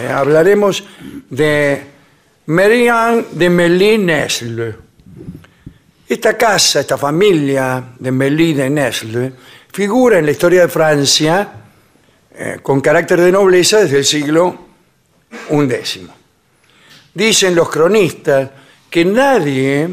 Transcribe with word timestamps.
Eh, 0.00 0.08
hablaremos 0.08 0.84
de 1.28 1.82
Merian 2.46 3.26
de 3.32 3.50
Mélie 3.50 3.98
Nesle. 3.98 4.74
Esta 6.06 6.36
casa, 6.36 6.80
esta 6.80 6.96
familia 6.96 7.82
de 7.98 8.12
Mélie 8.12 8.54
de 8.54 8.70
Nesle, 8.70 9.32
figura 9.72 10.18
en 10.18 10.26
la 10.26 10.30
historia 10.30 10.62
de 10.62 10.68
Francia 10.68 11.52
eh, 12.32 12.58
con 12.62 12.80
carácter 12.80 13.20
de 13.20 13.32
nobleza 13.32 13.78
desde 13.80 13.98
el 13.98 14.04
siglo 14.04 14.66
XI. 15.48 16.08
Dicen 17.12 17.54
los 17.56 17.68
cronistas 17.68 18.50
que 18.88 19.04
nadie 19.04 19.88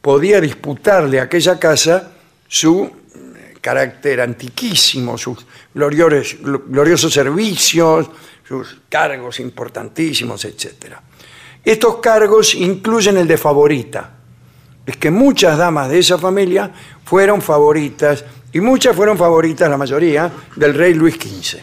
podía 0.00 0.40
disputarle 0.40 1.20
a 1.20 1.24
aquella 1.24 1.58
casa 1.58 2.10
su 2.48 2.84
eh, 2.84 3.54
carácter 3.60 4.22
antiquísimo, 4.22 5.18
sus 5.18 5.44
gloriosos, 5.74 6.38
gloriosos 6.40 7.12
servicios, 7.12 8.08
cargos 8.88 9.40
importantísimos, 9.40 10.44
etc. 10.44 10.96
Estos 11.64 11.96
cargos 11.96 12.54
incluyen 12.54 13.16
el 13.16 13.28
de 13.28 13.36
favorita. 13.36 14.10
Es 14.84 14.96
que 14.96 15.10
muchas 15.10 15.56
damas 15.56 15.88
de 15.88 15.98
esa 15.98 16.18
familia 16.18 16.70
fueron 17.04 17.40
favoritas, 17.40 18.24
y 18.52 18.60
muchas 18.60 18.94
fueron 18.94 19.16
favoritas, 19.16 19.70
la 19.70 19.76
mayoría, 19.76 20.30
del 20.56 20.74
rey 20.74 20.94
Luis 20.94 21.14
XV. 21.14 21.60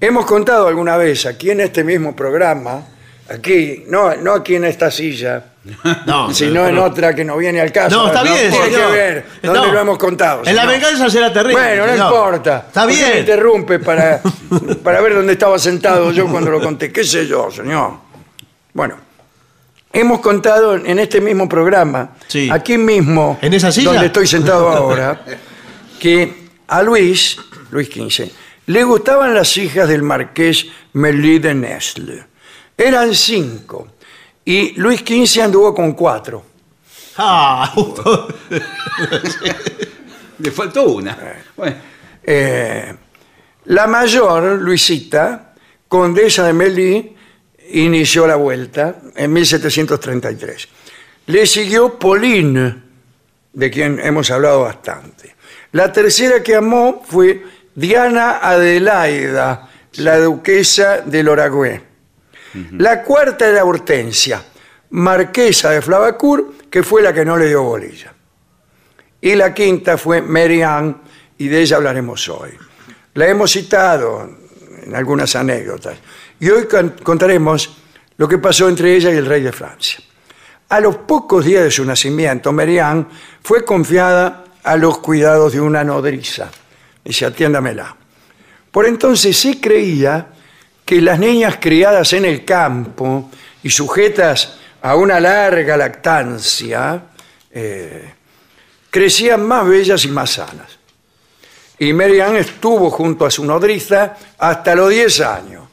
Hemos 0.00 0.26
contado 0.26 0.68
alguna 0.68 0.96
vez 0.96 1.26
aquí 1.26 1.50
en 1.50 1.60
este 1.60 1.82
mismo 1.82 2.14
programa, 2.14 2.86
aquí, 3.28 3.84
no, 3.88 4.14
no 4.16 4.32
aquí 4.32 4.54
en 4.56 4.64
esta 4.64 4.90
silla, 4.90 5.44
No, 6.06 6.32
sino 6.34 6.66
en 6.68 6.76
otra 6.78 7.14
que 7.14 7.24
no 7.24 7.36
viene 7.38 7.60
al 7.60 7.72
caso. 7.72 7.96
No, 7.96 8.06
está 8.08 8.22
bien, 8.22 8.50
Tiene 8.50 8.64
señor. 8.66 8.90
que 8.90 8.92
ver 8.96 9.24
dónde 9.42 9.60
No. 9.60 9.72
lo 9.72 9.80
hemos 9.80 9.98
contado. 9.98 10.42
En 10.44 10.54
la 10.54 10.62
señor. 10.62 10.74
venganza 10.80 11.08
será 11.10 11.32
terrible. 11.32 11.54
Bueno, 11.62 11.86
no 11.86 11.92
señor. 11.92 12.06
importa. 12.12 12.64
Está 12.66 12.82
¿Por 12.82 12.90
qué 12.92 12.96
me 13.00 13.06
bien. 13.06 13.18
interrumpe 13.20 13.78
para, 13.78 14.20
para 14.84 15.00
ver 15.00 15.14
dónde 15.14 15.32
estaba 15.32 15.58
sentado 15.58 16.12
yo 16.12 16.26
cuando 16.28 16.50
lo 16.50 16.60
conté. 16.60 16.92
¿Qué 16.92 17.02
sé 17.04 17.26
yo, 17.26 17.50
señor? 17.50 17.92
Bueno, 18.74 18.96
hemos 19.92 20.20
contado 20.20 20.74
en 20.74 20.98
este 20.98 21.20
mismo 21.22 21.48
programa, 21.48 22.10
Sí. 22.26 22.50
aquí 22.52 22.76
mismo, 22.76 23.38
¿En 23.40 23.54
esa 23.54 23.72
silla? 23.72 23.90
donde 23.92 24.06
estoy 24.06 24.26
sentado 24.26 24.68
ahora, 24.68 25.22
que 25.98 26.44
a 26.68 26.82
Luis, 26.82 27.38
Luis 27.70 27.88
XV, 27.88 28.30
le 28.66 28.82
gustaban 28.84 29.32
las 29.34 29.56
hijas 29.56 29.88
del 29.88 30.02
marqués 30.02 30.66
Mélie 30.92 31.38
de 31.40 31.54
Nesle. 31.54 32.24
Eran 32.76 33.14
cinco. 33.14 33.88
Y 34.44 34.72
Luis 34.78 35.00
XV 35.00 35.42
anduvo 35.42 35.74
con 35.74 35.92
cuatro. 35.92 36.44
Ah, 37.16 37.70
justo. 37.74 38.28
Le 40.38 40.50
faltó 40.50 40.84
una. 40.84 41.16
Bueno, 41.56 41.76
Eh, 42.26 42.94
la 43.66 43.86
mayor, 43.86 44.58
Luisita, 44.60 45.54
condesa 45.88 46.46
de 46.46 46.52
Melí, 46.54 47.14
inició 47.70 48.26
la 48.26 48.36
vuelta 48.36 48.96
en 49.14 49.32
1733. 49.32 50.68
Le 51.26 51.46
siguió 51.46 51.98
Pauline, 51.98 52.82
de 53.52 53.70
quien 53.70 53.98
hemos 54.00 54.30
hablado 54.30 54.62
bastante. 54.62 55.34
La 55.72 55.92
tercera 55.92 56.42
que 56.42 56.54
amó 56.56 57.02
fue 57.06 57.42
Diana 57.74 58.38
Adelaida, 58.42 59.68
la 59.96 60.18
duquesa 60.18 61.00
de 61.02 61.22
Loragüe. 61.22 61.82
La 62.78 63.02
cuarta 63.02 63.48
era 63.48 63.64
Hortensia, 63.64 64.42
marquesa 64.90 65.70
de 65.70 65.82
Flavacourt, 65.82 66.68
que 66.70 66.82
fue 66.82 67.02
la 67.02 67.12
que 67.12 67.24
no 67.24 67.36
le 67.36 67.48
dio 67.48 67.62
bolilla. 67.62 68.12
Y 69.20 69.34
la 69.34 69.52
quinta 69.52 69.96
fue 69.98 70.20
Mary 70.22 70.62
Ann, 70.62 71.00
y 71.38 71.48
de 71.48 71.60
ella 71.62 71.76
hablaremos 71.76 72.28
hoy. 72.28 72.50
La 73.14 73.26
hemos 73.26 73.50
citado 73.52 74.28
en 74.84 74.94
algunas 74.94 75.34
anécdotas. 75.34 75.98
Y 76.38 76.48
hoy 76.50 76.66
con- 76.66 76.90
contaremos 77.02 77.76
lo 78.16 78.28
que 78.28 78.38
pasó 78.38 78.68
entre 78.68 78.94
ella 78.94 79.10
y 79.12 79.16
el 79.16 79.26
rey 79.26 79.42
de 79.42 79.52
Francia. 79.52 79.98
A 80.68 80.80
los 80.80 80.96
pocos 80.96 81.44
días 81.44 81.64
de 81.64 81.70
su 81.70 81.84
nacimiento, 81.84 82.52
Merian 82.52 83.08
fue 83.42 83.64
confiada 83.64 84.44
a 84.62 84.76
los 84.76 84.98
cuidados 84.98 85.52
de 85.52 85.60
una 85.60 85.82
nodriza. 85.84 86.50
Dice, 87.04 87.26
atiéndamela. 87.26 87.96
Por 88.70 88.86
entonces 88.86 89.36
se 89.36 89.60
creía 89.60 90.26
que 90.84 91.00
las 91.00 91.18
niñas 91.18 91.56
criadas 91.60 92.12
en 92.12 92.24
el 92.24 92.44
campo 92.44 93.30
y 93.62 93.70
sujetas 93.70 94.58
a 94.82 94.96
una 94.96 95.18
larga 95.18 95.76
lactancia 95.76 97.02
eh, 97.50 98.12
crecían 98.90 99.46
más 99.46 99.66
bellas 99.66 100.04
y 100.04 100.08
más 100.08 100.30
sanas. 100.30 100.78
Y 101.78 101.92
Merian 101.92 102.36
estuvo 102.36 102.90
junto 102.90 103.24
a 103.24 103.30
su 103.30 103.44
nodriza 103.44 104.14
hasta 104.38 104.74
los 104.74 104.90
10 104.90 105.20
años. 105.22 105.64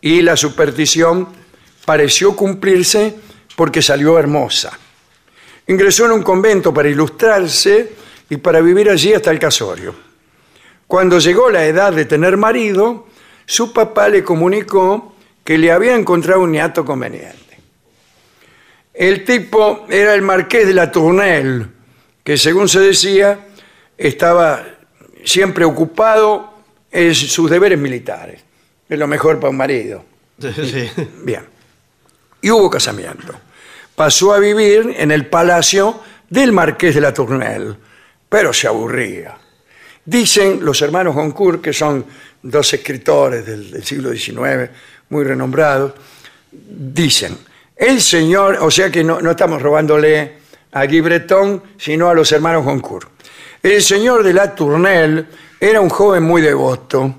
Y 0.00 0.22
la 0.22 0.36
superstición 0.36 1.28
pareció 1.84 2.36
cumplirse 2.36 3.14
porque 3.56 3.82
salió 3.82 4.18
hermosa. 4.18 4.78
Ingresó 5.66 6.06
en 6.06 6.12
un 6.12 6.22
convento 6.22 6.72
para 6.72 6.88
ilustrarse 6.88 7.92
y 8.30 8.36
para 8.36 8.60
vivir 8.60 8.88
allí 8.88 9.12
hasta 9.12 9.30
el 9.30 9.38
casorio. 9.38 9.94
Cuando 10.86 11.18
llegó 11.18 11.50
la 11.50 11.66
edad 11.66 11.92
de 11.92 12.04
tener 12.04 12.36
marido, 12.36 13.07
su 13.48 13.72
papá 13.72 14.10
le 14.10 14.22
comunicó 14.22 15.14
que 15.42 15.56
le 15.56 15.72
había 15.72 15.94
encontrado 15.94 16.42
un 16.42 16.52
niato 16.52 16.84
conveniente. 16.84 17.58
El 18.92 19.24
tipo 19.24 19.86
era 19.88 20.14
el 20.14 20.20
marqués 20.20 20.66
de 20.66 20.74
la 20.74 20.92
Tournelle, 20.92 21.64
que 22.22 22.36
según 22.36 22.68
se 22.68 22.80
decía, 22.80 23.46
estaba 23.96 24.66
siempre 25.24 25.64
ocupado 25.64 26.52
en 26.92 27.14
sus 27.14 27.48
deberes 27.48 27.78
militares. 27.78 28.42
Es 28.86 28.98
lo 28.98 29.06
mejor 29.06 29.40
para 29.40 29.48
un 29.48 29.56
marido. 29.56 30.04
Sí. 30.38 30.90
Bien. 31.24 31.46
Y 32.42 32.50
hubo 32.50 32.68
casamiento. 32.68 33.32
Pasó 33.96 34.34
a 34.34 34.38
vivir 34.40 34.94
en 34.98 35.10
el 35.10 35.24
palacio 35.24 36.02
del 36.28 36.52
marqués 36.52 36.94
de 36.94 37.00
la 37.00 37.14
Tournelle, 37.14 37.76
pero 38.28 38.52
se 38.52 38.68
aburría. 38.68 39.38
Dicen 40.08 40.60
los 40.64 40.80
hermanos 40.80 41.14
Goncourt, 41.14 41.60
que 41.60 41.74
son 41.74 42.02
dos 42.42 42.72
escritores 42.72 43.44
del, 43.44 43.84
siglo 43.84 44.10
XIX, 44.10 44.70
muy 45.10 45.22
renombrados, 45.22 45.92
dicen, 46.50 47.36
el 47.76 48.00
señor, 48.00 48.56
o 48.62 48.70
sea 48.70 48.90
que 48.90 49.04
no, 49.04 49.20
no 49.20 49.32
estamos 49.32 49.60
robándole 49.60 50.32
a 50.72 50.86
Guy 50.86 51.02
Breton, 51.02 51.62
sino 51.76 52.08
a 52.08 52.14
los 52.14 52.32
hermanos 52.32 52.64
Goncourt. 52.64 53.06
El 53.62 53.82
señor 53.82 54.22
de 54.22 54.32
la 54.32 54.54
Tournelle 54.54 55.26
era 55.60 55.78
un 55.78 55.90
joven 55.90 56.22
muy 56.22 56.40
devoto. 56.40 57.14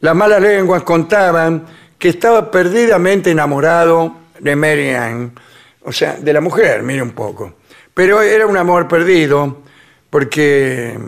Las 0.00 0.16
malas 0.16 0.42
lenguas 0.42 0.82
contaban 0.82 1.66
que 1.96 2.08
estaba 2.08 2.50
perdidamente 2.50 3.30
enamorado 3.30 4.22
de 4.40 4.56
Mary 4.56 4.90
Ann, 4.90 5.38
o 5.84 5.92
sea, 5.92 6.14
de 6.14 6.32
la 6.32 6.40
mujer, 6.40 6.82
mire 6.82 7.00
un 7.00 7.12
poco. 7.12 7.54
Pero 7.94 8.20
era 8.20 8.44
un 8.44 8.56
amor 8.56 8.88
perdido, 8.88 9.62
porque 10.10 10.98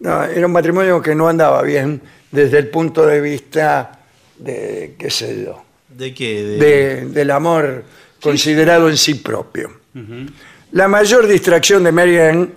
no, 0.00 0.24
era 0.24 0.46
un 0.46 0.52
matrimonio 0.52 1.00
que 1.00 1.14
no 1.14 1.28
andaba 1.28 1.62
bien 1.62 2.00
desde 2.30 2.58
el 2.58 2.68
punto 2.68 3.06
de 3.06 3.20
vista 3.20 4.00
de, 4.38 4.94
qué 4.98 5.10
sé 5.10 5.44
yo, 5.44 5.62
¿De 5.88 6.14
qué? 6.14 6.42
De- 6.42 6.56
de- 6.58 7.06
del 7.06 7.30
amor 7.30 7.84
considerado 8.22 8.88
en 8.88 8.96
sí 8.96 9.14
propio. 9.14 9.70
La 10.72 10.86
mayor 10.88 11.26
distracción 11.26 11.82
de 11.84 11.90
Mary 11.92 12.18
Ann 12.18 12.52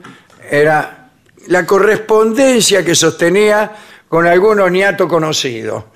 era 0.49 1.09
la 1.47 1.65
correspondencia 1.65 2.85
que 2.85 2.93
sostenía 2.95 3.71
con 4.07 4.27
algún 4.27 4.59
oniato 4.59 5.07
conocido, 5.07 5.87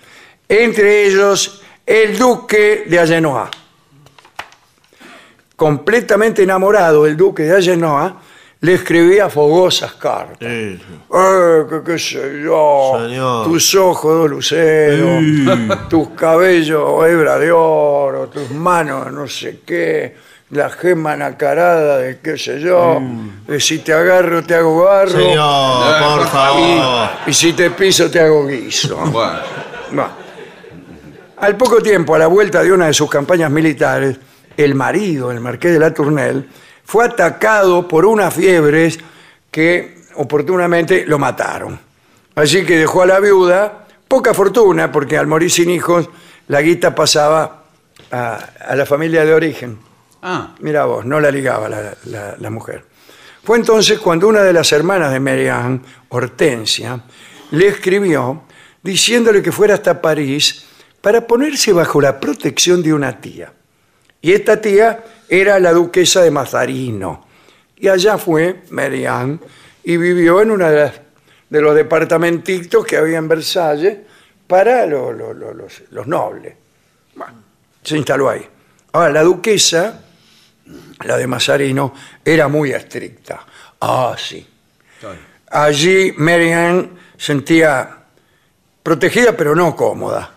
entre 0.49 1.05
ellos 1.05 1.61
el 1.85 2.17
duque 2.17 2.85
de 2.87 2.99
Allenoa. 2.99 3.49
Completamente 5.55 6.43
enamorado, 6.43 7.05
el 7.07 7.15
duque 7.17 7.43
de 7.43 7.55
Allenoa 7.55 8.21
le 8.59 8.73
escribía 8.73 9.29
fogosas 9.29 9.93
cartas. 9.93 10.37
Eh, 10.41 10.79
Eh, 11.13 11.63
que 11.69 11.83
qué 11.85 11.99
sé 11.99 12.41
yo, 12.43 12.97
Señor. 13.03 13.45
tus 13.45 13.75
ojos 13.75 14.23
de 14.23 14.29
lucero, 14.29 15.79
tus 15.89 16.09
cabellos 16.09 17.05
hebra 17.07 17.37
de 17.37 17.51
oro, 17.51 18.27
tus 18.27 18.49
manos 18.51 19.11
no 19.11 19.27
sé 19.27 19.61
qué, 19.65 20.15
la 20.51 20.69
gema 20.69 21.15
nacarada 21.15 21.97
de 21.99 22.19
qué 22.19 22.37
sé 22.37 22.59
yo, 22.59 22.99
de 23.47 23.59
si 23.59 23.79
te 23.79 23.93
agarro 23.93 24.43
te 24.43 24.55
hago 24.55 24.83
barro. 24.83 25.11
Señor, 25.11 26.17
por 26.17 26.27
favor. 26.27 27.09
y 27.27 27.33
si 27.33 27.53
te 27.53 27.69
piso 27.71 28.09
te 28.09 28.19
hago 28.21 28.45
guiso. 28.47 28.97
Bueno, 29.11 29.39
Bueno. 29.91 30.27
Al 31.39 31.55
poco 31.55 31.81
tiempo, 31.83 32.15
a 32.15 32.17
la 32.19 32.25
vuelta 32.27 32.63
de 32.63 32.71
una 32.71 32.87
de 32.87 32.93
sus 32.93 33.09
campañas 33.09 33.51
militares, 33.51 34.17
el 34.57 34.73
marido, 34.73 35.31
el 35.31 35.39
marqués 35.39 35.71
de 35.71 35.77
la 35.79 35.93
Tournelle, 35.93 36.45
fue 36.87 37.03
atacado 37.03 37.85
por 37.85 38.05
unas 38.05 38.33
fiebres 38.33 38.97
que 39.51 39.97
oportunamente 40.15 41.05
lo 41.05 41.19
mataron. 41.19 41.77
Así 42.33 42.63
que 42.65 42.77
dejó 42.77 43.01
a 43.01 43.05
la 43.05 43.19
viuda 43.19 43.85
poca 44.07 44.33
fortuna, 44.33 44.89
porque 44.89 45.17
al 45.17 45.27
morir 45.27 45.51
sin 45.51 45.69
hijos, 45.69 46.09
la 46.47 46.61
guita 46.61 46.95
pasaba 46.95 47.63
a, 48.09 48.35
a 48.69 48.75
la 48.77 48.85
familia 48.85 49.25
de 49.25 49.33
origen. 49.33 49.77
ah, 50.21 50.55
Mira 50.61 50.85
vos, 50.85 51.03
no 51.05 51.19
la 51.19 51.29
ligaba 51.29 51.67
la, 51.67 51.93
la- 52.05 52.35
la 52.39 52.49
mujer. 52.49 52.85
Fue 53.43 53.57
entonces 53.57 53.99
cuando 53.99 54.29
una 54.29 54.41
de 54.43 54.53
las 54.53 54.71
hermanas 54.71 55.11
de 55.11 55.19
Mary 55.19 55.49
Ann, 55.49 55.81
Hortensia, 56.09 57.01
le 57.51 57.67
escribió 57.67 58.43
diciéndole 58.81 59.41
que 59.41 59.51
fuera 59.51 59.73
hasta 59.73 60.01
París 60.01 60.65
para 61.01 61.27
ponerse 61.27 61.73
bajo 61.73 61.99
la 61.99 62.17
protección 62.19 62.81
de 62.81 62.93
una 62.93 63.19
tía. 63.19 63.51
Y 64.21 64.31
esta 64.31 64.59
tía 64.61 65.03
era 65.29 65.59
la 65.59 65.71
duquesa 65.73 66.21
de 66.21 66.31
Mazarino. 66.31 67.25
Y 67.77 67.87
allá 67.87 68.17
fue 68.17 68.63
Mary 68.71 69.05
Ann 69.05 69.39
y 69.83 69.97
vivió 69.97 70.41
en 70.41 70.51
uno 70.51 70.67
de, 70.69 70.75
las- 70.75 71.01
de 71.49 71.61
los 71.61 71.75
departamentitos 71.75 72.85
que 72.85 72.97
había 72.97 73.17
en 73.17 73.27
Versalles 73.27 73.97
para 74.47 74.85
lo- 74.85 75.11
lo- 75.11 75.33
lo- 75.33 75.53
los, 75.53 75.83
los 75.91 76.07
nobles. 76.07 76.55
Bueno, 77.15 77.33
se 77.83 77.97
instaló 77.97 78.29
ahí. 78.29 78.45
Ahora, 78.93 79.11
la 79.11 79.23
duquesa, 79.23 80.01
la 81.05 81.17
de 81.17 81.27
Mazarino, 81.27 81.93
era 82.25 82.47
muy 82.47 82.71
estricta. 82.71 83.45
Ah, 83.81 84.15
sí. 84.17 84.45
Allí 85.49 86.13
Mary 86.17 86.51
Ann 86.51 86.91
sentía 87.17 87.97
protegida, 88.83 89.33
pero 89.37 89.55
no 89.55 89.75
cómoda. 89.75 90.31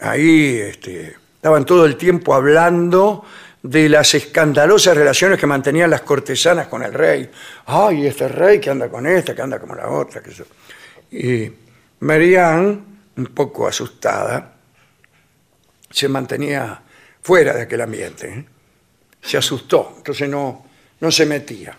Ahí 0.00 0.56
este, 0.58 1.16
estaban 1.36 1.64
todo 1.64 1.86
el 1.86 1.96
tiempo 1.96 2.34
hablando 2.34 3.24
de 3.68 3.86
las 3.86 4.14
escandalosas 4.14 4.96
relaciones 4.96 5.38
que 5.38 5.46
mantenían 5.46 5.90
las 5.90 6.00
cortesanas 6.00 6.68
con 6.68 6.82
el 6.82 6.94
rey. 6.94 7.30
Ay, 7.66 8.06
este 8.06 8.26
rey 8.26 8.58
que 8.58 8.70
anda 8.70 8.88
con 8.88 9.06
esta, 9.06 9.34
que 9.34 9.42
anda 9.42 9.58
como 9.58 9.74
la 9.74 9.90
otra. 9.90 10.22
Que 10.22 10.30
eso. 10.30 10.46
Y 11.10 11.52
Mary 12.00 12.34
Ann, 12.36 13.02
un 13.14 13.26
poco 13.26 13.68
asustada, 13.68 14.54
se 15.90 16.08
mantenía 16.08 16.80
fuera 17.20 17.52
de 17.52 17.62
aquel 17.62 17.82
ambiente. 17.82 18.28
¿eh? 18.30 18.44
Se 19.20 19.36
asustó, 19.36 19.96
entonces 19.98 20.30
no, 20.30 20.64
no 21.00 21.10
se 21.10 21.26
metía. 21.26 21.76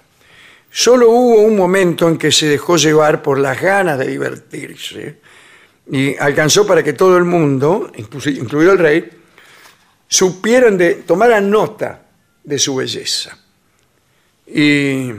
Solo 0.70 1.10
hubo 1.10 1.42
un 1.42 1.56
momento 1.56 2.08
en 2.08 2.20
que 2.20 2.32
se 2.32 2.46
dejó 2.46 2.78
llevar 2.78 3.24
por 3.24 3.40
las 3.40 3.60
ganas 3.60 3.98
de 3.98 4.06
divertirse 4.06 5.18
y 5.92 6.16
alcanzó 6.18 6.68
para 6.68 6.84
que 6.84 6.94
todo 6.94 7.18
el 7.18 7.24
mundo, 7.24 7.92
incluido 7.98 8.74
el 8.74 8.78
rey, 8.78 9.19
supieran 10.10 10.78
de, 10.78 10.96
tomaran 10.96 11.50
nota 11.50 12.02
de 12.44 12.60
su 12.60 12.76
belleza. 12.76 13.38
Y 14.48 15.12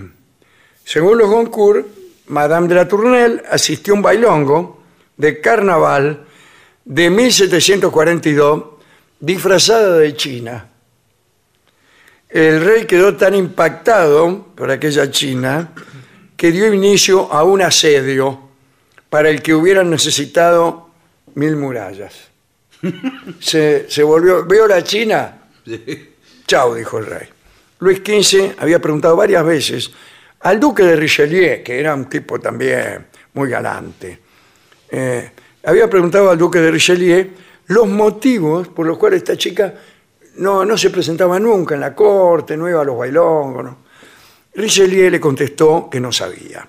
según 0.85 1.17
los 1.17 1.31
Goncourt, 1.31 1.87
Madame 2.27 2.69
de 2.69 2.75
la 2.75 2.89
Tournelle 2.89 3.43
asistió 3.49 3.95
a 3.95 3.97
un 3.97 4.03
bailongo 4.03 4.83
de 5.17 5.41
carnaval 5.41 6.27
de 6.85 7.11
1742 7.11 8.65
disfrazada 9.21 9.99
de 9.99 10.15
China. 10.17 10.69
El 12.29 12.65
rey 12.65 12.87
quedó 12.87 13.17
tan 13.17 13.35
impactado 13.35 14.47
por 14.55 14.71
aquella 14.71 15.11
China 15.11 15.73
que 16.37 16.51
dio 16.51 16.73
inicio 16.73 17.33
a 17.33 17.45
un 17.45 17.63
asedio 17.63 18.41
para 19.09 19.29
el 19.29 19.43
que 19.43 19.55
hubieran 19.55 19.91
necesitado 19.91 20.91
mil 21.35 21.57
murallas. 21.57 22.30
Se, 23.41 23.91
se 23.91 24.03
volvió, 24.03 24.45
veo 24.45 24.67
la 24.67 24.83
China, 24.83 25.43
chao, 26.47 26.75
dijo 26.75 26.99
el 26.99 27.07
rey. 27.07 27.29
Luis 27.81 27.99
XV 27.99 28.55
había 28.59 28.79
preguntado 28.81 29.17
varias 29.17 29.45
veces 29.45 29.91
al 30.41 30.59
duque 30.59 30.83
de 30.83 30.97
Richelieu, 30.97 31.63
que 31.63 31.79
era 31.79 31.95
un 31.95 32.07
tipo 32.07 32.39
también 32.41 33.07
muy 33.35 33.51
galante, 33.51 34.19
eh, 34.91 35.31
había 35.65 35.89
preguntado 35.89 36.31
al 36.31 36.39
duque 36.39 36.59
de 36.59 36.71
Richelieu 36.71 37.29
los 37.67 37.87
motivos 37.87 38.69
por 38.69 38.87
los 38.87 38.99
cuales 38.99 39.19
esta 39.19 39.37
chica 39.37 39.75
no, 40.37 40.65
no 40.65 40.77
se 40.77 40.91
presentaba 40.91 41.39
nunca 41.39 41.75
en 41.75 41.81
la 41.81 41.95
corte, 41.95 42.57
no 42.57 42.69
iba 42.69 42.81
a 42.81 42.85
los 42.85 42.97
bailongos. 42.97 43.65
¿no? 43.65 43.77
Richelieu 44.55 45.11
le 45.11 45.21
contestó 45.21 45.89
que 45.91 46.01
no 46.01 46.11
sabía, 46.11 46.67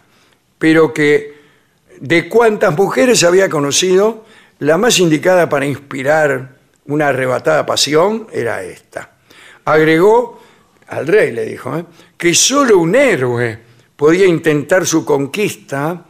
pero 0.60 0.94
que 0.94 1.41
de 2.00 2.30
cuántas 2.30 2.75
mujeres 2.77 3.24
había 3.24 3.50
conocido, 3.50 4.25
la 4.62 4.77
más 4.77 5.00
indicada 5.00 5.50
para 5.50 5.65
inspirar 5.65 6.56
una 6.86 7.08
arrebatada 7.08 7.65
pasión 7.65 8.27
era 8.32 8.62
esta. 8.63 9.12
Agregó 9.65 10.39
al 10.88 11.08
rey 11.08 11.32
le 11.32 11.46
dijo, 11.46 11.75
¿eh? 11.77 11.86
que 12.18 12.34
solo 12.36 12.77
un 12.77 12.94
héroe 12.96 13.58
podía 13.96 14.25
intentar 14.27 14.86
su 14.86 15.03
conquista, 15.06 16.06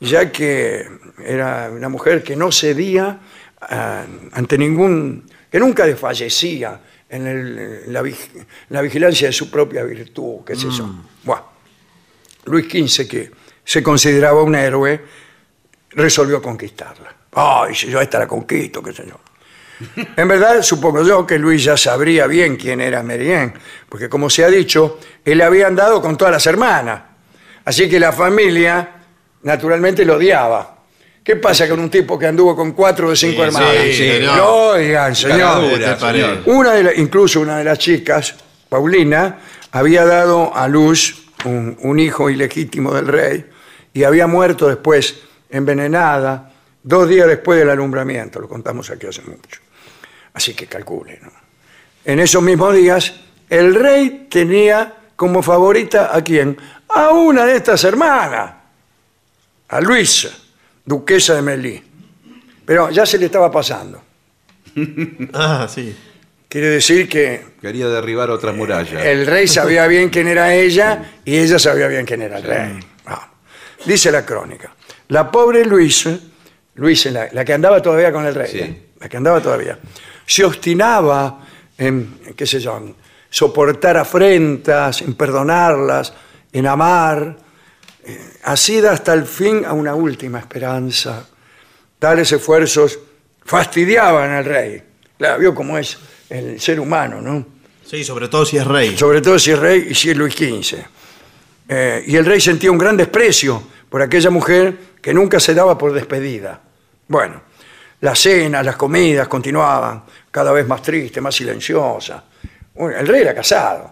ya 0.00 0.32
que 0.32 0.84
era 1.24 1.70
una 1.70 1.88
mujer 1.88 2.22
que 2.24 2.34
no 2.34 2.50
cedía 2.50 3.20
ah, 3.60 4.04
ante 4.32 4.58
ningún, 4.58 5.24
que 5.50 5.60
nunca 5.60 5.86
desfallecía 5.86 6.80
en, 7.08 7.26
el- 7.26 7.58
en 7.86 7.92
la, 7.92 8.02
vig- 8.02 8.30
en 8.34 8.46
la 8.70 8.80
vigilancia 8.82 9.28
de 9.28 9.32
su 9.32 9.50
propia 9.50 9.84
virtud, 9.84 10.44
qué 10.46 10.56
sé 10.56 10.70
yo. 10.70 10.88
Buah. 11.24 11.42
Luis 12.46 12.66
XV, 12.66 13.06
que 13.08 13.30
se 13.64 13.82
consideraba 13.82 14.42
un 14.42 14.54
héroe, 14.56 15.00
resolvió 15.90 16.40
conquistarla. 16.42 17.14
Ay, 17.34 17.74
si 17.74 17.88
yo 17.88 18.00
esta 18.00 18.18
la 18.18 18.26
conquisto, 18.28 18.82
qué 18.82 18.92
sé 18.92 19.04
yo. 19.06 19.18
En 20.16 20.28
verdad, 20.28 20.62
supongo 20.62 21.02
yo 21.02 21.26
que 21.26 21.38
Luis 21.38 21.64
ya 21.64 21.76
sabría 21.76 22.26
bien 22.26 22.56
quién 22.56 22.80
era 22.80 23.02
Merien, 23.02 23.54
porque 23.88 24.08
como 24.08 24.30
se 24.30 24.44
ha 24.44 24.48
dicho, 24.48 24.98
él 25.24 25.38
le 25.38 25.44
había 25.44 25.66
andado 25.66 26.00
con 26.00 26.16
todas 26.16 26.32
las 26.32 26.46
hermanas. 26.46 27.02
Así 27.64 27.88
que 27.88 27.98
la 27.98 28.12
familia, 28.12 28.90
naturalmente, 29.42 30.04
lo 30.04 30.16
odiaba. 30.16 30.76
¿Qué 31.24 31.36
pasa 31.36 31.68
con 31.68 31.80
un 31.80 31.88
tipo 31.90 32.18
que 32.18 32.26
anduvo 32.26 32.54
con 32.54 32.72
cuatro 32.72 33.10
de 33.10 33.16
cinco 33.16 33.42
Sí, 33.42 33.46
hermanas? 33.48 33.70
sí, 33.84 33.94
señor. 33.94 34.36
Lo 34.36 34.54
odian, 34.72 35.14
señor. 35.16 35.38
Caradura, 35.38 35.98
señor. 35.98 36.38
Una 36.46 36.72
de 36.72 36.82
la- 36.84 36.94
incluso 36.94 37.40
una 37.40 37.58
de 37.58 37.64
las 37.64 37.78
chicas, 37.78 38.34
Paulina, 38.68 39.38
había 39.72 40.04
dado 40.04 40.54
a 40.54 40.68
luz 40.68 41.24
un, 41.44 41.76
un 41.80 41.98
hijo 41.98 42.28
ilegítimo 42.30 42.92
del 42.92 43.06
rey 43.08 43.46
y 43.94 44.04
había 44.04 44.26
muerto 44.26 44.68
después 44.68 45.20
envenenada 45.50 46.51
dos 46.82 47.08
días 47.08 47.26
después 47.26 47.58
del 47.58 47.70
alumbramiento. 47.70 48.40
Lo 48.40 48.48
contamos 48.48 48.90
aquí 48.90 49.06
hace 49.06 49.22
mucho. 49.22 49.60
Así 50.34 50.54
que 50.54 50.66
calcule, 50.66 51.18
¿no? 51.22 51.30
En 52.04 52.18
esos 52.20 52.42
mismos 52.42 52.74
días, 52.74 53.14
el 53.48 53.74
rey 53.74 54.26
tenía 54.30 54.94
como 55.14 55.42
favorita 55.42 56.14
a 56.16 56.22
quién? 56.22 56.56
A 56.88 57.10
una 57.10 57.46
de 57.46 57.56
estas 57.56 57.84
hermanas, 57.84 58.52
a 59.68 59.80
Luisa, 59.80 60.30
duquesa 60.84 61.34
de 61.34 61.42
Melí. 61.42 61.82
Pero 62.64 62.90
ya 62.90 63.06
se 63.06 63.18
le 63.18 63.26
estaba 63.26 63.50
pasando. 63.50 64.02
Ah, 65.34 65.68
sí. 65.72 65.94
Quiere 66.48 66.68
decir 66.68 67.08
que 67.08 67.44
Quería 67.60 67.88
derribar 67.88 68.30
otra 68.30 68.52
muralla. 68.52 69.08
el 69.08 69.26
rey 69.26 69.46
sabía 69.48 69.86
bien 69.86 70.10
quién 70.10 70.28
era 70.28 70.54
ella 70.54 71.12
y 71.24 71.36
ella 71.38 71.58
sabía 71.58 71.88
bien 71.88 72.04
quién 72.04 72.20
era 72.22 72.38
el 72.38 72.42
rey. 72.42 72.80
Ah. 73.06 73.30
Dice 73.86 74.10
la 74.12 74.24
crónica. 74.26 74.74
La 75.08 75.30
pobre 75.30 75.64
Luisa, 75.64 76.18
Luisa, 76.74 77.10
la, 77.10 77.28
la 77.32 77.44
que 77.44 77.52
andaba 77.52 77.80
todavía 77.82 78.12
con 78.12 78.24
el 78.26 78.34
rey, 78.34 78.50
Sí. 78.50 78.58
¿eh? 78.60 78.82
la 79.00 79.08
que 79.08 79.16
andaba 79.16 79.40
todavía, 79.40 79.78
se 80.26 80.44
obstinaba 80.44 81.40
en, 81.76 82.18
en, 82.26 82.34
qué 82.34 82.46
sé 82.46 82.60
yo, 82.60 82.76
en 82.76 82.94
soportar 83.28 83.96
afrentas, 83.96 85.02
en 85.02 85.14
perdonarlas, 85.14 86.12
en 86.52 86.66
amar, 86.66 87.36
eh, 88.04 88.18
asida 88.44 88.92
hasta 88.92 89.12
el 89.12 89.24
fin 89.26 89.64
a 89.64 89.72
una 89.72 89.94
última 89.94 90.38
esperanza. 90.38 91.26
Tales 91.98 92.30
esfuerzos 92.32 92.98
fastidiaban 93.44 94.30
al 94.30 94.44
rey. 94.44 94.82
Claro, 95.18 95.38
vio 95.40 95.54
cómo 95.54 95.78
es 95.78 95.98
el 96.30 96.60
ser 96.60 96.80
humano, 96.80 97.20
¿no? 97.20 97.44
Sí, 97.84 98.02
sobre 98.04 98.28
todo 98.28 98.44
si 98.46 98.56
es 98.56 98.66
rey. 98.66 98.96
sobre 98.96 99.20
todo 99.20 99.38
si 99.38 99.50
es 99.50 99.58
rey 99.58 99.88
y 99.90 99.94
si 99.94 100.10
es 100.10 100.16
Luis 100.16 100.34
XV. 100.34 100.78
Eh, 101.74 102.04
y 102.06 102.16
el 102.16 102.26
rey 102.26 102.38
sentía 102.38 102.70
un 102.70 102.76
gran 102.76 102.98
desprecio 102.98 103.62
por 103.88 104.02
aquella 104.02 104.28
mujer 104.28 104.76
que 105.00 105.14
nunca 105.14 105.40
se 105.40 105.54
daba 105.54 105.78
por 105.78 105.94
despedida. 105.94 106.60
Bueno, 107.08 107.40
las 108.02 108.18
cenas, 108.18 108.62
las 108.62 108.76
comidas 108.76 109.26
continuaban, 109.26 110.04
cada 110.30 110.52
vez 110.52 110.68
más 110.68 110.82
triste, 110.82 111.22
más 111.22 111.34
silenciosa. 111.34 112.24
Bueno, 112.74 112.98
el 112.98 113.08
rey 113.08 113.22
era 113.22 113.34
casado, 113.34 113.90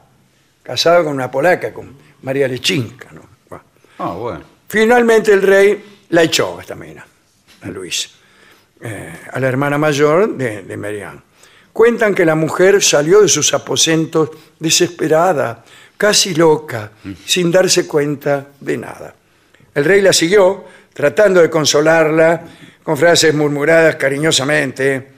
casado 0.63 1.05
con 1.05 1.15
una 1.15 1.31
polaca, 1.31 1.73
con 1.73 1.97
María 2.21 2.47
Lechinka. 2.49 3.13
¿no? 3.13 3.23
Bueno. 3.49 3.65
Ah, 3.97 4.13
bueno. 4.13 4.43
Finalmente 4.69 5.33
el 5.33 5.41
rey 5.41 6.05
la 6.11 6.23
echó 6.23 6.59
a 6.59 6.61
esta 6.61 6.75
mina, 6.75 7.07
a 7.63 7.69
Luis, 7.69 8.11
eh, 8.83 9.21
a 9.33 9.41
la 9.41 9.49
hermana 9.49 9.79
mayor 9.79 10.37
de, 10.37 10.65
de. 10.65 11.09
Cuentan 11.73 12.15
que 12.15 12.27
la 12.27 12.35
mujer 12.35 12.83
salió 12.83 13.23
de 13.23 13.29
sus 13.29 13.55
aposentos 13.55 14.29
desesperada, 14.59 15.65
casi 16.00 16.35
loca, 16.35 16.92
sin 17.26 17.52
darse 17.52 17.87
cuenta 17.87 18.49
de 18.59 18.78
nada. 18.78 19.14
El 19.75 19.85
rey 19.85 20.00
la 20.00 20.14
siguió, 20.14 20.64
tratando 20.95 21.42
de 21.42 21.50
consolarla 21.50 22.42
con 22.83 22.97
frases 22.97 23.35
murmuradas 23.35 23.97
cariñosamente, 23.97 25.09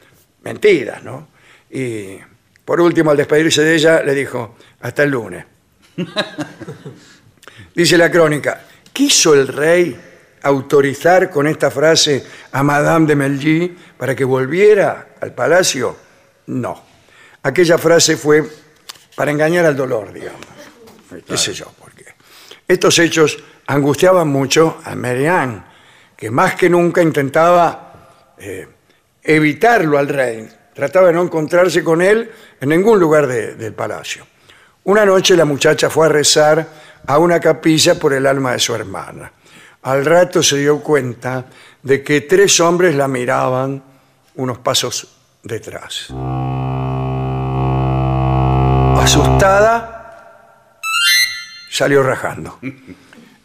mentiras, 0.43 1.05
¿no? 1.05 1.29
Y 1.71 2.17
por 2.65 2.81
último, 2.81 3.13
al 3.13 3.17
despedirse 3.17 3.63
de 3.63 3.77
ella, 3.77 4.03
le 4.03 4.13
dijo, 4.13 4.57
hasta 4.81 5.05
el 5.05 5.11
lunes. 5.11 5.45
Dice 7.77 7.97
la 7.97 8.11
crónica, 8.11 8.63
¿quiso 8.93 9.35
el 9.35 9.47
rey 9.47 9.97
autorizar 10.43 11.31
con 11.31 11.47
esta 11.47 11.71
frase 11.71 12.27
a 12.51 12.61
Madame 12.65 13.07
de 13.07 13.15
Melgy 13.15 13.77
para 13.97 14.17
que 14.17 14.25
volviera 14.25 15.11
al 15.21 15.33
palacio? 15.33 15.97
No. 16.47 16.83
Aquella 17.45 17.79
frase 17.79 18.17
fue 18.17 18.45
para 19.15 19.31
engañar 19.31 19.65
al 19.65 19.77
dolor, 19.77 20.13
digamos. 20.13 20.52
¿Qué 21.27 21.37
sé 21.37 21.53
yo? 21.53 21.67
Estos 22.67 22.99
hechos 22.99 23.39
angustiaban 23.67 24.29
mucho 24.29 24.81
a 24.85 24.95
Marianne, 24.95 25.63
que 26.17 26.31
más 26.31 26.55
que 26.55 26.71
nunca 26.71 27.03
intentaba 27.03 28.35
eh, 28.39 28.67
evitarlo 29.23 29.99
al 29.99 30.09
rey. 30.09 30.49
Trataba 30.75 31.09
de 31.09 31.13
no 31.13 31.23
encontrarse 31.23 31.85
con 31.85 32.01
él 32.01 32.31
en 32.61 32.69
ningún 32.71 32.99
lugar 32.99 33.27
de- 33.27 33.55
del 33.57 33.75
palacio. 33.75 34.27
Una 34.85 35.05
noche 35.05 35.37
la 35.37 35.45
muchacha 35.45 35.91
fue 35.91 36.07
a 36.07 36.09
rezar 36.09 36.67
a 37.07 37.19
una 37.19 37.39
capilla 37.41 37.99
por 37.99 38.13
el 38.15 38.27
alma 38.27 38.53
de 38.53 38.59
su 38.59 38.75
hermana. 38.75 39.31
Al 39.83 40.05
rato 40.05 40.43
se 40.43 40.59
dio 40.59 40.81
cuenta 40.81 41.45
de 41.83 42.03
que 42.03 42.23
tres 42.23 42.59
hombres 42.61 42.95
la 42.95 43.07
miraban 43.09 43.83
unos 44.37 44.59
pasos 44.59 45.09
detrás. 45.43 46.07
Asustada, 48.97 50.02
salió 51.73 52.03
rajando. 52.03 52.59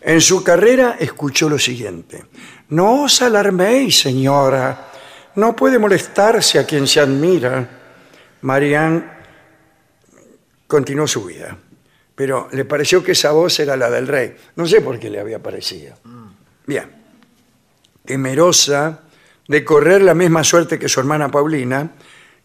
En 0.01 0.21
su 0.21 0.43
carrera 0.43 0.97
escuchó 0.99 1.49
lo 1.49 1.57
siguiente. 1.57 2.25
No 2.69 3.03
os 3.03 3.21
alarméis, 3.21 3.99
señora. 3.99 4.89
No 5.35 5.55
puede 5.55 5.79
molestarse 5.79 6.59
a 6.59 6.65
quien 6.65 6.87
se 6.87 6.99
admira. 6.99 7.69
Marianne 8.41 9.03
continuó 10.67 11.07
su 11.07 11.23
vida. 11.23 11.57
Pero 12.15 12.49
le 12.51 12.65
pareció 12.65 13.01
que 13.01 13.13
esa 13.13 13.31
voz 13.31 13.59
era 13.61 13.77
la 13.77 13.89
del 13.89 14.07
rey. 14.07 14.35
No 14.57 14.65
sé 14.65 14.81
por 14.81 14.99
qué 14.99 15.09
le 15.09 15.21
había 15.21 15.39
parecido. 15.39 15.95
Bien. 16.65 16.91
Temerosa 18.03 19.03
de 19.47 19.63
correr 19.63 20.01
la 20.01 20.13
misma 20.13 20.43
suerte 20.43 20.77
que 20.77 20.89
su 20.89 20.99
hermana 20.99 21.29
Paulina, 21.31 21.91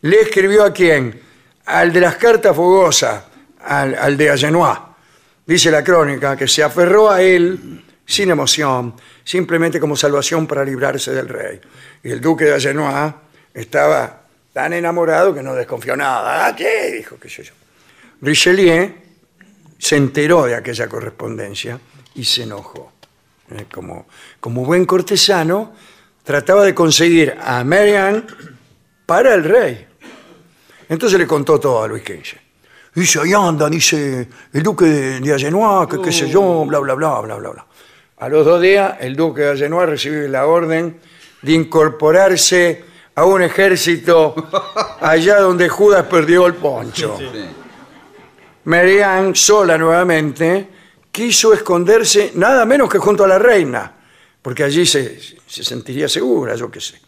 le 0.03 0.21
escribió 0.21 0.63
a 0.65 0.73
quién? 0.73 1.21
Al 1.67 1.93
de 1.93 2.01
las 2.01 2.17
cartas 2.17 2.55
fogosas, 2.55 3.25
al, 3.65 3.97
al 3.97 4.17
de 4.17 4.31
Agenois. 4.31 4.92
Dice 5.47 5.71
la 5.71 5.83
crónica 5.83 6.37
que 6.37 6.47
se 6.47 6.63
aferró 6.63 7.11
a 7.11 7.21
él 7.21 7.83
sin 8.07 8.31
emoción, 8.31 8.95
simplemente 9.25 9.81
como 9.81 9.97
salvación 9.97 10.47
para 10.47 10.65
librarse 10.65 11.13
del 11.13 11.29
rey. 11.29 11.61
Y 12.03 12.11
el 12.11 12.21
duque 12.21 12.45
de 12.45 12.55
Agenois 12.55 13.15
estaba 13.55 14.23
tan 14.53 14.73
enamorado 14.73 15.35
que 15.35 15.43
no 15.43 15.55
desconfió 15.55 15.97
nada. 15.97 16.47
¿Ah, 16.47 16.55
qué? 16.55 16.93
Dijo, 16.93 17.19
qué 17.19 17.29
sé 17.29 17.43
yo. 17.45 17.53
Richelieu 18.21 18.93
se 19.79 19.97
enteró 19.97 20.45
de 20.45 20.55
aquella 20.55 20.89
correspondencia 20.89 21.81
y 22.15 22.25
se 22.25 22.45
enojó. 22.45 22.93
Eh, 23.51 23.67
Como, 23.73 24.07
como 24.41 24.65
buen 24.65 24.85
cortesano, 24.85 25.75
trataba 26.23 26.65
de 26.65 26.75
conseguir 26.75 27.37
a 27.41 27.65
Marianne 27.65 28.25
para 29.07 29.35
el 29.35 29.45
rey. 29.45 29.87
Entonces 30.89 31.19
le 31.19 31.27
contó 31.27 31.59
todo 31.59 31.83
a 31.83 31.89
Luis 31.89 32.05
XV. 32.05 32.52
Dice, 32.95 33.21
ahí 33.21 33.33
anda, 33.33 33.71
dice 33.71 34.29
el 34.53 34.63
duque 34.63 34.85
de, 34.85 35.21
de 35.21 35.87
que 35.91 36.03
qué 36.03 36.13
sé 36.13 36.29
yo, 36.29 36.65
bla, 36.67 36.79
bla, 36.79 36.95
bla, 36.95 37.21
bla, 37.21 37.37
bla, 37.37 37.51
bla. 37.51 37.67
A 38.19 38.29
los 38.29 38.45
dos 38.45 38.61
días, 38.61 38.97
el 39.01 39.17
duque 39.17 39.43
de 39.43 39.51
Agenois 39.51 39.89
recibe 39.89 40.29
la 40.29 40.47
orden 40.47 41.01
de 41.41 41.53
incorporarse 41.53 42.85
a 43.15 43.25
un 43.25 43.43
ejército 43.43 44.35
allá 45.01 45.41
donde 45.41 45.69
Judas 45.69 46.07
perdió 46.07 46.47
el 46.47 46.55
poncho. 46.55 47.19
Marianne, 48.65 49.35
sola 49.35 49.77
nuevamente, 49.79 50.69
quiso 51.11 51.53
esconderse 51.53 52.33
nada 52.35 52.65
menos 52.65 52.89
que 52.91 52.99
junto 52.99 53.25
a 53.25 53.27
la 53.27 53.39
reina, 53.39 53.91
porque 54.41 54.65
allí 54.65 54.85
se, 54.87 55.19
se 55.47 55.65
sentiría 55.65 56.09
segura, 56.09 56.55
yo 56.55 56.71
qué 56.71 56.81
sé. 56.81 57.01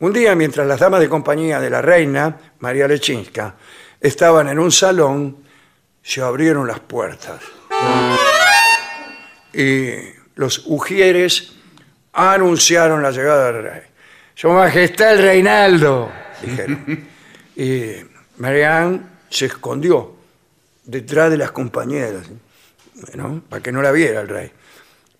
Un 0.00 0.12
día, 0.12 0.34
mientras 0.34 0.66
las 0.66 0.80
damas 0.80 1.00
de 1.00 1.08
compañía 1.08 1.60
de 1.60 1.70
la 1.70 1.82
reina, 1.82 2.36
María 2.60 2.88
Lechinska, 2.88 3.54
estaban 4.00 4.48
en 4.48 4.58
un 4.58 4.70
salón, 4.70 5.36
se 6.02 6.20
abrieron 6.22 6.66
las 6.66 6.80
puertas. 6.80 7.40
Y 9.52 9.92
los 10.36 10.62
ujieres 10.66 11.54
anunciaron 12.12 13.02
la 13.02 13.10
llegada 13.10 13.52
del 13.52 13.62
rey. 13.62 13.82
Su 14.34 14.50
Majestad 14.50 15.12
el 15.14 15.22
Reinaldo, 15.22 16.10
dijeron. 16.42 17.08
Y 17.58 17.96
Marianne 18.36 19.00
se 19.28 19.46
escondió 19.46 20.14
detrás 20.84 21.28
de 21.28 21.38
las 21.38 21.50
compañeras, 21.50 22.28
¿no? 23.14 23.42
para 23.48 23.60
que 23.60 23.72
no 23.72 23.82
la 23.82 23.90
viera 23.90 24.20
el 24.20 24.28
rey. 24.28 24.52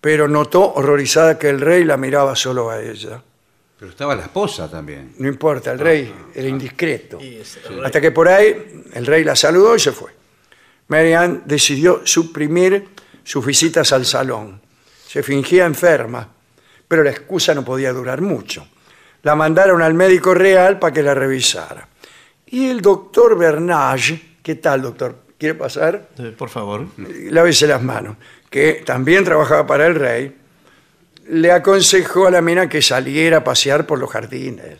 Pero 0.00 0.28
notó 0.28 0.72
horrorizada 0.74 1.36
que 1.36 1.48
el 1.48 1.60
rey 1.60 1.82
la 1.82 1.96
miraba 1.96 2.36
solo 2.36 2.70
a 2.70 2.80
ella. 2.80 3.24
Pero 3.78 3.90
estaba 3.92 4.16
la 4.16 4.22
esposa 4.22 4.68
también. 4.68 5.14
No 5.18 5.28
importa, 5.28 5.70
el 5.72 5.78
rey 5.78 6.12
era 6.34 6.48
indiscreto. 6.48 7.18
Y 7.20 7.36
es 7.36 7.58
el 7.58 7.74
rey. 7.76 7.80
Hasta 7.84 8.00
que 8.00 8.10
por 8.10 8.28
ahí 8.28 8.82
el 8.92 9.06
rey 9.06 9.22
la 9.22 9.36
saludó 9.36 9.76
y 9.76 9.80
se 9.80 9.92
fue. 9.92 10.10
Marianne 10.88 11.42
decidió 11.44 12.00
suprimir 12.04 12.88
sus 13.22 13.44
visitas 13.44 13.92
al 13.92 14.04
salón. 14.04 14.60
Se 15.06 15.22
fingía 15.22 15.64
enferma, 15.64 16.28
pero 16.88 17.02
la 17.04 17.10
excusa 17.10 17.54
no 17.54 17.64
podía 17.64 17.92
durar 17.92 18.20
mucho. 18.20 18.66
La 19.22 19.34
mandaron 19.34 19.82
al 19.82 19.94
médico 19.94 20.34
real 20.34 20.78
para 20.78 20.92
que 20.92 21.02
la 21.02 21.14
revisara. 21.14 21.88
Y 22.46 22.68
el 22.70 22.80
doctor 22.80 23.36
Bernage, 23.38 24.38
¿qué 24.42 24.54
tal, 24.56 24.82
doctor? 24.82 25.16
¿Quiere 25.38 25.54
pasar? 25.54 26.08
Eh, 26.18 26.34
Por 26.36 26.48
favor. 26.48 26.86
lávese 26.96 27.66
las 27.66 27.82
manos, 27.82 28.16
que 28.50 28.82
también 28.84 29.24
trabajaba 29.24 29.66
para 29.66 29.86
el 29.86 29.94
rey, 29.94 30.36
le 31.28 31.52
aconsejó 31.52 32.26
a 32.26 32.30
la 32.30 32.40
mina 32.40 32.68
que 32.68 32.80
saliera 32.80 33.38
a 33.38 33.44
pasear 33.44 33.86
por 33.86 33.98
los 33.98 34.10
jardines. 34.10 34.78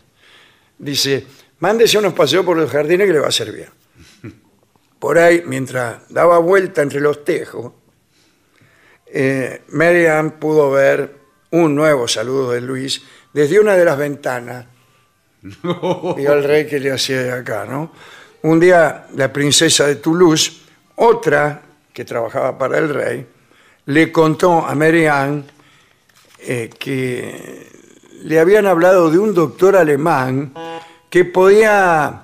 Dice, 0.77 1.25
mándese 1.59 1.97
unos 1.97 2.13
paseos 2.13 2.45
por 2.45 2.57
los 2.57 2.71
jardines 2.71 3.07
que 3.07 3.13
le 3.13 3.19
va 3.19 3.27
a 3.27 3.43
bien. 3.51 3.69
Por 4.99 5.17
ahí, 5.17 5.43
mientras 5.45 6.09
daba 6.09 6.39
vuelta 6.39 6.81
entre 6.81 6.99
los 6.99 7.23
tejos, 7.23 7.73
eh, 9.05 9.61
Marianne 9.69 10.31
pudo 10.31 10.71
ver 10.71 11.15
un 11.51 11.73
nuevo 11.73 12.07
saludo 12.07 12.51
de 12.51 12.61
Luis 12.61 13.01
desde 13.33 13.59
una 13.59 13.75
de 13.75 13.85
las 13.85 13.97
ventanas. 13.97 14.65
Vio 16.17 16.31
al 16.33 16.43
rey 16.43 16.67
que 16.67 16.79
le 16.79 16.91
hacía 16.91 17.23
de 17.23 17.31
acá, 17.31 17.65
¿no? 17.65 17.93
Un 18.41 18.59
día 18.59 19.07
la 19.15 19.31
princesa 19.31 19.87
de 19.87 19.97
Toulouse, 19.97 20.61
otra 20.95 21.61
que 21.93 22.05
trabajaba 22.05 22.57
para 22.57 22.77
el 22.77 22.93
rey, 22.93 23.27
le 23.85 24.11
contó 24.11 24.65
a 24.65 24.75
Marianne 24.75 25.43
eh, 26.41 26.69
que 26.77 27.67
le 28.23 28.39
habían 28.39 28.65
hablado 28.65 29.09
de 29.09 29.17
un 29.17 29.33
doctor 29.33 29.75
alemán 29.75 30.53
que 31.09 31.25
podía 31.25 32.23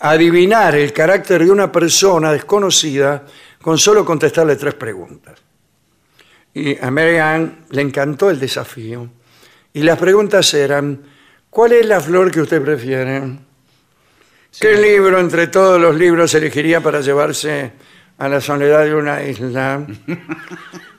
adivinar 0.00 0.74
el 0.74 0.92
carácter 0.92 1.44
de 1.44 1.50
una 1.50 1.70
persona 1.70 2.32
desconocida 2.32 3.24
con 3.60 3.78
solo 3.78 4.04
contestarle 4.04 4.56
tres 4.56 4.74
preguntas. 4.74 5.38
Y 6.54 6.78
a 6.82 6.90
Marianne 6.90 7.58
le 7.70 7.82
encantó 7.82 8.30
el 8.30 8.40
desafío. 8.40 9.08
Y 9.72 9.82
las 9.82 9.98
preguntas 9.98 10.52
eran, 10.54 11.02
¿cuál 11.48 11.72
es 11.72 11.86
la 11.86 12.00
flor 12.00 12.30
que 12.30 12.40
usted 12.40 12.62
prefiere? 12.62 13.22
¿Qué 14.58 14.74
libro 14.74 15.20
entre 15.20 15.46
todos 15.46 15.80
los 15.80 15.94
libros 15.94 16.34
elegiría 16.34 16.80
para 16.80 17.00
llevarse 17.00 17.72
a 18.20 18.28
la 18.28 18.40
soledad 18.40 18.84
de 18.84 18.94
una 18.94 19.22
isla? 19.24 19.86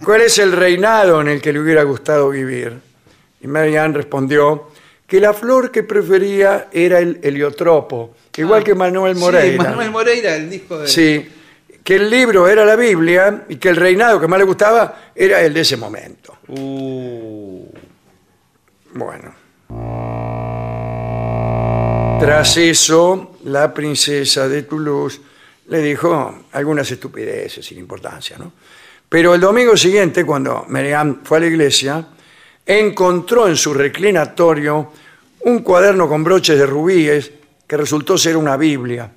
¿Cuál 0.03 0.21
es 0.21 0.39
el 0.39 0.51
reinado 0.53 1.21
en 1.21 1.27
el 1.27 1.39
que 1.39 1.53
le 1.53 1.59
hubiera 1.59 1.83
gustado 1.83 2.29
vivir? 2.31 2.73
Y 3.41 3.47
Marianne 3.47 3.93
respondió 3.93 4.69
que 5.05 5.19
la 5.19 5.31
flor 5.31 5.69
que 5.71 5.83
prefería 5.83 6.67
era 6.71 6.97
el 6.97 7.19
heliotropo, 7.21 8.15
igual 8.35 8.63
que 8.63 8.73
Manuel 8.73 9.15
Moreira. 9.17 9.63
Sí, 9.63 9.69
Manuel 9.69 9.91
Moreira, 9.91 10.35
el 10.35 10.49
disco 10.49 10.79
de... 10.79 10.87
Sí, 10.87 11.29
que 11.83 11.95
el 11.97 12.09
libro 12.09 12.47
era 12.47 12.65
la 12.65 12.75
Biblia 12.75 13.43
y 13.49 13.57
que 13.57 13.69
el 13.69 13.75
reinado 13.75 14.19
que 14.19 14.27
más 14.27 14.39
le 14.39 14.45
gustaba 14.45 15.11
era 15.13 15.41
el 15.41 15.53
de 15.53 15.61
ese 15.61 15.77
momento. 15.77 16.37
Uh, 16.47 17.67
Bueno. 18.93 19.35
Tras 22.19 22.57
eso, 22.57 23.37
la 23.45 23.71
princesa 23.73 24.47
de 24.47 24.63
Toulouse 24.63 25.21
le 25.67 25.79
dijo 25.79 26.45
algunas 26.51 26.89
estupideces 26.91 27.65
sin 27.65 27.79
importancia, 27.79 28.37
¿no? 28.37 28.51
Pero 29.11 29.35
el 29.35 29.41
domingo 29.41 29.75
siguiente, 29.75 30.23
cuando 30.23 30.65
Marianne 30.69 31.17
fue 31.23 31.37
a 31.37 31.41
la 31.41 31.47
iglesia, 31.47 32.05
encontró 32.65 33.47
en 33.47 33.57
su 33.57 33.73
reclinatorio 33.73 34.91
un 35.41 35.59
cuaderno 35.59 36.07
con 36.07 36.23
broches 36.23 36.57
de 36.57 36.65
rubíes 36.65 37.31
que 37.67 37.75
resultó 37.75 38.17
ser 38.17 38.37
una 38.37 38.55
Biblia. 38.55 39.11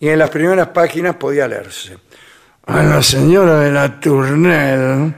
Y 0.00 0.08
en 0.08 0.18
las 0.18 0.30
primeras 0.30 0.68
páginas 0.68 1.14
podía 1.16 1.46
leerse. 1.46 1.96
A 2.66 2.82
la 2.82 3.02
señora 3.02 3.60
de 3.60 3.72
la 3.72 4.00
Tournelle, 4.00 5.14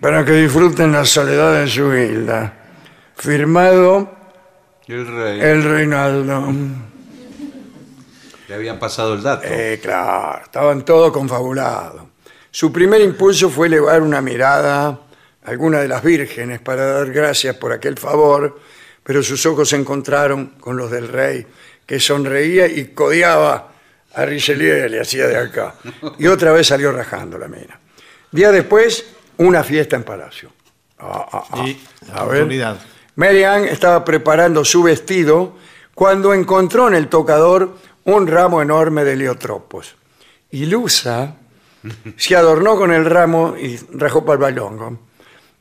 para 0.00 0.24
que 0.24 0.32
disfruten 0.32 0.92
la 0.92 1.04
soledad 1.04 1.60
de 1.60 1.68
su 1.68 1.94
isla. 1.94 2.52
Firmado 3.16 4.12
el 4.88 5.06
rey. 5.06 5.40
el 5.40 5.62
Reinaldo. 5.62 6.52
Le 8.48 8.54
habían 8.54 8.78
pasado 8.78 9.14
el 9.14 9.22
dato. 9.22 9.46
Eh, 9.46 9.78
claro, 9.82 10.42
estaban 10.44 10.84
todos 10.84 11.12
confabulados. 11.12 12.02
Su 12.50 12.72
primer 12.72 13.00
impulso 13.02 13.50
fue 13.50 13.66
elevar 13.66 14.00
una 14.02 14.22
mirada 14.22 14.88
a 14.88 14.98
alguna 15.44 15.80
de 15.80 15.88
las 15.88 16.02
vírgenes 16.02 16.60
para 16.60 16.86
dar 16.86 17.10
gracias 17.12 17.56
por 17.56 17.72
aquel 17.72 17.98
favor, 17.98 18.58
pero 19.02 19.22
sus 19.22 19.44
ojos 19.46 19.68
se 19.68 19.76
encontraron 19.76 20.54
con 20.60 20.76
los 20.76 20.90
del 20.90 21.08
rey, 21.08 21.46
que 21.86 22.00
sonreía 22.00 22.66
y 22.66 22.86
codeaba 22.88 23.72
a 24.14 24.24
Richelieu, 24.24 24.88
le 24.88 25.00
hacía 25.00 25.26
de 25.26 25.36
acá. 25.36 25.74
Y 26.18 26.26
otra 26.26 26.52
vez 26.52 26.66
salió 26.66 26.90
rajando 26.90 27.36
la 27.36 27.48
mina. 27.48 27.78
Día 28.32 28.50
después, 28.50 29.04
una 29.36 29.62
fiesta 29.62 29.96
en 29.96 30.04
palacio. 30.04 30.50
Ah, 30.98 31.26
ah, 31.32 31.44
ah. 31.50 31.66
Y 31.66 31.80
la 32.08 32.14
A 32.14 32.24
ver. 32.24 32.36
oportunidad. 32.38 32.78
Marianne 33.16 33.70
estaba 33.70 34.04
preparando 34.04 34.64
su 34.64 34.82
vestido 34.82 35.54
cuando 35.94 36.32
encontró 36.32 36.88
en 36.88 36.94
el 36.94 37.08
tocador 37.08 37.76
un 38.08 38.26
ramo 38.26 38.62
enorme 38.62 39.04
de 39.04 39.12
heliotropos. 39.12 39.94
Ilusa 40.50 41.36
se 42.16 42.36
adornó 42.36 42.76
con 42.76 42.90
el 42.90 43.04
ramo 43.04 43.54
y 43.56 43.76
rajó 43.92 44.24
para 44.24 44.34
el 44.34 44.54
balongo. 44.54 44.98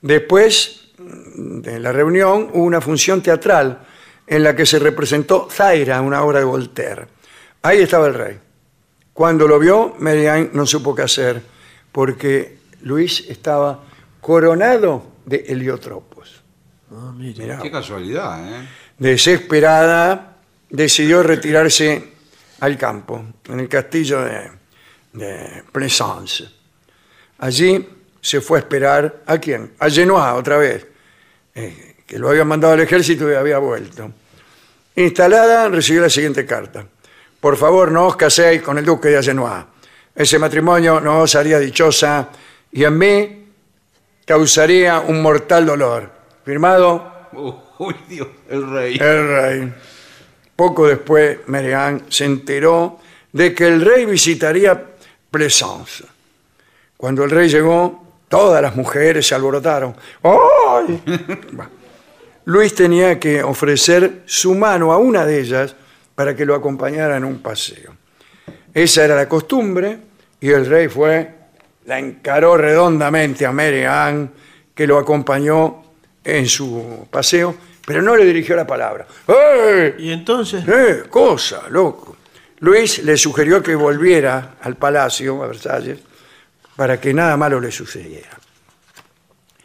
Después 0.02 0.92
de 0.98 1.80
la 1.80 1.92
reunión 1.92 2.50
hubo 2.54 2.64
una 2.64 2.80
función 2.80 3.22
teatral 3.22 3.80
en 4.26 4.44
la 4.44 4.56
que 4.56 4.66
se 4.66 4.80
representó 4.80 5.50
Zaira, 5.52 6.02
una 6.02 6.24
obra 6.24 6.40
de 6.40 6.46
Voltaire. 6.46 7.08
Ahí 7.64 7.80
estaba 7.80 8.08
el 8.08 8.14
rey. 8.14 8.40
Cuando 9.12 9.48
lo 9.48 9.60
vio, 9.60 9.96
Marianne 10.00 10.52
no 10.54 10.66
supo 10.66 10.96
qué 10.96 11.02
hacer, 11.02 11.42
porque 11.92 12.60
Luis 12.84 13.26
estaba 13.28 13.84
coronado 14.22 15.04
de 15.26 15.46
heliotropos. 15.48 16.44
Ah. 16.92 17.12
Mirá, 17.14 17.60
Qué 17.60 17.72
casualidad, 17.72 18.48
¿eh? 18.48 18.68
desesperada, 18.98 20.38
decidió 20.70 21.24
retirarse 21.24 22.17
al 22.60 22.78
campo, 22.78 23.24
en 23.50 23.60
el 23.60 23.70
castillo 23.70 24.22
de, 24.22 24.52
de 25.14 25.64
Plaisance. 25.72 26.46
Allí 27.40 27.88
se 28.22 28.42
fue 28.42 28.60
a 28.60 28.62
esperar 28.62 29.24
a 29.26 29.38
quién? 29.38 29.74
A 29.80 29.90
Genoa 29.90 30.34
otra 30.36 30.58
vez, 30.58 30.86
eh, 31.56 31.96
que 32.06 32.18
lo 32.18 32.30
había 32.30 32.46
mandado 32.46 32.74
al 32.74 32.82
ejército 32.82 33.32
y 33.32 33.36
había 33.36 33.58
vuelto. 33.60 34.12
Instalada, 34.96 35.70
recibió 35.70 36.02
la 36.02 36.10
siguiente 36.10 36.46
carta. 36.46 36.86
Por 37.40 37.56
favor, 37.56 37.92
no 37.92 38.08
os 38.08 38.16
caséis 38.16 38.62
con 38.62 38.78
el 38.78 38.86
duque 38.86 39.10
de 39.10 39.22
Genoa. 39.22 39.68
Ese 40.16 40.40
matrimonio 40.40 41.00
no 41.00 41.20
os 41.22 41.36
haría 41.36 41.60
dichosa 41.60 42.30
y 42.72 42.84
en 42.84 42.98
mí 42.98 43.46
causaría 44.26 45.00
un 45.00 45.22
mortal 45.22 45.66
dolor. 45.66 46.12
Firmado 46.44 47.18
uy, 47.78 47.96
Dios, 48.10 48.28
el 48.50 48.70
rey. 48.70 48.98
el 49.00 49.28
rey. 49.28 49.74
Poco 50.58 50.88
después, 50.88 51.38
Marianne 51.46 52.02
se 52.10 52.26
enteró 52.26 53.00
de 53.32 53.54
que 53.54 53.68
el 53.68 53.80
rey 53.80 54.06
visitaría 54.06 54.86
Plaisance. 55.30 56.04
Cuando 56.98 57.24
el 57.24 57.30
rey 57.30 57.48
llegó, 57.48 58.04
todas 58.28 58.60
las 58.60 58.76
mujeres 58.76 59.28
se 59.28 59.36
alborotaron. 59.36 59.96
¡Ay! 60.24 61.04
Luis 62.46 62.74
tenía 62.74 63.20
que 63.20 63.44
ofrecer 63.44 64.24
su 64.26 64.56
mano 64.56 64.92
a 64.92 64.98
una 64.98 65.26
de 65.26 65.42
ellas 65.42 65.76
para 66.16 66.36
que 66.36 66.44
lo 66.44 66.56
acompañara 66.56 67.18
en 67.18 67.24
un 67.24 67.40
paseo. 67.40 67.96
Esa 68.74 69.06
era 69.06 69.16
la 69.16 69.30
costumbre 69.30 70.00
y 70.42 70.50
el 70.50 70.66
rey 70.66 70.88
fue, 70.88 71.36
la 71.86 72.00
encaró 72.00 72.58
redondamente 72.58 73.46
a 73.46 73.52
Marianne, 73.52 74.30
que 74.74 74.88
lo 74.88 74.98
acompañó 74.98 75.84
en 76.24 76.48
su 76.48 77.08
paseo, 77.12 77.56
pero 77.88 78.02
no 78.02 78.18
le 78.18 78.26
dirigió 78.26 78.54
la 78.54 78.68
palabra. 78.68 79.08
¡Eh! 79.30 79.96
Y 79.98 80.12
entonces, 80.12 80.62
¡Eh! 80.68 81.06
Cosa, 81.10 81.70
loco. 81.70 82.18
Luis 82.60 83.02
le 83.02 83.16
sugirió 83.16 83.64
que 83.64 83.76
volviera 83.76 84.58
al 84.60 84.76
palacio, 84.76 85.42
a 85.42 85.48
Versalles, 85.48 85.98
para 86.76 87.00
que 87.00 87.14
nada 87.14 87.38
malo 87.38 87.62
le 87.62 87.72
sucediera. 87.72 88.38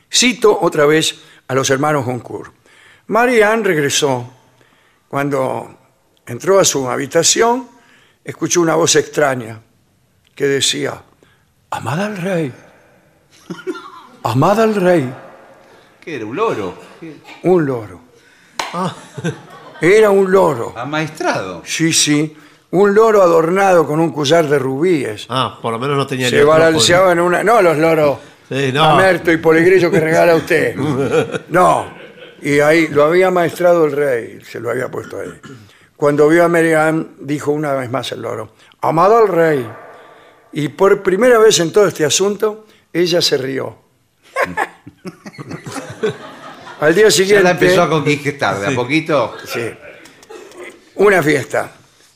Cito 0.09 0.57
otra 0.61 0.87
vez 0.87 1.19
a 1.49 1.55
los 1.57 1.69
hermanos 1.71 2.05
Goncourt. 2.05 2.55
Marianne 3.09 3.65
regresó. 3.65 4.33
Cuando 5.09 5.77
entró 6.25 6.61
a 6.61 6.65
su 6.65 6.89
habitación, 6.89 7.69
escuchó 8.23 8.61
una 8.61 8.77
voz 8.77 8.95
extraña 8.95 9.61
que 10.37 10.47
decía, 10.47 11.03
amada 11.71 12.07
al 12.07 12.17
rey, 12.19 12.53
amada 14.23 14.63
al 14.63 14.77
rey, 14.77 15.13
¿Qué 16.01 16.17
era? 16.17 16.25
¿Un 16.25 16.37
loro? 16.37 16.75
¿Qué? 17.01 17.17
un 17.43 17.67
loro. 17.67 18.12
Ah, 18.73 18.95
Era 19.81 20.11
un 20.11 20.31
loro. 20.31 20.75
Amaestrado. 20.77 21.63
Sí, 21.65 21.93
sí, 21.93 22.37
un 22.71 22.95
loro 22.95 23.23
adornado 23.23 23.87
con 23.87 24.01
un 24.01 24.13
collar 24.13 24.49
de 24.49 24.59
rubíes. 24.59 25.27
Ah, 25.29 25.59
por 25.61 25.73
lo 25.73 25.79
menos 25.79 25.97
no 25.97 26.07
tenía 26.07 26.29
Se 26.29 26.43
balanceaba 26.43 27.13
en 27.13 27.21
una... 27.21 27.43
No, 27.43 27.61
los 27.61 27.77
loros 27.77 28.19
Sí, 28.49 28.71
no. 28.73 28.99
Y 29.33 29.37
Poligrillo 29.39 29.91
que 29.91 30.01
regala 30.01 30.35
usted. 30.35 30.77
No. 31.49 32.03
Y 32.43 32.59
ahí 32.61 32.89
lo 32.89 33.05
había 33.05 33.31
maestrado 33.31 33.85
el 33.87 33.93
rey, 33.93 34.41
se 34.43 34.59
lo 34.59 34.71
había 34.71 34.91
puesto 34.91 35.21
ahí. 35.21 35.33
Cuando 35.97 36.29
vio 36.29 36.45
a 36.45 36.49
Mary 36.49 36.73
dijo 37.21 37.53
una 37.53 37.73
vez 37.75 37.89
más 37.89 38.11
el 38.11 38.23
loro, 38.23 38.55
amado 38.81 39.19
al 39.19 39.29
rey. 39.29 39.71
Y 40.53 40.69
por 40.69 41.03
primera 41.03 41.39
vez 41.39 41.61
en 41.61 41.73
todo 41.73 41.87
este 41.87 42.05
asunto, 42.05 42.67
ella 42.93 43.23
se 43.23 43.39
rió. 43.39 43.77
Al 46.83 46.95
día 46.97 47.05
Ya 47.05 47.11
siguiente... 47.13 47.45
la 47.45 47.51
empezó 47.53 47.83
a 47.83 47.89
conquistar, 47.89 48.59
de 48.59 48.67
a 48.67 48.71
poquito. 48.75 49.37
Sí. 49.47 49.71
Una 50.97 51.23
fiesta. 51.23 51.71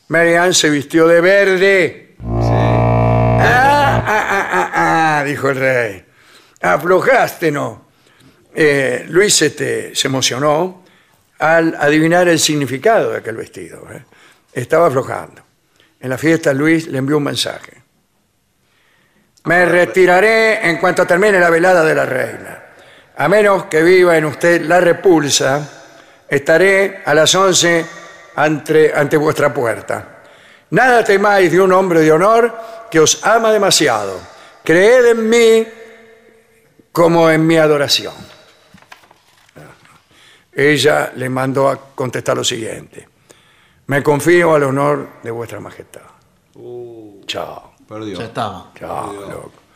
Mary 0.09 0.35
Ann 0.35 0.53
se 0.53 0.69
vistió 0.69 1.07
de 1.07 1.21
verde. 1.21 2.15
Ah, 2.21 4.03
ah, 4.05 4.27
ah, 4.29 4.49
ah, 4.51 5.19
ah, 5.19 5.23
dijo 5.23 5.49
el 5.49 5.55
rey. 5.55 6.05
Aflojaste, 6.61 7.49
¿no? 7.49 7.87
Eh, 8.53 9.05
Luis 9.07 9.33
se, 9.35 9.51
te- 9.51 9.95
se 9.95 10.07
emocionó 10.09 10.83
al 11.39 11.73
adivinar 11.79 12.27
el 12.27 12.37
significado 12.39 13.11
de 13.11 13.19
aquel 13.19 13.37
vestido. 13.37 13.87
¿eh? 13.89 14.03
Estaba 14.51 14.87
aflojando. 14.87 15.43
En 16.01 16.09
la 16.09 16.17
fiesta 16.17 16.51
Luis 16.53 16.87
le 16.87 16.97
envió 16.97 17.17
un 17.17 17.23
mensaje. 17.23 17.71
Me 19.45 19.65
retiraré 19.65 20.67
en 20.69 20.75
cuanto 20.77 21.07
termine 21.07 21.39
la 21.39 21.49
velada 21.49 21.85
de 21.85 21.95
la 21.95 22.05
reina. 22.05 22.63
A 23.17 23.27
menos 23.27 23.65
que 23.65 23.81
viva 23.81 24.15
en 24.17 24.25
usted 24.25 24.61
la 24.61 24.79
repulsa, 24.79 25.67
estaré 26.29 27.01
a 27.05 27.13
las 27.13 27.33
11 27.33 27.85
ante, 28.35 28.93
ante 28.93 29.17
vuestra 29.17 29.53
puerta. 29.53 30.23
Nada 30.69 31.03
temáis 31.03 31.51
de 31.51 31.59
un 31.59 31.71
hombre 31.71 32.01
de 32.01 32.11
honor 32.11 32.55
que 32.91 32.99
os 32.99 33.25
ama 33.25 33.51
demasiado. 33.51 34.19
Creed 34.63 35.05
en 35.07 35.29
mí 35.29 35.67
como 36.91 37.29
en 37.29 37.45
mi 37.47 37.57
adoración. 37.57 38.13
Ella 40.53 41.11
le 41.15 41.29
mandó 41.29 41.69
a 41.69 41.79
contestar 41.95 42.35
lo 42.35 42.43
siguiente. 42.43 43.07
Me 43.87 44.03
confío 44.03 44.55
al 44.55 44.63
honor 44.63 45.09
de 45.23 45.31
vuestra 45.31 45.59
majestad. 45.59 46.01
Chao. 47.25 47.73
Perdió. 47.87 48.17
Ya 48.17 48.25
estaba. 48.25 48.71
Chao, 48.77 49.13
loco. 49.13 49.66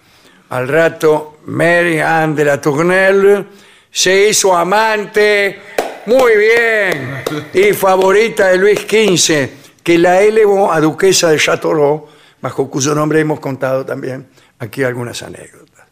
Al 0.52 0.68
rato, 0.68 1.38
Mary 1.46 2.02
Anne 2.02 2.36
de 2.36 2.44
la 2.44 2.60
Tournelle 2.60 3.46
se 3.90 4.28
hizo 4.28 4.54
amante, 4.54 5.62
muy 6.08 6.36
bien, 6.36 7.24
y 7.54 7.72
favorita 7.72 8.50
de 8.50 8.58
Luis 8.58 8.82
XV, 8.82 9.82
que 9.82 9.98
la 9.98 10.22
elevó 10.22 10.70
a 10.70 10.82
duquesa 10.82 11.30
de 11.30 11.38
Châteauroux, 11.38 12.04
bajo 12.42 12.70
cuyo 12.70 12.94
nombre 12.94 13.22
hemos 13.22 13.40
contado 13.40 13.86
también 13.86 14.28
aquí 14.60 14.84
algunas 14.84 15.24
anécdotas. 15.24 15.88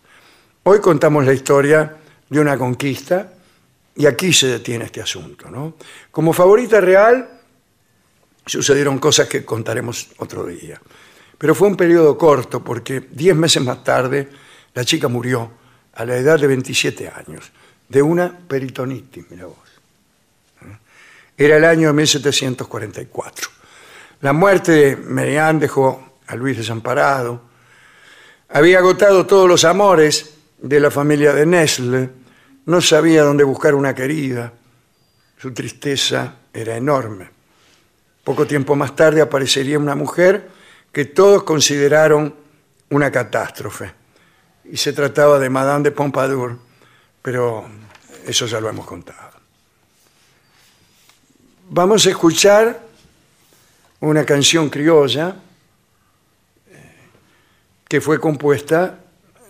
Hoy 0.64 0.82
contamos 0.82 1.26
la 1.26 1.32
historia 1.32 1.96
de 2.28 2.40
una 2.42 2.58
conquista 2.58 3.32
y 3.96 4.08
aquí 4.08 4.34
se 4.34 4.48
detiene 4.48 4.84
este 4.84 5.02
asunto. 5.02 5.50
¿no? 5.50 5.76
Como 6.12 6.34
favorita 6.34 6.82
real, 6.82 7.30
sucedieron 8.46 9.00
cosas 9.00 9.30
que 9.30 9.46
contaremos 9.46 10.10
otro 10.18 10.46
día. 10.46 10.82
Pero 11.38 11.56
fue 11.56 11.70
un 11.70 11.78
periodo 11.78 12.18
corto 12.18 12.62
porque 12.62 13.08
diez 13.10 13.38
meses 13.38 13.64
más 13.64 13.86
tarde 13.86 14.28
la 14.74 14.86
chica 14.86 15.08
murió 15.08 15.52
a 15.94 16.06
la 16.06 16.16
edad 16.18 16.40
de 16.40 16.48
27 16.48 17.10
años 17.10 17.52
de 17.88 18.02
una 18.02 18.38
peritonitis, 18.48 19.26
mira 19.30 19.48
vos. 19.48 19.58
Era 21.38 21.58
el 21.58 21.66
año 21.66 21.88
de 21.88 21.94
1744. 21.94 23.50
La 24.22 24.34
muerte 24.34 24.72
de 24.72 24.96
Merian 24.98 25.60
dejó 25.60 26.18
a 26.28 26.36
Luis 26.36 26.58
desamparado. 26.58 27.42
Había 28.50 28.80
agotado 28.80 29.26
todos 29.26 29.48
los 29.48 29.64
amores 29.64 30.36
de 30.62 30.80
la 30.80 30.92
familia 30.92 31.34
de 31.34 31.46
Nesle. 31.46 32.10
No 32.66 32.82
sabía 32.82 33.24
dónde 33.24 33.46
buscar 33.46 33.74
una 33.74 33.96
querida. 33.96 34.52
Su 35.38 35.54
tristeza 35.54 36.36
era 36.54 36.76
enorme. 36.76 37.30
Poco 38.24 38.46
tiempo 38.46 38.76
más 38.76 38.96
tarde 38.96 39.22
aparecería 39.22 39.80
una 39.80 39.96
mujer 39.96 40.50
que 40.92 41.06
todos 41.06 41.44
consideraron 41.44 42.36
una 42.90 43.10
catástrofe. 43.12 43.99
Y 44.72 44.78
se 44.78 44.94
trataba 44.94 45.40
de 45.40 45.50
Madame 45.50 45.84
de 45.84 45.92
Pompadour, 45.92 46.58
pero 47.22 47.66
eso 48.26 48.46
ya 48.46 48.60
lo 48.60 48.70
hemos 48.70 48.86
contado. 48.86 49.40
Vamos 51.70 52.06
a 52.06 52.10
escuchar 52.10 52.80
una 54.02 54.26
canción 54.26 54.70
criolla 54.70 55.36
eh, 56.72 56.96
que 57.88 58.02
fue 58.02 58.20
compuesta 58.20 59.00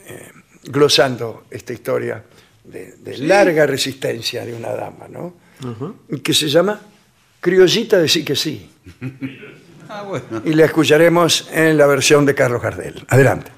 eh, 0.06 0.32
glosando 0.64 1.46
esta 1.50 1.74
historia 1.74 2.24
de, 2.64 2.94
de 2.98 3.18
larga 3.20 3.66
resistencia 3.66 4.46
de 4.46 4.54
una 4.54 4.70
dama, 4.70 5.08
¿no? 5.08 5.34
Que 6.24 6.34
se 6.34 6.48
llama 6.48 6.80
Criollita 7.42 7.98
de 7.98 8.08
sí 8.08 8.24
que 8.24 8.36
sí. 8.36 8.70
Ah, 9.92 10.04
bueno. 10.04 10.44
Y 10.46 10.54
la 10.54 10.66
escucharemos 10.66 11.50
en 11.52 11.76
la 11.76 11.88
versión 11.88 12.24
de 12.24 12.36
Carlos 12.36 12.62
Gardel. 12.62 13.04
Adelante. 13.08 13.50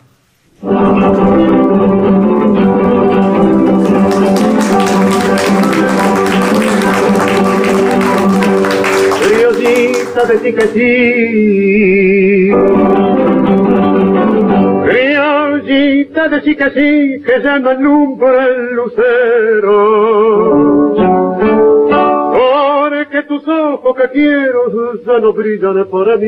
De 10.12 10.38
sí 10.40 10.52
que 10.54 10.62
sí. 10.68 12.52
Criollita 14.86 16.28
de 16.28 16.42
sí 16.42 16.56
que 16.56 16.70
sí, 16.72 17.24
que 17.24 17.42
ya 17.42 17.58
no 17.60 17.70
alumbra 17.70 18.46
el 18.46 18.76
lucero. 18.76 18.98
Porque 22.34 23.24
tus 23.24 23.48
ojos 23.48 23.96
que 23.96 24.10
quiero 24.10 25.00
ya 25.06 25.20
no 25.20 25.32
brillan 25.32 25.86
para 25.90 26.18
mí. 26.18 26.28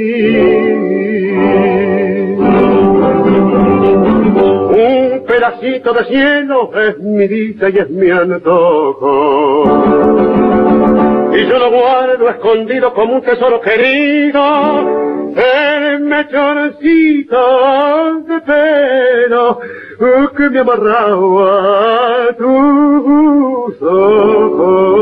Un 4.71 5.25
pedacito 5.27 5.93
de 5.93 6.05
cielo 6.05 6.71
es 6.73 6.99
mi 6.99 7.27
dicha 7.27 7.67
y 7.69 7.79
es 7.79 7.89
mi 7.89 8.09
antojo. 8.09 9.63
Y 11.35 11.47
yo 11.47 11.57
lo 11.57 11.71
guardo 11.71 12.29
escondido 12.29 12.93
como 12.93 13.15
un 13.15 13.21
tesoro 13.23 13.59
querido, 13.59 14.41
el 15.35 15.99
mechoncito 16.01 17.37
de 18.27 18.39
pelo 18.41 19.59
que 20.35 20.49
me 20.49 20.59
amarraba 20.59 22.27
a 22.29 22.33
tus 22.37 23.81
ojos. 23.81 24.93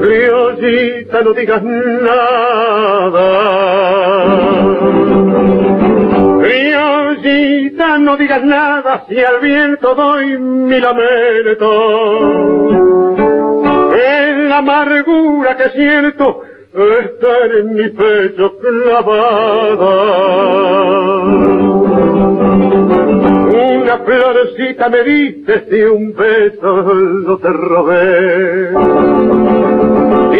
Criollita, 0.00 1.22
no 1.22 1.32
digas 1.32 1.62
nada. 1.62 2.74
Criollita, 6.44 7.96
no 7.96 8.18
digas 8.18 8.44
nada 8.44 9.06
si 9.08 9.18
al 9.18 9.40
viento 9.40 9.94
doy 9.94 10.38
mi 10.38 10.78
lamento. 10.78 11.70
En 13.96 14.50
la 14.50 14.58
amargura 14.58 15.56
que 15.56 15.70
siento 15.70 16.42
está 16.74 17.46
en 17.58 17.74
mi 17.74 17.88
pecho 17.88 18.58
clavada. 18.58 19.94
Una 23.78 23.98
florecita 24.04 24.90
me 24.90 25.02
diste 25.02 25.66
y 25.70 25.82
un 25.84 26.14
beso 26.14 26.82
lo 27.26 27.38
te 27.38 27.48
robé. 27.48 28.70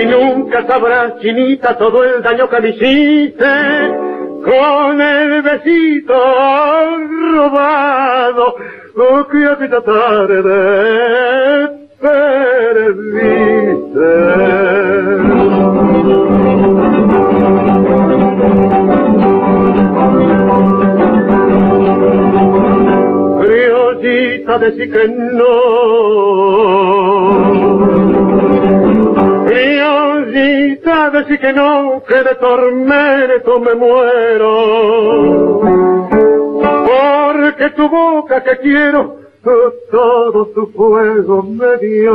Y 0.02 0.06
nunca 0.06 0.66
sabrás, 0.66 1.18
chinita, 1.20 1.78
todo 1.78 2.04
el 2.04 2.22
daño 2.22 2.46
que 2.50 2.60
me 2.60 2.68
hiciste 2.68 4.13
con 4.44 5.00
el 5.00 5.42
besito 5.42 6.14
robado 7.34 8.56
que 9.30 9.46
aquella 9.46 9.80
tarde 9.80 10.42
perdiste. 12.00 13.24
Criollita, 23.40 24.58
decí 24.58 24.90
que 24.90 25.08
no. 25.08 25.54
Criollita, 29.46 31.10
decí 31.10 31.38
que 31.38 31.52
no, 31.52 32.02
que 32.06 32.22
de 32.22 32.34
tormento 32.36 33.60
me 33.60 33.74
muero. 33.74 35.60
Porque 36.86 37.70
tu 37.70 37.88
boca 37.88 38.42
que 38.42 38.58
quiero 38.58 39.24
todo 39.90 40.48
su 40.54 40.66
fuego 40.68 41.42
me 41.42 41.76
dio. 41.78 42.14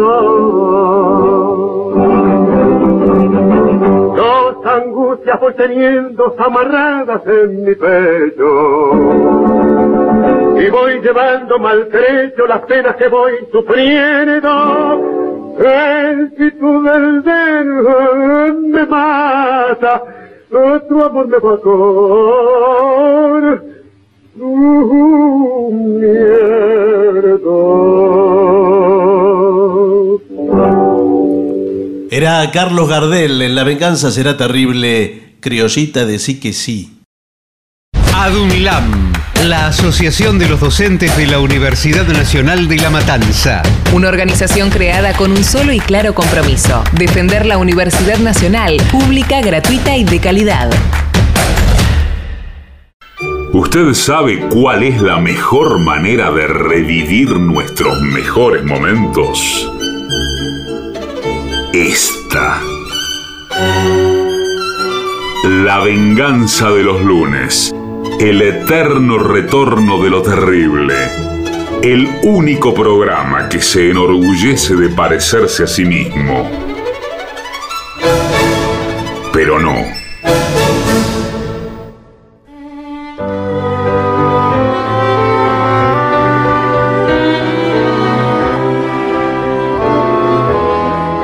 Dos 4.15 4.65
angustias 4.65 5.39
voy 5.39 5.53
teniendo 5.53 6.35
amarradas 6.37 7.21
en 7.27 7.63
mi 7.63 7.75
pecho. 7.75 8.91
Y 10.59 10.69
voy 10.69 11.01
llevando 11.01 11.59
maltrecho 11.59 12.47
las 12.47 12.61
penas 12.61 12.95
que 12.95 13.07
voy 13.07 13.33
sufriendo. 13.51 15.28
El 15.59 16.31
título 16.37 16.81
del 16.83 17.21
dedo 17.21 18.53
me 18.53 18.85
mata, 18.85 20.01
tu 20.49 21.03
amor 21.03 21.27
me 21.27 21.37
va 21.37 21.57
tu 24.37 25.71
miedo. 25.73 27.49
Era 32.09 32.49
Carlos 32.51 32.87
Gardel 32.87 33.41
en 33.41 33.55
La 33.55 33.65
venganza 33.65 34.11
será 34.11 34.37
terrible, 34.37 35.35
criollita 35.41 36.05
de 36.05 36.19
sí 36.19 36.39
que 36.39 36.53
sí. 36.53 37.01
ADUNLAM, 38.15 39.11
la 39.43 39.67
Asociación 39.67 40.39
de 40.39 40.47
los 40.47 40.61
Docentes 40.61 41.17
de 41.17 41.27
la 41.27 41.39
Universidad 41.39 42.07
Nacional 42.07 42.69
de 42.69 42.77
La 42.77 42.89
Matanza. 42.89 43.61
Una 43.91 44.09
organización 44.09 44.69
creada 44.69 45.13
con 45.13 45.31
un 45.31 45.43
solo 45.43 45.73
y 45.73 45.79
claro 45.79 46.13
compromiso, 46.13 46.83
defender 46.93 47.47
la 47.47 47.57
Universidad 47.57 48.19
Nacional, 48.19 48.77
pública, 48.91 49.41
gratuita 49.41 49.97
y 49.97 50.03
de 50.03 50.19
calidad. 50.19 50.69
¿Usted 53.51 53.95
sabe 53.95 54.47
cuál 54.47 54.83
es 54.83 55.01
la 55.01 55.17
mejor 55.17 55.79
manera 55.79 56.29
de 56.29 56.45
revivir 56.45 57.31
nuestros 57.31 57.99
mejores 58.01 58.63
momentos? 58.63 59.67
Esta. 61.73 62.61
La 65.43 65.79
venganza 65.79 66.69
de 66.69 66.83
los 66.83 67.01
lunes. 67.01 67.73
El 68.19 68.43
eterno 68.43 69.17
retorno 69.17 70.03
de 70.03 70.09
lo 70.11 70.21
terrible. 70.21 71.38
El 71.81 72.09
único 72.23 72.73
programa 72.73 73.47
que 73.47 73.61
se 73.61 73.89
enorgullece 73.91 74.75
de 74.75 74.89
parecerse 74.89 75.63
a 75.63 75.67
sí 75.67 75.85
mismo. 75.85 76.45
Pero 79.31 79.57
no. 79.59 79.75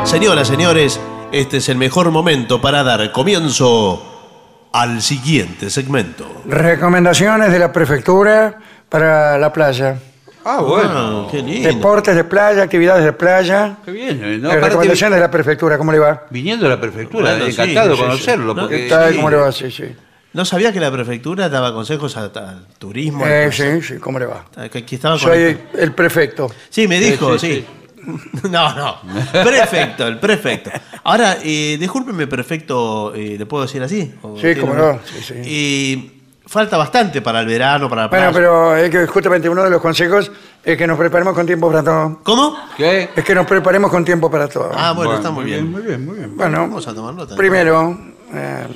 Señoras, 0.06 0.48
señores, 0.48 1.02
este 1.34 1.58
es 1.58 1.68
el 1.68 1.78
mejor 1.78 2.12
momento 2.12 2.62
para 2.62 2.82
dar 2.84 3.12
comienzo 3.12 4.70
al 4.72 5.02
siguiente 5.02 5.70
segmento. 5.70 6.44
Recomendaciones 6.46 7.52
de 7.52 7.60
la 7.60 7.74
prefectura 7.74 8.58
para 8.88 9.38
la 9.38 9.52
playa. 9.52 9.98
Ah, 10.48 10.62
bueno. 10.62 11.26
Ah, 11.26 11.28
qué 11.32 11.42
lindo. 11.42 11.68
Deportes 11.68 12.16
de 12.16 12.24
playa, 12.24 12.64
actividades 12.64 13.04
de 13.04 13.14
playa. 13.14 13.78
Qué 13.84 13.92
bien. 13.92 14.20
¿no? 14.42 14.48
Eh, 14.50 14.52
Aparte, 14.52 14.68
recomendaciones 14.70 15.16
de 15.18 15.22
la 15.22 15.32
prefectura, 15.32 15.78
¿cómo 15.78 15.92
le 15.92 15.98
va? 16.00 16.24
Viniendo 16.30 16.68
a 16.68 16.70
la 16.70 16.80
prefectura, 16.80 17.32
Bueno, 17.32 17.46
sí, 17.46 17.52
encantado 17.52 17.90
de 17.90 17.96
sí, 17.96 18.02
sí. 18.02 18.06
conocerlo. 18.08 18.54
No, 18.54 18.62
porque 18.62 18.84
¿Qué 18.84 18.90
tal? 18.90 19.10
sí. 19.10 19.16
¿Cómo 19.18 19.30
le 19.32 19.36
va? 19.38 19.52
Sí, 19.52 19.72
sí. 19.72 19.86
¿No 20.34 20.46
sabía 20.46 20.72
que 20.72 20.80
la 20.80 20.92
prefectura 20.92 21.50
daba 21.50 21.74
consejos 21.74 22.16
a- 22.18 22.26
al 22.26 22.66
turismo? 22.78 23.26
Eh, 23.26 23.50
sí, 23.52 23.82
sí, 23.82 23.96
¿cómo 24.00 24.20
le 24.20 24.26
va? 24.28 24.46
Que 24.72 24.80
aquí 24.80 24.96
estaba 24.96 25.18
Soy 25.18 25.58
el 25.80 25.94
prefecto. 25.94 26.52
Sí, 26.70 26.88
me 26.88 27.00
dijo, 27.00 27.40
Sí, 27.40 27.48
sí. 27.48 27.66
sí, 28.04 28.50
No, 28.52 28.76
no. 28.76 28.98
Prefecto, 29.44 30.06
el 30.08 30.20
prefecto. 30.20 30.70
Ahora, 31.06 31.38
eh, 31.44 31.78
discúlpeme, 31.80 32.28
prefecto, 32.28 33.14
eh, 33.16 33.36
¿le 33.40 33.46
puedo 33.48 33.64
decir 33.64 33.82
así? 33.82 34.14
¿O 34.22 34.36
Sí, 34.36 34.42
tiene 34.44 34.60
cómo 34.62 34.74
un- 34.74 34.78
no, 34.78 35.00
sí, 35.06 35.24
sí. 35.24 35.34
Y 35.44 36.15
falta 36.48 36.78
bastante 36.78 37.22
para 37.22 37.42
el 37.42 37.48
verano, 37.48 37.90
para 37.90 38.04
la 38.04 38.08
Bueno, 38.08 38.24
playa. 38.32 38.34
pero 38.34 38.76
es 38.78 38.90
que 38.90 39.08
justamente 39.08 39.50
uno 39.50 39.64
de 39.64 39.70
los 39.70 39.82
consejos 39.82 40.32
es 40.64 40.78
que 40.78 40.88
nos 40.88 40.98
preparemos 40.98 41.34
con 41.34 41.46
tiempo 41.46 41.70
para 41.70 41.84
todo. 41.84 42.20
¿Cómo? 42.24 42.58
¿Qué? 42.78 43.10
Es 43.16 43.24
que 43.24 43.36
nos 43.36 43.46
preparemos 43.48 43.90
con 43.92 44.04
tiempo 44.06 44.30
para 44.30 44.48
todo. 44.48 44.72
Ah, 44.76 44.94
bueno, 44.94 45.16
está 45.16 45.32
muy 45.32 45.46
bien. 45.46 45.70
Muy 45.72 45.82
bien, 45.82 46.06
muy 46.06 46.18
bien. 46.18 46.36
bueno, 46.36 46.60
Vamos 46.62 46.88
a 46.88 46.94
tomar 46.94 47.14
nota. 47.14 47.36
primero, 47.36 47.98
eh, 48.34 48.68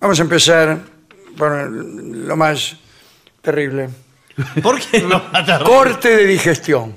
vamos 0.00 0.18
a 0.18 0.22
empezar 0.22 0.78
por 1.36 1.70
lo 1.70 2.36
más 2.36 2.76
terrible. 3.42 3.88
¿Por 4.62 4.80
qué 4.80 5.02
no? 5.02 5.22
Corte 5.64 6.16
de 6.16 6.26
digestión. 6.26 6.94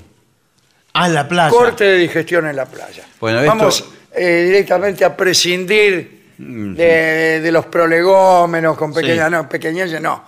Ah, 0.94 1.06
en 1.08 1.14
la 1.14 1.28
playa. 1.28 1.50
Corte 1.50 1.84
de 1.84 1.98
digestión 1.98 2.46
en 2.46 2.56
la 2.56 2.66
playa. 2.66 3.04
Bueno, 3.20 3.40
esto- 3.40 3.48
Vamos 3.50 3.84
eh, 4.16 4.44
directamente 4.46 5.04
a 5.04 5.16
prescindir 5.16 6.23
de, 6.38 7.40
de 7.40 7.52
los 7.52 7.66
prolegómenos 7.66 8.76
con 8.76 8.92
pequeñas, 8.92 9.26
Sí. 9.28 9.32
no, 9.32 9.48
pequeñeces, 9.48 10.00
no. 10.00 10.24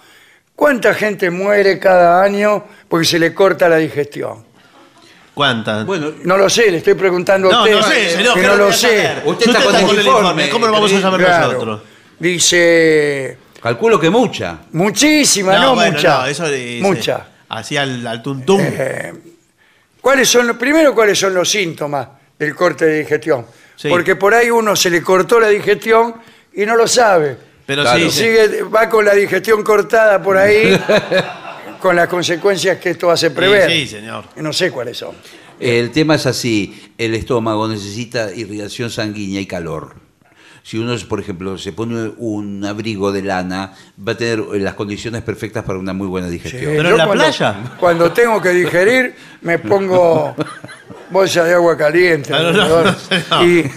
¿Cuánta 0.55 0.95
gente 0.95 1.31
muere 1.31 1.79
cada 1.79 2.23
año 2.23 2.65
porque 2.89 3.05
se 3.07 3.19
le 3.19 3.35
corta 3.35 3.69
la 3.69 3.77
digestión? 3.77 4.45
¿Cuántas? 5.35 5.85
Bueno, 5.85 6.13
No 6.25 6.39
lo 6.39 6.49
sé, 6.49 6.71
le 6.71 6.79
estoy 6.79 6.95
preguntando 6.95 7.49
a 7.51 7.53
no, 7.53 7.63
usted. 7.65 7.75
no 7.77 7.83
sé, 7.83 8.11
señor. 8.11 8.35
que 8.35 8.41
¿qué 8.41 8.47
no 8.47 8.53
lo 8.55 8.59
lo 8.59 8.65
voy 8.67 8.73
a 8.73 8.77
sé. 8.77 9.03
saber? 9.03 9.23
Usted 9.27 9.47
está 9.49 9.63
con 9.65 9.75
el 9.77 10.07
informe, 10.07 10.49
¿Cómo 10.49 10.67
lo 10.67 10.73
vamos 10.73 10.93
a 10.95 11.01
saber 11.01 11.21
Claro. 11.27 11.47
nosotros? 11.53 11.83
Dice 12.19 13.39
Calculo 13.63 13.99
que 14.01 14.09
mucha. 14.11 14.59
muchísima, 14.73 15.59
no, 15.59 15.75
bueno, 15.75 15.93
mucha. 15.93 16.19
no, 16.21 16.27
eso 16.27 16.49
dice, 16.49 16.79
mucha. 16.83 17.27
Así 17.49 17.77
al, 17.77 18.07
al 18.07 18.23
tuntum. 18.23 18.61
Eh, 18.63 19.13
¿Cuáles 20.01 20.29
son 20.29 20.47
los, 20.47 20.57
primero, 20.57 20.95
cuáles 20.95 21.19
son 21.19 21.35
los 21.35 21.51
síntomas 21.51 22.09
del 22.39 22.55
corte 22.55 22.87
de 22.87 22.99
digestión? 23.01 23.45
Sí. 23.77 23.89
Porque 23.89 24.17
por 24.17 24.35
ahí 24.35 24.51
uno 24.51 24.75
se 24.75 24.91
le 24.91 25.03
cortó 25.03 25.39
la 25.39 25.49
digestión 25.49 26.15
y 26.55 26.65
no 26.67 26.77
lo 26.77 26.89
sabe. 26.89 27.37
Pero 27.67 27.83
Claro. 27.83 27.99
sí, 27.99 28.11
sigue, 28.11 28.63
va 28.63 28.89
con 28.89 29.05
la 29.05 29.15
digestión 29.15 29.63
cortada 29.63 30.23
por 30.23 30.37
ahí, 30.37 30.79
con 31.81 31.95
las 31.97 32.09
consecuencias 32.09 32.79
que 32.79 32.91
esto 32.91 33.11
hace 33.11 33.31
prever. 33.31 33.71
Sí, 33.71 33.87
sí, 33.87 33.97
señor. 33.97 34.25
Y 34.37 34.41
No 34.41 34.53
sé 34.53 34.71
cuáles 34.71 34.97
son. 34.97 35.15
el 35.61 35.91
tema 35.91 36.15
es 36.15 36.27
así. 36.27 36.93
El 36.97 37.15
estómago 37.15 37.69
necesita 37.69 38.33
irrigación 38.35 38.91
sanguínea 38.91 39.41
y 39.41 39.47
calor. 39.47 39.95
Si 40.67 40.79
uno, 40.79 40.97
por 41.09 41.21
ejemplo, 41.21 41.57
se 41.59 41.73
pone 41.73 42.11
un 42.17 42.65
abrigo 42.65 43.13
de 43.13 43.23
lana, 43.23 43.73
va 43.97 44.13
a 44.13 44.17
tener 44.17 44.41
las 44.55 44.75
condiciones 44.75 45.23
perfectas 45.23 45.63
para 45.63 45.79
una 45.79 45.93
muy 45.93 46.09
buena 46.09 46.27
digestión. 46.27 46.73
Pero 46.75 46.91
en 46.91 46.97
la 46.97 47.05
cuando, 47.07 47.23
playa. 47.23 47.55
Cuando 47.79 48.11
tengo 48.11 48.43
que 48.43 48.49
digerir, 48.49 49.15
me 49.43 49.61
pongo 49.61 50.35
bolsa 51.11 51.45
de 51.45 51.55
agua 51.55 51.77
caliente. 51.77 52.31
Pero 52.31 52.51
no, 52.51 52.63
alrededor, 52.65 52.97
no, 53.31 53.39
no. 53.39 53.47
Y, 53.47 53.71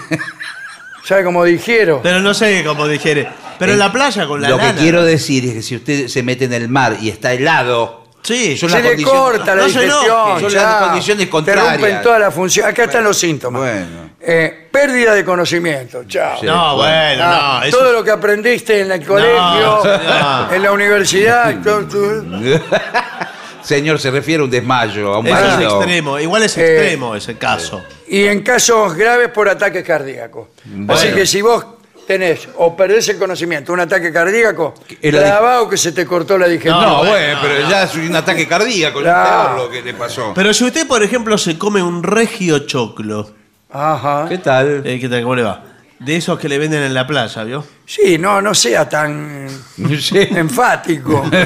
¿sabe 1.05 1.23
cómo 1.25 1.43
digiero? 1.43 1.99
Pero 2.01 2.21
no 2.21 2.33
sé 2.33 2.63
cómo 2.65 2.87
digiere. 2.87 3.29
Pero 3.59 3.73
en 3.73 3.77
la 3.77 3.91
playa 3.91 4.25
con 4.25 4.41
la 4.41 4.49
Lo 4.49 4.57
lana. 4.57 4.73
que 4.73 4.79
quiero 4.79 5.03
decir 5.03 5.45
es 5.45 5.53
que 5.53 5.61
si 5.61 5.75
usted 5.75 6.07
se 6.07 6.23
mete 6.23 6.45
en 6.45 6.53
el 6.53 6.69
mar 6.69 6.97
y 6.99 7.09
está 7.09 7.33
helado, 7.33 7.98
Sí, 8.21 8.57
son 8.57 8.69
Se 8.69 8.75
las 8.75 8.83
le 8.83 8.89
condiciones- 8.91 9.21
corta 9.21 9.55
la 9.55 9.61
No 9.63 9.69
se 9.69 9.83
enoje, 9.85 10.05
digestión. 10.05 10.39
son 10.41 10.49
ya. 10.51 10.61
las 10.63 10.81
condiciones 10.87 11.27
contrarias. 11.27 11.65
Interrumpen 11.75 12.01
toda 12.03 12.19
la 12.19 12.31
función. 12.31 12.67
Acá 12.67 12.83
están 12.83 13.03
los 13.03 13.17
síntomas. 13.17 13.61
Bueno. 13.61 14.09
Eh, 14.21 14.67
pérdida 14.69 15.13
de 15.15 15.23
conocimiento. 15.23 16.03
Chao. 16.05 16.39
Sí. 16.39 16.45
No, 16.45 16.75
bueno, 16.75 17.23
Ah, 17.25 17.59
no. 17.61 17.65
eso- 17.67 17.77
todo 17.77 17.93
lo 17.93 18.03
que 18.03 18.11
aprendiste 18.11 18.81
en 18.81 18.91
el 18.91 19.05
colegio, 19.05 19.81
en 20.51 20.61
la 20.63 20.71
universidad. 20.71 21.55
Señor, 23.63 23.99
se 23.99 24.09
refiere 24.09 24.41
a 24.41 24.45
un 24.45 24.49
desmayo, 24.51 25.13
a 25.13 25.19
un 25.19 25.27
Eso 25.27 25.59
es 25.59 25.73
extremo. 25.73 26.17
Igual 26.19 26.43
es 26.43 26.57
Eh, 26.57 26.77
extremo 26.77 27.15
ese 27.15 27.37
caso. 27.37 27.83
Y 28.07 28.25
en 28.25 28.41
casos 28.41 28.95
graves 28.95 29.29
por 29.29 29.47
ataque 29.49 29.83
cardíaco. 29.83 30.49
Así 30.87 31.09
que 31.09 31.25
si 31.25 31.41
vos 31.41 31.63
tenés 32.09 32.49
o 32.57 32.75
perdés 32.75 33.07
el 33.09 33.19
conocimiento, 33.19 33.71
un 33.71 33.81
ataque 33.81 34.11
cardíaco, 34.11 34.73
Es 34.99 35.13
la- 35.13 35.21
clavado 35.21 35.69
que 35.69 35.77
se 35.77 35.91
te 35.91 36.07
cortó 36.07 36.39
la 36.39 36.47
digestión. 36.47 36.81
No, 36.81 37.05
bueno, 37.05 37.37
pero 37.39 37.69
ya 37.69 37.83
es 37.83 37.93
un 37.93 38.15
ataque 38.15 38.47
cardíaco, 38.47 38.99
Claro. 39.01 39.29
es 39.29 39.45
peor 39.45 39.57
lo 39.57 39.69
que 39.69 39.81
le 39.83 39.93
pasó. 39.93 40.31
Pero 40.33 40.51
si 40.51 40.63
usted, 40.65 40.87
por 40.87 41.03
ejemplo, 41.03 41.37
se 41.37 41.59
come 41.59 41.83
un 41.83 42.01
regio 42.01 42.65
choclo, 42.65 43.29
Ajá. 43.71 44.25
¿Qué 44.27 44.39
tal? 44.39 44.81
eh, 44.83 44.99
¿qué 44.99 45.07
tal? 45.07 45.21
¿Cómo 45.21 45.35
le 45.35 45.43
va? 45.43 45.63
De 45.99 46.15
esos 46.15 46.39
que 46.39 46.49
le 46.49 46.57
venden 46.57 46.81
en 46.81 46.95
la 46.95 47.05
playa, 47.05 47.43
¿vio? 47.43 47.63
Sí, 47.85 48.17
no, 48.17 48.41
no 48.41 48.55
sea 48.55 48.89
tan 48.89 49.45
enfático. 49.77 51.29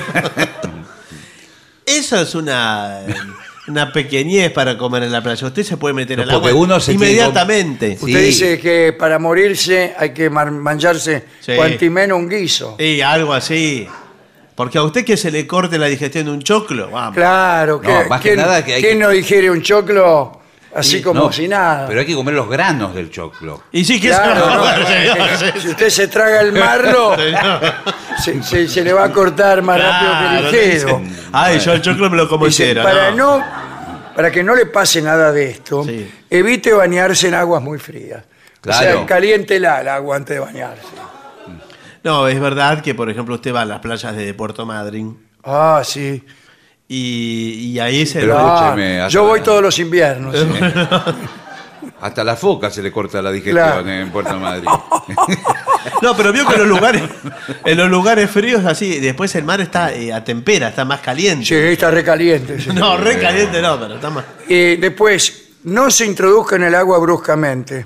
Eso 1.86 2.22
es 2.22 2.36
una, 2.36 3.02
una 3.68 3.92
pequeñez 3.94 4.52
para 4.52 4.78
comer 4.78 5.04
en 5.04 5.12
la 5.12 5.22
playa. 5.24 5.48
Usted 5.48 5.64
se 5.64 5.78
puede 5.78 5.94
meter 5.94 6.18
No, 6.18 6.24
al 6.24 6.32
agua 6.32 6.54
uno 6.54 6.80
se 6.80 6.92
tiene 6.92 7.06
que- 7.06 7.12
inmediatamente. 7.14 7.98
Usted 8.00 8.08
Sí. 8.08 8.26
dice 8.26 8.60
que 8.60 8.94
para 8.98 9.20
morirse 9.20 9.94
hay 9.98 10.12
que 10.14 10.30
manjarse 10.30 11.24
Sí. 11.40 11.54
cuantimeno 11.56 12.18
un 12.18 12.28
guiso. 12.30 12.76
Y 12.80 13.02
algo 13.02 13.34
así. 13.34 13.88
Porque 14.56 14.78
a 14.78 14.84
usted 14.84 15.04
que 15.04 15.18
se 15.18 15.32
le 15.32 15.48
corte 15.48 15.78
la 15.80 15.88
digestión 15.88 16.26
de 16.26 16.32
un 16.32 16.42
choclo, 16.44 16.92
vamos. 16.92 17.16
Claro, 17.16 17.82
que, 17.82 17.88
No, 17.88 18.06
más 18.10 18.22
que 18.22 18.30
¿quién, 18.30 18.40
nada 18.40 18.64
que 18.64 18.74
hay 18.76 18.82
quién 18.82 18.98
que- 19.00 19.04
no 19.04 19.10
digiere 19.10 19.50
un 19.50 19.62
choclo 19.64 20.40
así 20.76 21.02
como 21.02 21.22
No, 21.22 21.32
si 21.32 21.48
nada? 21.48 21.88
Pero 21.88 22.02
hay 22.02 22.06
que 22.06 22.14
comer 22.14 22.36
los 22.36 22.48
granos 22.50 22.94
del 22.94 23.10
choclo. 23.10 23.64
Y 23.72 23.84
sí 23.84 24.00
que 24.00 24.10
Claro, 24.10 24.46
no, 24.54 24.64
si 25.56 25.62
sí. 25.62 25.68
usted 25.70 25.90
se 25.90 26.08
traga 26.08 26.42
el 26.42 26.52
marlo, 26.52 27.16
se, 28.24 28.44
se- 28.44 28.68
se 28.68 28.84
le 28.84 28.92
va 28.94 29.06
a 29.06 29.12
cortar 29.12 29.62
más 29.62 29.78
Claro, 29.78 30.14
rápido 30.36 30.52
que 30.52 30.68
ligero. 30.68 31.02
Ay, 31.32 31.60
yo 31.60 31.74
el 31.74 31.82
choclo 31.82 32.10
me 32.10 32.18
lo 32.18 32.28
como 32.30 32.46
Dice, 32.46 32.70
entero. 32.70 32.84
para 32.84 33.12
no. 33.12 33.38
no 33.40 33.46
para 34.16 34.30
que 34.32 34.44
no 34.44 34.54
le 34.54 34.68
pase 34.68 35.02
nada 35.02 35.32
de 35.32 35.50
esto, 35.50 35.84
Sí. 35.84 36.08
evite 36.30 36.72
bañarse 36.72 37.30
en 37.30 37.34
aguas 37.34 37.64
muy 37.64 37.80
frías. 37.80 38.24
O 38.68 38.72
sea, 38.72 39.06
caliéntela 39.08 39.82
el 39.82 39.88
agua 39.88 40.16
antes 40.18 40.36
de 40.36 40.40
bañarse. 40.40 40.84
No, 42.04 42.28
es 42.28 42.40
verdad 42.40 42.82
que, 42.82 42.94
por 42.94 43.10
ejemplo, 43.10 43.34
usted 43.36 43.54
va 43.54 43.62
a 43.62 43.66
las 43.66 43.80
playas 43.80 44.16
de 44.16 44.34
Puerto 44.36 44.66
Madryn 44.68 45.18
Ah, 45.44 45.82
sí. 45.84 46.24
y, 46.88 47.72
y 47.74 47.80
ahí 47.80 48.06
se... 48.06 48.20
Pero- 48.20 48.38
Ah, 48.38 48.56
escúcheme, 48.68 49.00
hasta- 49.02 49.10
yo 49.10 49.24
voy 49.26 49.42
todos 49.42 49.62
los 49.64 49.80
inviernos. 49.80 50.36
sí. 50.38 50.48
Hasta 52.00 52.24
la 52.24 52.36
foca 52.36 52.70
se 52.70 52.82
le 52.84 52.92
corta 52.92 53.22
la 53.22 53.32
digestión 53.32 53.66
Claro. 53.66 53.90
en 53.90 54.10
Puerto 54.12 54.38
Madrid. 54.38 54.68
No, 56.02 56.16
pero 56.16 56.32
vio 56.34 56.46
que 56.48 56.54
en 56.54 56.60
los 56.60 56.68
lugares, 56.68 57.04
en 57.66 57.78
los 57.78 57.90
lugares 57.90 58.30
fríos 58.30 58.66
así, 58.66 59.00
después 59.00 59.34
el 59.36 59.44
mar 59.44 59.62
está 59.62 59.94
eh, 59.94 60.14
a 60.14 60.24
tempera, 60.24 60.70
está 60.70 60.86
más 60.86 61.02
caliente. 61.02 61.46
Sí, 61.46 61.56
está 61.56 61.92
recaliente. 61.92 62.60
sí. 62.60 62.70
No, 62.74 62.98
re 62.98 63.20
caliente 63.20 63.62
no, 63.62 63.80
pero 63.80 63.96
está 63.96 64.10
más... 64.10 64.26
Y 64.48 64.76
después, 64.78 65.44
no 65.64 65.90
se 65.92 66.06
introduzca 66.06 66.56
en 66.56 66.64
el 66.64 66.76
agua 66.76 66.98
bruscamente. 67.00 67.86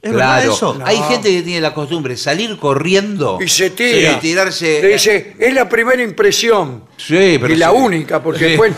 ¿Es 0.00 0.12
verdad 0.12 0.36
claro. 0.36 0.52
eso? 0.52 0.78
Hay 0.84 0.96
gente 1.08 1.28
que 1.28 1.42
tiene 1.42 1.60
la 1.60 1.74
costumbre 1.74 2.14
de 2.14 2.18
salir 2.18 2.56
corriendo 2.56 3.38
Y 3.40 3.48
se 3.48 3.70
tira. 3.70 4.14
Sí, 4.14 4.18
tirarse. 4.20 4.80
Le 4.80 4.88
dice, 4.92 5.34
es 5.38 5.52
la 5.52 5.68
primera 5.68 6.00
impresión. 6.00 6.84
Sí, 6.96 7.36
pero 7.40 7.52
y 7.52 7.56
la 7.56 7.70
sí. 7.70 7.76
única, 7.76 8.22
porque 8.22 8.38
Sí. 8.38 8.44
después 8.50 8.72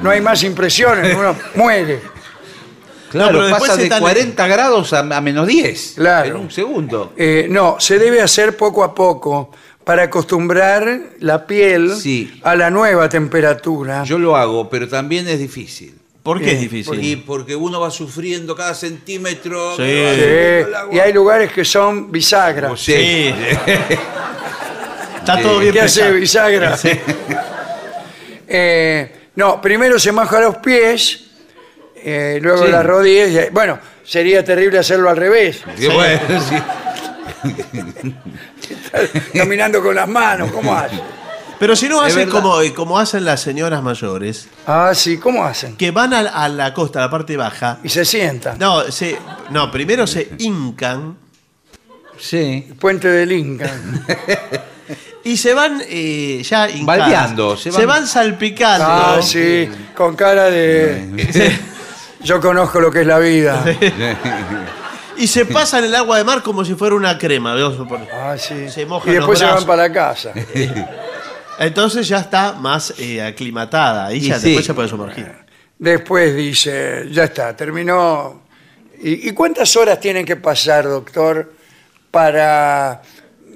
no 0.00 0.10
hay 0.10 0.20
más 0.20 0.42
impresiones, 0.44 1.14
uno 1.16 1.36
muere. 1.56 2.00
Claro, 3.14 3.32
No, 3.38 3.44
pero 3.46 3.58
pasa 3.58 3.76
de 3.76 3.84
están- 3.84 4.00
40 4.00 4.46
grados 4.48 4.92
a, 4.92 4.98
a 4.98 5.20
menos 5.20 5.46
10. 5.46 5.92
Claro. 5.96 6.28
En 6.30 6.36
un 6.36 6.50
segundo. 6.50 7.12
Eh, 7.16 7.46
no, 7.48 7.76
se 7.78 7.98
debe 7.98 8.20
hacer 8.20 8.56
poco 8.56 8.82
a 8.84 8.94
poco 8.94 9.50
para 9.84 10.04
acostumbrar 10.04 11.00
la 11.20 11.46
piel 11.46 11.94
Sí. 11.94 12.40
a 12.42 12.56
la 12.56 12.70
nueva 12.70 13.08
temperatura. 13.08 14.02
Yo 14.04 14.18
lo 14.18 14.36
hago, 14.36 14.68
pero 14.68 14.88
también 14.88 15.28
es 15.28 15.38
difícil. 15.38 15.94
¿Por 16.22 16.40
qué 16.40 16.52
es 16.52 16.56
Eh, 16.56 16.60
difícil? 16.60 17.04
Y 17.04 17.16
porque 17.16 17.54
uno 17.54 17.80
va 17.80 17.90
sufriendo 17.90 18.56
cada 18.56 18.74
centímetro. 18.74 19.72
Sí. 19.76 19.82
que 19.82 20.66
va 20.72 20.86
y 20.94 20.98
hay 20.98 21.12
lugares 21.12 21.52
que 21.52 21.64
son 21.66 22.10
bisagras. 22.10 22.80
Sí. 22.80 22.94
Sí. 22.94 23.34
Está 25.18 25.40
todo 25.40 25.58
bien 25.58 25.72
¿Qué 25.72 25.80
hace 25.80 26.10
bisagra? 26.12 26.76
Eh, 28.46 29.12
no, 29.36 29.60
primero 29.60 29.98
se 29.98 30.12
moja 30.12 30.40
los 30.40 30.56
pies, 30.58 31.23
eh, 32.04 32.38
luego 32.42 32.64
Sí. 32.66 32.70
las 32.70 32.84
rodillas. 32.84 33.46
y- 33.48 33.50
bueno, 33.52 33.78
sería 34.04 34.44
terrible 34.44 34.78
hacerlo 34.78 35.08
al 35.10 35.16
revés. 35.16 35.62
Bueno, 35.92 36.20
sí. 36.48 36.56
Caminando 39.34 39.82
con 39.82 39.94
las 39.94 40.08
manos, 40.08 40.50
¿cómo 40.52 40.74
hace? 40.74 40.98
Pero 41.58 41.76
si 41.76 41.88
no 41.88 42.04
Es 42.04 42.12
hacen 42.12 42.28
verdad. 42.28 42.42
como, 42.42 42.74
como 42.74 42.98
hacen 42.98 43.24
las 43.24 43.40
señoras 43.40 43.82
mayores, 43.82 44.48
Ah, 44.66 44.90
sí, 44.94 45.18
¿cómo 45.18 45.44
hacen? 45.44 45.76
que 45.76 45.90
van 45.92 46.12
a, 46.12 46.20
a 46.20 46.48
la 46.48 46.74
costa, 46.74 46.98
a 46.98 47.02
la 47.02 47.10
parte 47.10 47.36
baja. 47.36 47.78
Y 47.84 47.88
se 47.88 48.04
sientan. 48.04 48.58
No, 48.58 48.90
se, 48.90 49.16
no, 49.50 49.70
primero 49.70 50.06
se 50.06 50.28
hincan 50.38 51.16
Sí. 52.18 52.68
Puente 52.78 53.08
del 53.08 53.32
Inca. 53.32 53.70
y 55.24 55.36
se 55.36 55.52
van 55.52 55.82
eh, 55.88 56.42
ya 56.48 56.68
hincadas. 56.70 56.86
Baldeando, 57.00 57.56
se 57.56 57.72
Se 57.72 57.78
van- 57.86 58.00
van, 58.00 58.06
salpicando. 58.06 58.86
Ah, 58.88 59.18
sí, 59.22 59.68
con 59.96 60.14
cara 60.16 60.44
de... 60.44 61.58
Yo 62.24 62.40
conozco 62.40 62.80
lo 62.80 62.90
que 62.90 63.02
es 63.02 63.06
la 63.06 63.18
vida. 63.18 63.64
Y 65.16 65.28
se 65.28 65.46
pasan 65.46 65.84
el 65.84 65.94
agua 65.94 66.18
de 66.18 66.24
mar 66.24 66.42
como 66.42 66.64
si 66.64 66.74
fuera 66.74 66.96
una 66.96 67.16
crema. 67.16 67.54
¿veo? 67.54 67.86
Ah, 68.12 68.34
sí. 68.36 68.68
Se 68.68 68.84
mojan 68.84 69.10
y 69.12 69.14
después 69.14 69.38
los 69.38 69.38
se 69.38 69.44
van 69.44 69.54
brazos. 69.64 69.68
para 69.68 69.92
casa. 69.92 70.32
Entonces 71.60 72.08
ya 72.08 72.18
está 72.18 72.54
más 72.54 72.94
eh, 72.98 73.22
aclimatada. 73.22 74.12
Y 74.12 74.16
Y 74.16 74.20
ya 74.28 74.40
sí. 74.40 74.46
después 74.48 74.66
se 74.66 74.74
puede 74.74 74.88
sumergir. 74.88 75.32
Después 75.78 76.34
dice, 76.34 77.06
ya 77.12 77.24
está, 77.24 77.54
terminó. 77.54 78.42
¿Y, 79.00 79.28
y 79.28 79.32
cuántas 79.32 79.76
horas 79.76 80.00
tienen 80.00 80.26
que 80.26 80.34
pasar, 80.34 80.84
doctor, 80.88 81.52
para, 82.10 83.00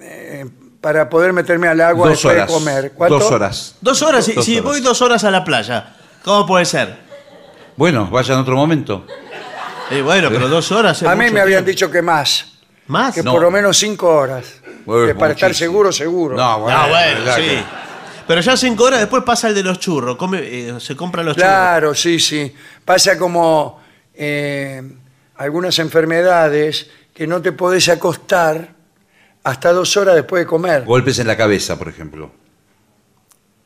eh, 0.01 0.47
para 0.81 1.09
poder 1.09 1.33
meterme 1.33 1.67
al 1.67 1.81
agua 1.81 2.09
Dos 2.09 2.19
después 2.19 2.35
horas. 2.37 2.47
de 2.47 2.55
comer? 2.55 2.93
¿Cuánto? 2.93 3.19
Dos 3.19 3.33
horas. 3.33 3.75
Dos 3.81 4.03
horas, 4.03 4.25
si, 4.25 4.33
Dos 4.35 4.45
si 4.45 4.53
horas. 4.59 4.65
voy 4.65 4.81
dos 4.81 5.03
horas 5.03 5.25
a 5.25 5.31
la 5.33 5.43
playa, 5.45 5.97
¿cómo 6.23 6.47
puede 6.47 6.65
ser? 6.67 7.08
Bueno, 7.79 8.09
vaya 8.11 8.35
en 8.35 8.41
otro 8.41 8.57
momento. 8.57 9.07
Eh, 9.91 10.03
bueno, 10.03 10.29
pero 10.31 10.49
dos 10.49 10.71
horas. 10.73 11.01
es 11.01 11.09
A 11.09 11.15
mí 11.15 11.23
mucho 11.23 11.35
me 11.35 11.41
habían 11.41 11.65
tiempo. 11.65 11.71
dicho 11.71 11.91
que 11.93 12.03
más, 12.03 12.59
¿Más? 12.89 13.15
que 13.15 13.23
No. 13.23 13.31
por 13.33 13.43
lo 13.43 13.51
menos 13.53 13.79
cinco 13.79 14.09
horas. 14.09 14.61
Bueno, 14.85 15.07
que 15.07 15.15
para 15.15 15.33
estar 15.33 15.49
muchísimo. 15.51 15.71
seguro, 15.73 15.93
seguro. 15.93 16.37
No, 16.37 16.59
bueno, 16.61 16.77
Ah, 16.79 16.87
bueno, 16.89 17.19
verdad 17.21 17.37
sí. 17.37 17.43
que- 17.43 17.63
Pero 18.27 18.41
ya 18.43 18.57
cinco 18.57 18.83
horas 18.85 18.99
después 18.99 19.23
pasa 19.23 19.49
el 19.49 19.55
de 19.55 19.63
los 19.63 19.79
churros. 19.79 20.17
Come, 20.17 20.41
eh, 20.43 20.75
se 20.81 20.97
compran 20.97 21.25
los 21.25 21.37
Claro, 21.37 21.95
sí, 21.95 22.19
sí. 22.19 22.53
Pasa 22.85 23.17
como 23.17 23.81
eh, 24.21 24.83
algunas 25.37 25.79
enfermedades 25.79 26.91
que 27.15 27.27
no 27.29 27.41
te 27.41 27.53
podés 27.53 27.89
acostar 27.89 28.71
hasta 29.45 29.73
dos 29.73 29.97
horas 29.97 30.17
después 30.17 30.43
de 30.43 30.47
comer. 30.47 30.83
Golpes 30.85 31.21
en 31.21 31.29
la 31.29 31.37
cabeza, 31.37 31.79
por 31.79 31.89
ejemplo. 31.89 32.31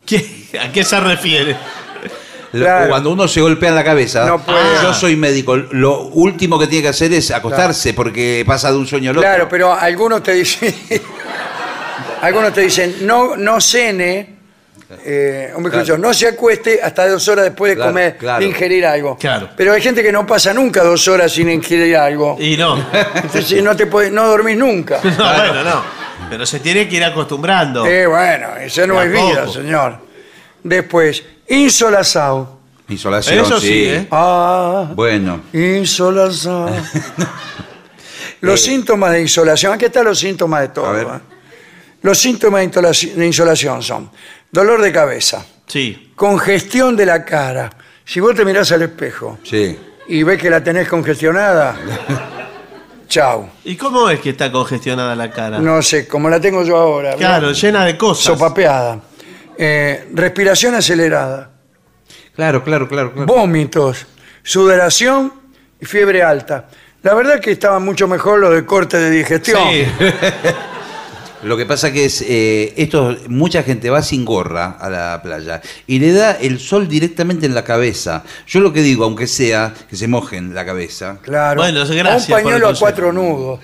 churros. 0.06 0.22
¿Qué- 0.52 0.58
¿A 0.60 0.70
qué 0.70 0.84
se 0.84 1.00
refiere? 1.00 1.56
Claro. 2.52 2.88
Cuando 2.90 3.10
uno 3.10 3.26
se 3.26 3.40
golpea 3.40 3.70
en 3.70 3.74
la 3.74 3.84
cabeza, 3.84 4.26
No 4.26 4.38
puede. 4.38 4.82
yo 4.82 4.92
soy 4.92 5.16
médico, 5.16 5.56
lo 5.56 6.02
último 6.08 6.58
que 6.58 6.66
tiene 6.66 6.82
que 6.82 6.88
hacer 6.88 7.12
es 7.12 7.30
acostarse 7.30 7.94
porque 7.94 8.44
pasa 8.46 8.70
de 8.70 8.76
un 8.78 8.86
sueño 8.86 9.10
al 9.10 9.16
otro. 9.18 9.28
Claro, 9.28 9.48
pero 9.48 9.72
algunos 9.72 10.22
te 10.22 10.32
dicen, 10.32 10.74
algunos 12.20 12.52
te 12.52 12.60
dicen, 12.62 12.96
no, 13.06 13.36
no 13.36 13.60
cene, 13.60 14.36
eh, 15.04 15.52
dicho, 15.72 15.96
no 15.96 16.12
se 16.12 16.28
acueste 16.28 16.80
hasta 16.82 17.08
dos 17.08 17.26
horas 17.28 17.46
después 17.46 17.70
de 17.70 17.76
Claro, 17.76 17.90
comer, 17.90 18.16
claro. 18.18 18.40
de 18.40 18.46
ingerir 18.46 18.84
algo. 18.86 19.16
Claro. 19.16 19.48
Pero 19.56 19.72
hay 19.72 19.80
gente 19.80 20.02
que 20.02 20.12
no 20.12 20.26
pasa 20.26 20.52
nunca 20.52 20.82
dos 20.84 21.08
horas 21.08 21.32
sin 21.32 21.48
ingerir 21.48 21.96
algo. 21.96 22.36
Y 22.38 22.56
no. 22.56 22.76
Entonces 23.14 23.62
no 23.62 23.74
te 23.74 23.90
podés- 23.90 24.10
no 24.12 24.28
dormís 24.28 24.56
nunca. 24.56 25.00
No, 25.04 25.10
bueno, 25.16 25.64
no. 25.64 25.82
Pero 26.30 26.46
se 26.46 26.60
tiene 26.60 26.88
que 26.88 26.96
ir 26.96 27.04
acostumbrando. 27.04 27.84
Eh, 27.86 28.06
bueno, 28.06 28.48
eso 28.60 28.86
no 28.86 28.94
De 28.94 29.00
a 29.00 29.04
es 29.04 29.10
vida, 29.12 29.40
poco. 29.40 29.52
señor. 29.52 29.98
Después, 30.62 31.24
insolazado. 31.48 32.60
Insolación, 32.88 33.38
Eso 33.44 33.58
sí, 33.60 33.84
¿eh? 33.86 34.08
Ah, 34.10 34.90
Bueno, 34.94 35.40
insolazado. 35.52 36.70
Los 38.40 38.60
síntomas 38.60 39.12
de 39.12 39.20
insolación, 39.22 39.72
aquí 39.72 39.84
están 39.84 40.04
los 40.04 40.18
síntomas 40.18 40.62
de 40.62 40.68
todo. 40.68 40.86
A 40.86 40.92
ver. 40.92 41.06
¿eh? 41.06 41.20
Los 42.02 42.18
síntomas 42.18 42.60
de 42.60 42.70
insolaci- 42.72 43.12
de 43.14 43.24
insolación 43.26 43.80
son 43.82 44.10
dolor 44.50 44.82
de 44.82 44.92
cabeza, 44.92 45.44
Sí. 45.66 46.12
congestión 46.16 46.96
de 46.96 47.06
la 47.06 47.24
cara. 47.24 47.70
Si 48.04 48.18
vos 48.18 48.34
te 48.34 48.44
mirás 48.44 48.72
al 48.72 48.82
espejo 48.82 49.38
sí. 49.44 49.78
y 50.08 50.22
ves 50.24 50.40
que 50.42 50.50
la 50.50 50.62
tenés 50.62 50.88
congestionada, 50.88 51.76
chau. 53.08 53.48
¿Y 53.64 53.76
cómo 53.76 54.10
es 54.10 54.18
que 54.18 54.30
está 54.30 54.50
congestionada 54.50 55.14
la 55.14 55.30
cara? 55.30 55.60
No 55.60 55.80
sé, 55.80 56.08
como 56.08 56.28
la 56.28 56.40
tengo 56.40 56.64
yo 56.64 56.76
ahora. 56.76 57.14
Claro, 57.14 57.46
¿verdad? 57.46 57.60
llena 57.62 57.84
de 57.84 57.96
cosas. 57.96 58.24
Sopapeada. 58.24 58.98
Eh, 59.58 60.08
respiración 60.14 60.74
acelerada, 60.74 61.50
Claro, 62.34 62.64
claro, 62.64 62.88
claro. 62.88 63.12
claro. 63.12 63.26
vómitos, 63.26 64.06
sudoración 64.42 65.32
y 65.80 65.84
fiebre 65.86 66.22
alta. 66.22 66.68
La 67.02 67.14
verdad 67.14 67.40
que 67.40 67.50
estaba 67.50 67.78
mucho 67.78 68.06
mejor 68.08 68.38
lo 68.38 68.50
de 68.50 68.64
corte 68.64 68.96
de 68.98 69.10
digestión. 69.10 69.60
Sí. 69.70 69.84
Lo 71.42 71.56
que 71.56 71.66
pasa 71.66 71.92
que 71.92 72.04
es, 72.04 72.22
eh, 72.28 72.72
esto, 72.76 73.16
mucha 73.26 73.64
gente 73.64 73.90
va 73.90 74.00
sin 74.00 74.24
gorra 74.24 74.76
a 74.78 74.88
la 74.88 75.20
playa 75.24 75.60
y 75.88 75.98
le 75.98 76.12
da 76.12 76.30
el 76.40 76.60
sol 76.60 76.86
directamente 76.86 77.46
en 77.46 77.52
la 77.56 77.64
cabeza. 77.64 78.22
Yo 78.46 78.60
lo 78.60 78.72
que 78.72 78.80
digo, 78.80 79.02
aunque 79.02 79.26
sea 79.26 79.74
que 79.90 79.96
se 79.96 80.06
mojen 80.06 80.54
la 80.54 80.64
cabeza, 80.64 81.18
Claro. 81.20 81.62
Bueno, 81.62 81.80
gracias 81.84 82.28
un 82.28 82.30
por 82.30 82.38
el 82.38 82.44
pañuelo 82.44 82.66
a 82.66 82.68
consejo. 82.68 82.84
cuatro 82.84 83.12
nudos. 83.12 83.58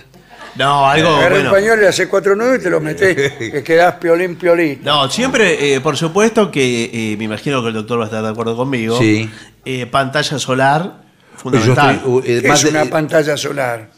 No, 0.59 0.87
algo. 0.87 1.09
Agarra 1.17 1.35
bueno. 1.37 1.51
un 1.51 1.55
pañuelo, 1.55 1.89
haces 1.89 2.07
cuatro 2.09 2.35
nudos 2.35 2.59
y 2.59 2.63
te 2.63 2.71
lo 2.71 2.81
metés, 2.81 3.33
que 3.39 3.63
quedás 3.63 3.95
piolín 3.95 4.37
piolín. 4.37 4.81
No, 4.83 5.09
siempre, 5.09 5.75
eh, 5.75 5.81
por 5.81 5.97
supuesto 5.97 6.51
que 6.51 6.91
eh, 7.13 7.17
me 7.17 7.25
imagino 7.25 7.63
que 7.63 7.69
el 7.69 7.75
doctor 7.75 7.99
va 8.01 8.05
a 8.05 8.07
estar 8.07 8.23
de 8.23 8.29
acuerdo 8.31 8.57
conmigo. 8.57 8.99
Sí. 8.99 9.31
Eh, 9.65 9.87
pantalla 9.87 10.39
solar, 10.39 10.83
yo 10.83 11.39
fundamental. 11.39 11.97
estoy, 11.97 12.11
uh, 12.13 12.19
eh, 12.25 12.43
¿Qué 12.43 12.49
más 12.49 12.65
es 12.65 12.73
de- 12.73 12.81
una 12.81 12.91
pantalla 12.91 13.37
solar? 13.37 13.89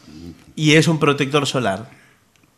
Y 0.55 0.75
es 0.75 0.87
un 0.89 0.99
protector 1.01 1.47
solar. 1.47 1.87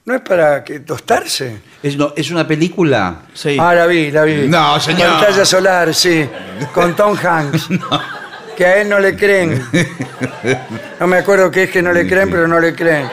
¿No 0.04 0.14
es 0.16 0.20
para 0.22 0.64
que 0.64 0.80
tostarse? 0.80 1.60
es, 1.80 1.96
no, 1.96 2.12
es 2.16 2.28
una 2.32 2.44
película. 2.48 3.20
Sí. 3.34 3.56
Ah, 3.60 3.72
la 3.72 3.86
vi, 3.86 4.10
la 4.10 4.24
vi. 4.24 4.48
No, 4.48 4.80
señor. 4.80 5.08
Pantalla 5.10 5.44
solar, 5.44 5.94
sí. 5.94 6.28
Con 6.74 6.96
Tom 6.96 7.16
Hanks. 7.16 7.68
Que 8.56 8.66
a 8.66 8.80
él 8.82 8.88
no 8.88 8.98
le 8.98 9.14
creen. 9.16 9.62
No 10.98 11.06
me 11.08 11.16
acuerdo 11.18 11.50
qué 11.50 11.64
es 11.64 11.70
que 11.70 11.82
no 11.82 11.92
le 11.92 12.06
creen, 12.06 12.30
pero 12.30 12.46
no 12.46 12.60
le 12.60 12.74
creen. 12.74 13.08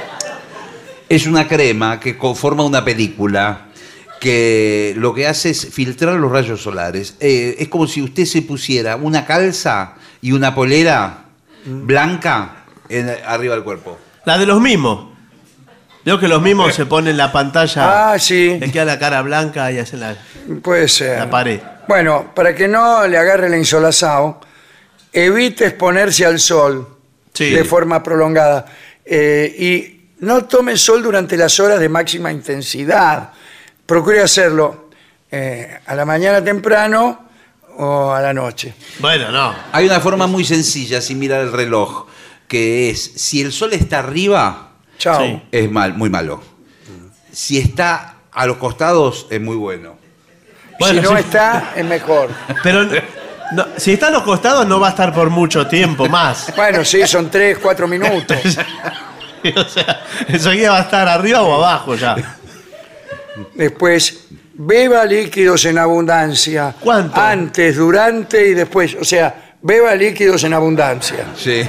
Es 1.09 1.25
una 1.25 1.47
crema 1.47 1.99
que 1.99 2.17
conforma 2.17 2.63
una 2.63 2.85
película 2.85 3.65
que 4.19 4.93
lo 4.97 5.13
que 5.13 5.27
hace 5.27 5.49
es 5.51 5.67
filtrar 5.73 6.15
los 6.15 6.31
rayos 6.31 6.61
solares. 6.61 7.15
Eh, 7.19 7.55
es 7.59 7.67
como 7.69 7.87
si 7.87 8.01
usted 8.01 8.25
se 8.25 8.41
pusiera 8.43 8.95
una 8.95 9.25
calza 9.25 9.95
y 10.21 10.33
una 10.33 10.53
polera 10.53 11.25
blanca 11.65 12.65
en- 12.89 13.09
arriba 13.25 13.55
del 13.55 13.63
cuerpo. 13.63 13.97
La 14.25 14.37
de 14.37 14.45
los 14.45 14.61
mismos. 14.61 15.07
Veo 16.05 16.19
que 16.19 16.27
los 16.27 16.41
mismos 16.41 16.73
se 16.75 16.85
ponen 16.85 17.17
la 17.17 17.31
pantalla. 17.31 18.11
Ah, 18.13 18.19
sí. 18.19 18.57
Les 18.59 18.71
queda 18.71 18.85
la 18.85 18.99
cara 18.99 19.21
blanca 19.21 19.71
y 19.71 19.79
hacen 19.79 19.99
la, 20.01 20.15
Puede 20.61 20.87
ser. 20.87 21.19
la 21.19 21.29
pared. 21.29 21.59
Bueno, 21.87 22.31
para 22.35 22.53
que 22.55 22.67
no 22.67 23.05
le 23.07 23.17
agarre 23.17 23.47
el 23.47 23.55
insolazado, 23.55 24.39
evite 25.11 25.65
exponerse 25.67 26.25
al 26.25 26.39
sol 26.39 26.87
Sí. 27.33 27.49
de 27.51 27.63
forma 27.63 28.03
prolongada 28.03 28.65
Eh, 29.11 29.55
y 29.57 29.98
no 30.19 30.45
tome 30.45 30.77
sol 30.77 31.01
durante 31.01 31.37
las 31.37 31.59
horas 31.59 31.79
de 31.79 31.89
máxima 31.89 32.31
intensidad. 32.31 33.31
Procure 33.85 34.21
hacerlo 34.21 34.89
eh, 35.31 35.79
a 35.85 35.95
la 35.95 36.05
mañana 36.05 36.43
temprano 36.43 37.29
o 37.77 38.11
a 38.11 38.21
la 38.21 38.33
noche. 38.33 38.73
Bueno, 38.99 39.31
no. 39.31 39.53
Hay 39.71 39.85
una 39.85 39.99
forma 39.99 40.27
muy 40.27 40.43
sencilla 40.43 41.01
sin 41.01 41.19
mirar 41.19 41.41
el 41.41 41.51
reloj, 41.51 42.07
que 42.47 42.89
es, 42.89 42.99
si 43.15 43.41
el 43.41 43.51
sol 43.51 43.73
está 43.73 43.99
arriba, 43.99 44.71
Chao. 44.97 45.23
Sí. 45.23 45.41
es 45.51 45.71
mal, 45.71 45.93
muy 45.93 46.09
malo. 46.09 46.41
Si 47.31 47.57
está 47.57 48.15
a 48.31 48.45
los 48.45 48.57
costados, 48.57 49.27
es 49.29 49.39
muy 49.39 49.55
bueno. 49.55 49.97
Bueno, 50.77 51.01
si 51.01 51.07
no 51.07 51.17
está, 51.17 51.73
es 51.75 51.85
mejor. 51.85 52.29
Pero 52.63 52.85
no, 53.51 53.65
si 53.77 53.93
está 53.93 54.07
a 54.07 54.11
los 54.11 54.23
costados 54.23 54.67
no 54.67 54.79
va 54.79 54.87
a 54.87 54.89
estar 54.91 55.13
por 55.13 55.29
mucho 55.29 55.67
tiempo 55.67 56.07
más. 56.07 56.53
Bueno, 56.55 56.83
sí, 56.83 57.05
son 57.07 57.29
tres, 57.29 57.57
cuatro 57.59 57.87
minutos. 57.87 58.37
o 59.55 59.63
sea, 59.65 60.03
enseguida 60.27 60.71
va 60.71 60.79
a 60.79 60.81
estar 60.81 61.07
arriba 61.07 61.41
o 61.41 61.53
abajo 61.53 61.95
ya. 61.95 62.37
Después, 63.53 64.25
beba 64.53 65.05
líquidos 65.05 65.65
en 65.65 65.77
abundancia. 65.77 66.75
¿Cuánto? 66.79 67.19
Antes, 67.19 67.77
durante 67.77 68.47
y 68.47 68.53
después. 68.53 68.95
O 68.99 69.03
sea, 69.03 69.53
beba 69.61 69.95
líquidos 69.95 70.43
en 70.43 70.53
abundancia. 70.53 71.25
Sí. 71.35 71.61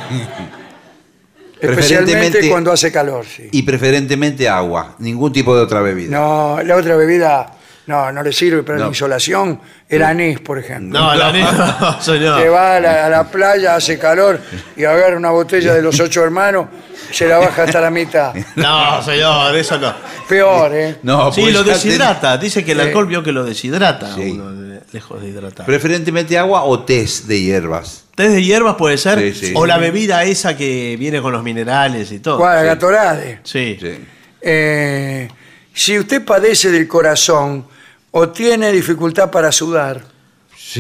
Especialmente 1.61 2.49
cuando 2.49 2.73
hace 2.73 2.91
calor, 2.91 3.25
sí. 3.27 3.49
Y 3.53 3.63
preferentemente 3.63 4.49
agua, 4.49 4.97
ningún 4.99 5.33
tipo 5.33 5.55
de 5.55 5.63
otra 5.63 5.81
bebida. 5.81 6.19
No, 6.19 6.63
la 6.63 6.77
otra 6.77 6.97
bebida 6.97 7.60
no, 7.87 8.13
no 8.13 8.23
le 8.23 8.33
sirve 8.33 8.63
para 8.63 8.79
No. 8.79 8.85
la 8.85 8.89
insolación. 8.91 9.61
El 9.89 10.03
anís, 10.03 10.39
por 10.41 10.59
ejemplo. 10.59 10.99
No, 11.01 11.15
la 11.15 11.33
neta, 11.33 11.77
no, 11.81 12.01
señor. 12.01 12.41
Que 12.43 12.49
va 12.49 12.77
a 12.77 12.81
la, 12.81 13.07
a 13.07 13.09
la 13.09 13.25
playa, 13.31 13.75
hace 13.75 13.99
calor 13.99 14.39
y 14.77 14.85
agarra 14.85 15.17
una 15.17 15.31
botella 15.31 15.75
de 15.75 15.83
los 15.83 15.99
ocho 15.99 16.23
hermanos, 16.23 16.67
se 17.11 17.27
la 17.27 17.39
baja 17.39 17.65
hasta 17.65 17.81
la 17.81 17.91
mitad. 17.91 18.33
No, 18.57 19.03
señor, 19.03 19.57
eso 19.57 19.79
no. 19.79 19.93
Peor, 20.29 20.73
¿eh? 20.75 20.97
No, 21.03 21.33
Sí, 21.33 21.41
pues 21.43 21.55
lo 21.55 21.65
ya 21.65 21.73
deshidrata. 21.73 22.39
Dice 22.39 22.65
que 22.65 22.73
el 22.73 22.81
alcohol 22.81 23.07
vio 23.07 23.23
que 23.23 23.33
lo 23.33 23.43
deshidrata. 23.45 24.15
Sí. 24.15 24.31
Uno, 24.39 24.81
lejos 24.93 25.21
de 25.21 25.29
hidratar. 25.29 25.67
Preferentemente 25.67 26.39
agua 26.39 26.63
o 26.65 26.85
test 26.85 27.25
de 27.27 27.41
hierbas. 27.41 28.05
Test 28.15 28.31
de 28.35 28.43
hierbas 28.45 28.77
puede 28.77 28.97
ser. 28.99 29.19
Sí, 29.19 29.47
sí. 29.47 29.53
O 29.57 29.67
la 29.67 29.79
bebida 29.79 30.23
esa 30.25 30.57
que 30.57 30.97
viene 30.99 31.21
con 31.21 31.33
los 31.33 31.43
minerales 31.43 32.13
y 32.13 32.21
todo. 32.21 32.39
¿Cuál? 32.39 32.65
Gatorade. 32.65 33.41
Sí. 33.43 33.77
Sí. 33.81 34.05
Eh, 34.41 35.29
si 35.75 35.99
usted 35.99 36.25
padece 36.25 36.71
del 36.71 36.87
corazón 36.89 37.67
o 38.11 38.29
tiene 38.29 38.73
dificultad 38.73 39.31
para 39.31 39.53
sudar, 39.53 40.01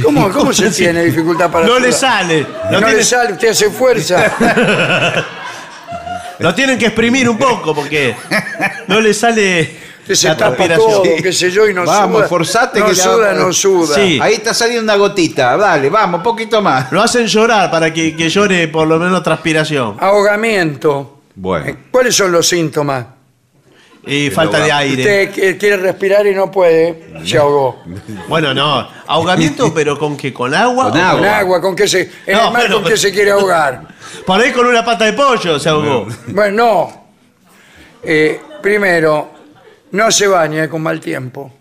¿cómo, 0.03 0.30
cómo 0.32 0.53
se 0.53 0.70
tiene 0.70 1.05
dificultad 1.05 1.51
para 1.51 1.64
No 1.66 1.72
sudar? 1.76 1.82
le 1.82 1.93
sale. 1.93 2.47
No, 2.70 2.80
le 2.80 3.05
sale, 3.05 3.32
usted 3.34 3.49
hace 3.51 3.70
fuerza. 3.70 4.32
lo 6.38 6.55
tienen 6.55 6.78
que 6.78 6.86
exprimir 6.86 7.28
un 7.28 7.38
poco 7.38 7.74
porque 7.74 8.14
no 8.88 9.01
le 9.01 9.12
sale 9.14 9.78
se 10.12 10.26
la 10.26 10.36
tapa 10.36 10.57
transpiración. 10.57 10.91
todo, 10.91 11.16
qué 11.22 11.32
sé 11.32 11.51
yo, 11.53 11.68
y 11.68 11.74
no 11.74 11.84
Vamos, 11.84 12.16
suda. 12.18 12.28
forzate 12.28 12.80
no 12.80 12.86
que 12.86 12.95
suda, 12.97 13.32
no 13.32 13.53
suda. 13.53 13.95
Sí. 13.95 14.18
Ahí 14.20 14.34
está 14.34 14.53
saliendo 14.53 14.82
una 14.82 14.97
gotita, 14.97 15.57
dale, 15.57 15.88
vamos, 15.88 16.18
un 16.18 16.24
poquito 16.24 16.61
más. 16.61 16.91
Lo 16.91 17.01
hacen 17.01 17.26
llorar 17.28 17.70
para 17.70 17.93
que, 17.93 18.16
que 18.16 18.28
llore 18.28 18.66
por 18.66 18.88
lo 18.88 18.99
menos 18.99 19.22
transpiración. 19.22 19.97
Ahogamiento. 20.01 21.20
Bueno. 21.36 21.66
Eh, 21.66 21.76
¿Cuáles 21.93 22.16
son 22.16 22.32
los 22.32 22.49
síntomas? 22.49 23.07
Y 24.07 24.30
falta 24.30 24.59
de 24.61 24.72
aire. 24.72 25.03
Usted 25.03 25.30
que- 25.30 25.57
quiere 25.59 25.76
respirar 25.76 26.26
y 26.26 26.34
no 26.34 26.51
puede, 26.51 27.12
se 27.24 27.36
ahogó. 27.38 27.82
Bueno, 28.28 28.55
no. 28.55 28.88
Ahogamiento, 29.07 29.72
pero 29.74 29.98
con 29.98 30.16
qué? 30.16 30.32
¿Con 30.32 30.55
agua? 30.55 30.90
Con 30.90 30.98
agua. 31.01 31.18
Con 31.20 31.28
agua, 31.28 31.61
¿con 31.61 31.76
qué 31.76 31.86
se, 31.86 32.11
en 32.26 32.36
No, 32.38 32.46
el 32.46 32.53
mar, 32.53 32.62
pero- 32.62 32.80
¿con 32.80 32.90
qué 32.90 32.96
se 32.96 33.12
quiere 33.12 33.30
ahogar? 33.32 33.88
Por 34.26 34.40
ahí 34.40 34.53
con 34.53 34.66
una 34.66 34.84
pata 34.84 35.05
de 35.05 35.12
pollo 35.12 35.59
se 35.59 35.68
ahogó. 35.68 36.07
Bueno, 36.28 36.57
no. 36.64 37.01
Eh, 38.03 38.40
primero, 38.62 39.30
no 39.92 40.11
se 40.11 40.26
bañe 40.26 40.68
con 40.68 40.82
mal 40.82 40.98
tiempo. 41.01 41.53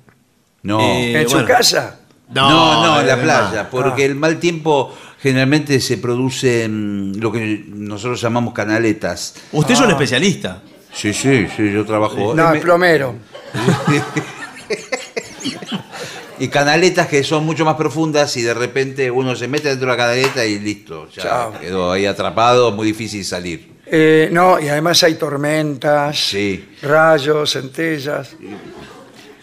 No. 0.64 0.80
Eh, 0.80 1.22
¿En 1.22 1.28
su 1.30 1.36
bueno. 1.36 1.48
casa? 1.48 2.00
No, 2.30 2.50
no, 2.84 3.00
en 3.02 3.08
la 3.08 3.14
además. 3.14 3.50
playa, 3.50 3.70
porque 3.70 4.06
el 4.06 4.16
mal 4.16 4.40
tiempo 4.40 4.96
generalmente 5.22 5.80
se 5.82 5.98
produce 5.98 6.64
en 6.66 7.14
lo 7.20 7.32
que 7.32 7.66
nosotros 7.68 8.22
llamamos 8.22 8.54
canaletas. 8.54 9.36
Usted 9.52 9.74
es 9.74 9.80
un 9.82 9.90
especialista. 9.90 10.62
Sí, 11.00 11.14
sí, 11.14 11.48
sí, 11.56 11.72
yo 11.72 11.86
trabajo. 11.86 12.34
No, 12.36 12.52
el 12.54 12.60
plomero. 12.60 13.16
y 16.40 16.48
canaletas 16.48 17.08
que 17.08 17.24
son 17.24 17.46
mucho 17.46 17.66
más 17.66 17.76
profundas 17.76 18.36
y 18.38 18.42
de 18.42 18.54
repente 18.54 19.12
uno 19.12 19.36
se 19.36 19.48
mete 19.48 19.70
dentro 19.70 19.88
de 19.90 19.94
la 19.94 19.98
canaleta 19.98 20.46
y 20.46 20.60
listo, 20.60 21.10
ya 21.10 21.24
Chao. 21.24 21.60
quedó 21.60 21.92
ahí 21.92 22.06
atrapado, 22.06 22.72
muy 22.72 22.88
difícil 22.88 23.26
salir. 23.26 23.74
Eh, 23.86 24.30
no, 24.32 24.60
y 24.60 24.70
además 24.70 25.02
hay 25.04 25.16
tormentas, 25.16 26.18
Sí. 26.18 26.70
rayos, 26.82 27.52
centellas. 27.54 28.36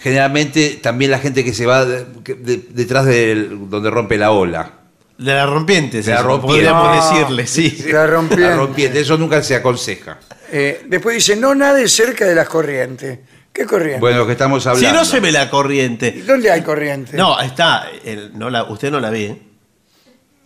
Generalmente 0.00 0.78
también 0.82 1.10
la 1.10 1.18
gente 1.18 1.44
que 1.44 1.52
se 1.52 1.66
va 1.66 1.84
de- 1.84 2.06
que- 2.22 2.34
de- 2.34 2.62
detrás 2.70 3.04
de 3.06 3.48
donde 3.50 3.90
rompe 3.90 4.16
la 4.16 4.30
ola. 4.30 4.70
De 5.18 5.34
la 5.34 5.46
rompiente, 5.46 6.02
De 6.02 6.10
la 6.12 6.22
rompiente. 6.22 6.46
podríamos 6.70 6.96
No. 6.96 7.02
decirle, 7.16 7.46
sí. 7.46 7.84
La 7.90 8.06
rompiente. 8.06 8.44
La 8.46 8.56
rompiente, 8.56 9.00
eso 9.00 9.18
nunca 9.18 9.42
se 9.42 9.56
aconseja. 9.56 10.18
Eh, 10.50 10.82
después 10.86 11.14
dice, 11.16 11.36
no 11.36 11.54
nade 11.54 11.88
cerca 11.88 12.24
de 12.24 12.34
las 12.34 12.48
corrientes. 12.48 13.18
¿Qué 13.52 13.64
corriente? 13.64 14.00
Bueno, 14.00 14.18
lo 14.18 14.26
que 14.26 14.32
estamos 14.32 14.62
Si 14.62 14.68
hablando. 14.68 14.98
no 15.00 15.04
se 15.04 15.18
ve 15.20 15.32
la 15.32 15.48
corriente. 15.48 16.22
¿Dónde 16.26 16.50
hay 16.50 16.62
corriente? 16.62 17.16
No, 17.16 17.40
está. 17.40 17.86
el- 18.04 18.36
no 18.38 18.50
la, 18.50 18.64
usted 18.64 18.90
no 18.90 19.00
la 19.00 19.10
ve, 19.10 19.36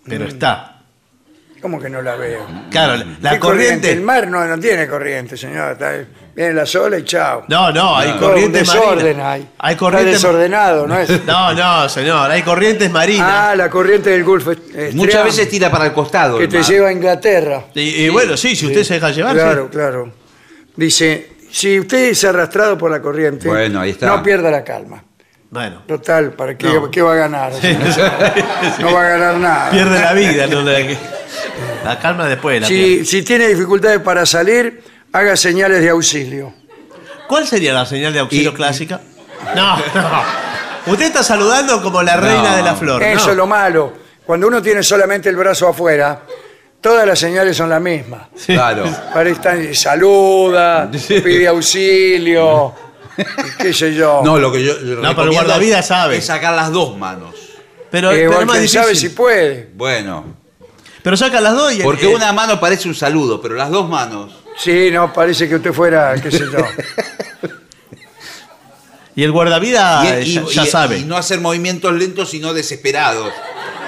pero 0.07 0.27
está. 0.27 0.80
¿Cómo 1.61 1.79
que 1.79 1.91
no 1.91 2.01
la 2.01 2.17
veo? 2.17 2.47
Claro, 2.71 3.05
la, 3.21 3.31
¿Qué 3.33 3.39
corriente. 3.39 3.91
El 3.93 4.01
mar 4.01 4.27
no, 4.29 4.43
no 4.47 4.59
tiene 4.59 4.87
corriente, 4.89 5.37
señor. 5.37 5.73
Está- 5.73 5.93
viene 6.35 6.55
la 6.55 6.65
sola 6.65 6.97
y 6.99 7.05
chao. 7.05 7.45
No, 7.49 7.71
no, 7.71 7.97
hay 7.97 8.13
un 8.13 8.19
corriente 8.19 8.59
desorden 8.61 9.19
marina. 9.19 9.31
hay. 9.33 9.49
Hay 9.59 9.73
Está 9.75 9.79
corriente 9.85 10.13
desordenado, 10.13 10.87
¿no 10.87 10.99
es? 10.99 11.25
No, 11.27 11.53
no, 11.53 11.87
señor, 11.91 12.31
hay 12.31 12.43
corrientes 12.43 12.91
marinas. 12.91 13.29
Ah, 13.31 13.55
la 13.55 13.69
corriente 13.69 14.09
del 14.09 14.25
Golfo. 14.25 14.53
Muchas 14.95 15.23
veces 15.25 15.51
tira 15.51 15.71
para 15.71 15.85
el 15.87 15.93
costado. 15.93 16.39
Que 16.39 16.45
el 16.45 16.51
te 16.51 16.63
lleva 16.63 16.89
a 16.89 16.93
Inglaterra. 16.93 17.65
y, 17.75 18.05
y 18.05 18.09
bueno, 18.09 18.39
sí, 18.39 18.57
si 18.57 18.67
usted 18.67 18.83
se 18.83 18.95
deja 18.95 19.11
llevar. 19.11 19.35
Claro, 19.35 19.65
sí. 19.71 19.77
claro. 19.77 20.13
Dice, 20.77 21.33
si 21.51 21.79
usted 21.81 22.11
es 22.11 22.25
arrastrado 22.25 22.79
por 22.79 22.91
la 22.91 23.03
corriente, 23.03 23.49
Bueno, 23.49 23.81
ahí 23.81 23.91
está. 23.91 24.07
no 24.07 24.23
pierda 24.23 24.51
la 24.51 24.65
calma. 24.65 25.05
Bueno, 25.51 25.83
Total, 25.87 26.31
¿para 26.35 26.57
qué, 26.57 26.69
No. 26.69 26.89
qué 26.93 27.03
va 27.03 27.13
a 27.15 27.17
ganar? 27.17 27.53
No 28.79 28.93
va 28.95 29.01
a 29.05 29.09
ganar 29.11 29.35
nada. 29.35 29.71
pierde 29.71 29.99
la 30.01 30.13
vida. 30.15 30.47
no 30.47 30.61
la, 31.85 31.99
calma 31.99 32.27
después. 32.29 32.61
La. 32.61 32.67
Si, 32.67 33.05
si 33.05 33.23
tiene 33.23 33.49
dificultades 33.49 34.01
para 34.01 34.25
salir, 34.27 34.83
haga 35.13 35.37
señales 35.37 35.81
de 35.83 35.91
auxilio. 35.91 36.53
¿Cuál 37.29 37.47
sería 37.47 37.73
la 37.73 37.87
señal 37.87 38.13
de 38.13 38.19
auxilio 38.21 38.51
Y- 38.51 38.55
clásica? 38.55 39.01
No, 39.55 39.77
no. 39.77 40.23
Usted 40.87 41.07
está 41.07 41.23
saludando 41.23 41.83
como 41.83 42.03
la 42.03 42.17
reina 42.17 42.51
No. 42.51 42.57
de 42.57 42.63
la 42.63 42.75
flor. 42.75 43.03
Eso 43.03 43.27
¿no? 43.27 43.31
es 43.33 43.37
lo 43.37 43.47
malo. 43.47 43.93
Cuando 44.27 44.47
uno 44.49 44.61
tiene 44.63 44.83
solamente 44.83 45.29
el 45.29 45.37
brazo 45.37 45.69
afuera, 45.69 46.23
todas 46.81 47.07
las 47.07 47.19
señales 47.19 47.57
son 47.57 47.69
las 47.69 47.81
mismas. 47.81 48.23
Claro. 48.47 48.85
Para 49.13 49.29
estar, 49.31 49.59
saluda, 49.75 50.91
pide 51.09 51.49
auxilio, 51.49 52.75
qué 53.59 53.73
sé 53.73 53.95
yo. 53.95 54.23
No, 54.25 54.39
lo 54.39 54.51
que 54.53 54.63
yo 54.65 54.75
pero 54.79 54.93
el 55.01 55.03
recomiendo 55.03 55.33
guardavidas 55.45 55.87
sabe. 55.87 56.17
es 56.19 56.27
sacar 56.27 56.55
las 56.55 56.71
dos 56.73 56.97
manos. 56.97 57.35
Pero, 57.91 58.13
Eh, 58.13 58.27
pero 58.29 58.41
es 58.41 58.47
más 58.47 58.71
sabe 58.71 58.87
si 58.89 58.93
difícil. 59.09 59.11
puede. 59.13 59.69
Bueno, 59.75 60.25
Pero 61.03 61.17
saca 61.17 61.41
las 61.41 61.55
dos 61.55 61.73
y 61.73 61.81
porque 61.83 62.11
eh, 62.11 62.15
una 62.15 62.33
mano 62.33 62.61
parece 62.61 62.89
un 62.89 62.95
saludo, 62.95 63.41
pero 63.41 63.55
las 63.55 63.71
dos 63.71 63.89
manos. 63.89 64.33
Sí, 64.59 64.91
no, 64.93 65.13
parece 65.13 65.49
que 65.49 65.57
usted 65.57 65.73
fuera, 65.73 66.15
qué 66.23 66.31
sé 66.31 66.41
yo. 66.53 66.59
y 69.17 69.23
el 69.25 69.33
guardavida 69.33 70.03
y, 70.05 70.09
eh, 70.09 70.23
y- 70.25 70.35
ya, 70.35 70.43
ya 70.51 70.63
y- 70.65 70.67
sabe. 70.67 70.99
y 70.99 71.05
no 71.05 71.17
hacer 71.17 71.41
movimientos 71.41 71.93
lentos, 71.95 72.31
sino 72.31 72.53
desesperados. 72.53 73.33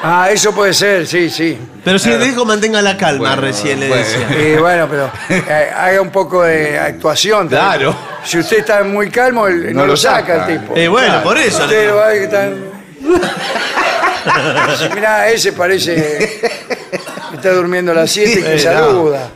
Ah, 0.04 0.30
eso 0.32 0.52
puede 0.52 0.74
ser, 0.74 1.06
sí, 1.06 1.30
sí. 1.30 1.56
Pero 1.84 1.96
si 1.96 2.08
le 2.10 2.18
dijo 2.18 2.44
mantenga 2.44 2.82
la 2.82 2.96
calma 2.96 3.28
Bueno, 3.28 3.42
recién 3.42 3.78
le 3.78 3.88
bueno. 3.88 4.04
decía. 4.04 4.28
Eh, 4.32 4.56
bueno, 4.58 4.88
pero 4.90 5.12
eh, 5.28 5.70
haga 5.72 6.00
un 6.00 6.10
poco 6.10 6.42
de 6.42 6.76
actuación. 6.76 7.48
también. 7.48 7.92
Claro. 7.92 7.96
Si 8.24 8.36
usted 8.38 8.58
está 8.58 8.82
muy 8.82 9.10
calmo, 9.10 9.48
no, 9.48 9.70
No 9.82 9.86
lo 9.86 9.96
saca, 9.96 10.38
saca. 10.40 10.52
el 10.52 10.60
tipo. 10.60 10.76
Eh, 10.76 10.88
bueno, 10.88 11.06
Claro. 11.08 11.22
por 11.22 11.38
eso. 11.38 11.58
le 11.60 11.64
Usted 11.66 11.88
lo 11.88 11.96
va 11.96 12.06
a 12.06 12.08
ver 12.08 12.71
Mirá, 14.94 15.28
ese 15.30 15.52
parece 15.52 15.94
que 15.94 17.36
está 17.36 17.52
durmiendo 17.52 17.92
a 17.92 17.94
las 17.94 18.10
7 18.10 18.30
y 18.30 18.42
que 18.42 18.50
no. 18.54 18.58
saluda. 18.58 19.30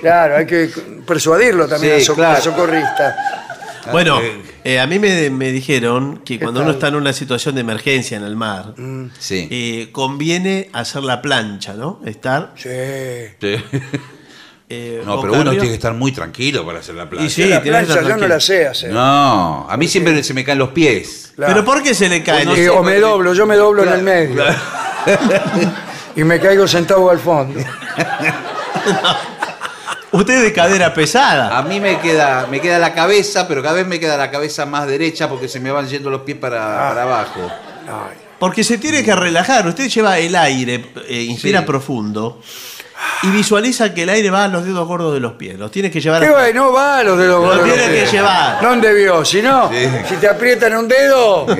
Claro, 0.00 0.36
hay 0.36 0.46
que 0.46 0.70
persuadirlo 1.06 1.66
también 1.66 2.00
Sí, 2.00 2.10
al, 2.10 2.16
claro. 2.16 2.36
al 2.36 2.42
socorrista. 2.42 3.16
Bueno, 3.92 4.20
Eh, 4.20 4.42
eh, 4.64 4.80
a 4.80 4.86
mí 4.88 4.98
me, 4.98 5.30
me 5.30 5.52
dijeron 5.52 6.18
que 6.24 6.40
cuando 6.40 6.60
uno 6.60 6.70
tal? 6.70 6.76
está 6.76 6.88
en 6.88 6.94
una 6.96 7.12
situación 7.12 7.54
de 7.54 7.60
emergencia 7.60 8.16
en 8.16 8.24
el 8.24 8.34
mar, 8.34 8.74
Sí. 9.18 9.46
eh, 9.50 9.88
conviene 9.92 10.68
hacer 10.72 11.04
la 11.04 11.22
plancha, 11.22 11.74
¿no? 11.74 12.00
Estar. 12.04 12.52
Sí. 12.56 12.68
Sí. 13.40 13.56
Eh, 14.68 15.02
No, 15.04 15.20
pero 15.20 15.34
uno 15.34 15.50
tiene 15.52 15.68
que 15.68 15.74
estar 15.74 15.94
muy 15.94 16.12
tranquilo 16.12 16.64
para 16.66 16.80
hacer 16.80 16.94
la 16.94 17.08
plancha. 17.08 17.26
Y 17.26 17.30
sí, 17.30 17.44
la 17.44 17.62
plancha 17.62 18.02
yo 18.02 18.16
no 18.16 18.26
la 18.28 18.40
sé 18.40 18.66
hacer. 18.66 18.92
No, 18.92 19.66
a 19.68 19.76
mí 19.76 19.86
siempre 19.88 20.22
se 20.24 20.34
me 20.34 20.44
caen 20.44 20.58
los 20.58 20.70
pies. 20.70 21.32
Claro. 21.36 21.52
Pero 21.52 21.64
¿por 21.64 21.82
qué 21.82 21.94
se 21.94 22.08
le 22.08 22.22
cae? 22.22 22.44
Pues 22.44 22.46
no 22.46 22.54
sé, 22.56 22.68
o 22.70 22.76
me 22.76 22.92
porque- 22.92 23.00
doblo, 23.00 23.34
yo 23.34 23.46
me 23.46 23.56
doblo 23.56 23.82
en 23.84 23.92
el 23.92 24.02
medio. 24.02 24.42
y 26.16 26.24
me 26.24 26.40
caigo 26.40 26.66
sentado 26.66 27.10
al 27.10 27.18
fondo. 27.20 27.60
Usted 30.12 30.34
es 30.34 30.42
de 30.42 30.52
cadera 30.52 30.94
pesada. 30.94 31.58
A 31.58 31.62
mí 31.62 31.78
me 31.80 31.98
queda, 32.00 32.46
me 32.50 32.60
queda 32.60 32.78
la 32.78 32.94
cabeza, 32.94 33.46
pero 33.46 33.62
cada 33.62 33.74
vez 33.74 33.86
me 33.86 34.00
queda 34.00 34.16
la 34.16 34.30
cabeza 34.30 34.64
más 34.64 34.86
derecha 34.86 35.28
porque 35.28 35.46
se 35.48 35.60
me 35.60 35.70
van 35.70 35.86
yendo 35.88 36.08
los 36.10 36.22
pies 36.22 36.38
para, 36.38 36.58
para 36.88 37.02
abajo. 37.02 37.40
Ay, 37.86 38.16
Porque 38.38 38.64
se 38.64 38.78
tiene 38.78 39.04
que 39.04 39.14
relajar. 39.14 39.66
Usted 39.66 39.88
lleva 39.88 40.18
el 40.18 40.34
aire, 40.36 40.86
eh, 41.08 41.22
inspira 41.22 41.60
Sí. 41.60 41.66
profundo 41.66 42.40
y 43.22 43.28
visualiza 43.28 43.92
que 43.94 44.02
el 44.04 44.08
aire 44.10 44.30
va 44.30 44.44
a 44.44 44.48
los 44.48 44.64
dedos 44.64 44.86
gordos 44.86 45.12
de 45.14 45.20
los 45.20 45.32
pies. 45.34 45.58
Los 45.58 45.70
tiene 45.70 45.90
que 45.90 46.00
llevar 46.00 46.22
¿Qué 46.22 46.28
a... 46.28 46.32
va? 46.32 46.50
No 46.52 46.72
va 46.72 46.98
a 46.98 47.02
los 47.04 47.18
dedos 47.18 47.40
Lo 47.42 47.48
gordos. 47.48 47.64
tiene 47.64 47.88
que 47.88 48.06
llevar. 48.06 48.60
¿Dónde 48.62 48.94
vio? 48.94 49.24
Si 49.24 49.42
no, 49.42 49.70
si 50.08 50.16
te 50.16 50.28
aprietan 50.28 50.76
un 50.76 50.88
dedo, 50.88 51.46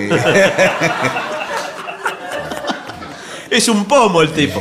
Es 3.51 3.69
un 3.69 3.85
pomo 3.87 4.23
el 4.23 4.33
tipo. 4.33 4.61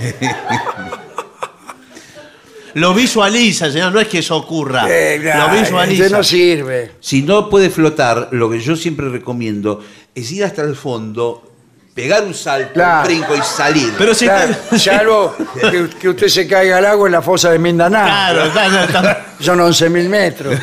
Lo 2.76 2.94
visualiza, 2.94 3.72
señor. 3.72 3.92
No 3.94 4.00
es 4.00 4.08
que 4.08 4.20
eso 4.20 4.36
ocurra. 4.38 4.86
eh, 4.90 5.20
Lo 5.20 5.50
visualiza. 5.50 6.06
ese 6.06 6.16
no 6.16 6.24
sirve. 6.24 6.92
Si 7.00 7.22
no 7.24 7.50
puede 7.50 7.70
flotar, 7.70 8.30
lo 8.32 8.50
que 8.50 8.60
yo 8.60 8.76
siempre 8.76 9.10
recomiendo 9.10 9.82
es 10.14 10.32
ir 10.32 10.44
hasta 10.44 10.62
el 10.62 10.76
fondo, 10.76 11.55
pegar 11.96 12.24
un 12.26 12.34
salto, 12.34 12.74
Claro. 12.74 13.00
un 13.00 13.06
brinco 13.06 13.36
y 13.36 13.42
salir. 13.42 13.94
Pero 13.98 14.14
si 14.14 14.26
Claro, 14.26 14.52
está- 14.52 14.78
salvo 14.80 15.36
que, 15.72 15.90
que 16.00 16.10
usted 16.10 16.28
se 16.28 16.46
caiga 16.48 16.78
al 16.78 16.86
agua 16.86 17.08
en 17.08 17.14
la 17.14 17.22
fosa 17.22 17.50
de 17.52 17.58
Mindanao. 17.58 18.04
Claro, 18.06 18.52
claro, 18.52 18.80
está- 18.84 19.26
Son 19.40 19.60
11.000 19.62 20.10
metros. 20.10 20.60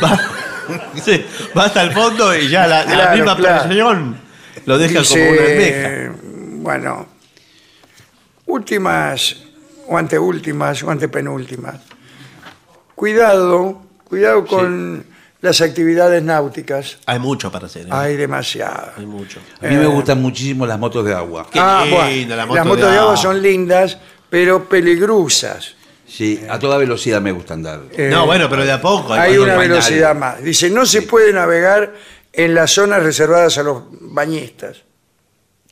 sí, 1.04 1.24
va 1.56 1.64
hasta 1.64 1.82
el 1.82 1.92
fondo 1.92 2.36
y 2.36 2.48
ya 2.50 2.66
la, 2.66 2.84
la 2.84 2.92
Claro, 2.92 3.16
misma 3.16 3.36
claro. 3.36 3.62
presión 3.64 4.20
lo 4.66 4.78
deja 4.78 4.98
Dice, 5.00 5.18
como 5.18 5.30
una 5.32 5.42
almeja. 5.42 6.12
Bueno, 6.62 7.06
últimas, 8.46 9.36
o 9.88 9.96
anteúltimas, 9.98 10.82
o 10.82 10.90
antepenúltimas. 10.90 11.76
Cuidado, 12.94 13.82
cuidado 14.04 14.46
con 14.46 15.04
las 15.42 15.60
actividades 15.60 16.22
náuticas. 16.22 16.96
Hay 17.04 17.18
mucho 17.18 17.52
para 17.52 17.66
hacer. 17.66 17.86
¿eh? 17.86 17.90
Hay 17.90 18.16
demasiadas. 18.16 18.96
Hay 18.96 19.04
mucho. 19.06 19.40
A 19.60 19.66
mí 19.66 19.76
me 19.76 19.86
gustan 19.86 20.22
muchísimo 20.22 20.64
las 20.66 20.78
motos 20.78 21.04
de 21.04 21.12
agua. 21.12 21.46
Qué 21.52 21.60
Ah, 21.60 21.84
linda 21.84 21.96
bueno, 21.96 22.36
la 22.36 22.46
moto 22.46 22.54
las 22.56 22.66
motos 22.66 22.84
de 22.86 22.92
de 22.92 22.98
agua 22.98 23.16
son 23.18 23.42
lindas, 23.42 23.98
pero 24.30 24.66
peligrosas. 24.68 25.74
Sí, 26.06 26.40
a 26.48 26.58
toda 26.58 26.76
velocidad 26.78 27.20
me 27.20 27.32
gusta 27.32 27.54
andar. 27.54 27.80
Eh, 27.92 28.08
No, 28.10 28.24
bueno, 28.26 28.48
pero 28.48 28.64
de 28.64 28.72
a 28.72 28.80
poco. 28.80 29.12
hay 29.14 29.34
cuando 29.36 29.42
una 29.44 29.52
hay 29.54 29.68
velocidad 29.68 30.14
más. 30.14 30.42
Dice, 30.42 30.70
no 30.70 30.86
se 30.86 31.02
puede 31.02 31.32
navegar 31.32 31.92
en 32.32 32.54
las 32.54 32.70
zonas 32.70 33.02
reservadas 33.02 33.58
a 33.58 33.62
los 33.62 33.82
bañistas. 33.90 34.78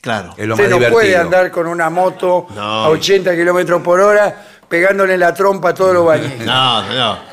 Claro. 0.01 0.33
Es 0.35 0.47
lo 0.47 0.55
Usted 0.55 0.63
más 0.65 0.69
no 0.71 0.75
divertido. 0.77 0.91
puede 0.91 1.15
andar 1.15 1.51
con 1.51 1.67
una 1.67 1.89
moto 1.91 2.47
No. 2.55 2.61
a 2.85 2.89
80 2.89 3.35
kilómetros 3.35 3.81
por 3.83 3.99
hora 3.99 4.47
pegándole 4.67 5.17
la 5.17 5.33
trompa 5.33 5.69
a 5.69 5.73
todos 5.73 5.93
los 5.93 6.05
bañistas. 6.05 6.45
No, 6.45 6.81
no. 6.93 7.30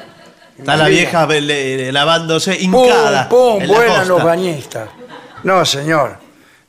Está 0.59 0.77
la 0.77 0.89
vieja 0.89 1.27
le- 1.27 1.41
le- 1.41 1.93
lavándose 1.93 2.55
¡Pum, 2.71 2.85
hincada. 2.85 3.29
pum! 3.29 3.63
en 3.63 3.69
la 3.69 3.75
Vuelan 3.75 3.97
costa. 3.99 4.05
los 4.13 4.25
bañistas. 4.25 4.89
No, 5.45 5.65
señor. 5.65 6.17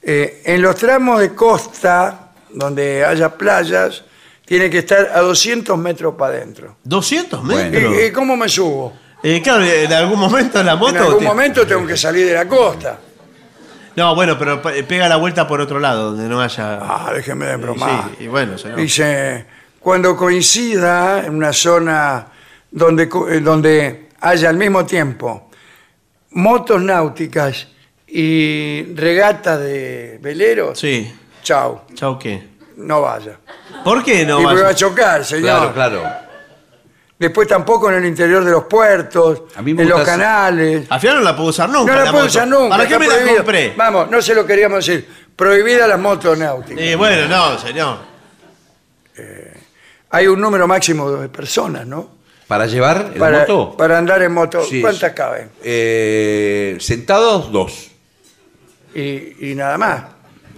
Eh, 0.01 0.41
en 0.45 0.61
los 0.61 0.75
tramos 0.75 1.19
de 1.19 1.33
costa, 1.33 2.31
donde 2.51 3.03
haya 3.03 3.29
playas, 3.29 4.03
tiene 4.45 4.69
que 4.69 4.79
estar 4.79 5.09
a 5.13 5.19
200 5.21 5.77
metros 5.77 6.15
para 6.15 6.35
adentro. 6.35 6.77
200 6.83 7.43
Bueno. 7.43 7.69
metros. 7.71 7.93
¿Y, 7.99 8.05
y 8.05 8.11
cómo 8.11 8.37
me 8.37 8.47
subo? 8.47 8.93
Eh, 9.21 9.41
claro, 9.41 9.63
en 9.65 9.91
algún 9.91 10.19
momento 10.19 10.61
la 10.63 10.75
moto. 10.75 10.91
en 10.95 10.97
algún 10.97 11.19
te- 11.19 11.25
momento 11.25 11.67
tengo 11.67 11.85
que 11.85 11.97
salir 11.97 12.25
de 12.27 12.33
la 12.33 12.47
costa. 12.47 12.97
No, 13.95 14.15
bueno, 14.15 14.37
pero 14.37 14.61
pe- 14.61 14.83
pega 14.83 15.09
la 15.09 15.17
vuelta 15.17 15.45
por 15.47 15.59
otro 15.59 15.79
lado, 15.79 16.11
donde 16.11 16.29
no 16.29 16.39
haya. 16.39 16.79
Ah, 16.81 17.11
déjeme 17.13 17.47
de 17.47 17.55
Sí, 17.55 17.61
bromar. 17.61 18.03
y 18.19 18.27
bueno, 18.27 18.57
señor. 18.57 18.77
Dice, 18.77 19.45
cuando 19.79 20.15
coincida 20.15 21.25
en 21.25 21.35
una 21.35 21.51
zona 21.51 22.27
donde, 22.71 23.03
eh, 23.03 23.39
donde 23.41 24.09
haya 24.21 24.49
al 24.49 24.57
mismo 24.57 24.85
tiempo 24.85 25.49
motos 26.31 26.81
náuticas 26.81 27.67
y 28.07 28.93
regata 28.95 29.57
de 29.57 30.19
veleros, 30.21 30.79
Sí. 30.79 31.11
chao, 31.43 31.85
Chau, 31.93 32.17
¿qué? 32.19 32.47
no 32.77 33.01
vaya. 33.01 33.37
¿Por 33.83 34.03
qué 34.03 34.25
no 34.25 34.41
y 34.41 34.45
me 34.45 34.61
va 34.61 34.69
a 34.69 34.75
chocar, 34.75 35.23
señor. 35.25 35.73
Claro, 35.73 35.73
claro. 35.73 36.03
Después 37.17 37.47
tampoco 37.49 37.89
en 37.91 37.97
el 37.97 38.05
interior 38.05 38.43
de 38.45 38.51
los 38.51 38.63
puertos, 38.63 39.43
A 39.55 39.61
mí 39.61 39.73
me 39.73 39.83
en 39.83 39.89
los 39.89 40.01
canales. 40.03 40.87
Al 40.89 40.99
final 41.01 41.17
no 41.17 41.21
la 41.23 41.35
puedo 41.35 41.49
usar 41.49 41.69
nunca. 41.69 41.91
No 41.91 41.97
la 41.97 42.11
puedo 42.11 42.23
moto. 42.23 42.25
usar 42.27 42.47
nunca. 42.47 42.69
¿Para 42.69 42.87
qué 42.87 42.93
está 42.93 42.99
me 42.99 43.07
la 43.07 43.13
prohibido. 43.15 43.37
compré? 43.43 43.73
Vamos, 43.75 44.09
no 44.09 44.21
se 44.21 44.33
lo 44.33 44.45
queríamos 44.45 44.85
decir. 44.85 45.07
Prohibida 45.35 45.85
las 45.87 45.99
motos 45.99 46.37
náuticas. 46.37 46.81
Eh, 46.81 46.95
bueno, 46.95 47.27
no, 47.27 47.57
señor. 47.59 47.97
Hay 50.11 50.27
un 50.27 50.39
número 50.39 50.67
máximo 50.67 51.11
de 51.11 51.29
personas, 51.29 51.85
¿no? 51.85 52.18
¿Para 52.49 52.65
llevar 52.65 53.11
la 53.13 53.19
Para, 53.19 53.39
moto? 53.41 53.77
para 53.77 53.97
andar 53.99 54.21
en 54.23 54.33
moto. 54.33 54.61
Sí, 54.65 54.81
¿Cuántas 54.81 55.11
sí. 55.11 55.15
caben? 55.15 55.49
Eh, 55.63 56.75
sentados, 56.81 57.49
dos. 57.51 57.91
Y, 58.93 59.51
y 59.51 59.55
nada 59.55 59.77
más. 59.77 60.03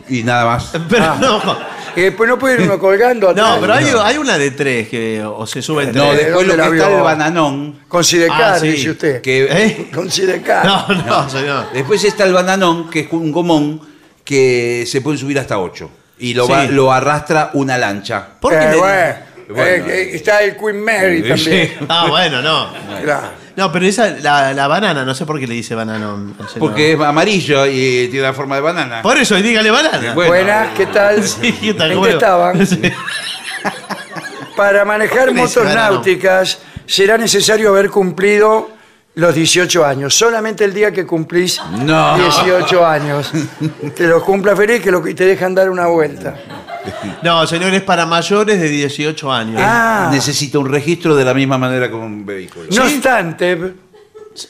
Y 0.10 0.24
nada 0.24 0.46
más. 0.46 0.72
Pero 0.90 1.04
Ah. 1.06 1.18
no. 1.22 1.58
Y 1.94 2.02
después 2.04 2.30
no 2.30 2.40
puede 2.40 2.56
ir 2.56 2.62
uno 2.62 2.80
colgando 2.80 3.28
atrás. 3.30 3.56
No, 3.56 3.60
pero 3.60 3.74
hay, 3.74 3.86
hay 4.06 4.18
una 4.18 4.38
de 4.38 4.52
tres 4.52 4.88
que 4.88 5.22
o 5.26 5.46
se 5.46 5.62
sube 5.62 5.84
en 5.84 5.92
No, 5.94 6.06
tres. 6.06 6.20
de- 6.20 6.24
después 6.24 6.48
¿dónde 6.48 6.64
lo 6.64 6.72
que 6.72 6.78
está 6.78 6.96
el 6.98 7.04
bananón. 7.04 7.80
Con 7.90 8.04
Sidecar, 8.06 8.54
Ah, 8.54 8.60
sí. 8.60 8.68
dice 8.70 8.92
usted. 8.92 9.22
Que, 9.22 9.44
¿Eh? 9.52 9.90
Con 9.94 10.10
Sidecar. 10.10 10.66
No, 10.66 10.88
no, 10.88 11.30
señor. 11.30 11.66
Después 11.74 12.02
está 12.06 12.24
el 12.24 12.32
bananón, 12.32 12.90
que 12.90 13.02
es 13.02 13.08
un 13.12 13.30
gomón 13.34 13.82
que 14.24 14.86
se 14.88 15.02
puede 15.02 15.18
subir 15.18 15.38
hasta 15.38 15.60
ocho. 15.60 15.92
Y 16.20 16.34
lo, 16.34 16.46
Sí. 16.46 16.52
va- 16.54 16.64
lo 16.64 16.94
arrastra 16.94 17.50
una 17.56 17.78
lancha. 17.78 18.26
¿Por 18.40 18.54
qué 18.54 18.64
Eh, 18.64 18.72
le- 18.72 18.78
bueno, 19.54 19.84
Bueno, 19.84 19.94
eh, 19.94 20.02
eh, 20.04 20.16
está 20.16 20.42
el 20.42 20.58
Queen 20.58 20.84
Mary 20.84 21.24
también. 21.28 21.72
Ah, 21.90 22.06
bueno, 22.10 22.42
no. 22.42 22.70
Claro. 23.04 23.28
No, 23.56 23.72
pero 23.72 23.86
esa, 23.86 24.10
la, 24.22 24.54
la 24.54 24.68
banana, 24.68 25.04
no 25.04 25.14
sé 25.14 25.26
por 25.26 25.40
qué 25.40 25.46
le 25.48 25.54
dice 25.56 25.74
al 25.74 25.88
señor. 25.88 26.38
Porque 26.58 26.94
es 26.94 27.00
amarillo 27.00 27.66
y 27.66 28.08
tiene 28.10 28.22
la 28.22 28.34
forma 28.34 28.56
de 28.56 28.62
banana. 28.62 29.02
Por 29.02 29.18
eso, 29.18 29.38
y 29.38 29.42
dígale 29.42 29.70
banana. 29.72 30.14
Bueno. 30.14 30.32
Buenas, 30.32 30.70
¿qué 30.76 30.86
tal? 30.86 31.22
Sí, 31.28 31.52
¿qué 31.62 31.74
tal? 31.74 31.92
¿En 31.92 31.98
¿Cómo 31.98 32.08
qué 32.08 32.14
le 32.14 32.18
va? 32.18 32.52
estaban? 32.54 32.66
Sí. 32.66 32.82
Para 34.56 34.86
manejar 34.86 35.28
¿Qué 35.30 35.34
le 35.34 35.42
dice 35.42 35.60
motos 35.60 35.76
náuticas 35.76 36.60
será 36.86 37.18
necesario 37.18 37.70
haber 37.70 37.90
cumplido 37.90 38.70
los 39.16 39.36
18 39.36 39.86
años. 39.86 40.16
Solamente 40.16 40.64
el 40.64 40.74
día 40.74 40.92
que 40.92 41.06
cumplís 41.06 41.60
No. 41.84 42.18
18 42.18 42.86
años. 42.86 43.32
Te 43.96 44.08
los 44.08 44.24
cumpla 44.24 44.56
feliz 44.56 44.82
que 44.82 44.92
lo, 44.92 45.06
y 45.08 45.14
te 45.14 45.26
dejan 45.26 45.54
dar 45.54 45.70
una 45.70 45.88
vuelta. 45.88 46.36
No, 47.24 47.46
señor, 47.48 47.74
es 47.74 47.82
para 47.84 48.06
mayores 48.06 48.60
de 48.60 48.68
18 48.70 49.32
años. 49.32 49.62
Ah, 49.64 50.10
Necesita 50.12 50.60
un 50.60 50.70
registro 50.70 51.16
de 51.16 51.24
la 51.26 51.34
misma 51.34 51.58
manera 51.58 51.88
que 51.88 51.94
un 51.96 52.26
vehículo. 52.26 52.66
no 52.72 52.84
obstante, 52.84 53.74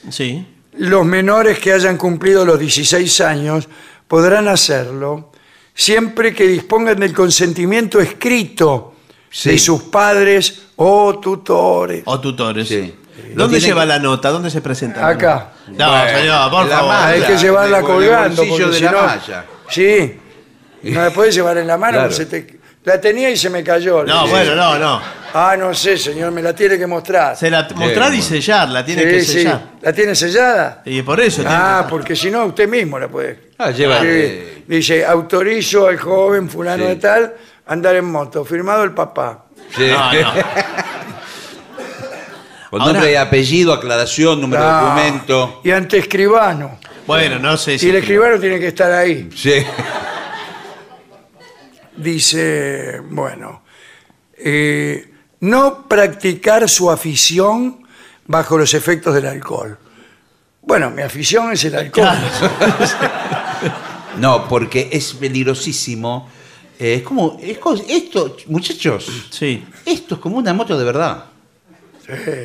Sí. 0.10 0.46
los 0.78 1.06
menores 1.06 1.60
que 1.60 1.74
hayan 1.74 1.98
cumplido 1.98 2.46
los 2.46 2.60
16 2.60 3.22
años 3.22 3.68
podrán 4.08 4.48
hacerlo 4.48 5.32
siempre 5.74 6.34
que 6.34 6.48
dispongan 6.48 7.00
del 7.00 7.14
consentimiento 7.14 8.00
escrito 8.00 8.94
Sí. 9.30 9.52
de 9.52 9.58
sus 9.60 9.84
padres 9.84 10.64
o 10.76 11.20
tutores. 11.20 12.04
O 12.06 12.20
tutores. 12.20 12.68
Sí. 12.68 12.96
¿Dónde 13.34 13.58
tiene 13.60 13.68
lleva 13.74 13.86
la 13.86 13.98
nota? 14.00 14.30
¿Dónde 14.30 14.50
se 14.50 14.62
presenta? 14.62 15.00
la 15.02 15.08
Acá. 15.10 15.52
nota? 15.68 15.86
No, 15.86 15.92
Bueno, 15.92 16.18
señor, 16.20 16.52
por 16.52 16.66
la 16.68 16.76
favor. 16.78 16.94
malla. 16.94 17.08
Hay 17.08 17.22
que 17.22 17.38
llevarla 17.38 17.78
de- 17.78 17.84
colgando. 17.84 18.36
bolsillo 18.46 18.50
porque 18.50 18.66
de 18.66 18.78
si 18.78 18.84
la 18.84 18.92
no- 18.92 19.02
malla. 19.04 19.46
Sí. 19.70 20.18
No 20.84 21.02
la 21.02 21.10
puedes 21.12 21.36
llevar 21.36 21.58
en 21.58 21.68
la 21.68 21.78
mano. 21.78 21.94
Claro. 21.94 22.10
porque 22.10 22.24
se 22.24 22.26
te- 22.26 22.60
La 22.84 23.00
tenía 23.00 23.30
y 23.30 23.38
se 23.38 23.50
me 23.52 23.64
cayó. 23.64 24.04
No, 24.04 24.28
bueno, 24.28 24.56
no, 24.56 24.80
no. 24.80 25.00
Ah, 25.36 25.56
no 25.58 25.72
sé, 25.74 25.98
señor, 26.00 26.32
me 26.32 26.42
la 26.42 26.54
tiene 26.56 26.80
que 26.80 26.88
mostrar. 26.88 27.38
Se 27.38 27.48
la 27.50 27.62
mostrar 27.76 28.08
y 28.12 28.18
bueno. 28.18 28.24
sellarla, 28.24 28.84
tiene 28.84 29.04
Sí, 29.04 29.08
que 29.10 29.22
sí. 29.22 29.32
sellar. 29.34 29.62
¿La 29.82 29.94
tiene 29.94 30.16
sellada? 30.16 30.82
Y 30.86 31.02
por 31.04 31.20
eso 31.22 31.42
tiene 31.44 31.56
Ah, 31.56 31.82
que- 31.86 31.90
porque 31.92 32.16
si 32.16 32.32
no, 32.32 32.44
usted 32.46 32.68
mismo 32.68 32.98
la 32.98 33.08
puede. 33.08 33.52
Ah, 33.60 33.70
lleva. 33.70 34.00
Sí. 34.00 34.08
eh, 34.10 34.64
Dice, 34.68 35.06
autorizo 35.06 35.88
al 35.88 36.00
joven 36.00 36.50
fulano 36.50 36.84
Sí. 36.84 36.90
de 36.90 36.96
tal 36.96 37.34
andar 37.68 37.96
en 37.98 38.06
moto. 38.06 38.44
Firmado 38.44 38.84
el 38.84 38.94
papá. 38.94 39.46
sí. 39.76 39.88
No, 39.88 40.12
no. 40.14 40.34
Con 42.72 42.82
Ahora- 42.82 42.94
nombre 42.94 43.12
y 43.12 43.16
apellido, 43.16 43.74
aclaración, 43.74 44.40
número 44.42 44.64
Ah, 44.66 44.96
de 44.96 45.04
documento. 45.04 45.62
Y 45.64 45.72
ante 45.72 45.98
escribano. 45.98 46.80
Bueno, 47.06 47.38
no 47.38 47.58
sé 47.58 47.78
si. 47.78 47.88
Y 47.88 47.90
el 47.90 47.98
escribano 47.98 48.40
tiene 48.40 48.60
que 48.60 48.68
estar 48.70 48.92
ahí. 48.92 49.30
Sí. 49.36 49.54
Dice, 51.98 53.02
bueno, 53.10 53.64
eh, 54.38 55.12
no 55.42 55.88
practicar 55.88 56.68
su 56.70 56.90
afición 56.90 57.84
bajo 58.28 58.58
los 58.58 58.74
efectos 58.74 59.14
del 59.14 59.26
alcohol. 59.28 59.78
Bueno, 60.62 60.90
mi 60.92 61.02
afición 61.02 61.52
es 61.52 61.64
el 61.66 61.76
alcohol. 61.76 62.08
No, 64.18 64.48
porque 64.48 64.90
es 64.92 65.14
peligrosísimo. 65.14 66.30
Eh, 66.78 66.96
es 66.96 67.02
como, 67.04 67.40
es 67.42 67.58
co- 67.60 67.82
esto, 67.88 68.36
muchachos, 68.48 69.28
Sí. 69.30 69.64
esto 69.86 70.16
es 70.16 70.22
como 70.22 70.38
una 70.38 70.54
moto 70.54 70.78
de 70.78 70.84
verdad. 70.84 71.26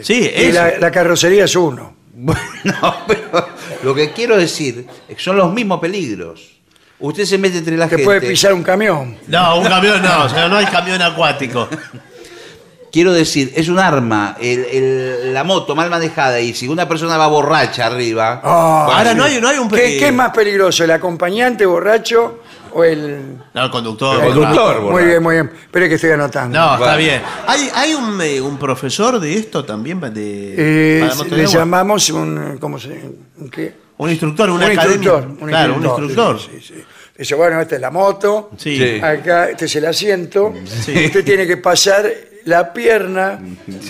Sí, 0.02 0.30
Y 0.36 0.52
la, 0.52 0.78
la 0.78 0.90
carrocería 0.92 1.44
es 1.44 1.56
uno. 1.56 1.94
Bueno, 2.18 2.96
pero 3.06 3.48
lo 3.82 3.94
que 3.94 4.12
quiero 4.12 4.36
decir 4.38 4.86
es 5.08 5.16
que 5.16 5.22
son 5.22 5.36
los 5.36 5.52
mismos 5.52 5.80
peligros. 5.80 6.55
Usted 6.98 7.24
se 7.24 7.36
mete 7.38 7.58
entre 7.58 7.76
la 7.76 7.84
Que 7.86 7.90
gente. 7.96 8.04
puede 8.04 8.20
pisar 8.22 8.54
un 8.54 8.62
camión. 8.62 9.16
No, 9.26 9.58
un 9.58 9.64
camión 9.66 10.00
no, 10.02 10.24
o 10.24 10.28
sea, 10.28 10.48
no 10.48 10.56
hay 10.56 10.66
camión 10.66 11.00
acuático. 11.02 11.68
Quiero 12.92 13.12
decir, 13.12 13.52
es 13.54 13.68
un 13.68 13.78
arma. 13.78 14.36
El- 14.40 14.64
el- 14.72 15.34
la 15.34 15.44
moto 15.44 15.74
mal 15.76 15.90
manejada 15.90 16.40
y 16.40 16.54
si 16.54 16.66
una 16.66 16.88
persona 16.88 17.18
va 17.18 17.26
borracha 17.26 17.84
arriba. 17.86 18.40
Ah, 18.42 18.88
Ahora 18.96 19.12
no 19.12 19.24
hay, 19.24 19.38
no 19.40 19.48
hay 19.48 19.58
un 19.58 19.68
¿Qué, 19.68 19.98
qué 19.98 20.06
es 20.08 20.14
más 20.14 20.30
peligroso, 20.30 20.82
el 20.84 20.90
acompañante 20.92 21.66
borracho 21.66 22.40
o 22.72 22.82
el... 22.84 23.36
No, 23.52 23.64
el 23.64 23.70
conductor. 23.70 24.24
El 24.24 24.32
conductor, 24.32 24.80
Muy 24.80 25.04
bien, 25.04 25.22
muy 25.22 25.34
bien. 25.34 25.50
Espere 25.64 25.90
que 25.90 25.96
estoy 25.96 26.12
anotando. 26.12 26.58
No, 26.58 26.64
está 26.74 26.78
Bueno. 26.78 26.98
bien. 26.98 27.22
¿Hay, 27.46 27.68
hay 27.74 27.92
un, 27.94 28.18
eh, 28.22 28.40
un 28.40 28.56
profesor 28.56 29.20
de 29.20 29.34
esto 29.34 29.62
también? 29.66 30.00
De, 30.00 30.54
Eh, 30.56 31.00
para 31.02 31.14
moto 31.16 31.30
de 31.30 31.36
le 31.36 31.42
agua? 31.44 31.54
llamamos 31.58 32.08
un... 32.08 32.56
¿Cómo 32.58 32.78
se 32.78 32.88
un 33.36 33.50
qué? 33.50 33.74
Un 33.98 34.10
instructor, 34.10 34.50
una 34.50 34.66
un 34.66 34.72
academia. 34.72 34.94
instructor. 34.96 35.36
un 35.40 35.48
claro, 35.48 35.74
un 35.76 35.84
instructor. 35.84 36.40
Sí, 36.40 36.48
sí, 36.60 36.74
sí. 36.74 36.84
Dice, 37.18 37.34
bueno, 37.34 37.60
esta 37.60 37.76
es 37.76 37.80
la 37.80 37.90
moto. 37.90 38.50
Sí. 38.58 39.00
Acá, 39.02 39.48
este 39.50 39.64
es 39.64 39.76
el 39.76 39.86
asiento. 39.86 40.52
Sí. 40.84 41.06
Usted 41.06 41.24
tiene 41.24 41.46
que 41.46 41.56
pasar 41.56 42.10
la 42.44 42.72
pierna 42.74 43.40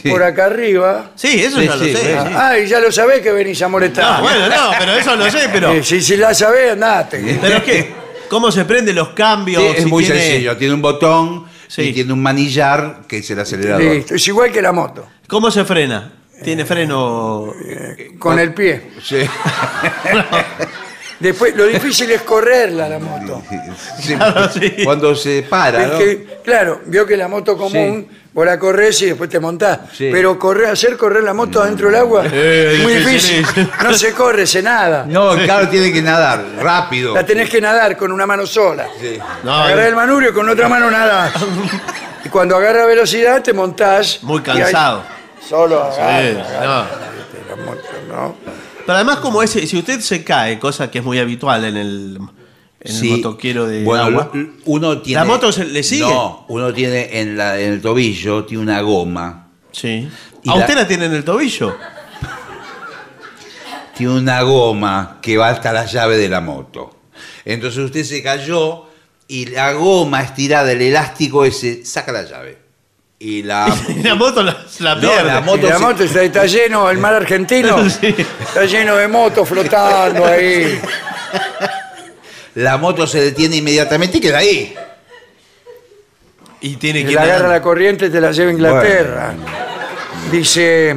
Sí. 0.01 0.09
por 0.09 0.23
acá 0.23 0.47
arriba. 0.47 1.11
Sí, 1.17 1.43
eso 1.43 1.59
Sí, 1.61 1.67
ya 1.67 1.73
sí, 1.77 1.93
lo 1.93 1.99
sé. 1.99 2.17
Ah, 2.35 2.57
y 2.59 2.67
ya 2.69 2.79
lo 2.79 2.93
sabés 2.93 3.21
que 3.21 3.33
venís 3.33 3.61
a 3.63 3.69
molestar. 3.69 4.19
No, 4.19 4.23
bueno, 4.23 4.49
no, 4.49 4.71
pero 4.79 4.93
eso 4.95 5.17
lo 5.17 5.29
sé, 5.31 5.49
pero. 5.53 5.83
Si, 5.83 6.01
si 6.01 6.17
la 6.17 6.33
sabés, 6.35 6.73
andate. 6.73 7.39
¿Pero 7.43 7.65
qué? 7.65 7.91
¿Cómo 8.29 8.51
se 8.53 8.65
prenden 8.65 8.95
los 8.95 9.09
cambios? 9.11 9.61
Sí, 9.63 9.69
es 9.77 9.83
Si 9.85 9.91
muy 9.91 10.05
tiene- 10.05 10.21
sencillo. 10.23 10.57
Tiene 10.57 10.75
un 10.75 10.83
botón 10.83 11.47
Sí. 11.69 11.83
y 11.83 11.93
tiene 11.93 12.13
un 12.13 12.23
manillar 12.23 13.01
que 13.09 13.19
es 13.19 13.31
el 13.31 13.41
acelerador. 13.41 13.83
Listo, 13.83 14.15
es 14.15 14.29
igual 14.29 14.53
que 14.53 14.63
la 14.63 14.71
moto. 14.71 15.05
¿Cómo 15.27 15.51
se 15.51 15.65
frena? 15.65 16.13
¿Tiene 16.43 16.65
freno? 16.65 17.53
Con 18.19 18.39
el 18.39 18.53
pie. 18.53 18.91
Sí. 19.03 19.19
Después, 21.19 21.57
lo 21.57 21.65
difícil 21.65 22.11
es 22.11 22.23
correrla 22.23 22.91
la 22.91 22.99
moto. 22.99 23.43
Sí. 23.99 24.15
Claro, 24.17 24.51
sí. 24.53 24.85
Cuando 24.85 25.15
se 25.15 25.43
para, 25.45 25.83
Es 25.83 25.93
¿no? 25.93 25.99
que, 25.99 26.27
claro, 26.45 26.83
vio 26.85 27.07
que 27.07 27.17
la 27.17 27.27
moto 27.27 27.57
común, 27.57 28.07
vos 28.35 28.45
la 28.45 28.59
corres 28.59 29.01
y 29.01 29.07
después 29.07 29.31
te 29.31 29.41
montás. 29.41 29.79
Sí. 29.95 30.11
Pero 30.13 30.39
correr, 30.39 30.67
hacer 30.67 30.95
correr 30.99 31.25
la 31.25 31.33
moto 31.33 31.63
adentro 31.63 31.87
del 31.87 31.97
agua 31.97 32.25
Eh, 32.31 32.75
es 32.77 32.83
muy 32.83 32.95
difícil. 32.97 33.47
No 33.83 33.95
se 33.95 34.13
corre, 34.13 34.47
se 34.47 34.63
nada. 34.63 35.07
No, 35.09 35.35
claro, 35.37 35.71
tiene 35.71 35.91
que 35.91 36.03
nadar 36.03 36.45
rápido. 36.61 37.15
La 37.15 37.25
tenés 37.25 37.49
que 37.49 37.63
nadar 37.63 37.97
con 37.97 38.13
una 38.13 38.27
mano 38.27 38.47
sola. 38.47 38.87
Sí. 39.01 39.19
No, 39.43 39.55
Agarrar 39.55 39.87
el 39.87 39.97
manubrio 39.97 40.31
y 40.31 40.33
con 40.35 40.47
otra 40.49 40.69
mano 40.69 40.91
nada. 40.91 41.33
Y 42.25 42.29
cuando 42.29 42.57
agarra 42.57 42.87
velocidad 42.87 43.41
te 43.41 43.53
montás. 43.53 44.19
Muy 44.23 44.43
y 44.45 44.51
ahí 44.51 44.59
cansado. 44.63 45.05
Solo 45.49 45.91
Sí, 45.95 46.01
agarra, 46.01 46.87
no. 48.09 48.35
Pero 48.85 48.95
además, 48.97 49.17
como 49.19 49.43
ese, 49.43 49.67
si 49.67 49.77
usted 49.79 50.01
se 50.01 50.23
cae, 50.25 50.59
cosa 50.59 50.91
que 50.91 50.99
es 50.99 51.05
muy 51.05 51.19
habitual 51.19 51.65
en 51.65 51.77
el, 51.77 52.19
en 52.81 52.93
Sí. 52.93 53.11
el 53.11 53.17
motoquero 53.17 53.67
de 53.67 53.83
bueno, 53.85 54.05
agua. 54.05 54.31
uno 54.65 55.03
tiene. 55.03 55.21
¿La 55.21 55.25
moto 55.27 55.51
se- 55.53 55.65
le 55.65 55.83
sigue? 55.83 56.03
No, 56.03 56.45
uno 56.49 56.73
tiene 56.73 57.21
en, 57.21 57.37
la, 57.37 57.59
en 57.61 57.73
el 57.75 57.81
tobillo, 57.83 58.45
tiene 58.45 58.63
una 58.63 58.81
goma. 58.81 59.49
Sí. 59.73 60.09
Y 60.43 60.51
¿A 60.51 60.55
la- 60.55 60.61
usted 60.61 60.75
la 60.77 60.87
tiene 60.89 61.07
en 61.07 61.15
el 61.15 61.25
tobillo? 61.25 61.77
Tiene 63.97 64.13
una 64.13 64.43
goma 64.43 65.19
que 65.23 65.39
va 65.39 65.49
hasta 65.49 65.73
la 65.73 65.87
llave 65.87 66.19
de 66.19 66.29
la 66.29 66.43
moto. 66.43 66.95
Entonces 67.47 67.83
usted 67.83 68.05
se 68.05 68.23
cayó 68.23 68.85
y 69.27 69.47
la 69.47 69.73
goma 69.73 70.21
estirada, 70.23 70.71
el 70.71 70.83
elástico 70.83 71.47
ese, 71.47 71.83
saca 71.87 72.13
la 72.13 72.25
llave. 72.25 72.59
Y 73.19 73.43
la. 73.43 73.75
Y 73.89 74.03
la 74.03 74.15
moto 74.17 74.43
la, 74.43 74.65
la 74.81 74.95
No, 74.97 75.23
la 75.23 75.41
Y 75.41 75.43
moto 75.43 75.69
la 75.69 75.77
se- 75.77 75.83
moto 75.83 76.05
está, 76.05 76.23
está 76.23 76.47
lleno, 76.47 76.91
el 76.91 76.99
mar 76.99 77.15
argentino 77.15 77.89
Sí. 77.91 78.15
está 78.41 78.65
lleno 78.65 78.97
de 78.97 79.09
motos 79.09 79.49
flotando 79.49 80.25
ahí. 80.27 80.79
la 82.57 82.77
moto 82.79 83.07
se 83.07 83.21
detiene 83.21 83.57
inmediatamente 83.57 84.19
y 84.19 84.21
queda 84.21 84.39
ahí. 84.39 84.75
Y 86.61 86.77
tiene 86.77 87.05
que 87.05 87.13
la 87.13 87.23
agarra 87.23 87.49
la 87.49 87.63
corriente 87.63 88.07
y 88.07 88.11
te 88.11 88.21
la 88.21 88.33
lleva 88.33 88.51
a 88.51 88.53
Inglaterra. 88.53 89.35
Dice, 90.33 90.97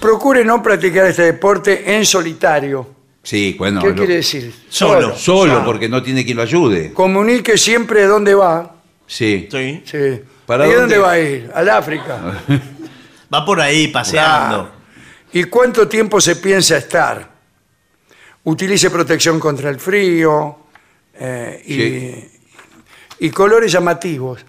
procure 0.00 0.44
no 0.44 0.62
practicar 0.62 1.06
este 1.06 1.22
deporte 1.22 1.94
en 1.94 2.04
solitario. 2.06 2.88
Sí, 3.22 3.54
bueno. 3.58 3.80
¿Qué 3.82 3.88
lo- 3.90 3.94
quiere 3.94 4.14
decir? 4.16 4.52
Solo. 4.70 5.14
Solo, 5.16 5.58
Ah. 5.58 5.64
porque 5.64 5.88
no 5.88 6.02
tiene 6.02 6.24
quien 6.24 6.38
lo 6.38 6.42
ayude. 6.42 6.92
Comunique 6.92 7.58
siempre 7.58 8.06
dónde 8.06 8.34
va. 8.34 8.74
Sí. 9.06 9.46
Sí. 9.52 9.82
Sí. 9.84 10.20
¿Para 10.50 10.66
¿Y 10.66 10.72
dónde? 10.72 10.96
dónde 10.96 10.98
va 10.98 11.10
a 11.12 11.18
ir? 11.20 11.50
Al 11.54 11.68
África. 11.70 12.18
Va 13.32 13.44
por 13.44 13.60
ahí 13.60 13.86
paseando. 13.86 14.68
¿Y 15.32 15.44
cuánto 15.44 15.86
tiempo 15.86 16.20
se 16.20 16.34
piensa 16.34 16.76
estar? 16.76 17.30
Utilice 18.42 18.90
protección 18.90 19.38
contra 19.38 19.70
el 19.70 19.78
frío 19.78 20.56
eh, 21.14 21.62
y, 21.64 21.74
Sí. 21.74 22.30
y 23.20 23.30
colores 23.30 23.70
llamativos. 23.70 24.44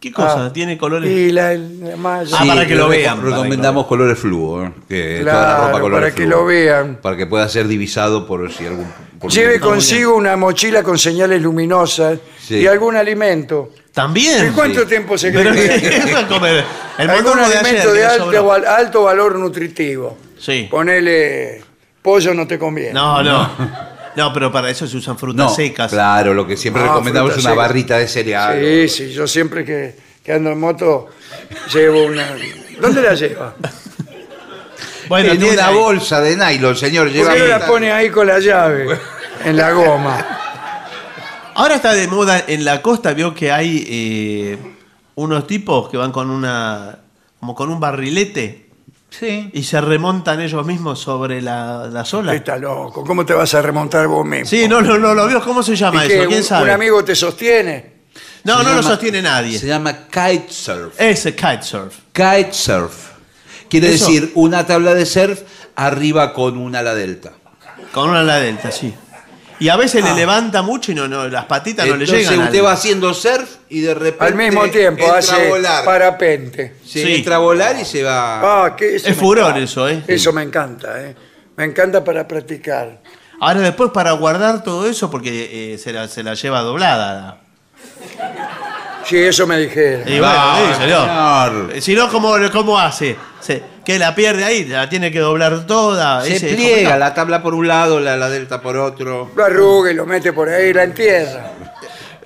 ¿Qué 0.00 0.10
cosa? 0.10 0.46
Ah. 0.46 0.52
¿Tiene 0.52 0.76
colores? 0.76 1.08
Y 1.08 1.30
la, 1.30 1.54
la 1.54 1.96
malla. 1.96 2.36
Ah, 2.40 2.44
para 2.44 2.66
que 2.66 2.74
lo 2.74 2.88
vean, 2.88 3.18
para 3.18 3.30
Recomendamos 3.30 3.86
colores 3.86 4.18
fluo, 4.18 4.64
¿eh? 4.64 4.72
que 4.88 5.20
Claro, 5.22 5.38
toda 5.38 5.58
la 5.58 5.66
ropa 5.68 5.80
color 5.82 6.00
para 6.00 6.12
que 6.12 6.24
fluo, 6.24 6.38
lo 6.40 6.46
vean. 6.46 6.98
Para 7.00 7.16
que 7.16 7.26
pueda 7.26 7.48
ser 7.48 7.68
divisado 7.68 8.26
por 8.26 8.52
si 8.52 8.66
algún. 8.66 8.88
por 9.20 9.30
Lleve 9.30 9.60
consigo 9.60 10.16
una 10.16 10.36
mochila 10.36 10.82
con 10.82 10.98
señales 10.98 11.40
luminosas 11.40 12.18
Sí. 12.46 12.56
y 12.56 12.66
algún 12.66 12.96
alimento. 12.96 13.70
¿También? 13.92 14.48
¿Y 14.48 14.50
cuánto 14.50 14.80
sí. 14.80 14.86
tiempo 14.86 15.16
se 15.16 15.30
¿Pero 15.32 15.50
cree 15.50 15.68
qué 15.80 15.90
que-? 15.90 16.64
El 16.98 17.10
Algún 17.10 17.36
de 17.38 17.44
alimento 17.44 17.92
de 17.92 18.04
alto, 18.04 18.24
sobró. 18.24 18.46
val- 18.46 18.66
alto 18.66 19.02
valor 19.04 19.38
nutritivo. 19.38 20.18
Sí. 20.38 20.66
Ponele 20.70 21.62
pollo 22.02 22.34
no 22.34 22.46
te 22.46 22.58
conviene. 22.58 22.92
No, 22.94 23.22
no. 23.22 23.50
No, 24.16 24.32
pero 24.32 24.50
para 24.52 24.68
eso 24.70 24.86
se 24.86 24.96
usan 24.96 25.16
frutas 25.16 25.36
No, 25.46 25.54
secas. 25.54 25.90
claro, 25.90 26.34
lo 26.34 26.46
que 26.46 26.56
siempre 26.56 26.82
No, 26.82 26.88
recomendamos 26.88 27.30
es 27.30 27.34
frutas 27.36 27.52
una 27.52 27.54
secas. 27.62 27.68
barrita 27.68 27.98
de 27.98 28.08
cereal. 28.08 28.60
Sí, 28.60 28.88
sí, 28.88 29.12
yo 29.12 29.26
siempre 29.26 29.64
que, 29.64 29.94
que 30.22 30.32
ando 30.32 30.50
en 30.50 30.60
moto 30.60 31.08
llevo 31.72 32.04
una... 32.04 32.26
¿Dónde 32.80 33.00
la 33.02 33.14
lleva? 33.14 33.54
Bueno, 35.08 35.32
en 35.32 35.38
tiene 35.38 35.54
una 35.54 35.68
ahí. 35.68 35.74
bolsa 35.74 36.20
de 36.20 36.36
nylon, 36.36 36.76
señor. 36.76 37.06
¿Por 37.06 37.14
Lleva 37.16 37.32
qué 37.34 37.38
no 37.40 37.46
la 37.46 37.66
pone 37.66 37.92
ahí 37.92 38.10
con 38.10 38.26
la 38.26 38.38
llave? 38.38 38.98
En 39.44 39.56
la 39.56 39.70
goma. 39.72 40.38
Ahora 41.54 41.74
está 41.76 41.92
de 41.92 42.06
moda 42.08 42.42
en 42.46 42.64
la 42.64 42.80
costa, 42.82 43.12
vio 43.12 43.34
que 43.34 43.52
hay 43.52 43.84
eh, 43.88 44.58
unos 45.16 45.46
tipos 45.46 45.88
que 45.88 45.96
van 45.96 46.12
con 46.12 46.30
una. 46.30 46.98
como 47.40 47.54
con 47.54 47.70
un 47.70 47.78
barrilete 47.80 48.60
Sí. 49.10 49.50
y 49.52 49.62
se 49.64 49.78
remontan 49.82 50.40
ellos 50.40 50.64
mismos 50.64 50.98
sobre 50.98 51.42
la, 51.42 51.86
la 51.92 52.02
sola. 52.06 52.34
Está 52.34 52.56
loco. 52.56 53.04
¿Cómo 53.04 53.26
te 53.26 53.34
vas 53.34 53.52
a 53.52 53.60
remontar 53.60 54.06
vos 54.08 54.24
mismo? 54.24 54.46
Sí, 54.46 54.66
no, 54.66 54.80
no, 54.80 54.96
no, 54.98 55.14
lo 55.14 55.26
vio. 55.28 55.42
¿Cómo 55.44 55.62
se 55.62 55.76
llama 55.76 56.04
¿Y 56.06 56.08
que 56.08 56.14
eso? 56.20 56.28
¿Quién 56.28 56.38
un, 56.40 56.44
sabe? 56.46 56.64
un 56.64 56.70
amigo 56.70 57.04
te 57.04 57.14
sostiene? 57.14 57.92
no, 58.44 58.56
Se 58.58 58.62
no 58.64 58.70
lo 58.70 58.76
llama- 58.76 58.88
sostiene 58.88 59.20
nadie. 59.20 59.58
Se 59.58 59.66
llama 59.66 60.06
kitesurf. 60.08 60.98
Ese 60.98 61.34
kitesurf. 61.36 61.94
Kitesurf. 62.12 63.10
Quiere 63.68 63.92
Eso- 63.92 64.06
decir 64.06 64.32
una 64.34 64.66
tabla 64.66 64.94
de 64.94 65.04
surf 65.04 65.42
arriba 65.76 66.32
con 66.32 66.56
un 66.56 66.74
ala 66.74 66.94
delta. 66.94 67.32
Con 67.92 68.08
una 68.08 68.20
ala 68.20 68.36
delta, 68.36 68.70
sí. 68.70 68.94
Y 69.62 69.68
a 69.68 69.76
veces 69.76 70.02
le 70.02 70.12
levanta 70.14 70.62
mucho 70.62 70.90
y 70.90 70.94
no, 70.96 71.06
no, 71.06 71.28
las 71.28 71.44
patitas 71.44 71.86
no 71.86 71.94
le 71.96 72.04
Entonces 72.04 72.28
llegan. 72.28 72.46
usted 72.46 72.58
al- 72.58 72.66
va 72.66 72.72
haciendo 72.72 73.14
surf 73.14 73.48
y 73.68 73.80
de 73.80 73.94
repente 73.94 74.24
Al 74.24 74.34
mismo 74.34 74.68
tiempo 74.70 75.02
entra 75.02 75.16
a 75.16 75.18
hace 75.20 75.48
volar. 75.48 75.84
parapente. 75.84 76.74
Sí, 76.84 77.00
Sí. 77.02 77.14
entra 77.14 77.36
a 77.36 77.38
volar 77.38 77.76
y 77.80 77.84
se 77.84 78.02
va. 78.02 78.64
Ah, 78.64 78.76
que 78.76 78.96
eso 78.96 79.08
Es 79.08 79.16
me 79.16 79.22
furor 79.22 79.44
encanta. 79.44 79.60
eso, 79.62 79.88
¿eh? 79.88 80.02
Eso 80.08 80.32
me 80.32 80.42
encanta, 80.42 81.00
¿eh? 81.02 81.14
Me 81.56 81.64
encanta 81.64 82.02
para 82.02 82.26
practicar. 82.26 83.00
Ahora 83.40 83.60
después 83.60 83.90
para 83.92 84.10
guardar 84.12 84.64
todo 84.64 84.88
eso, 84.88 85.08
porque 85.10 85.74
eh, 85.74 85.78
se, 85.78 85.92
la, 85.92 86.08
se 86.08 86.22
la 86.24 86.34
lleva 86.34 86.60
doblada. 86.62 87.38
Sí, 89.04 89.16
eso 89.18 89.46
me 89.46 89.58
dijeron. 89.58 90.08
Y 90.08 90.18
bueno, 90.18 90.34
No, 90.34 90.56
sí, 90.56 90.80
señor. 90.80 91.00
señor. 91.08 91.70
Eh, 91.74 91.80
Si 91.80 91.94
no, 91.94 92.08
¿cómo, 92.08 92.34
cómo 92.52 92.78
hace? 92.78 93.16
Se- 93.40 93.62
que 93.84 93.98
la 93.98 94.14
pierde 94.14 94.44
ahí, 94.44 94.64
la 94.64 94.88
tiene 94.88 95.10
que 95.10 95.18
doblar 95.18 95.66
toda. 95.66 96.22
Se 96.22 96.36
ese 96.36 96.50
es 96.50 96.54
pliega 96.56 96.96
la 96.98 97.14
tabla 97.14 97.42
por 97.42 97.54
un 97.54 97.66
lado, 97.66 97.98
la, 98.00 98.16
la 98.16 98.28
delta 98.28 98.60
por 98.60 98.76
otro. 98.76 99.30
Lo 99.34 99.44
arruga 99.44 99.90
y 99.90 99.94
lo 99.94 100.06
mete 100.06 100.32
por 100.32 100.48
ahí 100.48 100.68
y 100.70 100.72
la 100.72 100.84
entierra. 100.84 101.52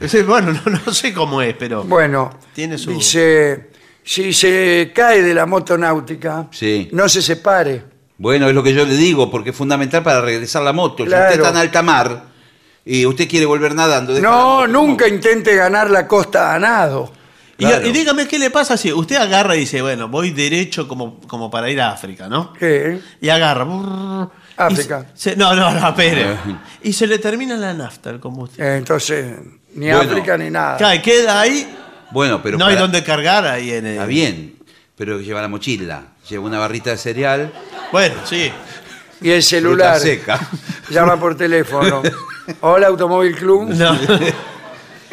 Sí, 0.07 0.23
bueno, 0.23 0.53
no, 0.53 0.79
no 0.87 0.93
sé 0.93 1.13
cómo 1.15 1.41
es, 1.41 1.55
pero. 1.59 1.83
Bueno, 1.85 2.31
Tiene 2.55 2.77
su- 2.77 2.91
dice, 2.91 3.71
si 4.05 4.33
se 4.35 4.93
cae 4.95 5.23
de 5.23 5.33
la 5.35 5.47
moto 5.47 5.79
náutica, 5.79 6.49
Sí. 6.51 6.89
no 6.93 7.09
se 7.09 7.23
separe. 7.23 7.83
Bueno, 8.19 8.49
es 8.49 8.55
lo 8.55 8.63
que 8.63 8.73
yo 8.75 8.85
le 8.85 8.95
digo, 8.97 9.31
porque 9.31 9.51
es 9.51 9.57
fundamental 9.57 10.03
para 10.03 10.21
regresar 10.21 10.63
la 10.63 10.73
moto. 10.73 11.05
Si 11.05 11.09
usted 11.11 11.33
está 11.33 11.51
en 11.51 11.57
alta 11.57 11.83
mar 11.83 12.25
y 12.85 13.05
usted 13.07 13.29
quiere 13.29 13.45
volver 13.47 13.75
nadando. 13.75 14.15
deja 14.15 14.27
la 14.27 14.35
No, 14.35 14.45
moto. 14.57 14.67
nunca 14.69 15.09
intente 15.09 15.55
ganar 15.55 15.91
la 15.91 16.07
costa 16.07 16.55
a 16.55 16.59
nado. 16.59 17.13
Y, 17.59 17.65
Claro. 17.65 17.87
y 17.87 17.93
dígame 17.93 18.29
qué 18.29 18.39
le 18.39 18.51
pasa 18.51 18.77
si 18.77 18.93
usted 18.93 19.17
agarra 19.17 19.57
y 19.57 19.61
dice, 19.61 19.81
bueno, 19.81 20.09
voy 20.09 20.31
derecho 20.31 20.87
como, 20.87 21.21
como 21.21 21.51
para 21.51 21.71
ir 21.71 21.81
a 21.81 21.91
África, 21.93 22.29
¿no? 22.29 22.53
¿Qué? 22.53 23.01
Y 23.21 23.29
agarra. 23.31 23.65
brrr, 23.65 24.29
y 24.59 24.63
África. 24.63 25.07
se- 25.15 25.37
no, 25.37 25.55
no, 25.55 25.71
no, 25.71 25.89
espere. 25.89 26.37
Y 26.83 26.93
se 26.93 27.07
le 27.07 27.19
termina 27.19 27.57
la 27.57 27.73
nafta 27.73 28.11
el 28.11 28.21
combustible. 28.21 28.67
Eh, 28.75 28.77
Entonces, 28.77 29.37
ni 29.75 29.87
Bueno. 29.87 30.01
África 30.03 30.37
ni 30.37 30.51
nada. 30.51 30.77
Claro, 30.77 30.95
y 30.97 31.01
queda 31.03 31.41
ahí. 31.41 31.75
Bueno, 32.11 32.43
pero. 32.43 32.59
no 32.59 32.67
hay 32.67 32.77
dónde 32.77 33.03
cargar 33.03 33.47
ahí 33.47 33.71
en 33.73 33.87
el. 33.87 33.93
Está 33.95 34.07
bien, 34.07 34.57
pero 34.95 35.21
lleva 35.21 35.41
la 35.41 35.49
mochila. 35.49 36.03
Lleva 36.29 36.45
una 36.45 36.59
barrita 36.59 36.91
de 36.91 36.99
cereal. 36.99 37.53
Bueno, 37.91 38.17
sí. 38.25 38.53
y 39.23 39.31
el 39.31 39.43
celular 39.43 39.95
Fruta 39.99 40.07
seca. 40.07 40.49
llama 40.91 41.19
por 41.19 41.35
teléfono. 41.37 42.03
Hola, 42.61 42.89
Automóvil 42.89 43.35
Club. 43.35 43.71
No. 43.71 43.99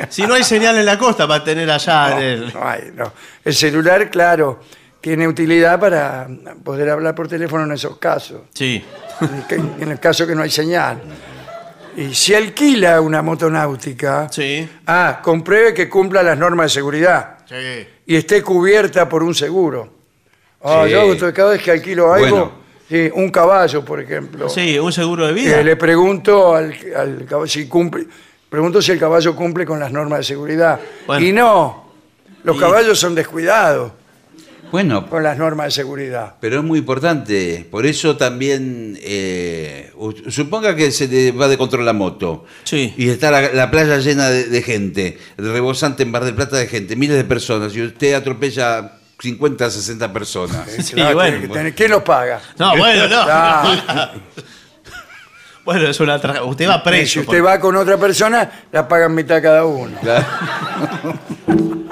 si 0.10 0.24
no 0.28 0.34
hay 0.36 0.44
señal 0.44 0.78
en 0.78 0.86
la 0.86 0.98
costa 0.98 1.28
para 1.28 1.44
tener 1.44 1.70
allá 1.70 2.10
No, 2.12 2.20
el- 2.20 2.54
no 2.54 2.68
hay, 2.68 2.92
no. 2.96 3.12
El 3.44 3.54
celular, 3.54 4.10
claro, 4.10 4.60
tiene 5.02 5.28
utilidad 5.28 5.80
para 5.80 6.28
poder 6.64 6.90
hablar 6.90 7.14
por 7.16 7.28
teléfono 7.28 7.64
en 7.66 7.72
esos 7.74 7.98
casos. 7.98 8.42
Sí. 8.54 8.84
En 9.22 9.34
el, 9.36 9.48
que- 9.48 9.56
en 9.84 9.92
el 9.92 10.00
caso 10.00 10.26
que 10.26 10.34
no 10.36 10.42
hay 10.44 10.50
señal. 10.50 11.02
Y 11.96 12.14
si 12.16 12.34
alquila 12.34 13.00
una 13.02 13.22
motonáutica, 13.22 14.28
Sí. 14.32 14.68
ah, 14.88 15.20
compruebe 15.22 15.74
que 15.74 15.88
cumpla 15.88 16.24
las 16.24 16.38
normas 16.38 16.66
de 16.66 16.70
seguridad 16.70 17.38
Sí. 17.48 17.88
y 18.08 18.16
esté 18.16 18.42
cubierta 18.42 19.08
por 19.08 19.22
un 19.24 19.36
seguro. 19.36 19.94
Ah, 20.64 20.86
Sí. 20.88 20.92
yo 20.92 21.34
cada 21.34 21.52
vez 21.52 21.62
que 21.62 21.72
alquilo 21.72 22.12
algo, 22.12 22.30
Bueno. 22.30 22.52
sí, 22.90 23.12
un 23.14 23.30
caballo, 23.30 23.84
por 23.86 24.00
ejemplo, 24.02 24.50
Sí, 24.50 24.80
un 24.80 24.92
seguro 24.92 25.28
de 25.28 25.34
vida. 25.34 25.60
eh, 25.60 25.64
le 25.64 25.76
pregunto 25.76 26.56
al, 26.56 26.74
al 26.96 27.26
caballo 27.26 27.48
si 27.48 27.68
cumple, 27.68 28.08
pregunto 28.54 28.84
si 28.84 28.92
el 28.92 29.00
caballo 29.00 29.36
cumple 29.36 29.66
con 29.66 29.80
las 29.80 29.92
normas 29.92 30.20
de 30.20 30.24
seguridad. 30.26 30.80
Bueno. 31.08 31.26
Y 31.26 31.32
no, 31.32 31.92
los 32.44 32.56
Y- 32.56 32.60
caballos 32.60 33.00
son 33.00 33.16
descuidados 33.16 33.92
Bueno, 34.72 35.10
con 35.10 35.24
las 35.24 35.40
normas 35.40 35.66
de 35.66 35.72
seguridad. 35.72 36.36
pero 36.40 36.60
es 36.60 36.64
muy 36.64 36.78
importante. 36.78 37.66
Por 37.72 37.88
eso 37.88 38.16
también, 38.16 38.96
eh, 39.02 39.92
u- 39.96 40.14
suponga 40.30 40.76
que 40.76 40.92
se 40.92 41.08
le 41.08 41.32
va 41.32 41.48
de 41.48 41.58
control 41.58 41.84
la 41.84 41.94
moto. 41.94 42.46
Sí. 42.64 42.94
Y 42.96 43.10
está 43.10 43.32
la, 43.32 43.52
la 43.54 43.72
playa 43.72 43.98
llena 43.98 44.30
de, 44.30 44.44
de 44.46 44.62
gente, 44.62 45.18
rebosante 45.36 46.04
en 46.04 46.12
Bar 46.12 46.24
del 46.24 46.36
Plata 46.36 46.58
de 46.58 46.68
gente, 46.68 46.96
miles 46.96 47.18
de 47.18 47.24
personas, 47.24 47.76
y 47.76 47.82
usted 47.82 48.14
atropella 48.14 49.00
50, 49.20 49.72
60 49.72 50.14
personas. 50.14 50.70
Sí, 50.70 50.94
Claro, 50.94 51.16
bueno. 51.16 51.32
tiene 51.38 51.48
que 51.48 51.54
tener- 51.54 51.74
¿Quién 51.74 51.90
los 51.92 52.04
paga? 52.04 52.40
No, 52.60 52.78
bueno, 52.78 53.08
no. 53.08 53.18
Ah, 53.20 54.12
Bueno, 55.66 55.88
es 55.88 56.00
una 56.00 56.22
tra- 56.22 56.46
Usted 56.46 56.68
va 56.68 56.82
y 56.84 56.88
preso. 56.90 57.14
si 57.14 57.20
usted 57.22 57.44
va 57.44 57.60
con 57.60 57.76
otra 57.76 57.98
persona, 57.98 58.66
la 58.72 58.88
pagan 58.88 59.16
mitad 59.16 59.42
cada 59.42 59.66
uno. 59.66 59.98
Claro. 60.02 60.26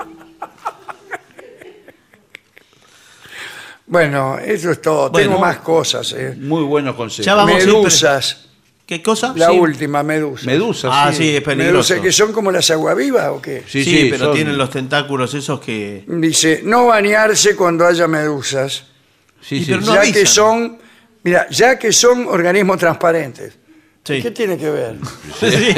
Bueno, 3.85 4.39
eso 4.39 4.71
es 4.71 4.81
todo. 4.81 5.09
Bueno. 5.09 5.29
Tengo 5.29 5.41
más 5.41 5.57
cosas. 5.57 6.13
eh. 6.13 6.35
Muy 6.39 6.63
buenos 6.63 6.95
consejos. 6.95 7.25
Ya 7.25 7.35
vamos 7.35 7.55
Medusas. 7.55 8.45
¿Qué 8.85 9.01
cosa? 9.01 9.33
La 9.35 9.49
Sí. 9.49 9.57
última 9.59 10.03
medusa. 10.03 10.45
Medusa, 10.45 10.89
Ah, 10.91 11.11
sí, 11.13 11.35
es 11.35 11.41
peligroso. 11.43 11.73
Medusas 11.73 11.99
que 11.99 12.11
son 12.11 12.33
como 12.33 12.51
las 12.51 12.69
aguavivas 12.71 13.27
o 13.29 13.41
qué? 13.41 13.63
Sí, 13.67 13.83
Sí, 13.83 14.01
sí, 14.03 14.07
pero 14.11 14.25
son- 14.25 14.35
tienen 14.35 14.57
los 14.57 14.69
tentáculos 14.69 15.33
esos 15.33 15.59
que. 15.61 16.03
Dice, 16.07 16.61
no 16.63 16.87
bañarse 16.87 17.55
cuando 17.55 17.85
haya 17.85 18.07
medusas, 18.07 18.83
Sí, 19.41 19.55
Y 19.57 19.59
sí. 19.65 19.71
pero 19.71 19.81
no 19.81 19.93
ya 19.93 20.01
avisan. 20.01 20.13
que 20.21 20.25
son, 20.27 20.77
mira, 21.23 21.47
ya 21.49 21.77
que 21.79 21.91
son 21.91 22.27
organismos 22.27 22.77
transparentes. 22.77 23.57
Sí. 24.03 24.21
¿Qué 24.21 24.31
tiene 24.31 24.57
que 24.57 24.69
ver? 24.69 24.95
Sí. 25.39 25.73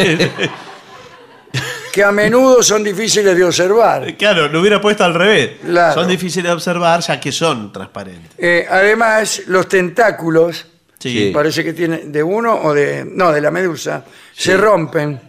Que 1.92 2.04
a 2.04 2.12
menudo 2.12 2.64
son 2.64 2.84
difíciles 2.84 3.36
de 3.38 3.44
observar. 3.44 4.16
Claro, 4.18 4.48
lo 4.48 4.62
hubiera 4.62 4.82
puesto 4.82 5.04
al 5.04 5.14
revés. 5.14 5.52
Claro. 5.64 5.94
Son 5.94 6.08
difíciles 6.08 6.46
de 6.46 6.52
observar 6.54 7.02
ya 7.02 7.20
que 7.20 7.32
son 7.32 7.72
transparentes. 7.72 8.32
Eh, 8.38 8.66
además, 8.70 9.44
los 9.48 9.68
tentáculos, 9.70 10.66
Sí. 10.98 11.10
Sí. 11.28 11.32
parece 11.34 11.64
que 11.66 11.74
tiene 11.74 11.98
de 12.06 12.24
uno 12.24 12.56
o 12.64 12.74
de, 12.74 13.04
no, 13.06 13.32
de 13.32 13.42
la 13.42 13.52
medusa, 13.52 14.04
se 14.34 14.56
rompen. 14.58 15.20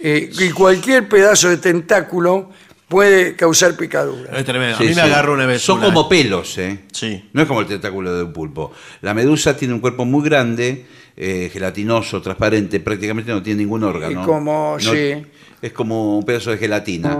eh, 0.00 0.28
y 0.38 0.50
cualquier 0.50 1.08
pedazo 1.08 1.48
de 1.48 1.56
tentáculo 1.58 2.50
puede 2.88 3.36
causar 3.36 3.76
picadura. 3.76 4.36
Es 4.38 4.44
tremendo. 4.44 4.78
Sí, 4.78 4.84
a 4.86 4.88
mí 4.88 4.94
me 4.94 5.00
agarró 5.02 5.34
una 5.34 5.46
vez. 5.46 5.62
Son 5.62 5.78
una. 5.78 5.86
como 5.88 6.08
pelos, 6.08 6.56
¿eh? 6.58 6.80
Sí. 6.92 7.28
No 7.32 7.42
es 7.42 7.48
como 7.48 7.60
el 7.60 7.66
tentáculo 7.66 8.14
de 8.16 8.22
un 8.24 8.32
pulpo. 8.32 8.72
La 9.02 9.14
medusa 9.14 9.56
tiene 9.56 9.74
un 9.74 9.80
cuerpo 9.80 10.04
muy 10.04 10.24
grande, 10.24 10.86
eh, 11.16 11.50
gelatinoso, 11.52 12.20
transparente, 12.22 12.80
prácticamente 12.80 13.30
no 13.30 13.42
tiene 13.42 13.60
ningún 13.62 13.84
órgano. 13.84 14.22
Y 14.22 14.24
como- 14.24 14.76
No- 14.82 14.92
sí. 14.92 15.22
Es 15.60 15.72
como 15.72 16.18
un 16.18 16.24
pedazo 16.24 16.50
de 16.52 16.58
gelatina. 16.58 17.16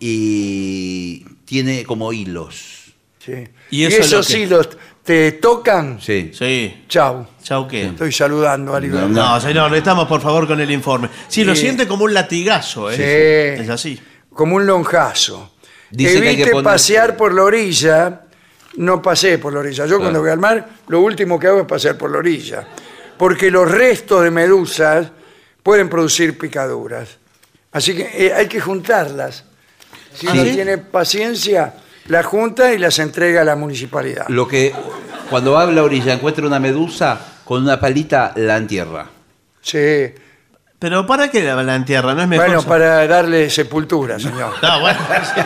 Y 0.00 1.24
tiene 1.44 1.84
como 1.84 2.12
hilos. 2.12 2.92
Sí. 3.18 3.32
Y 3.70 3.82
Y, 3.82 3.84
eso 3.86 4.00
es 4.00 4.12
lo 4.12 4.20
esos 4.20 4.32
que- 4.32 4.40
hilos 4.42 4.68
te 5.02 5.32
tocan, 5.32 5.98
Sí. 6.00 6.30
Sí. 6.32 6.84
chau. 6.88 7.26
Chau, 7.42 7.66
¿qué? 7.68 7.86
Estoy 7.86 8.12
saludando 8.12 8.74
a 8.74 8.80
Libertad. 8.80 9.08
No, 9.08 9.40
señor, 9.40 9.74
estamos 9.74 10.06
por 10.06 10.20
favor 10.20 10.46
con 10.46 10.60
el 10.60 10.70
informe. 10.70 11.08
Sí, 11.28 11.42
lo 11.44 11.54
Sí. 11.54 11.62
siente 11.62 11.86
como 11.86 12.04
un 12.04 12.14
latigazo, 12.14 12.90
¿eh? 12.90 13.56
Sí. 13.58 13.62
Es 13.64 13.68
así. 13.70 13.98
Como 14.34 14.56
un 14.56 14.66
lonjazo. 14.66 15.52
Dice 15.90 16.20
que 16.20 16.28
hay 16.28 16.36
que 16.36 16.42
Evite 16.42 16.50
poner- 16.52 16.64
pasear 16.64 17.16
por 17.16 17.32
la 17.32 17.44
orilla. 17.44 18.20
No 18.76 19.00
pasé 19.00 19.38
por 19.38 19.52
la 19.52 19.60
orilla. 19.60 19.86
Yo 19.86 19.98
cuando 20.00 20.20
voy 20.20 20.30
al 20.30 20.38
mar, 20.40 20.68
lo 20.88 21.00
último 21.00 21.38
que 21.38 21.46
hago 21.46 21.60
es 21.60 21.66
pasear 21.66 21.96
por 21.96 22.10
la 22.10 22.18
orilla. 22.18 22.66
Porque 23.16 23.50
los 23.50 23.70
restos 23.70 24.24
de 24.24 24.30
medusas 24.32 25.06
pueden 25.62 25.88
producir 25.88 26.36
picaduras. 26.36 27.18
Así 27.70 27.94
que 27.94 28.26
eh, 28.26 28.32
hay 28.34 28.48
que 28.48 28.60
juntarlas. 28.60 29.44
Si 30.12 30.26
¿Ah, 30.26 30.32
uno 30.32 30.42
sí? 30.44 30.52
tiene 30.54 30.78
paciencia, 30.78 31.74
las 32.06 32.26
junta 32.26 32.72
y 32.72 32.78
las 32.78 32.98
entrega 32.98 33.42
a 33.42 33.44
la 33.44 33.54
municipalidad. 33.56 34.26
Lo 34.28 34.48
que 34.48 34.72
cuando 35.30 35.52
va 35.52 35.62
a 35.62 35.66
la 35.66 35.82
orilla 35.84 36.12
encuentra 36.12 36.44
una 36.46 36.58
medusa, 36.58 37.20
con 37.44 37.62
una 37.62 37.78
palita 37.78 38.32
la 38.36 38.56
entierra. 38.56 39.06
Sí. 39.62 40.12
Pero 40.84 41.06
¿para 41.06 41.30
qué 41.30 41.42
la, 41.42 41.62
la 41.62 41.76
entierra? 41.76 42.12
No 42.12 42.20
es 42.20 42.28
mejor. 42.28 42.44
Bueno, 42.44 42.60
sa- 42.60 42.68
para 42.68 43.06
darle 43.06 43.48
sepultura, 43.48 44.18
señor. 44.20 44.52
No, 44.62 44.80
bueno. 44.80 44.98
sí. 45.34 45.40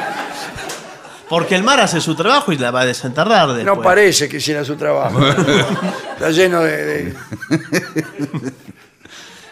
Porque 1.29 1.55
el 1.55 1.63
mar 1.63 1.79
hace 1.79 2.01
su 2.01 2.17
trabajo 2.17 2.51
y 2.51 2.59
la 2.59 2.73
va 2.73 2.81
a 2.81 2.87
desenterrar 2.87 3.47
después. 3.53 3.65
No 3.65 3.81
parece 3.81 4.29
que 4.29 4.39
hiciera 4.39 4.65
su 4.65 4.75
trabajo. 4.75 5.25
Está 6.15 6.31
lleno 6.31 6.61
de- 6.63 6.85
de, 6.85 7.15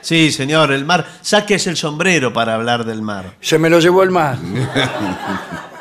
Sí, 0.01 0.33
señor, 0.33 0.73
el 0.73 0.85
mar. 0.85 1.07
Sáquese 1.21 1.71
el 1.71 1.77
sombrero 1.77 2.33
para 2.33 2.55
hablar 2.55 2.85
del 2.85 3.01
mar. 3.01 3.35
Se 3.41 3.57
me 3.57 3.71
lo 3.71 3.79
llevó 3.79 4.03
el 4.03 4.11
mar. 4.11 4.39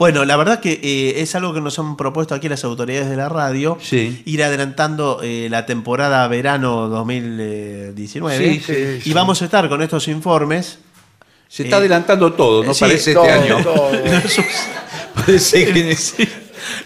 Bueno, 0.00 0.24
la 0.24 0.36
verdad 0.38 0.60
que 0.60 0.80
eh, 0.82 1.20
es 1.20 1.34
algo 1.34 1.52
que 1.52 1.60
nos 1.60 1.78
han 1.78 1.94
propuesto 1.96 2.34
aquí 2.34 2.48
las 2.48 2.64
autoridades 2.64 3.10
de 3.10 3.16
la 3.16 3.28
radio. 3.28 3.76
Sí. 3.82 4.22
Ir 4.24 4.42
adelantando 4.42 5.20
eh, 5.22 5.48
la 5.50 5.66
temporada 5.66 6.26
verano 6.26 6.88
2019. 6.88 8.38
Sí, 8.38 8.60
sí, 8.64 8.72
y 8.98 9.00
sí. 9.02 9.12
vamos 9.12 9.42
a 9.42 9.44
estar 9.44 9.68
con 9.68 9.82
estos 9.82 10.08
informes. 10.08 10.78
Se 11.48 11.64
está 11.64 11.76
Eh, 11.76 11.78
adelantando 11.80 12.32
todo, 12.32 12.64
¿no? 12.64 12.72
sí, 12.72 12.80
Parece 12.80 13.12
todo, 13.12 13.26
este 13.26 13.52
año. 13.52 13.62
todo. 13.62 13.90
Parece 15.14 15.66
que 15.72 15.96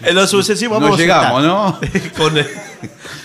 En 0.03 0.15
lo 0.15 0.27
sucesivo 0.27 0.75
No 0.75 0.81
vamos 0.81 0.99
a 0.99 1.01
llegamos, 1.01 1.81
estar 1.83 2.11
con, 2.17 2.33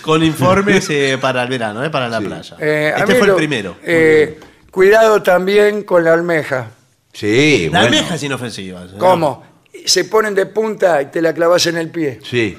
con 0.01 0.23
informes 0.23 0.87
eh, 0.89 1.17
para 1.19 1.43
el 1.43 1.49
verano, 1.49 1.83
eh, 1.83 1.89
para 1.89 2.07
la 2.07 2.21
playa. 2.21 2.55
Eh, 2.59 2.93
este 2.97 3.15
fue 3.15 3.27
lo- 3.27 3.33
el 3.33 3.37
primero. 3.37 3.75
eh, 3.83 4.39
cuidado 4.71 5.21
también 5.21 5.83
con 5.83 6.03
la 6.05 6.13
almeja. 6.13 6.69
Sí, 7.11 7.67
la 7.69 7.81
bueno. 7.81 7.97
almeja 7.97 8.15
es 8.15 8.23
inofensiva. 8.23 8.85
¿Cómo? 8.97 9.50
Se 9.85 10.05
ponen 10.05 10.35
de 10.35 10.45
punta 10.47 11.01
y 11.01 11.05
te 11.07 11.21
la 11.21 11.33
clavas 11.33 11.65
en 11.67 11.77
el 11.77 11.89
pie. 11.89 12.19
Sí. 12.23 12.57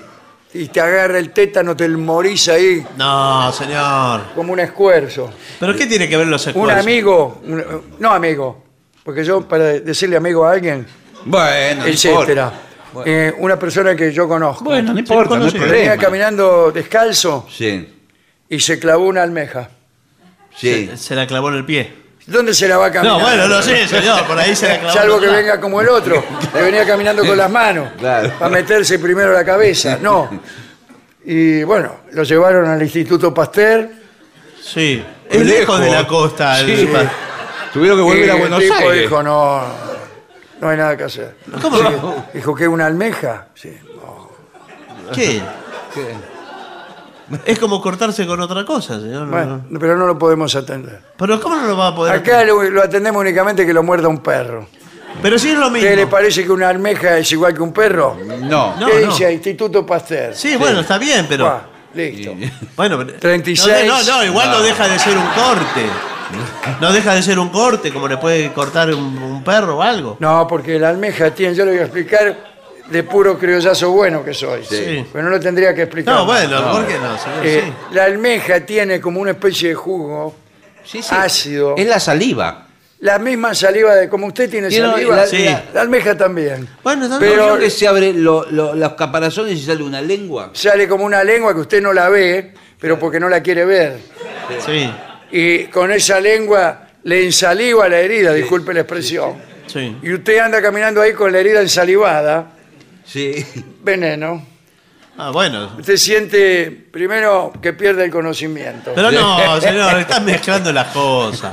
Y 0.55 0.69
te 0.69 0.81
agarra 0.81 1.19
el 1.19 1.31
tétano, 1.31 1.75
te 1.77 1.89
morís 1.89 2.49
ahí 2.49 2.85
No, 2.97 3.51
señor. 3.53 4.33
como 4.35 4.53
un 4.53 4.61
escuerzo. 4.61 5.33
¿Pero 5.59 5.75
qué 5.75 5.87
tiene 5.87 6.09
que 6.09 6.17
ver 6.17 6.27
los 6.27 6.45
Un 6.47 6.51
esfuerzos? 6.51 6.81
amigo, 6.83 7.41
un- 7.45 7.65
no 7.99 8.11
amigo, 8.13 8.65
porque 9.05 9.25
yo 9.25 9.47
para 9.49 9.65
decirle 9.65 10.17
amigo 10.17 10.45
a 10.47 10.53
alguien, 10.53 10.87
Bueno, 11.25 11.83
no 11.83 11.87
etcétera. 11.87 12.53
importa. 12.93 13.11
Eh, 13.11 13.33
una 13.39 13.59
persona 13.59 13.97
que 13.97 14.13
yo 14.13 14.29
conozco. 14.29 14.65
Bueno, 14.65 14.93
no 14.93 14.99
importa, 14.99 15.39
no 15.39 15.47
hay 15.47 15.53
conoce. 15.53 15.71
Venía 15.73 15.97
caminando 15.97 16.71
descalzo 16.71 17.47
Sí, 17.51 17.89
y 18.51 18.61
se 18.61 18.79
clavó 18.79 19.07
una 19.07 19.23
almeja. 19.23 19.71
sí. 20.55 20.87
Se, 20.91 20.97
se 20.99 21.15
la 21.15 21.27
clavó 21.27 21.49
en 21.49 21.55
el 21.55 21.65
pie. 21.65 22.02
¿Dónde 22.27 22.55
se 22.55 22.69
la 22.69 22.77
va 22.79 22.87
a 22.87 22.93
caminar? 22.93 23.19
No, 23.19 23.25
bueno, 23.25 23.49
no 23.49 23.61
sé, 23.63 23.87
señor, 23.89 24.25
por 24.27 24.39
ahí 24.39 24.55
se 24.55 24.69
la 24.69 24.79
clavó. 24.81 24.95
Salvo 24.95 25.21
que 25.21 25.27
venga 25.27 25.61
como 25.61 25.81
el 25.81 25.89
otro, 25.89 26.25
que 26.53 26.63
venía 26.63 26.87
caminando 26.87 27.25
con 27.27 27.37
las 27.37 27.51
manos 27.51 27.89
Claro. 27.99 28.33
para 28.39 28.51
meterse 28.51 28.99
primero 28.99 29.33
la 29.33 29.45
cabeza. 29.45 29.99
No. 30.01 30.31
Y 31.25 31.63
bueno, 31.65 31.97
lo 32.13 32.23
llevaron 32.23 32.69
al 32.69 32.81
Instituto 32.83 33.33
Pasteur. 33.35 33.89
Sí. 34.63 35.05
Es 35.29 35.41
lejos 35.45 35.79
lejos. 35.79 35.81
de 35.81 35.91
la 35.91 36.07
costa. 36.07 36.61
el- 36.61 36.77
Sí. 36.79 36.89
Tuvieron 37.73 37.99
que 37.99 38.03
volver 38.05 38.27
y 38.27 38.31
a 38.31 38.35
el 38.35 38.39
Buenos 38.41 38.61
tipo 38.61 38.75
Aires. 38.75 39.01
dijo, 39.03 39.23
no, 39.23 39.63
no 40.61 40.69
hay 40.69 40.77
nada 40.77 40.97
que 40.97 41.05
hacer. 41.05 41.37
¿Cómo 41.61 41.77
Sí. 41.79 41.83
no? 41.85 42.27
Dijo 42.35 42.55
que 42.55 42.69
una 42.69 42.87
almeja. 42.87 43.47
Sí. 43.55 43.77
¿Qué? 45.15 45.41
Es 47.45 47.59
como 47.59 47.81
cortarse 47.81 48.27
con 48.27 48.41
otra 48.41 48.65
cosa, 48.65 49.01
señor. 49.01 49.23
no, 49.27 49.31
Bueno, 49.31 49.63
no. 49.69 49.79
pero 49.79 49.97
no 49.97 50.07
lo 50.07 50.19
podemos 50.19 50.55
atender. 50.55 51.01
Pero 51.17 51.41
¿cómo 51.41 51.57
no 51.57 51.67
lo 51.67 51.77
va 51.77 51.89
a 51.89 51.95
poder 51.95 52.15
Acá 52.15 52.45
lo, 52.45 52.63
lo 52.63 52.83
atendemos 52.83 53.21
únicamente 53.21 53.65
que 53.67 53.73
lo 53.73 53.83
muerda 53.83 54.09
un 54.09 54.19
perro. 54.19 54.67
Pero 55.21 55.39
sí 55.39 55.51
es 55.51 55.59
lo 55.59 55.71
mismo. 55.71 55.89
¿Qué 55.89 55.95
le 55.97 56.07
parece 56.07 56.45
que 56.45 56.51
una 56.53 56.69
almeja 56.69 57.19
es 57.19 57.31
igual 57.33 57.55
que 57.55 57.61
un 57.63 57.73
perro? 57.73 58.17
No. 58.41 58.77
No, 58.79 58.87
¿Qué 58.87 59.01
no. 59.05 59.11
dice 59.13 59.33
Instituto 59.33 59.85
Pasteur? 59.85 60.35
Sí, 60.35 60.57
bueno, 60.57 60.81
está 60.81 60.97
bien, 60.99 61.27
pero... 61.29 61.47
Ah, 61.47 61.63
listo. 61.95 62.35
Bueno, 62.77 62.99
pero- 62.99 63.19
36. 63.19 63.87
No, 63.87 64.03
no, 64.03 64.17
no, 64.19 64.25
igual 64.25 64.51
no 64.51 64.61
deja 64.63 64.89
de 64.89 64.99
ser 64.99 65.17
un 65.17 65.27
corte. 65.27 65.87
No 66.81 66.91
deja 66.93 67.15
de 67.15 67.23
ser 67.23 67.39
un 67.39 67.51
corte, 67.51 67.93
como 67.93 68.09
le 68.09 68.17
puede 68.17 68.53
cortar 68.55 68.93
un, 68.95 69.19
un 69.23 69.45
perro 69.45 69.77
o 69.77 69.83
algo. 69.83 70.17
No, 70.19 70.47
porque 70.49 70.79
la 70.79 70.89
almeja 70.89 71.31
tiene, 71.33 71.55
yo 71.55 71.65
le 71.67 71.73
voy 71.73 71.81
a 71.81 71.85
explicar 71.85 72.52
de 72.93 73.03
puro 73.05 73.39
criollazo 73.39 73.91
bueno 73.91 74.25
que 74.25 74.35
soy. 74.35 74.63
Sí. 74.65 75.05
Pero 75.13 75.25
no 75.25 75.31
lo 75.31 75.41
tendría 75.41 75.75
que 75.75 75.83
explicar. 75.83 76.15
No, 76.15 76.27
bueno, 76.27 76.73
¿por 76.73 76.87
qué 76.87 76.95
no, 76.99 77.19
señor? 77.19 77.47
Eh, 77.47 77.63
Sí. 77.67 77.95
La 77.95 78.05
almeja 78.05 78.61
tiene 78.61 79.01
como 79.01 79.21
una 79.21 79.31
especie 79.33 79.71
de 79.71 79.75
jugo 79.75 80.35
Sí, 80.85 81.03
sí. 81.03 81.09
ácido. 81.17 81.75
Es 81.77 81.87
la 81.87 81.99
saliva. 81.99 82.67
La 83.01 83.19
misma 83.19 83.53
saliva 83.55 83.97
de 83.97 84.09
como 84.09 84.29
usted 84.29 84.49
tiene 84.49 84.69
Tiene 84.69 84.89
saliva, 84.89 85.17
la- 85.17 85.27
Sí. 85.27 85.45
la 85.75 85.81
almeja 85.81 86.17
también. 86.17 86.69
Bueno, 86.85 87.09
no, 87.09 87.19
Pero- 87.19 87.49
¿No 87.49 87.55
vio 87.55 87.59
que 87.65 87.71
se 87.71 87.89
abre 87.89 88.13
lo- 88.13 88.49
lo- 88.51 88.75
los 88.75 88.93
caparazones 88.93 89.59
y 89.59 89.63
sale 89.65 89.83
una 89.83 90.01
lengua? 90.01 90.51
Sale 90.53 90.87
como 90.87 91.05
una 91.05 91.25
lengua 91.25 91.53
que 91.53 91.61
usted 91.61 91.83
no 91.83 91.93
la 91.93 92.09
ve, 92.09 92.53
pero 92.79 92.99
porque 93.01 93.19
no 93.19 93.29
la 93.29 93.43
quiere 93.43 93.65
ver. 93.65 93.99
Sí, 94.65 94.89
Y 95.35 95.65
con 95.69 95.91
esa 95.91 96.21
lengua 96.21 96.89
le 97.05 97.25
ensaliva 97.25 97.89
la 97.89 97.99
herida, 97.99 98.33
disculpe 98.35 98.73
la 98.75 98.81
expresión. 98.81 99.35
sí. 99.67 99.97
Y 100.03 100.13
usted 100.13 100.39
anda 100.39 100.61
caminando 100.61 101.01
ahí 101.01 101.13
con 101.15 101.33
la 101.33 101.39
herida 101.39 101.61
ensalivada, 101.63 102.53
Sí. 103.05 103.45
veneno. 103.83 104.47
Ah, 105.19 105.31
bueno. 105.31 105.71
Usted 105.79 105.97
siente 105.99 106.71
primero 106.91 107.53
que 107.61 107.75
pierde 107.75 108.05
el 108.07 108.11
conocimiento. 108.11 108.93
Pero 108.95 109.11
no, 109.11 109.61
señor, 109.61 109.99
estás 109.99 110.23
mezclando 110.23 110.73
las 110.73 110.89
cosas. 110.89 111.53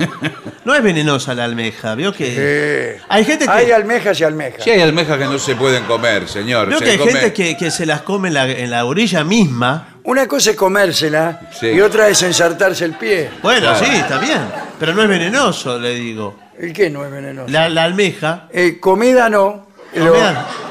No 0.64 0.74
es 0.74 0.82
venenosa 0.82 1.34
la 1.36 1.44
almeja, 1.44 1.94
vio 1.96 2.14
que. 2.14 2.36
Eh, 2.38 3.02
Hay 3.10 3.26
gente 3.26 3.44
que. 3.46 3.52
Hay 3.52 3.72
almejas 3.72 4.18
y 4.22 4.24
almejas. 4.24 4.64
Sí 4.64 4.70
hay 4.70 4.80
almejas 4.82 5.18
que 5.18 5.26
no 5.26 5.38
se 5.38 5.56
pueden 5.56 5.84
comer, 5.84 6.30
señor. 6.30 6.70
Veo 6.70 6.80
Se 6.80 6.86
que 6.86 6.92
hay 6.92 6.98
come- 6.98 7.12
gente 7.12 7.34
que, 7.34 7.58
que 7.58 7.70
se 7.70 7.86
las 7.86 8.02
come 8.04 8.30
en 8.30 8.36
la, 8.36 8.48
en 8.50 8.72
la 8.72 8.86
orilla 8.86 9.26
misma. 9.26 9.96
Una 10.06 10.26
cosa 10.26 10.52
es 10.52 10.56
comérsela 10.56 11.50
Sí. 11.52 11.68
y 11.68 11.82
otra 11.82 12.08
es 12.08 12.24
ensartarse 12.24 12.86
el 12.86 12.94
pie. 12.94 13.30
Bueno, 13.44 13.76
sí, 13.76 13.86
está 13.94 14.20
bien. 14.20 14.40
Pero 14.80 14.94
no 14.94 15.04
es 15.04 15.10
venenoso, 15.10 15.78
le 15.78 15.96
digo. 15.96 16.40
¿El 16.58 16.72
qué 16.72 16.90
no 16.90 17.04
es 17.06 17.12
venenoso? 17.12 17.50
La, 17.52 17.68
la 17.68 17.84
almeja. 17.84 18.48
Eh, 18.52 18.80
comida 18.80 19.30
no, 19.30 19.68
pero 19.94 20.16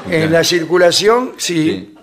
en 0.09 0.31
la 0.31 0.43
circulación 0.43 1.33
sí. 1.37 1.63
Sí. 1.63 1.95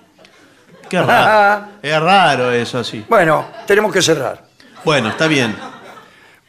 Qué 0.88 1.02
raro. 1.02 1.66
Es 1.82 2.00
raro 2.00 2.52
eso, 2.52 2.84
sí. 2.84 3.04
Bueno, 3.08 3.46
tenemos 3.66 3.92
que 3.92 4.02
cerrar. 4.02 4.44
Bueno, 4.84 5.08
está 5.08 5.26
bien. 5.26 5.56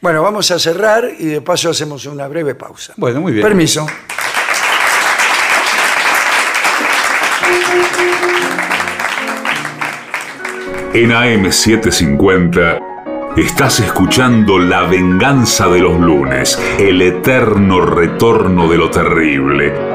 Bueno, 0.00 0.22
vamos 0.22 0.48
a 0.52 0.60
cerrar 0.60 1.08
y 1.18 1.26
de 1.26 1.40
paso 1.40 1.70
hacemos 1.70 2.06
una 2.06 2.28
breve 2.28 2.54
pausa. 2.54 2.92
Bueno, 2.96 3.20
muy 3.20 3.32
bien. 3.32 3.44
Permiso. 3.44 3.84
En 10.94 11.10
AM750 11.10 13.36
estás 13.36 13.80
escuchando 13.80 14.58
La 14.58 14.82
venganza 14.82 15.66
de 15.68 15.80
los 15.80 16.00
lunes, 16.00 16.58
el 16.78 17.02
eterno 17.02 17.80
retorno 17.80 18.68
de 18.68 18.78
lo 18.78 18.90
terrible. 18.90 19.87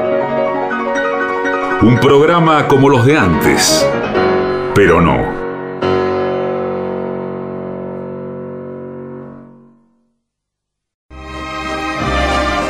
Un 1.84 2.00
programa 2.00 2.66
como 2.66 2.88
los 2.88 3.04
de 3.04 3.18
antes, 3.18 3.86
pero 4.74 5.02
no. 5.02 5.18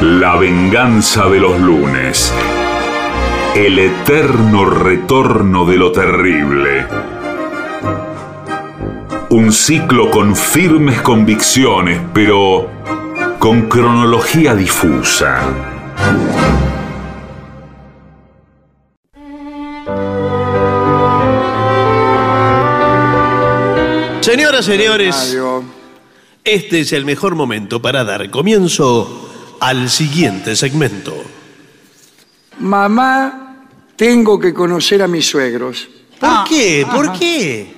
La 0.00 0.34
venganza 0.34 1.28
de 1.28 1.38
los 1.38 1.60
lunes, 1.60 2.34
el 3.54 3.78
eterno 3.78 4.64
retorno 4.64 5.64
de 5.64 5.76
lo 5.76 5.92
terrible. 5.92 6.84
Un 9.30 9.52
ciclo 9.52 10.10
con 10.10 10.34
firmes 10.34 11.00
convicciones, 11.02 12.00
pero 12.12 12.68
con 13.38 13.68
cronología 13.68 14.56
difusa. 14.56 15.38
Señoras, 24.34 24.64
señores, 24.64 25.36
este 26.42 26.80
es 26.80 26.92
el 26.92 27.04
mejor 27.04 27.36
momento 27.36 27.80
para 27.80 28.02
dar 28.02 28.28
comienzo 28.30 29.30
al 29.60 29.88
siguiente 29.88 30.56
segmento. 30.56 31.14
Mamá, 32.58 33.68
tengo 33.94 34.40
que 34.40 34.52
conocer 34.52 35.02
a 35.02 35.06
mis 35.06 35.24
suegros. 35.24 35.86
¿Por 36.18 36.42
qué? 36.48 36.84
¿Por 36.92 37.12
qué? 37.16 37.74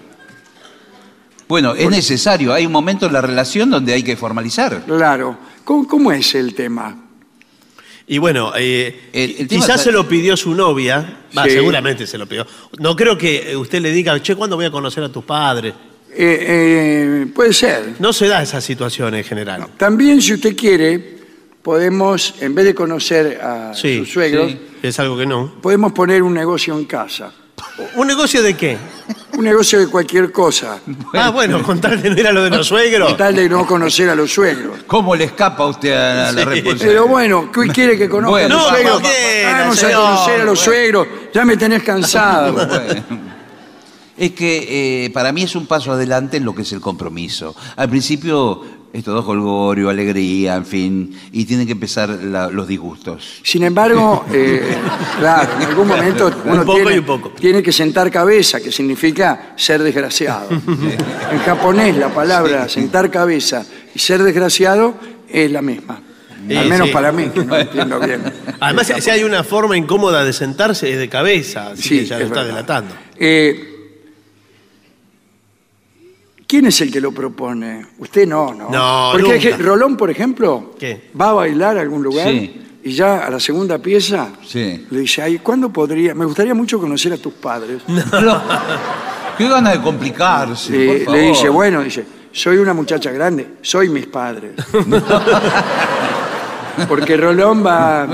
Bueno, 1.47 1.75
es 1.75 1.91
necesario. 1.91 2.55
Hay 2.55 2.65
un 2.65 2.73
momento 2.73 3.05
en 3.05 3.13
la 3.13 3.21
relación 3.21 3.69
donde 3.71 3.93
hay 3.93 4.03
que 4.03 4.17
formalizar. 4.17 4.83
Claro. 4.87 5.37
¿Cómo, 5.63 5.87
cómo 5.87 6.11
es 6.11 6.35
el 6.37 6.55
tema? 6.55 6.97
Y 8.07 8.17
bueno, 8.17 8.53
eh, 8.57 9.11
El- 9.13 9.31
el 9.33 9.37
tema 9.49 9.61
quizás 9.61 9.69
está- 9.77 9.79
se 9.91 9.93
lo 9.93 10.09
pidió 10.09 10.35
su 10.39 10.55
novia. 10.55 11.19
Va, 11.37 11.45
Sí. 11.45 11.51
seguramente 11.51 12.07
se 12.07 12.17
lo 12.17 12.27
pidió. 12.27 12.47
No 12.79 12.97
creo 12.97 13.19
que 13.19 13.55
usted 13.59 13.83
le 13.83 13.93
diga, 13.93 14.19
che, 14.23 14.35
¿cuándo 14.35 14.57
voy 14.57 14.65
a 14.65 14.71
conocer 14.71 15.05
a 15.05 15.11
tus 15.11 15.23
padres? 15.23 15.75
Eh, 16.19 16.47
eh, 16.49 17.27
puede 17.35 17.53
ser. 17.53 17.95
No 17.99 18.12
se 18.12 18.27
da 18.29 18.43
esa 18.43 18.61
situación 18.61 19.14
en 19.14 19.25
general. 19.25 19.67
También, 19.77 20.23
si 20.23 20.35
usted 20.35 20.57
quiere, 20.57 21.19
podemos, 21.62 22.35
en 22.41 22.55
vez 22.55 22.64
de 22.64 22.75
conocer 22.75 23.41
a 23.43 23.75
Sí, 23.75 23.99
sus 23.99 24.12
suegros, 24.12 24.53
sí. 24.53 24.61
Es 24.83 24.99
algo 25.01 25.17
que 25.19 25.27
no. 25.27 25.53
podemos 25.61 25.93
poner 25.93 26.23
un 26.23 26.33
negocio 26.35 26.77
en 26.79 26.85
casa. 26.87 27.33
¿Un 27.95 28.07
negocio 28.07 28.43
de 28.43 28.55
qué? 28.55 28.77
Un 29.37 29.45
negocio 29.45 29.79
de 29.79 29.89
cualquier 29.89 30.31
cosa. 30.33 30.79
Ah, 31.14 31.31
bueno, 31.31 31.62
con 31.62 31.81
tal 31.81 32.01
de 32.01 32.11
no 32.11 32.19
ir 32.19 32.27
a 32.27 32.33
lo 32.33 32.43
de 32.45 32.51
los 32.51 32.67
suegros. 32.67 33.09
Con 33.09 33.17
tal 33.19 33.35
de 33.35 33.49
no 33.49 33.67
conocer 33.67 34.09
a 34.11 34.14
los 34.14 34.31
suegros. 34.33 34.81
¿Cómo 34.87 35.14
le 35.17 35.25
escapa 35.25 35.64
a 35.64 35.67
usted 35.69 35.93
a 35.93 36.33
la, 36.33 36.45
responsabilidad? 36.45 36.79
Pero 36.87 37.07
bueno, 37.09 37.51
¿qué 37.53 37.69
quiere 37.73 37.99
que 37.99 38.09
conozca 38.09 38.31
Bueno, 38.31 38.55
a 38.55 38.59
los 38.59 38.62
no, 38.62 38.69
suegros? 38.71 39.01
¿por 39.01 39.11
qué? 39.11 39.43
Vamos 39.45 39.77
a 39.77 39.81
señor? 39.87 40.03
conocer 40.03 40.41
a 40.41 40.45
los 40.45 40.61
suegros. 40.61 41.07
Ya 41.35 41.45
me 41.45 41.57
tenés 41.57 41.83
cansado. 41.83 42.53
Bueno. 42.55 43.26
Es 44.19 44.33
que 44.33 45.05
eh, 45.07 45.11
para 45.11 45.33
mí 45.33 45.43
es 45.43 45.55
un 45.57 45.67
paso 45.67 45.93
adelante 45.93 46.37
en 46.39 46.45
lo 46.45 46.55
que 46.55 46.62
es 46.62 46.73
el 46.73 46.81
compromiso. 46.81 47.55
Al 47.77 47.89
principio 47.91 48.62
es 48.93 49.05
todo 49.05 49.23
jolgorio, 49.23 49.91
alegría, 49.91 50.55
en 50.55 50.64
fin, 50.64 51.21
y 51.33 51.45
tienen 51.45 51.67
que 51.67 51.73
empezar 51.73 52.09
la- 52.09 52.49
los 52.49 52.67
disgustos. 52.67 53.41
Sin 53.43 53.62
embargo, 53.62 54.25
eh, 54.33 54.62
claro, 55.19 55.51
en 55.61 55.67
algún 55.69 55.87
momento 55.89 56.31
uno 56.47 56.64
poco 56.64 56.79
tiene, 56.79 56.95
y 56.95 56.99
un 57.01 57.05
poco. 57.05 57.29
tiene 57.39 57.62
que 57.62 57.73
sentar 57.73 58.11
cabeza, 58.11 58.59
que 58.61 58.73
significa 58.73 59.53
ser 59.57 59.83
desgraciado. 59.83 60.49
En 61.31 61.39
japonés 61.41 61.97
la 61.97 62.09
palabra 62.09 62.69
sentar 62.69 63.11
cabeza 63.11 63.67
y 63.95 63.99
ser 63.99 64.23
desgraciado 64.23 64.95
es 65.29 65.51
la 65.51 65.61
misma. 65.61 66.01
Sí, 66.49 66.55
Al 66.57 66.69
menos 66.69 66.87
sí. 66.87 66.93
para 66.95 67.11
mí, 67.12 67.25
que 67.35 67.45
no 67.45 67.57
entiendo 67.57 67.99
bien. 67.99 68.23
Además, 68.61 68.93
si 69.01 69.11
hay 69.11 69.25
una 69.25 69.43
forma 69.43 69.77
incómoda 69.77 70.25
de 70.25 70.33
sentarse, 70.33 70.91
es 70.93 70.99
de 70.99 71.09
cabeza, 71.09 71.73
así 71.73 71.83
Sí, 71.83 71.99
que 71.99 72.05
ya 72.07 72.19
lo 72.19 72.25
es 72.25 72.29
está 72.31 72.41
verdad. 72.43 72.55
delatando. 72.55 72.95
Eh, 73.19 73.76
¿Quién 76.47 76.67
es 76.67 76.81
el 76.81 76.93
que 76.93 77.01
lo 77.01 77.11
propone? 77.13 77.85
Usted 77.99 78.27
no, 78.29 78.55
¿no? 78.55 78.71
No, 78.71 79.11
Porque 79.13 79.39
que- 79.39 79.57
Rolón, 79.57 79.97
por 79.97 80.11
ejemplo, 80.11 80.75
¿Qué? 80.79 81.11
va 81.21 81.31
a 81.31 81.33
bailar 81.33 81.79
a 81.79 81.81
algún 81.81 82.03
lugar 82.05 82.29
Sí. 82.29 82.63
y 82.85 82.93
ya 82.93 83.27
a 83.27 83.31
la 83.31 83.41
segunda 83.41 83.79
pieza 83.79 84.29
Sí. 84.47 84.87
le 84.89 85.01
dice, 85.01 85.23
ay, 85.23 85.39
¿cuándo 85.39 85.71
podría? 85.73 86.15
Me 86.15 86.25
gustaría 86.25 86.55
mucho 86.55 86.79
conocer 86.79 87.13
a 87.13 87.17
tus 87.17 87.33
padres. 87.35 87.83
Qué 89.39 89.49
ganas 89.49 89.73
de 89.75 89.83
complicarse. 89.83 90.73
Por 90.73 90.81
le 90.99 91.05
favor. 91.05 91.21
dice, 91.21 91.49
bueno, 91.49 91.83
dice, 91.83 92.05
soy 92.33 92.59
una 92.59 92.73
muchacha 92.75 93.11
grande, 93.11 93.55
soy 93.63 93.89
mis 93.89 94.07
padres. 94.07 94.53
Porque 96.89 97.17
Rolón 97.17 97.65
va, 97.67 98.07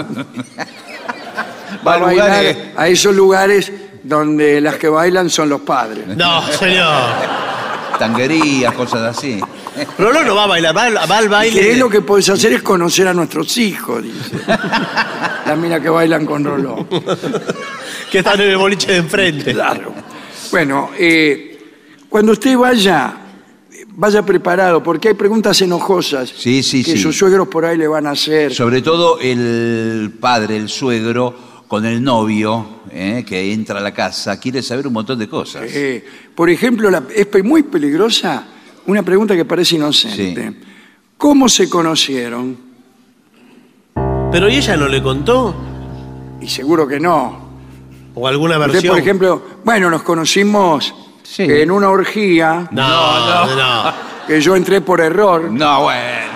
va 1.86 1.94
a 1.94 1.98
bailar 1.98 2.28
lugares- 2.28 2.56
a 2.76 2.88
esos 2.88 3.14
lugares 3.14 3.72
donde 4.04 4.60
las 4.60 4.76
que 4.76 4.88
bailan 4.88 5.28
son 5.30 5.48
los 5.48 5.60
padres. 5.62 6.06
No, 6.16 6.46
señor. 6.48 7.51
Tanguerías, 7.98 8.72
cosas 8.74 9.16
así. 9.16 9.40
Rolón 9.98 10.26
no 10.26 10.34
va 10.34 10.44
a 10.44 10.46
bailar, 10.48 10.76
va, 10.76 10.84
al- 10.84 10.96
va 11.10 11.18
al 11.18 11.28
baile. 11.28 11.60
Que 11.60 11.72
es 11.72 11.78
lo 11.78 11.88
que 11.88 12.00
podés 12.02 12.28
hacer 12.28 12.52
es 12.52 12.62
conocer 12.62 13.06
a 13.08 13.14
nuestros 13.14 13.56
hijos, 13.58 14.02
dice. 14.02 14.36
Las 15.46 15.58
minas 15.58 15.80
que 15.80 15.88
bailan 15.88 16.26
con 16.26 16.44
Rolón. 16.44 16.86
que 18.10 18.18
están 18.18 18.40
en 18.40 18.50
el 18.50 18.56
boliche 18.56 18.92
de 18.92 18.98
enfrente. 18.98 19.52
Claro. 19.52 19.92
Bueno, 20.50 20.90
eh, 20.98 21.58
cuando 22.08 22.32
usted 22.32 22.56
vaya, 22.56 23.14
vaya 23.94 24.22
preparado, 24.22 24.82
porque 24.82 25.08
hay 25.08 25.14
preguntas 25.14 25.60
enojosas 25.62 26.28
Sí, 26.36 26.62
sí, 26.62 26.84
que 26.84 26.92
sí. 26.92 26.98
sus 26.98 27.16
suegros 27.16 27.48
por 27.48 27.64
ahí 27.64 27.78
le 27.78 27.88
van 27.88 28.06
a 28.06 28.10
hacer. 28.10 28.52
Sobre 28.54 28.82
todo 28.82 29.18
el 29.20 30.12
padre, 30.20 30.56
el 30.58 30.68
suegro, 30.68 31.34
con 31.72 31.86
el 31.86 32.04
novio 32.04 32.66
eh, 32.90 33.24
que 33.26 33.50
entra 33.50 33.78
a 33.78 33.80
la 33.80 33.94
casa, 33.94 34.38
quiere 34.38 34.60
saber 34.62 34.86
un 34.86 34.92
montón 34.92 35.18
de 35.18 35.26
cosas. 35.26 35.62
Eh, 35.68 36.04
por 36.34 36.50
ejemplo, 36.50 36.90
la- 36.90 37.04
es 37.16 37.26
muy 37.42 37.62
peligrosa 37.62 38.44
una 38.84 39.02
pregunta 39.02 39.34
que 39.34 39.46
parece 39.46 39.76
inocente. 39.76 40.52
¿Cómo 41.16 41.48
se 41.48 41.70
conocieron? 41.70 42.58
Pero 44.30 44.50
¿y 44.50 44.56
ella 44.56 44.76
no 44.76 44.86
le 44.86 45.02
contó? 45.02 45.54
Y 46.42 46.46
seguro 46.48 46.86
que 46.86 47.00
no. 47.00 47.52
¿O 48.16 48.28
alguna 48.28 48.58
Usted, 48.58 48.72
versión? 48.72 48.92
por 48.92 49.00
ejemplo, 49.02 49.42
bueno, 49.64 49.88
nos 49.88 50.02
conocimos 50.02 50.94
Sí. 51.22 51.44
en 51.44 51.70
una 51.70 51.88
orgía 51.88 52.68
No, 52.70 53.46
no, 53.46 53.56
no. 53.56 53.92
que 54.26 54.42
yo 54.42 54.54
entré 54.56 54.82
por 54.82 55.00
error. 55.00 55.50
No, 55.50 55.84
bueno. 55.84 56.32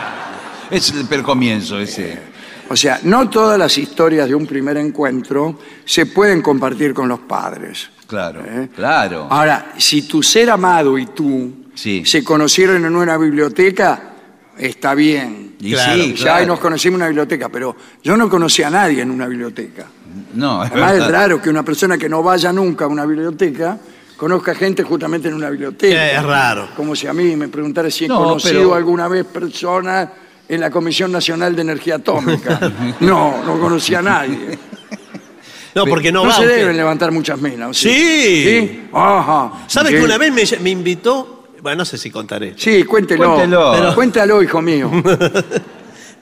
Es 0.70 0.93
el, 0.93 1.07
el 1.11 1.22
comienzo 1.22 1.78
ese. 1.78 2.22
O 2.69 2.77
sea, 2.77 3.01
no 3.05 3.29
todas 3.31 3.59
las 3.59 3.77
historias 3.79 4.29
de 4.29 4.35
un 4.35 4.47
primer 4.47 4.77
encuentro 4.77 5.59
se 5.85 6.07
pueden 6.07 6.43
compartir 6.43 6.93
con 6.95 7.09
los 7.09 7.21
padres. 7.21 7.91
Claro, 8.07 8.41
¿eh? 8.45 8.69
claro. 8.75 9.27
Ahora, 9.31 9.73
si 9.79 10.03
tu 10.03 10.23
ser 10.23 10.51
amado 10.51 10.97
y 10.99 11.07
tú 11.07 11.53
Sí. 11.75 12.05
se 12.07 12.25
conocieron 12.25 12.85
en 12.85 12.97
una 12.97 13.17
biblioteca, 13.19 14.01
está 14.59 14.95
bien. 14.95 15.57
Y 15.61 15.73
Claro, 15.73 16.03
sí, 16.03 16.14
Ya 16.14 16.23
claro. 16.25 16.47
nos 16.47 16.61
conocimos 16.61 16.95
en 16.97 17.03
una 17.03 17.09
biblioteca, 17.09 17.49
pero 17.49 17.77
yo 18.03 18.17
no 18.17 18.29
conocí 18.31 18.62
a 18.62 18.71
nadie 18.71 19.03
en 19.03 19.11
una 19.11 19.27
biblioteca. 19.27 19.87
No, 20.35 20.64
es 20.64 20.71
Además 20.71 20.93
es 20.95 21.07
raro 21.09 21.43
que 21.43 21.51
una 21.51 21.62
persona 21.64 21.99
que 21.99 22.09
no 22.09 22.23
vaya 22.23 22.53
nunca 22.53 22.85
a 22.87 22.89
una 22.89 23.05
biblioteca 23.07 23.79
conozca 24.17 24.55
gente 24.55 24.83
justamente 24.83 25.29
en 25.29 25.35
una 25.35 25.51
biblioteca. 25.51 26.11
Es 26.12 26.23
raro. 26.23 26.69
Como 26.77 26.95
si 26.97 27.07
a 27.07 27.12
mí 27.12 27.37
me 27.37 27.49
preguntara 27.49 27.91
si 27.91 28.07
he 28.07 28.09
No, 28.09 28.19
conocido 28.19 28.53
pero- 28.61 28.75
alguna 28.75 29.09
vez 29.09 29.25
personas 29.27 30.09
en 30.49 30.61
la 30.61 30.71
Comisión 30.71 31.11
Nacional 31.13 31.55
de 31.57 31.63
Energía 31.63 31.97
Atómica. 31.97 32.59
no, 33.01 33.43
no 33.45 33.59
conocí 33.61 33.95
a 33.95 34.03
nadie. 34.03 34.59
No, 35.75 35.85
porque 35.85 36.11
no, 36.11 36.23
No, 36.23 36.29
va. 36.31 36.37
se 36.37 36.43
usted. 36.43 36.57
deben 36.57 36.77
levantar 36.77 37.13
muchas 37.13 37.39
minas. 37.41 37.69
¿o 37.71 37.75
Sí. 37.75 37.91
¿Sí? 37.91 38.89
Ajá. 38.93 39.53
¿Sabe 39.67 39.91
Sí. 39.91 39.97
que 39.97 40.03
una 40.03 40.17
vez 40.19 40.33
me, 40.33 40.59
me 40.61 40.71
invitó? 40.71 41.49
Bueno, 41.61 41.79
no 41.79 41.85
sé 41.85 41.99
si 41.99 42.11
contaré. 42.11 42.55
Sí, 42.57 42.85
cuéntelo. 42.85 43.35
Cuéntelo. 43.35 43.73
Pero- 43.75 43.95
Cuéntalo, 43.95 44.43
hijo 44.43 44.63
mío. 44.63 44.91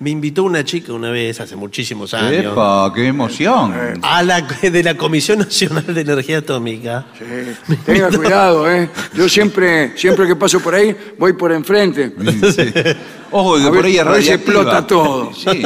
Me 0.01 0.11
invitó 0.11 0.43
una 0.43 0.65
chica 0.65 0.93
una 0.93 1.11
vez, 1.11 1.41
hace 1.41 1.55
muchísimos 1.57 2.13
años, 2.15 2.53
Epa, 2.53 2.93
qué 2.95 3.07
emoción. 3.07 3.73
a 4.03 4.23
la 4.25 4.41
de 4.43 4.83
la 4.83 4.97
Comisión 4.97 5.39
Nacional 5.39 5.85
de 5.95 6.01
Energía 6.01 6.39
Atómica. 6.39 7.07
Sí. 7.17 7.77
Tenga 7.87 8.11
cuidado, 8.11 8.71
¿eh? 8.71 8.91
Yo 9.15 9.29
siempre, 9.29 9.97
siempre 9.97 10.27
que 10.27 10.35
paso 10.37 10.59
por 10.61 10.75
ahí, 10.75 10.95
voy 11.17 11.33
por 11.35 11.53
enfrente. 11.53 12.13
Ojo, 13.31 13.57
que 13.57 13.63
A 13.63 13.67
por 13.69 13.77
ver- 13.77 13.85
ahí 13.87 13.97
es 13.99 14.05
radiactiva. 14.05 14.35
explota 14.37 14.87
todo. 14.87 15.33
Sí. 15.33 15.63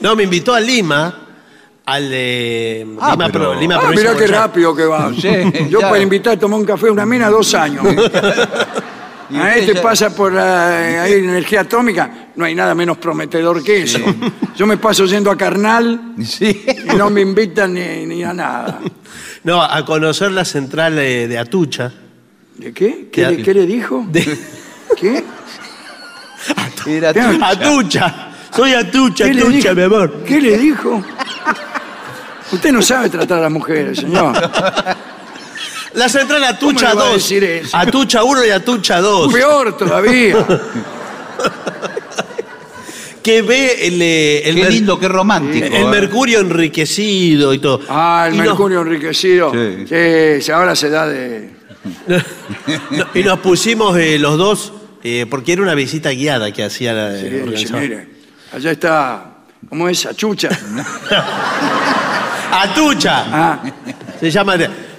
No, 0.00 0.14
me 0.14 0.24
invitó 0.24 0.54
a 0.54 0.60
Lima, 0.60 1.28
al 1.86 2.10
de 2.10 2.86
Ah, 3.00 3.12
Lima, 3.12 3.26
pero- 3.32 3.52
Pro- 3.52 3.54
Lima 3.60 3.76
Ah, 3.76 3.80
Provincia 3.80 4.10
mirá 4.12 4.20
qué 4.20 4.26
rápido 4.30 4.76
que 4.76 4.84
va. 4.84 5.10
Sí, 5.18 5.28
Yo 5.70 5.80
ya. 5.80 5.88
para 5.90 6.02
invitar 6.02 6.34
a 6.34 6.38
tomar 6.38 6.60
un 6.60 6.66
café 6.66 6.88
a 6.88 6.92
una 6.92 7.06
mina 7.06 7.28
dos 7.30 7.52
años. 7.54 7.84
Y 9.32 9.36
A 9.36 9.44
usted 9.48 9.58
este 9.70 9.74
pasa 9.80 10.14
por 10.14 10.32
la 10.32 11.02
ahí, 11.04 11.14
energía 11.14 11.62
atómica, 11.62 12.28
no 12.36 12.44
hay 12.44 12.54
nada 12.54 12.74
menos 12.74 12.98
prometedor 12.98 13.62
que 13.64 13.82
eso. 13.84 13.98
Yo 14.56 14.66
me 14.66 14.76
paso 14.76 15.06
yendo 15.06 15.30
a 15.30 15.36
Carnal 15.36 16.14
Sí. 16.24 16.64
y 16.92 16.96
no 16.96 17.08
me 17.08 17.22
invitan 17.22 17.72
ni, 17.72 18.04
ni 18.06 18.22
a 18.22 18.32
nada. 18.34 18.80
No, 19.44 19.62
a 19.62 19.84
conocer 19.84 20.30
la 20.32 20.44
central 20.44 20.98
eh, 20.98 21.26
de 21.28 21.38
Atucha. 21.38 21.90
¿De 22.58 22.72
qué? 22.72 23.08
¿Qué, 23.10 23.26
le, 23.26 23.42
qué 23.42 23.54
le 23.54 23.66
dijo? 23.66 24.04
De- 24.08 24.38
¿Qué? 25.00 25.24
Era 26.86 27.12
tuya. 27.14 27.38
Atucha. 27.48 28.28
Soy 28.54 28.74
Atucha, 28.74 29.24
¿Qué 29.24 29.34
le 29.34 29.40
Atucha, 29.42 29.56
dijo? 29.56 29.74
mi 29.74 29.82
amor. 29.82 30.22
¿Qué 30.26 30.40
le 30.40 30.58
dijo? 30.58 31.02
Usted 32.52 32.70
no 32.72 32.82
sabe 32.82 33.08
tratar 33.08 33.38
a 33.38 33.42
las 33.42 33.52
mujeres, 33.52 33.98
señor. 33.98 34.34
La 35.94 36.08
central 36.08 36.42
Atucha 36.44 36.90
¿Cómo 36.90 37.00
le 37.00 37.00
va 37.00 37.08
a 37.08 37.12
2. 37.12 37.14
decir 37.22 37.44
eso? 37.44 37.76
Atucha 37.76 38.24
1 38.24 38.46
y 38.46 38.50
Atucha 38.50 39.00
2. 39.00 39.32
Peor 39.32 39.76
todavía. 39.76 40.46
Que 43.22 43.40
ve 43.42 43.86
el, 43.86 44.02
eh, 44.02 44.48
el, 44.48 44.56
Qué 44.56 44.62
mer- 44.62 44.72
lindo, 44.72 44.98
qué 44.98 45.06
romántico. 45.06 45.64
el 45.66 45.72
¿eh? 45.74 45.84
mercurio 45.84 46.40
enriquecido 46.40 47.54
y 47.54 47.60
todo. 47.60 47.80
Ah, 47.88 48.24
el 48.26 48.34
Y 48.34 48.38
nos- 48.38 48.46
mercurio 48.48 48.80
enriquecido. 48.80 49.52
Sí. 49.52 49.84
Sí, 49.88 50.42
sí, 50.42 50.50
ahora 50.50 50.74
se 50.74 50.90
da 50.90 51.06
de... 51.06 51.50
No, 52.90 53.06
y 53.14 53.22
nos 53.22 53.38
pusimos 53.38 53.96
eh, 53.96 54.18
los 54.18 54.36
dos, 54.38 54.72
eh, 55.04 55.26
porque 55.30 55.52
era 55.52 55.62
una 55.62 55.74
visita 55.76 56.10
guiada 56.10 56.50
que 56.52 56.64
hacía 56.64 56.92
la 56.94 57.10
Sí, 57.16 57.26
eh, 57.26 57.30
sí, 57.30 57.36
organizadora. 57.42 57.80
mire, 57.82 58.08
allá 58.54 58.70
está... 58.72 59.26
¿Cómo 59.68 59.88
es? 59.88 60.04
Achucha. 60.04 60.48
¡Atucha! 62.50 63.24
Ah, 63.30 63.62
Se 64.18 64.30
llama. 64.32 64.56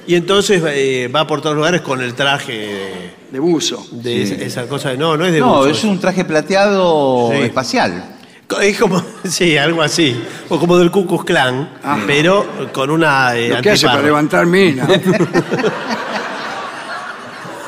Y 0.07 0.15
entonces 0.15 0.61
eh, 0.65 1.09
va 1.13 1.25
por 1.25 1.41
todos 1.41 1.55
lugares 1.55 1.81
con 1.81 2.01
el 2.01 2.13
traje 2.13 3.15
de 3.31 3.39
buzo. 3.39 3.85
de, 3.91 4.09
de 4.09 4.23
esa, 4.23 4.35
esa 4.61 4.67
cosa. 4.67 4.89
de- 4.89 4.97
No, 4.97 5.15
no 5.17 5.25
es 5.25 5.31
de 5.33 5.39
No, 5.39 5.57
buzo, 5.57 5.69
es 5.69 5.83
un 5.83 5.99
traje 5.99 6.25
plateado 6.25 7.29
Sí. 7.31 7.37
espacial. 7.43 8.09
Es 8.61 8.77
como, 8.77 9.03
sí, 9.23 9.57
algo 9.57 9.81
así. 9.81 10.15
O 10.49 10.59
como 10.59 10.77
del 10.77 10.91
Ku 10.91 11.07
Klux 11.07 11.23
Klan, 11.23 11.69
Ah. 11.83 11.97
pero 12.05 12.45
con 12.73 12.89
una. 12.91 13.35
eh, 13.35 13.49
Lo 13.49 13.61
que 13.61 13.71
hace 13.71 13.87
para 13.87 14.01
levantar 14.01 14.45
minas. 14.45 14.87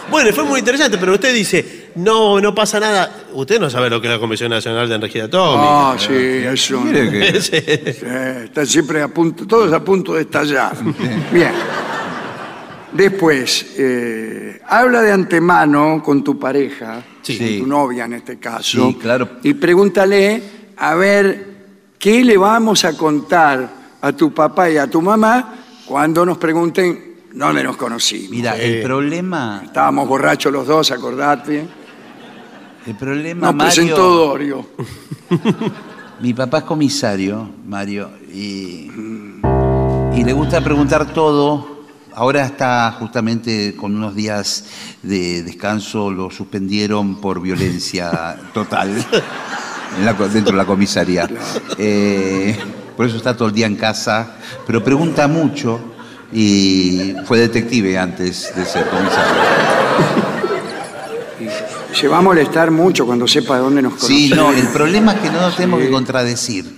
Bueno, 0.09 0.31
fue 0.33 0.43
muy 0.43 0.59
interesante, 0.59 0.97
pero 0.99 1.13
usted 1.13 1.33
dice, 1.33 1.89
no, 1.95 2.39
no 2.39 2.53
pasa 2.53 2.79
nada. 2.79 3.11
Usted 3.33 3.59
no 3.59 3.69
sabe 3.69 3.89
lo 3.89 3.99
que 3.99 4.07
es 4.07 4.13
la 4.13 4.19
Comisión 4.19 4.49
Nacional 4.51 4.87
de 4.87 4.95
Energía 4.95 5.25
Atómica. 5.25 5.63
Ah, 5.67 5.95
sí, 5.97 6.13
eso. 6.13 6.79
Mire 6.81 7.09
que- 7.09 7.41
Sí. 7.41 7.51
Sí, 7.59 8.05
están 8.45 8.67
siempre 8.67 9.01
a 9.01 9.07
punto, 9.07 9.45
todos 9.47 9.73
a 9.73 9.83
punto 9.83 10.13
de 10.13 10.21
estallar. 10.21 10.73
Bien. 11.33 11.51
Después, 12.95 13.75
eh, 13.77 14.61
habla 14.67 15.01
de 15.01 15.11
antemano 15.11 16.01
con 16.03 16.23
tu 16.23 16.39
pareja, 16.39 17.03
Sí. 17.21 17.37
con 17.37 17.59
tu 17.59 17.67
novia 17.67 18.05
en 18.05 18.13
este 18.13 18.37
caso. 18.37 18.87
Sí, 18.89 18.95
claro. 19.01 19.29
Y 19.43 19.53
pregúntale 19.55 20.41
a 20.77 20.95
ver 20.95 21.55
qué 21.99 22.23
le 22.23 22.37
vamos 22.37 22.85
a 22.85 22.95
contar 22.97 23.69
a 24.01 24.11
tu 24.13 24.33
papá 24.33 24.69
y 24.69 24.77
a 24.77 24.87
tu 24.87 25.01
mamá 25.01 25.55
cuando 25.85 26.25
nos 26.25 26.37
pregunten 26.37 27.15
dónde 27.33 27.63
nos 27.63 27.75
conocimos. 27.77 28.29
Mira, 28.31 28.55
el 28.57 28.81
problema, 28.81 29.61
Estábamos 29.65 30.07
borrachos 30.07 30.51
los 30.53 30.65
dos, 30.67 30.91
acordate. 30.91 31.67
el 32.85 32.95
problema, 32.95 33.47
Nos 33.47 33.55
Mario, 33.55 33.73
presentó 33.73 34.07
Dorio. 34.09 34.67
mi 36.21 36.33
papá 36.33 36.59
es 36.59 36.63
comisario, 36.63 37.49
Mario, 37.67 38.09
y, 38.31 38.89
y 40.15 40.23
le 40.23 40.33
gusta 40.33 40.63
preguntar 40.63 41.13
todo. 41.13 41.74
Ahora 42.15 42.45
está 42.45 42.95
justamente 42.97 43.75
con 43.75 43.93
unos 43.95 44.15
días 44.15 44.63
de 45.03 45.43
descanso, 45.43 46.09
lo 46.09 46.31
suspendieron 46.31 47.19
por 47.19 47.41
violencia 47.41 48.37
total 48.53 48.89
en 49.97 50.05
la 50.05 50.15
co- 50.15 50.29
dentro 50.29 50.53
de 50.53 50.57
la 50.57 50.65
comisaría. 50.65 51.29
Eh, 51.77 52.57
por 52.95 53.05
eso 53.05 53.17
está 53.17 53.35
todo 53.35 53.49
el 53.49 53.53
día 53.53 53.65
en 53.67 53.75
casa, 53.75 54.37
pero 54.65 54.81
pregunta 54.81 55.27
mucho 55.27 55.79
y 56.31 57.13
fue 57.25 57.37
detective 57.39 57.97
antes 57.97 58.55
de 58.55 58.65
ser 58.65 58.87
comisario. 58.87 59.41
Se 61.93 62.07
va 62.07 62.17
a 62.19 62.21
molestar 62.21 62.71
mucho 62.71 63.05
cuando 63.05 63.27
sepa 63.27 63.57
dónde 63.57 63.81
nos 63.81 63.93
conocemos. 63.95 64.21
Sí, 64.21 64.29
no, 64.33 64.51
el 64.51 64.67
problema 64.69 65.13
es 65.13 65.19
que 65.19 65.29
no 65.31 65.41
nos 65.41 65.55
tenemos 65.55 65.79
que 65.81 65.89
contradecir, 65.89 66.77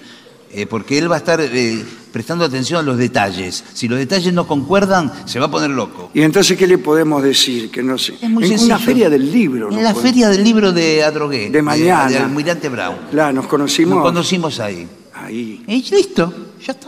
eh, 0.52 0.66
porque 0.68 0.98
él 0.98 1.12
va 1.12 1.16
a 1.16 1.20
estar 1.20 1.40
eh, 1.42 1.84
prestando 2.12 2.46
atención 2.46 2.80
a 2.80 2.84
los 2.84 2.98
detalles. 2.98 3.64
Si 3.74 3.88
los 3.88 3.98
detalles 4.00 4.34
no 4.34 4.48
concuerdan, 4.48 5.12
se 5.26 5.40
va 5.40 5.46
a 5.48 5.52
poner 5.52 5.70
loco. 5.70 6.12
Y 6.14 6.22
entonces, 6.22 6.58
¿qué 6.58 6.68
le 6.68 6.78
podemos 6.78 7.22
decir? 7.24 7.70
Que 7.72 7.84
no 7.84 7.98
sé. 7.98 8.16
Es 8.22 8.30
muy 8.30 8.44
en 8.44 8.50
sencillo. 8.50 8.76
una 8.76 8.84
feria 8.84 9.10
del 9.10 9.32
libro. 9.32 9.70
En 9.70 9.76
¿no? 9.76 9.82
la 9.82 9.94
Podemos- 9.94 10.02
feria 10.04 10.30
del 10.30 10.44
libro 10.44 10.72
de 10.72 11.04
Adrogué, 11.04 11.50
De 11.50 11.62
mañana. 11.62 12.10
de 12.10 12.18
Almirante 12.20 12.70
Brown. 12.70 12.96
Claro, 13.12 13.34
nos 13.34 13.48
conocimos. 13.48 13.96
Nos 13.96 14.04
conocimos 14.06 14.60
ahí. 14.60 14.88
Ahí. 15.14 15.64
Y 15.68 15.90
listo, 15.96 16.34
ya 16.66 16.74
está. 16.74 16.88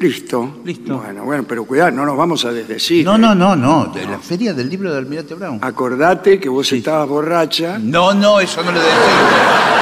Listo. 0.00 0.58
Listo. 0.64 0.96
Bueno, 0.98 1.24
bueno, 1.24 1.44
pero 1.46 1.64
cuidado, 1.64 1.92
no 1.92 2.04
nos 2.04 2.16
vamos 2.16 2.44
a 2.44 2.50
desdecir. 2.52 3.04
No, 3.04 3.14
¿eh? 3.14 3.18
no, 3.18 3.36
no, 3.36 3.54
no, 3.54 3.86
de 3.94 4.04
la 4.04 4.18
feria 4.18 4.52
del 4.52 4.68
libro 4.68 4.90
de 4.90 4.98
Almirante 4.98 5.34
Brown. 5.34 5.60
Acordate 5.62 6.40
que 6.40 6.48
vos 6.48 6.72
estabas 6.72 7.08
borracha 7.08 7.78
No, 7.78 8.12
no, 8.12 8.40
eso 8.40 8.64
no 8.64 8.72
lo 8.72 8.80
decimos. 8.80 9.81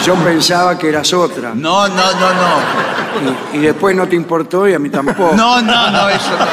Y 0.00 0.04
yo 0.04 0.14
pensaba 0.16 0.78
que 0.78 0.88
eras 0.88 1.12
otra. 1.12 1.54
No, 1.54 1.86
no, 1.88 1.94
no, 1.94 2.34
no. 2.34 3.54
Y, 3.54 3.56
y 3.58 3.60
después 3.60 3.94
no 3.96 4.06
te 4.08 4.16
importó 4.16 4.68
y 4.68 4.74
a 4.74 4.78
mí 4.78 4.88
tampoco. 4.90 5.32
No, 5.36 5.60
no, 5.62 5.90
no, 5.90 6.08
eso 6.08 6.30
no. 6.38 6.46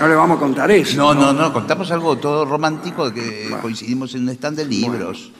No 0.00 0.06
le 0.06 0.14
vamos 0.14 0.36
a 0.36 0.40
contar 0.40 0.70
eso. 0.70 0.96
No, 0.96 1.12
no, 1.14 1.32
no, 1.32 1.52
contamos 1.52 1.90
algo 1.90 2.16
todo 2.18 2.44
romántico 2.44 3.12
que 3.12 3.50
coincidimos 3.60 4.14
en 4.14 4.22
un 4.22 4.28
stand 4.30 4.56
de 4.58 4.64
libros. 4.64 5.32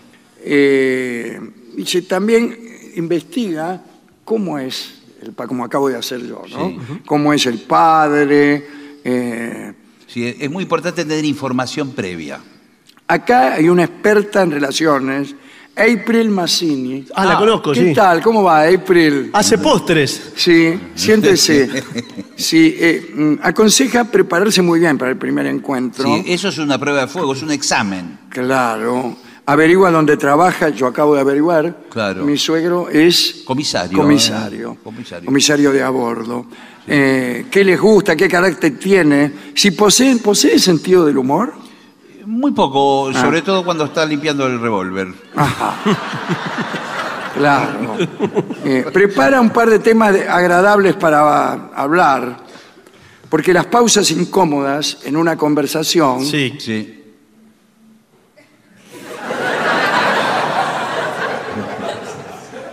Eh, 0.43 1.39
dice, 1.77 2.03
también 2.03 2.59
investiga 2.97 3.81
cómo 4.25 4.59
es, 4.59 4.95
el, 5.23 5.33
pa- 5.33 5.47
como 5.47 5.65
acabo 5.65 5.89
de 5.89 5.97
hacer 5.97 6.27
yo, 6.27 6.43
¿no? 6.51 6.69
Sí. 6.71 6.79
Cómo 7.07 7.33
es 7.33 7.47
el 7.47 7.61
padre. 7.61 8.67
eh, 9.05 9.73
Sí, 10.09 10.35
es 10.41 10.51
muy 10.51 10.63
importante 10.65 11.05
tener 11.05 11.25
información 11.25 11.91
previa. 11.93 12.41
Acá 13.09 13.55
hay 13.55 13.69
una 13.69 13.85
experta 13.85 14.43
en 14.43 14.51
relaciones, 14.53 15.35
April 15.75 16.29
Massini. 16.31 17.07
Ah, 17.15 17.25
la 17.25 17.39
conozco, 17.39 17.73
¿Qué 17.73 17.89
sí. 17.89 17.95
tal? 17.95 18.21
¿Cómo 18.21 18.43
va, 18.43 18.65
April? 18.65 19.31
Hace 19.33 19.59
postres. 19.59 20.33
Sí, 20.37 20.79
siéntese. 20.95 21.83
Sí, 22.37 22.77
eh, 22.79 23.13
mm, 23.15 23.35
aconseja 23.43 24.05
prepararse 24.05 24.61
muy 24.61 24.81
bien 24.81 24.99
para 24.99 25.11
el 25.13 25.17
primer 25.17 25.47
encuentro. 25.47 26.05
Sí, 26.05 26.25
eso 26.27 26.49
es 26.49 26.59
una 26.59 26.79
prueba 26.79 27.03
de 27.03 27.07
fuego, 27.07 27.33
es 27.33 27.43
un 27.43 27.51
examen. 27.53 28.19
Claro. 28.29 29.17
Averigua 29.47 29.91
dónde 29.91 30.17
trabaja, 30.17 30.69
yo 30.69 30.87
acabo 30.87 31.15
de 31.15 31.21
averiguar. 31.23 31.85
Claro. 31.89 32.23
Mi 32.25 32.37
suegro 32.37 32.89
es 32.91 33.43
Comisario, 33.45 33.97
Comisario. 33.97 34.73
eh, 34.73 34.79
comisario. 34.85 35.27
Comisario 35.27 35.73
de 35.73 35.83
a 35.83 35.89
bordo. 35.91 36.47
Eh, 36.87 37.47
¿Qué 37.51 37.65
les 37.65 37.81
gusta? 37.81 38.15
¿Qué 38.15 38.29
carácter 38.29 38.79
tiene? 38.79 39.33
Si 39.55 39.71
posee, 39.71 40.17
posee 40.17 40.59
sentido 40.59 41.07
del 41.07 41.17
humor. 41.19 41.55
Muy 42.31 42.53
poco, 42.53 43.09
Ah. 43.09 43.21
sobre 43.23 43.41
todo 43.41 43.65
cuando 43.65 43.87
está 43.87 44.05
limpiando 44.05 44.47
el 44.47 44.61
revólver. 44.61 45.09
Claro. 47.35 47.97
Eh, 48.67 48.85
prepara 48.93 49.41
un 49.41 49.49
par 49.49 49.71
de 49.71 49.79
temas 49.79 50.13
de- 50.13 50.29
agradables 50.29 50.95
para 50.97 51.71
hablar, 51.75 52.37
porque 53.31 53.55
las 53.55 53.65
pausas 53.67 54.11
incómodas 54.11 54.99
en 55.07 55.17
una 55.17 55.39
conversación 55.39 56.23
Sí. 56.23 56.55
Sí. 56.59 56.95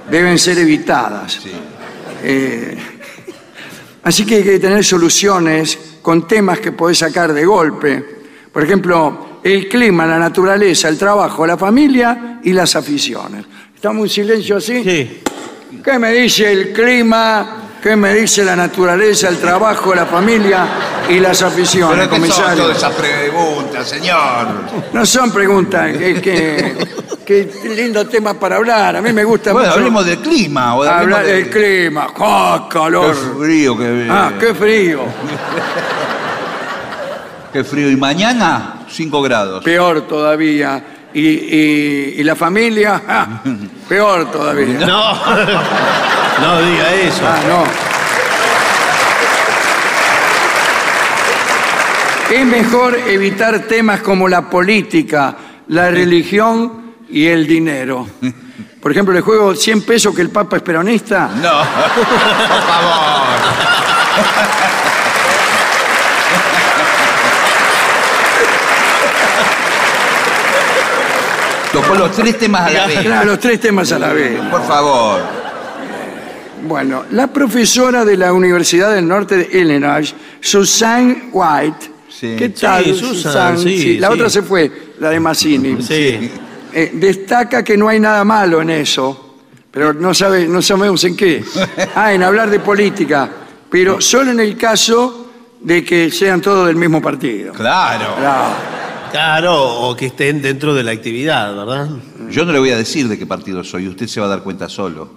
deben 0.09 0.37
ser 0.37 0.57
evitadas. 0.59 1.39
Eh, 2.23 2.77
así 4.03 4.25
que 4.25 4.35
hay 4.35 4.43
que 4.43 4.59
tener 4.59 4.83
soluciones 4.83 5.77
con 6.01 6.27
temas 6.27 6.59
que 6.59 6.71
podés 6.71 6.99
sacar 6.99 7.33
de 7.33 7.45
golpe. 7.45 8.05
Por 8.51 8.63
ejemplo, 8.63 9.34
el 9.45 9.69
clima, 9.69 10.07
la 10.07 10.17
naturaleza, 10.17 10.89
el 10.89 10.97
trabajo, 10.97 11.45
la 11.45 11.55
familia 11.55 12.39
y 12.43 12.51
las 12.51 12.75
aficiones. 12.75 13.45
Estamos 13.75 14.03
en 14.05 14.09
silencio 14.09 14.57
así. 14.57 14.83
Sí. 14.83 15.21
¿Qué 15.83 15.99
me 15.99 16.11
dice 16.13 16.51
el 16.51 16.73
clima? 16.73 17.57
¿Qué 17.81 17.95
me 17.95 18.11
dice 18.15 18.43
la 18.43 18.55
naturaleza, 18.55 19.29
el 19.29 19.37
trabajo, 19.37 19.93
la 19.93 20.07
familia 20.07 20.65
y 21.07 21.19
las 21.19 21.43
aficiones, 21.43 21.95
Pero 21.95 22.09
¿qué 22.09 22.15
son 22.15 22.19
comisario? 22.21 22.63
todas 22.63 22.77
esas 22.77 22.93
preguntas, 22.95 23.87
señor? 23.87 24.47
No 24.91 25.05
son 25.05 25.31
preguntas, 25.31 25.95
que, 25.95 26.19
que- 26.19 26.75
que 27.23 27.51
lindo 27.75 28.07
tema 28.07 28.33
para 28.39 28.55
hablar. 28.55 28.95
A 28.95 29.01
mí 29.01 29.13
me 29.13 29.23
gusta 29.23 29.51
Bueno, 29.53 29.67
mucho 29.67 29.77
hablemos 29.79 30.05
del 30.05 30.17
clima. 30.19 30.75
O 30.75 30.81
hablemos 30.83 31.01
hablar 31.01 31.25
de- 31.25 31.33
del 31.33 31.49
clima. 31.51 32.07
¡Ah, 32.19 32.65
Qué 32.67 32.73
calor! 32.79 33.15
frío 33.39 33.77
que 33.77 34.07
Ah, 34.09 34.31
qué 34.39 34.55
frío. 34.55 35.01
qué 37.53 37.63
frío. 37.63 37.91
Y 37.91 37.95
mañana, 37.95 38.74
5 38.89 39.21
grados. 39.21 39.63
Peor 39.63 40.01
todavía. 40.01 40.83
Y, 41.13 41.21
y- 41.21 42.15
y 42.17 42.23
la 42.23 42.36
familia, 42.36 43.01
peor 43.89 44.29
todavía. 44.31 44.86
No. 44.86 45.13
no 46.41 46.61
diga 46.61 46.93
eso. 46.93 47.21
Ah, 47.25 47.39
no. 47.47 47.63
Es 52.36 52.45
mejor 52.45 52.95
evitar 53.07 53.59
temas 53.61 54.01
como 54.01 54.27
la 54.27 54.49
política, 54.49 55.36
la 55.67 55.89
religión 55.91 56.95
y 57.09 57.27
el 57.27 57.45
dinero. 57.47 58.07
Por 58.81 58.91
ejemplo, 58.91 59.13
le 59.13 59.21
juego 59.21 59.55
100 59.55 59.83
pesos 59.83 60.13
que 60.15 60.21
el 60.21 60.29
Papa 60.29 60.57
es 60.57 60.63
peronista. 60.63 61.29
No, 61.41 61.51
por 61.95 62.61
favor. 62.63 63.25
Tocó 71.86 71.99
los 71.99 72.11
tres 72.11 72.38
temas 72.38 72.61
a 72.67 72.71
la 72.71 72.88
vez. 72.88 72.99
Claro, 73.01 73.25
los 73.31 73.39
tres 73.39 73.59
temas 73.59 73.91
a 73.91 73.99
la 73.99 74.13
vez. 74.13 74.39
Por 74.49 74.63
favor. 74.65 75.21
Bueno, 76.63 77.05
la 77.11 77.27
profesora 77.27 78.03
de 78.03 78.17
la 78.17 78.33
Universidad 78.33 78.93
del 78.93 79.07
Norte 79.07 79.38
de 79.38 79.59
Illinois, 79.59 80.13
Susan 80.39 81.29
White. 81.31 81.91
Sí. 82.09 82.36
¿Qué 82.38 82.49
tal, 82.49 82.86
Sí, 82.86 82.95
Susan, 82.95 83.57
sí, 83.59 83.97
La 83.99 84.07
sí. 84.07 84.13
otra 84.13 84.29
se 84.29 84.41
fue, 84.41 84.71
la 84.99 85.09
de 85.09 85.19
Mazzini. 85.19 85.81
Sí. 85.81 86.31
Eh, 86.73 86.91
destaca 86.93 87.63
que 87.63 87.77
no 87.77 87.88
hay 87.88 87.99
nada 87.99 88.23
malo 88.23 88.61
en 88.61 88.69
eso, 88.69 89.36
pero 89.69 89.93
no, 89.93 90.13
sabe, 90.13 90.47
no 90.47 90.61
sabemos 90.61 91.03
en 91.03 91.15
qué. 91.15 91.43
Ah, 91.95 92.13
en 92.13 92.23
hablar 92.23 92.49
de 92.49 92.59
política, 92.59 93.29
pero 93.69 94.01
solo 94.01 94.31
en 94.31 94.39
el 94.39 94.57
caso 94.57 95.27
de 95.61 95.83
que 95.83 96.09
sean 96.09 96.41
todos 96.41 96.67
del 96.67 96.77
mismo 96.77 97.01
partido. 97.01 97.53
Claro. 97.53 98.15
Claro. 98.17 98.55
Claro, 99.16 99.55
o 99.88 99.95
que 99.95 100.07
estén 100.07 100.41
dentro 100.41 100.74
de 100.74 100.84
la 100.84 100.91
actividad, 100.91 101.55
¿verdad? 101.55 101.88
Yo 102.30 102.43
no 102.43 102.51
le 102.51 102.59
voy 102.59 102.72
a 102.72 102.76
decir 102.78 103.07
de 103.07 103.18
qué 103.18 103.26
partido 103.26 103.63
soy, 103.63 103.88
usted 103.88 104.07
se 104.07 104.20
va 104.20 104.26
a 104.26 104.30
dar 104.30 104.43
cuenta 104.43 104.68
solo. 104.68 105.09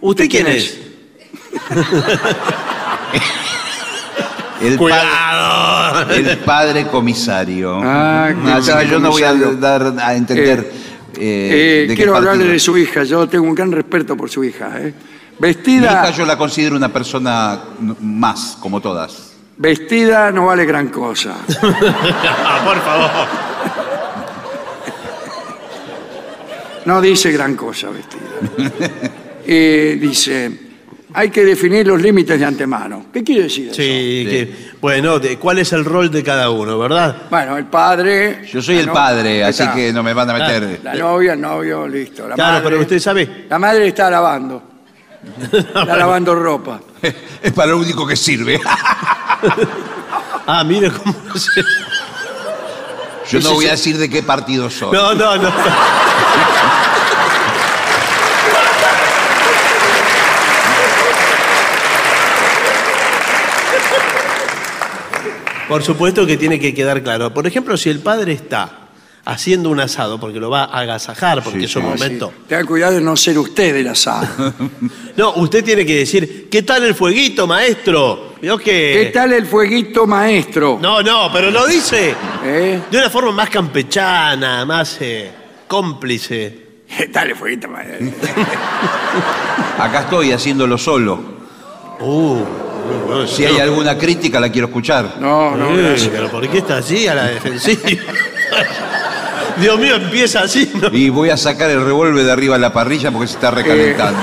¿Usted 0.00 0.30
quién 0.30 0.46
quién 0.46 0.56
es? 0.56 0.78
El 4.62 4.76
Cuidado. 4.78 6.06
pa- 6.06 6.14
el 6.14 6.38
padre 6.38 6.86
comisario. 6.86 7.80
Ah, 7.82 8.30
¿qué 8.44 8.50
Así 8.52 8.72
que 8.72 8.88
yo 8.88 8.98
no 9.00 9.10
voy 9.10 9.24
a 9.24 9.34
dar 9.34 9.92
a 10.00 10.14
entender 10.14 10.60
Eh, 10.60 10.70
eh, 11.16 11.18
Eh, 11.18 11.80
de 11.82 11.86
qué 11.88 11.94
quiero 11.96 12.16
hablarle 12.16 12.38
partido. 12.44 12.52
de 12.54 12.58
su 12.60 12.78
hija, 12.78 13.02
yo 13.04 13.28
tengo 13.28 13.44
un 13.44 13.54
gran 13.54 13.72
respeto 13.72 14.16
por 14.16 14.30
su 14.30 14.42
hija. 14.44 14.70
¿eh? 14.78 14.94
Mi 15.38 15.48
Vestida, 15.48 15.86
hija 15.90 16.10
yo 16.12 16.24
la 16.24 16.38
considero 16.38 16.76
una 16.76 16.90
persona 16.92 17.60
más, 18.00 18.56
como 18.60 18.80
todas. 18.80 19.31
Vestida 19.56 20.30
no 20.30 20.46
vale 20.46 20.64
gran 20.64 20.88
cosa. 20.88 21.36
Ah, 21.62 22.62
por 22.64 22.80
favor. 22.80 23.10
No 26.84 27.00
dice 27.00 27.30
gran 27.30 27.54
cosa 27.54 27.90
vestida. 27.90 28.20
Eh, 29.46 29.96
dice, 30.00 30.50
hay 31.14 31.30
que 31.30 31.44
definir 31.44 31.86
los 31.86 32.02
límites 32.02 32.38
de 32.38 32.44
antemano. 32.44 33.06
¿Qué 33.12 33.22
quiere 33.22 33.44
decir 33.44 33.66
eso? 33.68 33.76
Sí, 33.76 34.26
que, 34.28 34.54
bueno, 34.80 35.20
de, 35.20 35.38
¿cuál 35.38 35.58
es 35.58 35.72
el 35.72 35.84
rol 35.84 36.10
de 36.10 36.24
cada 36.24 36.50
uno, 36.50 36.76
verdad? 36.78 37.16
Bueno, 37.30 37.56
el 37.56 37.66
padre... 37.66 38.42
Yo 38.52 38.60
soy 38.60 38.74
la 38.76 38.80
el 38.80 38.86
no- 38.88 38.92
padre, 38.94 39.44
así 39.44 39.62
está. 39.62 39.74
que 39.76 39.92
no 39.92 40.02
me 40.02 40.12
van 40.12 40.30
a 40.30 40.32
meter. 40.32 40.80
La 40.82 40.94
novia, 40.94 41.34
el 41.34 41.40
novio, 41.40 41.86
listo. 41.86 42.26
La 42.28 42.34
Claro, 42.34 42.52
madre, 42.54 42.64
pero 42.68 42.80
usted 42.80 42.98
sabe. 42.98 43.46
La 43.48 43.58
madre 43.60 43.86
está 43.86 44.10
lavando. 44.10 44.70
Está 45.52 45.84
lavando 45.96 46.34
ropa. 46.34 46.80
es 47.42 47.52
para 47.52 47.70
lo 47.70 47.78
único 47.78 48.04
que 48.04 48.16
sirve. 48.16 48.60
Ah, 50.46 50.64
mire 50.64 50.90
cómo 50.90 51.14
se... 51.36 51.62
Yo 53.30 53.40
no 53.40 53.54
voy 53.54 53.66
a 53.66 53.70
decir 53.72 53.96
de 53.96 54.10
qué 54.10 54.22
partido 54.22 54.68
soy. 54.68 54.92
No, 54.92 55.14
no, 55.14 55.36
no. 55.36 55.50
Por 65.68 65.82
supuesto 65.82 66.26
que 66.26 66.36
tiene 66.36 66.58
que 66.58 66.74
quedar 66.74 67.02
claro. 67.02 67.32
Por 67.32 67.46
ejemplo, 67.46 67.76
si 67.76 67.88
el 67.88 68.00
padre 68.00 68.32
está 68.32 68.78
haciendo 69.24 69.70
un 69.70 69.80
asado 69.80 70.18
porque 70.20 70.38
lo 70.40 70.50
va 70.50 70.64
a 70.64 70.80
agasajar, 70.80 71.42
porque 71.42 71.60
Sí, 71.60 71.64
es 71.66 71.76
un 71.76 71.82
sí. 71.82 71.88
momento. 71.88 72.32
Tenga 72.48 72.64
cuidado 72.64 72.94
de 72.94 73.00
no 73.00 73.16
ser 73.16 73.38
usted 73.38 73.74
el 73.76 73.88
asado. 73.88 74.52
No, 75.16 75.32
usted 75.34 75.64
tiene 75.64 75.86
que 75.86 75.96
decir, 75.98 76.48
¿qué 76.50 76.62
tal 76.62 76.84
el 76.84 76.94
fueguito, 76.94 77.46
maestro? 77.46 78.31
Vio 78.42 78.58
que... 78.58 79.04
¿Qué 79.04 79.10
tal 79.14 79.32
el 79.32 79.46
fueguito 79.46 80.04
maestro? 80.04 80.76
No, 80.82 81.00
no, 81.00 81.30
pero 81.32 81.48
lo 81.52 81.64
dice 81.64 82.12
¿Eh? 82.44 82.80
de 82.90 82.98
una 82.98 83.08
forma 83.08 83.30
más 83.30 83.48
campechana, 83.48 84.64
más 84.66 84.96
eh, 85.00 85.30
cómplice. 85.68 86.58
¿Qué 86.98 87.06
tal 87.06 87.30
el 87.30 87.36
fueguito 87.36 87.68
maestro? 87.68 88.04
Acá 89.78 90.00
estoy 90.00 90.32
haciéndolo 90.32 90.76
solo. 90.76 91.20
Uh, 92.00 92.44
Si 93.28 93.44
hay 93.44 93.60
alguna 93.60 93.96
crítica 93.96 94.40
la 94.40 94.50
quiero 94.50 94.66
escuchar. 94.66 95.18
No, 95.20 95.56
no, 95.56 95.70
Eh, 95.78 95.82
gracias. 95.90 96.10
pero 96.12 96.28
¿por 96.28 96.48
qué 96.48 96.58
está 96.58 96.78
así 96.78 97.06
a 97.06 97.14
la 97.14 97.26
defensiva? 97.28 97.80
Dios 99.60 99.78
mío, 99.78 99.94
empieza 99.94 100.40
así. 100.40 100.68
¿no? 100.80 100.88
Y 100.90 101.10
voy 101.10 101.30
a 101.30 101.36
sacar 101.36 101.70
el 101.70 101.84
revólver 101.84 102.24
de 102.24 102.32
arriba 102.32 102.56
de 102.56 102.60
la 102.62 102.72
parrilla 102.72 103.12
porque 103.12 103.28
se 103.28 103.34
está 103.34 103.52
recalentando. 103.52 104.18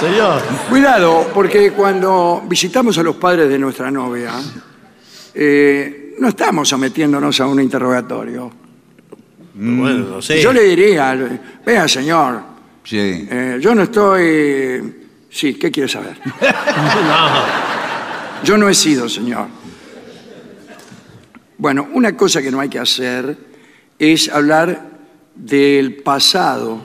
Señor. 0.00 0.40
Cuidado, 0.68 1.30
porque 1.34 1.72
cuando 1.72 2.42
visitamos 2.48 2.96
a 2.98 3.02
los 3.02 3.16
padres 3.16 3.48
de 3.48 3.58
nuestra 3.58 3.90
novia, 3.90 4.32
eh, 5.34 6.14
no 6.18 6.28
estamos 6.28 6.68
sometiéndonos 6.68 7.40
a 7.40 7.46
un 7.46 7.60
interrogatorio. 7.60 8.50
Bueno, 9.54 10.06
no 10.08 10.22
sé. 10.22 10.40
Yo 10.40 10.52
le 10.52 10.62
diría, 10.62 11.16
vea 11.66 11.88
señor, 11.88 12.40
Sí. 12.84 13.26
eh, 13.30 13.58
yo 13.60 13.74
no 13.74 13.82
estoy... 13.82 14.94
Sí, 15.30 15.54
¿qué 15.54 15.70
quiere 15.70 15.88
saber? 15.88 16.16
No. 16.40 17.68
Yo 18.44 18.56
no 18.56 18.68
he 18.68 18.74
sido, 18.74 19.08
señor. 19.08 19.46
Bueno, 21.58 21.88
una 21.92 22.16
cosa 22.16 22.40
que 22.40 22.52
no 22.52 22.60
hay 22.60 22.68
que 22.68 22.78
hacer 22.78 23.36
es 23.98 24.28
hablar 24.28 24.80
del 25.34 25.96
pasado. 25.96 26.80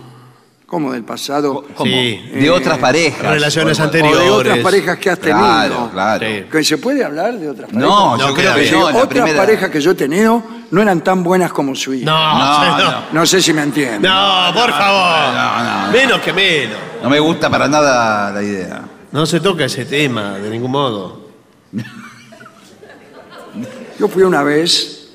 ¿Cómo 0.73 0.91
del 0.91 1.03
pasado? 1.03 1.63
¿Cómo? 1.75 1.85
Sí. 1.85 2.19
De 2.33 2.49
otras 2.49 2.79
parejas. 2.79 3.21
Relaciones 3.21 3.79
O 3.79 3.83
anteriores. 3.83 4.23
de 4.23 4.29
otras 4.31 4.57
parejas 4.57 4.97
que 4.97 5.09
has 5.11 5.19
tenido. 5.19 5.37
Claro, 5.39 5.89
claro. 5.93 6.25
¿Que 6.51 6.63
¿Se 6.63 6.79
puede 6.79 7.05
hablar 7.05 7.37
de 7.37 7.47
otras 7.47 7.69
parejas? 7.69 7.89
No, 7.89 8.17
No 8.17 8.29
yo 8.29 8.33
queda 8.33 8.53
creo 8.55 8.65
que 8.65 8.71
no. 8.71 8.85
otras 8.87 9.05
primera- 9.07 9.37
parejas 9.37 9.69
que 9.69 9.79
yo 9.79 9.91
he 9.91 9.93
tenido 9.93 10.41
no 10.71 10.81
eran 10.81 11.01
tan 11.03 11.21
buenas 11.23 11.53
como 11.53 11.75
su 11.75 11.93
hija. 11.93 12.05
No, 12.09 12.39
No, 12.39 12.77
no, 12.79 12.91
no. 12.91 13.01
No 13.11 13.23
sé 13.27 13.39
si 13.39 13.53
me 13.53 13.61
entienden. 13.61 14.01
No, 14.01 14.49
por 14.51 14.71
favor. 14.71 15.33
no, 15.35 15.85
no. 15.85 15.91
Menos 15.91 16.19
que 16.21 16.33
menos. 16.33 16.77
No 17.03 17.09
me 17.11 17.19
gusta 17.19 17.51
para 17.51 17.67
nada 17.67 18.31
la 18.31 18.41
idea. 18.41 18.81
No 19.11 19.27
se 19.27 19.39
toca 19.41 19.65
ese 19.65 19.85
tema 19.85 20.39
de 20.39 20.49
ningún 20.49 20.71
modo. 20.71 21.29
Yo 23.99 24.07
fui 24.07 24.23
una 24.23 24.41
vez 24.41 25.07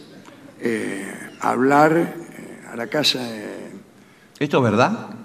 eh, 0.61 1.13
a 1.41 1.51
hablar 1.51 1.97
eh, 1.97 2.61
a 2.73 2.77
la 2.77 2.87
casa 2.87 3.19
de... 3.19 3.73
¿Esto 4.39 4.59
es 4.59 4.63
verdad? 4.63 5.18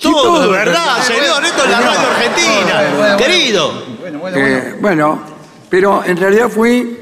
Todo, 0.00 0.22
todo 0.22 0.44
es 0.44 0.50
verdad, 0.50 0.86
verdad. 0.86 1.02
señor. 1.02 1.44
Esto 1.44 1.64
es 1.64 1.70
la 1.70 1.80
radio 1.80 2.08
argentina. 2.10 3.16
Querido. 3.16 3.84
Bueno, 4.00 4.18
bueno, 4.18 4.36
Eh, 4.38 4.74
bueno, 4.80 5.22
pero 5.68 6.02
en 6.04 6.16
realidad 6.16 6.48
fui, 6.48 6.98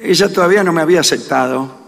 ella 0.00 0.32
todavía 0.32 0.62
no 0.64 0.72
me 0.72 0.80
había 0.82 1.00
aceptado 1.00 1.78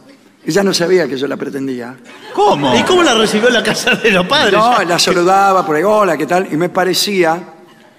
Ella 0.45 0.65
no 0.65 0.75
sabía 0.75 1.07
que 1.07 1.17
yo 1.17 1.29
la 1.29 1.37
pretendía. 1.37 1.95
¿Cómo? 2.35 2.75
¿Y 2.77 2.83
cómo 2.83 3.05
la 3.05 3.15
recibió 3.15 3.47
en 3.47 3.55
la 3.55 3.63
casa 3.63 3.95
de 3.95 4.11
los 4.11 4.27
padres? 4.27 4.53
No, 4.59 4.83
la 4.83 4.99
saludaba 4.99 5.65
por 5.65 5.77
ahí, 5.77 5.85
hola, 5.85 6.17
¿qué 6.17 6.27
tal? 6.27 6.49
Y 6.53 6.57
me 6.57 6.69
parecía 6.69 7.41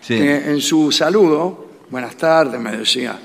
Sí. 0.02 0.18
que 0.18 0.52
en 0.52 0.60
su 0.60 0.92
saludo, 0.92 1.68
buenas 1.90 2.16
tardes, 2.18 2.60
me 2.60 2.76
decía. 2.76 3.18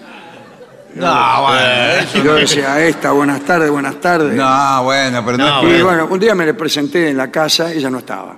No, 0.95 1.43
bueno. 1.43 2.09
Y 2.15 2.23
yo 2.23 2.35
decía, 2.35 2.81
esta, 2.87 3.11
buenas 3.11 3.41
tardes, 3.41 3.69
buenas 3.71 4.01
tardes. 4.01 4.35
No, 4.37 4.85
bueno, 4.85 5.25
pero 5.25 5.37
no, 5.37 5.65
Y 5.65 5.67
que- 5.77 5.83
bueno, 5.83 6.07
un 6.09 6.21
día 6.21 6.35
me 6.37 6.47
le 6.47 6.55
presenté 6.55 7.09
en 7.11 7.17
la 7.17 7.29
casa, 7.31 7.73
ella 7.73 7.91
no 7.91 7.99
estaba. 7.99 8.37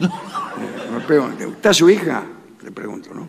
Me 0.00 1.00
pregunté, 1.06 1.44
¿está 1.44 1.72
su 1.72 1.88
hija? 1.90 2.22
Le 2.62 2.70
pregunto, 2.70 3.10
¿no? 3.14 3.28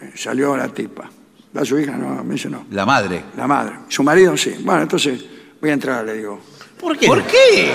Eh, 0.00 0.12
Salió 0.16 0.56
la 0.56 0.68
tipa. 0.68 1.08
¿Está 1.46 1.64
su 1.64 1.78
hija? 1.78 1.92
No, 1.92 2.22
me 2.24 2.34
dice 2.34 2.48
no. 2.48 2.66
La 2.70 2.84
madre. 2.84 3.24
La 3.36 3.46
madre. 3.46 3.74
¿Su 3.88 4.02
marido? 4.02 4.36
Sí. 4.36 4.56
Bueno, 4.60 4.82
entonces 4.82 5.24
voy 5.60 5.70
a 5.70 5.72
entrar, 5.72 6.04
le 6.04 6.14
digo. 6.14 6.40
¿Por 6.78 6.96
qué? 6.96 7.06
¿Por 7.06 7.22
qué? 7.24 7.72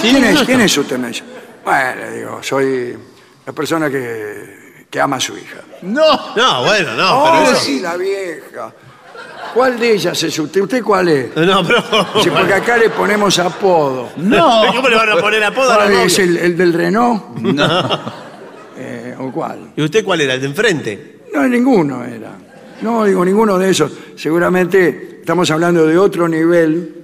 Sí, 0.00 0.10
¿Quién, 0.10 0.24
es, 0.24 0.42
¿Quién 0.42 0.60
es 0.60 0.76
usted? 0.76 0.98
Me 0.98 1.08
dice. 1.08 1.24
Bueno, 1.64 2.00
le 2.00 2.16
digo, 2.18 2.42
soy 2.42 2.96
la 3.44 3.52
persona 3.52 3.90
que, 3.90 4.86
que 4.88 5.00
ama 5.00 5.16
a 5.16 5.20
su 5.20 5.36
hija. 5.36 5.58
No. 5.82 6.36
No, 6.36 6.64
bueno, 6.64 6.94
no, 6.94 7.22
oh, 7.24 7.32
pero 7.32 7.52
eso... 7.52 7.60
sí, 7.60 7.80
la 7.80 7.96
vieja. 7.96 8.72
¿Cuál 9.56 9.78
de 9.80 9.94
ellas 9.94 10.22
es 10.22 10.38
usted? 10.38 10.60
¿Usted 10.60 10.82
cuál 10.82 11.08
es? 11.08 11.34
No, 11.34 11.66
pero... 11.66 11.82
Sí, 12.22 12.28
porque 12.28 12.52
acá 12.52 12.76
le 12.76 12.90
ponemos 12.90 13.38
apodo. 13.38 14.10
No. 14.18 14.64
¿Cómo 14.76 14.86
le 14.86 14.96
van 14.96 15.08
a 15.08 15.16
poner 15.16 15.42
apodo 15.42 15.70
a 15.72 15.78
la 15.78 15.84
¿Cuál 15.86 16.06
es 16.06 16.18
el, 16.18 16.36
el 16.36 16.56
del 16.58 16.72
Renault? 16.74 17.36
No. 17.38 18.16
Eh, 18.78 19.14
¿O 19.18 19.32
cuál? 19.32 19.72
¿Y 19.74 19.82
usted 19.82 20.04
cuál 20.04 20.20
era? 20.20 20.34
¿El 20.34 20.40
de 20.42 20.46
enfrente? 20.48 21.20
No, 21.32 21.48
ninguno 21.48 22.04
era. 22.04 22.32
No, 22.82 23.06
digo, 23.06 23.24
ninguno 23.24 23.56
de 23.56 23.70
esos. 23.70 23.90
Seguramente 24.16 25.20
estamos 25.20 25.50
hablando 25.50 25.86
de 25.86 25.96
otro 25.96 26.28
nivel, 26.28 26.94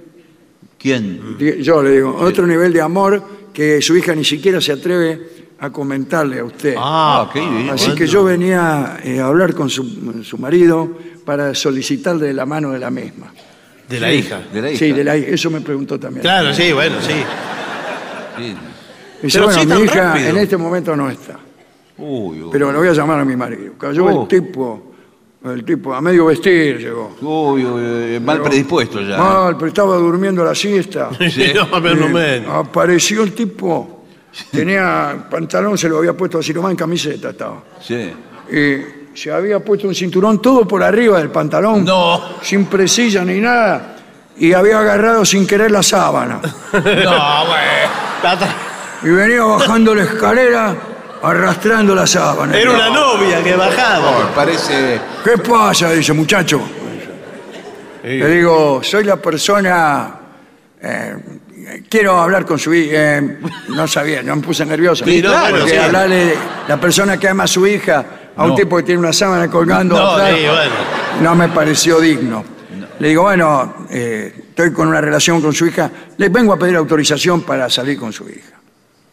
¿Quién? 0.77 1.35
di- 1.35 1.63
yo 1.63 1.81
le 1.81 1.89
digo, 1.93 2.15
otro 2.15 2.45
nivel 2.45 2.71
de 2.71 2.79
amor 2.81 3.23
que 3.51 3.81
su 3.81 3.97
hija 3.97 4.13
ni 4.13 4.23
siquiera 4.23 4.61
se 4.61 4.73
atreve 4.73 5.19
a 5.57 5.71
comentarle 5.71 6.37
a 6.41 6.43
usted. 6.43 6.75
Ah, 6.77 7.27
qué 7.33 7.39
bien. 7.39 7.71
Así 7.71 7.85
bueno. 7.85 7.95
que 7.95 8.05
yo 8.05 8.23
venía 8.23 8.99
eh, 9.03 9.19
a 9.19 9.25
hablar 9.25 9.55
con 9.55 9.67
su, 9.71 10.23
su 10.23 10.37
marido 10.37 10.91
para 11.25 11.53
solicitarle 11.55 12.33
la 12.33 12.45
mano 12.45 12.71
de 12.71 12.79
la 12.79 12.89
misma. 12.91 13.33
De 13.89 13.99
la 13.99 14.11
hija. 14.13 14.41
De 14.53 14.61
la 14.61 14.69
hija. 14.71 14.79
Sí, 14.79 14.91
de 14.91 15.03
la 15.03 15.17
hija. 15.17 15.29
Eso 15.29 15.49
me 15.49 15.61
preguntó 15.61 15.99
también. 15.99 16.21
Claro, 16.21 16.53
sí, 16.53 16.71
bueno, 16.71 16.95
sí. 17.01 17.13
Sí. 18.37 18.55
Dice, 19.21 19.39
Pero 19.39 19.45
bueno, 19.53 19.61
sí, 19.61 19.67
mi 19.67 19.85
hija 19.85 20.03
rápido. 20.13 20.29
en 20.29 20.37
este 20.37 20.57
momento 20.57 20.95
no 20.95 21.09
está. 21.09 21.39
Uy, 21.97 22.41
uy. 22.41 22.49
Pero 22.51 22.71
lo 22.71 22.79
voy 22.79 22.87
a 22.87 22.93
llamar 22.93 23.19
a 23.19 23.25
mi 23.25 23.35
marido. 23.35 23.73
Cayó 23.77 24.05
Oh. 24.05 24.21
el 24.23 24.27
tipo, 24.27 24.93
el 25.45 25.63
tipo 25.63 25.93
a 25.93 26.01
medio 26.01 26.25
vestir 26.25 26.77
llegó. 26.79 27.15
Uy, 27.21 27.63
uy, 27.65 28.13
uy, 28.15 28.19
mal 28.19 28.41
predispuesto 28.41 28.99
ya. 29.01 29.17
Mal, 29.17 29.55
pero 29.55 29.67
estaba 29.67 29.95
durmiendo 29.97 30.43
la 30.43 30.55
siesta. 30.55 31.09
Sí. 31.29 31.51
no, 31.55 31.69
pero 31.81 31.95
no 31.95 32.07
Eh, 32.19 32.39
menos. 32.41 32.65
apareció 32.65 33.23
el 33.23 33.33
tipo, 33.33 34.05
tenía 34.51 35.27
pantalón, 35.29 35.77
se 35.77 35.87
lo 35.87 35.99
había 35.99 36.13
puesto 36.17 36.39
así 36.39 36.53
nomás 36.53 36.71
en 36.71 36.77
camiseta 36.77 37.29
estaba. 37.29 37.63
Sí. 37.81 38.11
Y 38.51 39.02
se 39.13 39.31
había 39.31 39.59
puesto 39.59 39.87
un 39.87 39.95
cinturón 39.95 40.41
todo 40.41 40.67
por 40.67 40.83
arriba 40.83 41.17
del 41.19 41.29
pantalón, 41.29 41.85
No. 41.85 42.37
sin 42.41 42.65
presilla 42.65 43.23
ni 43.23 43.39
nada, 43.39 43.95
y 44.37 44.53
había 44.53 44.79
agarrado 44.79 45.23
sin 45.25 45.45
querer 45.47 45.71
la 45.71 45.83
sábana. 45.83 46.39
No, 46.73 46.79
bueno. 46.81 47.91
Tata- 48.21 48.55
Y 49.03 49.09
venía 49.09 49.43
bajando 49.43 49.93
la 49.93 50.03
escalera 50.03 50.75
arrastrando 51.21 51.93
la 51.95 52.07
sábana. 52.07 52.57
Era 52.57 52.71
una 52.71 52.89
novia 52.89 53.43
que 53.43 53.55
bajaba. 53.55 54.09
Oh, 54.09 54.35
parece. 54.35 54.99
¿Qué 55.23 55.37
pasa? 55.37 55.91
Dice, 55.91 56.13
muchacho. 56.13 56.61
Le 58.03 58.27
digo, 58.27 58.81
soy 58.83 59.03
la 59.05 59.15
persona. 59.17 60.15
eh, 60.81 61.15
quiero 61.89 62.19
hablar 62.19 62.45
con 62.45 62.59
su 62.59 62.73
hija. 62.73 62.91
eh, 63.17 63.39
no 63.69 63.87
sabía, 63.87 64.21
no 64.23 64.35
me 64.37 64.41
puse 64.41 64.65
nervioso. 64.65 65.05
Sí, 65.05 65.21
no, 65.21 65.33
Porque 65.49 65.69
sí. 65.71 65.77
hablarle 65.77 66.15
de 66.25 66.37
la 66.67 66.77
persona 66.79 67.17
que 67.17 67.27
ama 67.29 67.43
a 67.43 67.47
su 67.47 67.65
hija 67.65 68.05
a 68.35 68.43
un 68.43 68.49
No. 68.49 68.55
tipo 68.55 68.77
que 68.77 68.83
tiene 68.83 68.99
una 68.99 69.13
sábana 69.13 69.49
colgando 69.49 69.95
No, 69.97 70.11
atrás, 70.11 70.31
sí, 70.35 70.45
bueno. 70.45 70.71
no 71.21 71.35
me 71.35 71.49
pareció 71.49 71.99
digno. 71.99 72.43
Le 72.99 73.07
digo, 73.09 73.23
bueno, 73.23 73.73
eh, 73.89 74.33
estoy 74.49 74.71
con 74.71 74.87
una 74.87 75.01
relación 75.01 75.41
con 75.41 75.51
su 75.53 75.65
hija. 75.65 75.89
Le 76.17 76.29
vengo 76.29 76.53
a 76.53 76.57
pedir 76.59 76.75
autorización 76.75 77.41
para 77.41 77.69
salir 77.69 77.97
con 77.99 78.13
su 78.13 78.27
hija. 78.29 78.59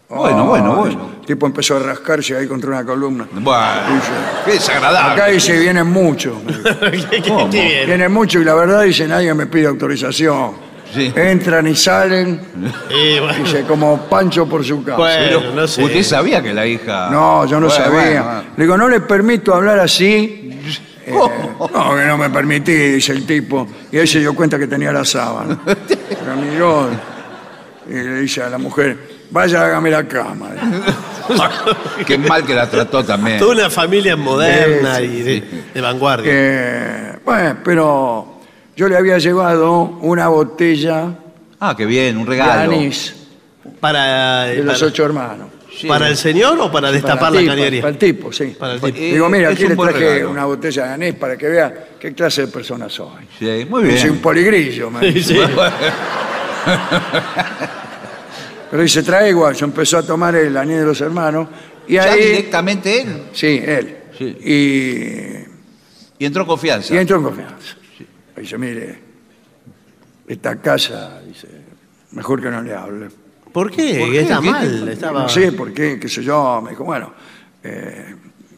Bueno, 0.09 0.45
bueno, 0.47 0.75
bueno. 0.75 1.11
El 1.21 1.27
tipo 1.27 1.47
empezó 1.47 1.77
a 1.77 1.81
rascarse 1.81 2.37
ahí 2.37 2.47
contra 2.49 2.71
una 2.71 2.85
columna. 2.85 3.27
Bueno, 3.33 4.03
qué 4.45 4.53
desagradable. 4.53 5.13
Acá 5.23 5.27
dice, 5.31 5.59
vienen 5.59 5.87
muchos. 5.87 6.35
Qué 7.11 7.21
bien. 7.51 7.87
Vienen 7.87 8.13
muchos 8.13 8.43
y 8.43 8.45
la 8.45 8.55
verdad 8.55 8.83
dice, 8.83 9.07
nadie 9.07 9.33
me 9.35 9.47
pide 9.47 9.69
autorización. 9.69 10.70
Sí. 10.95 11.13
Entran 11.15 11.67
y 11.69 11.77
salen, 11.77 12.41
Y 12.91 13.19
bueno, 13.21 13.45
dice, 13.45 13.63
como 13.63 13.97
Pancho 14.09 14.47
por 14.49 14.65
su 14.65 14.83
casa. 14.83 14.97
Bueno, 14.99 15.39
Pero 15.41 15.55
no 15.55 15.67
sé. 15.69 15.85
usted 15.85 16.03
sabía 16.03 16.43
que 16.43 16.53
la 16.53 16.67
hija. 16.67 17.09
No, 17.11 17.47
yo 17.47 17.61
no 17.61 17.69
Bueno, 17.69 17.85
sabía. 17.85 18.01
bueno, 18.01 18.25
bueno. 18.25 18.43
Le 18.57 18.65
digo, 18.65 18.77
no 18.77 18.89
le 18.89 19.01
permito 19.01 19.55
hablar 19.55 19.79
así. 19.81 20.47
Eh, 21.07 21.13
no, 21.13 21.97
que 21.97 22.05
no 22.05 22.19
me 22.19 22.31
permití, 22.31 22.73
dice 22.73 23.11
el 23.13 23.27
tipo. 23.27 23.67
Y 23.91 23.99
ahí 23.99 24.07
se 24.07 24.21
dio 24.21 24.33
cuenta 24.35 24.59
que 24.61 24.69
tenía 24.69 24.93
la 24.93 25.05
sábana. 25.05 25.59
Miró 26.41 26.89
y 27.89 27.95
le 27.95 28.21
dice 28.21 28.43
a 28.45 28.51
la 28.51 28.59
mujer, 28.59 28.97
vaya, 29.31 29.65
hágame 29.65 29.91
la 29.91 30.07
cama. 30.07 30.51
Qué 32.07 32.17
mal 32.19 32.45
que 32.45 32.55
la 32.55 32.69
trató 32.71 33.03
también. 33.05 33.39
Toda 33.41 33.55
una 33.55 33.71
familia 33.71 34.15
moderna 34.15 34.99
Sí, 34.99 35.05
y 35.05 35.23
de, 35.23 35.45
de 35.75 35.81
vanguardia. 35.81 36.31
Eh, 36.33 37.19
bueno, 37.25 37.57
pero 37.65 38.30
yo 38.81 38.89
le 38.89 38.97
había 38.97 39.19
llevado 39.19 39.83
una 40.01 40.29
botella 40.29 41.15
Ah, 41.61 41.75
qué 41.77 41.85
bien, 41.85 42.17
un 42.17 42.25
de 42.25 42.31
regalo. 42.31 42.73
anís 42.73 43.15
Para, 43.79 44.45
de 44.45 44.63
los 44.65 44.75
para, 44.79 44.87
ocho 44.89 45.05
hermanos. 45.05 45.49
Sí. 45.79 45.87
¿Para 45.87 46.09
el 46.09 46.17
señor 46.17 46.59
o 46.59 46.73
para 46.73 46.91
destapar 46.91 47.31
Para 47.31 47.31
la 47.33 47.41
el 47.41 47.45
tipo, 47.45 47.55
cañería? 47.57 47.81
Para 47.83 47.93
el 47.93 47.99
tipo, 47.99 48.33
sí. 48.33 48.57
Para 48.59 48.73
el 48.75 48.81
tipo. 48.81 48.97
Eh, 48.99 49.13
Digo, 49.13 49.29
mira, 49.29 49.49
es 49.51 49.55
aquí 49.57 49.65
un 49.65 49.69
le 49.69 49.75
buen 49.75 49.91
traje 49.91 50.05
regalo. 50.07 50.31
una 50.31 50.45
botella 50.47 50.87
de 50.87 50.93
anís 50.95 51.15
para 51.15 51.37
que 51.37 51.47
vea 51.49 51.89
qué 52.01 52.15
clase 52.15 52.41
de 52.47 52.49
persona 52.49 52.89
soy. 52.89 53.27
Sí, 53.39 53.67
muy 53.69 53.83
bien. 53.85 53.99
Soy 53.99 54.09
un 54.11 54.19
poligrillo, 54.21 54.91
me 54.91 55.01
Sí, 55.01 55.11
dice. 55.13 55.35
sí. 55.35 55.41
Pero 58.71 58.83
dice, 58.83 59.03
trae 59.03 59.29
igual. 59.31 59.55
Yo 59.55 59.67
empezó 59.67 59.99
a 59.99 60.03
tomar 60.03 60.35
el 60.37 60.57
anís 60.57 60.79
de 60.79 60.85
los 60.85 61.01
hermanos. 61.03 61.49
Y 61.87 61.95
¿Ya 61.95 62.05
ahí. 62.13 62.21
directamente 62.25 63.03
él? 63.03 63.23
Sí, 63.33 63.61
él. 63.65 63.97
Sí. 64.17 64.25
Y, 64.25 66.23
Y 66.23 66.25
entró 66.27 66.47
confianza. 66.47 66.95
y 66.95 66.99
entró 66.99 67.17
en 67.19 67.23
confianza. 67.25 67.77
Dice, 68.41 68.57
mire, 68.59 68.99
esta 70.27 70.57
casa, 70.61 71.21
dice, 71.27 71.49
mejor 72.13 72.41
que 72.43 72.49
no 72.51 72.63
le 72.63 72.75
hable. 72.75 73.09
¿Por 73.53 73.71
qué? 73.71 73.99
¿Por 74.01 74.11
qué? 74.13 74.21
Está 74.23 74.41
¿Qué? 74.41 74.51
mal. 74.51 74.89
Estaba... 74.89 75.23
No 75.23 75.29
sé 75.29 75.53
por 75.53 75.73
qué, 75.73 75.99
qué 76.01 76.09
sé 76.09 76.23
yo. 76.23 76.61
Me 76.63 76.71
dijo, 76.71 76.85
bueno, 76.85 77.13
eh, 77.65 78.15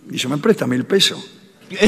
dice, 0.06 0.28
¿me 0.28 0.38
presta 0.38 0.66
mil 0.66 0.84
pesos? 0.84 1.32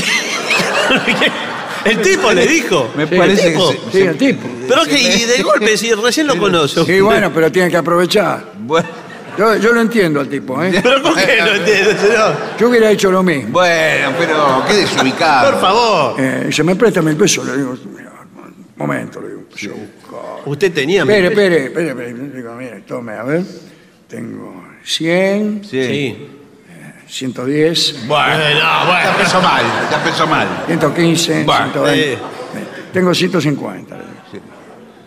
El 1.84 2.00
tipo 2.00 2.32
le 2.32 2.46
dijo. 2.46 2.90
Me 2.96 3.06
Sí, 3.06 3.14
parece 3.14 3.46
el 3.48 3.52
tipo. 3.52 3.70
que. 3.70 3.76
se- 3.76 3.90
Sí, 3.92 3.98
el 4.06 4.16
tipo. 4.16 4.48
Pero 4.66 4.84
que 4.84 4.98
y 4.98 5.24
de 5.26 5.42
golpe, 5.42 5.76
si 5.76 5.92
recién 5.92 6.26
lo 6.26 6.38
conozco. 6.38 6.82
Sí, 6.84 6.98
bueno, 7.00 7.30
pero 7.32 7.52
tiene 7.52 7.70
que 7.70 7.76
aprovechar. 7.76 8.52
Bueno, 8.60 8.88
Yo, 9.36 9.56
yo 9.56 9.72
lo 9.72 9.80
entiendo 9.80 10.20
al 10.20 10.28
tipo, 10.28 10.62
¿eh? 10.62 10.70
¿Pero 10.82 11.02
por 11.02 11.14
qué 11.16 11.38
no 11.40 11.48
entiende, 11.54 11.96
señor? 11.98 12.36
Yo 12.58 12.68
hubiera 12.68 12.90
hecho 12.90 13.10
lo 13.10 13.22
mismo. 13.22 13.50
bueno, 13.52 14.12
pero 14.18 14.64
qué 14.68 14.74
desubicado. 14.74 15.50
Por 15.52 15.60
favor. 15.60 16.20
Eh, 16.20 16.48
se 16.52 16.62
me 16.62 16.76
presta 16.76 17.02
mil 17.02 17.16
pesos, 17.16 17.44
le 17.46 17.56
digo, 17.56 17.76
mira, 17.96 18.12
un 18.40 18.64
momento, 18.76 19.20
le 19.20 19.28
digo, 19.28 19.40
a 19.40 19.76
buscar. 19.76 20.42
Usted 20.46 20.72
tenía... 20.72 21.02
Espere, 21.02 21.28
espere, 21.28 21.64
espere, 21.66 21.88
espere. 21.90 22.12
Le 22.12 22.36
digo, 22.36 22.54
mire, 22.54 22.80
tome, 22.86 23.12
a 23.14 23.22
ver. 23.24 23.42
Tengo 24.08 24.64
100, 24.84 25.62
Sí. 25.64 25.82
Sí. 25.84 26.28
110, 27.06 28.06
Bueno, 28.06 28.24
Bueno, 28.38 28.58
ya 28.58 28.84
bueno. 28.86 29.10
empezó 29.10 29.40
mal, 29.42 29.62
ya 29.90 29.96
empezó 29.98 30.26
mal. 30.26 30.48
115, 30.66 31.44
Bueno, 31.44 31.64
120. 31.72 32.12
eh. 32.12 32.18
Tengo 32.92 33.12
150. 33.14 33.96
le 33.96 34.02
digo. 34.02 34.44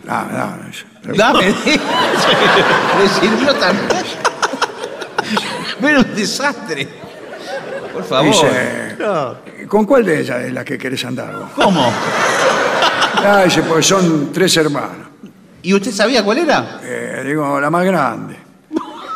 No, 0.04 0.24
no, 0.24 0.56
no. 0.56 1.14
Dame. 1.14 1.46
Le 1.48 3.08
sirvió 3.20 3.54
tanto. 3.56 3.94
Pero 5.80 6.00
un 6.00 6.14
desastre. 6.14 6.88
Por 7.92 8.04
favor. 8.04 8.26
Dice, 8.26 8.96
No. 8.98 9.36
¿con 9.68 9.84
cuál 9.84 10.04
de 10.04 10.20
ellas 10.20 10.44
es 10.44 10.52
la 10.52 10.64
que 10.64 10.78
querés 10.78 11.04
andar 11.04 11.34
vos? 11.34 11.48
¿Cómo? 11.54 11.92
Ah, 13.24 13.42
dice, 13.44 13.62
pues 13.62 13.86
son 13.86 14.32
tres 14.32 14.56
hermanas. 14.56 15.08
¿Y 15.62 15.74
usted 15.74 15.90
sabía 15.92 16.22
cuál 16.24 16.38
era? 16.38 16.80
Eh, 16.82 17.22
digo, 17.26 17.60
la 17.60 17.68
más 17.70 17.84
grande. 17.84 18.36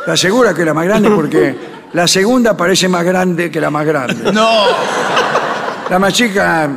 ¿Estás 0.01 0.18
segura 0.18 0.52
que 0.52 0.64
la 0.64 0.74
más 0.74 0.84
grande? 0.84 1.09
Porque 1.10 1.55
la 1.93 2.09
segunda 2.09 2.56
parece 2.56 2.89
más 2.89 3.05
grande 3.05 3.51
que 3.51 3.60
la 3.60 3.70
más 3.70 3.86
grande. 3.86 4.32
No. 4.32 4.64
La 5.89 5.98
más 5.98 6.12
chica 6.14 6.68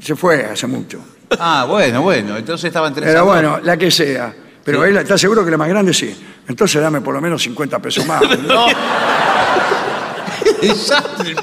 se 0.00 0.14
fue 0.14 0.44
hace 0.44 0.66
mucho. 0.66 0.98
Ah, 1.38 1.64
bueno, 1.68 2.02
bueno. 2.02 2.36
Entonces 2.36 2.66
estaban 2.66 2.92
tres 2.92 3.06
Pero 3.06 3.20
dos. 3.20 3.28
bueno, 3.28 3.60
la 3.62 3.76
que 3.76 3.90
sea. 3.90 4.34
Pero 4.68 4.84
él 4.84 4.94
está 4.98 5.16
seguro 5.16 5.42
que 5.46 5.50
la 5.50 5.56
más 5.56 5.70
grande 5.70 5.94
sí. 5.94 6.14
Entonces 6.46 6.82
dame 6.82 7.00
por 7.00 7.14
lo 7.14 7.22
menos 7.22 7.42
50 7.42 7.78
pesos 7.78 8.06
más. 8.06 8.20
No. 8.46 8.66
Desastre. 10.60 11.34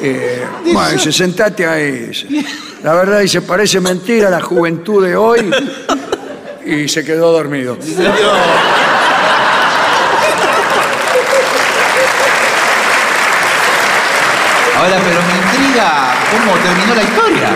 Eh, 0.00 0.46
bueno, 0.72 0.90
dice, 0.90 1.10
sentate 1.10 1.66
ahí. 1.66 1.90
dice. 2.06 2.28
La 2.84 2.94
verdad 2.94 3.18
dice, 3.18 3.42
parece 3.42 3.80
mentira 3.80 4.30
la 4.30 4.40
juventud 4.40 5.04
de 5.04 5.16
hoy. 5.16 5.50
Y 6.66 6.86
se 6.86 7.04
quedó 7.04 7.32
dormido. 7.32 7.76
Ahora, 14.76 15.00
pero 15.04 15.20
me 15.20 15.34
intriga 15.36 16.14
cómo 16.30 16.54
terminó 16.58 16.94
la 16.94 17.02
historia. 17.02 17.50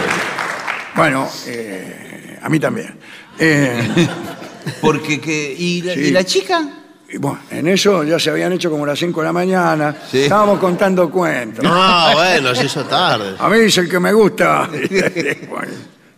Bueno, 0.97 1.29
eh, 1.47 2.39
a 2.43 2.49
mí 2.49 2.59
también. 2.59 2.99
Eh, 3.39 4.09
Porque 4.81 5.21
que. 5.21 5.55
¿Y 5.59 5.83
la, 5.83 5.95
Sí. 5.95 6.01
y 6.01 6.11
la 6.11 6.25
chica? 6.25 6.69
y 7.09 7.19
bueno, 7.19 7.39
en 7.53 7.69
eso 7.69 8.03
ya 8.03 8.19
se 8.19 8.31
habían 8.31 8.53
hecho 8.53 8.69
como 8.71 8.85
las 8.85 8.99
5 8.99 9.21
de 9.21 9.27
la 9.27 9.33
mañana. 9.33 9.97
Sí. 10.11 10.23
Estábamos 10.23 10.59
contando 10.59 11.09
cuentos. 11.11 11.63
No, 11.65 12.13
bueno, 12.15 12.53
se 12.55 12.67
hizo 12.67 12.85
tarde. 12.85 13.37
A 13.39 13.49
mí 13.49 13.59
es 13.61 13.79
el 13.79 13.89
que 13.89 14.01
me 14.01 14.13
gusta. 14.13 14.69
Bueno, 15.49 15.73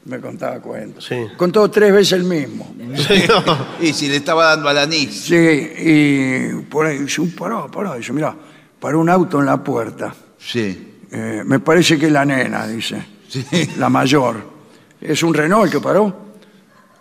me 0.07 0.19
contaba 0.20 0.59
cuentos. 0.61 1.05
Sí. 1.07 1.27
Contó 1.36 1.70
tres 1.70 1.93
veces 1.93 2.12
el 2.15 2.24
mismo. 2.24 2.74
Sí, 2.97 3.23
no. 3.28 3.45
Y 3.86 3.93
si 3.93 4.09
le 4.09 4.16
estaba 4.16 4.47
dando 4.57 4.70
al 4.70 4.78
anís. 4.78 5.24
Sí, 5.27 5.36
y 5.36 6.62
por 6.70 6.86
ahí 6.86 6.99
dice, 6.99 7.20
"Uh, 7.20 7.31
pará, 7.35 7.66
pará. 7.66 7.95
Dice, 7.97 8.15
mirá, 8.15 8.35
paró 8.81 9.01
un 9.01 9.11
auto 9.11 9.40
en 9.40 9.47
la 9.47 9.62
puerta. 9.62 10.15
Sí. 10.39 10.95
Eh, 11.12 11.43
me 11.45 11.61
parece 11.61 11.99
que 11.99 12.07
es 12.07 12.12
la 12.12 12.24
nena, 12.24 12.66
dice. 12.66 12.97
La 13.77 13.90
mayor. 13.90 14.36
¿Es 15.01 15.23
un 15.23 15.35
Renault 15.35 15.66
el 15.66 15.70
que 15.73 15.81
paró? 15.81 16.28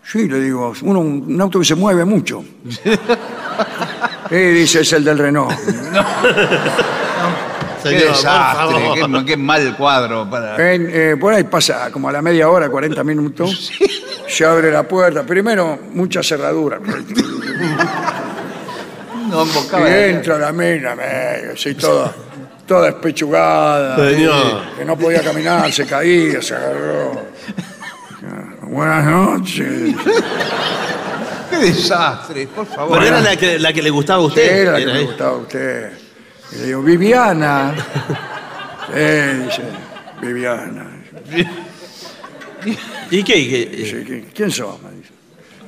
Sí, 0.09 0.27
le 0.27 0.39
digo, 0.39 0.73
uno, 0.83 0.99
un 1.01 1.41
auto 1.41 1.59
que 1.59 1.65
se 1.65 1.75
mueve 1.75 2.05
mucho. 2.05 2.43
Y 4.31 4.35
dice, 4.35 4.81
es 4.81 4.93
el 4.93 5.03
del 5.03 5.17
Renault. 5.17 5.51
Qué 7.83 7.89
Señor, 7.89 8.07
por 8.07 8.15
desastre, 8.17 8.79
favor. 8.97 9.19
qué, 9.19 9.25
qué 9.25 9.37
mal 9.37 9.77
cuadro 9.77 10.29
para. 10.29 10.73
En, 10.73 10.89
eh, 10.91 11.15
por 11.17 11.33
ahí 11.33 11.43
pasa 11.45 11.89
como 11.91 12.09
a 12.09 12.11
la 12.11 12.21
media 12.21 12.49
hora, 12.49 12.69
40 12.69 13.03
minutos. 13.03 13.71
Se 14.27 14.43
abre 14.43 14.71
la 14.71 14.83
puerta. 14.83 15.23
Primero, 15.23 15.79
mucha 15.93 16.21
cerradura. 16.23 16.79
No 19.29 19.43
Y 19.43 19.47
embocaba 19.49 19.89
entra 20.05 20.37
la 20.37 20.53
mina, 20.53 20.95
me- 20.95 21.51
así 21.53 21.73
toda, 21.75 22.13
toda 22.65 22.87
espechugada. 22.89 23.97
Señor. 23.97 24.61
Que 24.77 24.85
no 24.85 24.95
podía 24.97 25.21
caminar, 25.21 25.69
se 25.73 25.85
caía, 25.85 26.41
se 26.41 26.55
agarró. 26.55 27.11
Buenas 28.69 29.05
noches. 29.05 29.95
Qué 31.49 31.57
desastre, 31.57 32.47
por 32.47 32.65
favor. 32.67 32.97
Pero 32.99 33.07
era 33.15 33.21
la 33.21 33.35
que, 33.37 33.57
la 33.59 33.71
que 33.73 33.81
le 33.81 33.89
gustaba 33.89 34.19
a 34.19 34.21
Sí, 34.23 34.27
usted. 34.27 34.61
era 34.61 34.71
la 34.73 34.77
que 34.77 34.83
Era 34.83 34.93
me 34.93 34.99
ahí. 34.99 35.05
gustaba 35.05 35.29
a 35.31 35.35
usted. 35.37 35.91
Y 36.51 36.55
le 36.57 36.65
digo, 36.67 36.81
Viviana. 36.83 37.73
Eh, 38.93 39.41
dice, 39.45 39.63
Viviana. 40.21 40.85
¿Y 43.11 43.21
qué? 43.21 43.37
¿Y 43.37 43.49
qué? 43.49 43.65
Dice, 43.75 44.05
"¿Qui- 44.05 44.25
¿quién 44.33 44.49
sos? 44.49 44.81
Me 44.81 44.91
dice. 44.97 45.09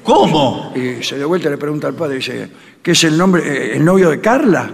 ¿Cómo? 0.04 0.72
Y 0.74 1.04
se 1.04 1.18
de 1.18 1.26
vuelta 1.26 1.50
y 1.50 1.52
le 1.52 1.58
pregunta 1.58 1.88
al 1.88 1.96
padre, 1.96 2.16
dice, 2.16 2.50
¿qué 2.82 2.92
es 2.92 3.04
el 3.04 3.18
nombre, 3.18 3.44
eh, 3.46 3.76
el 3.76 3.84
novio 3.84 4.10
de 4.12 4.22
Carla? 4.22 4.72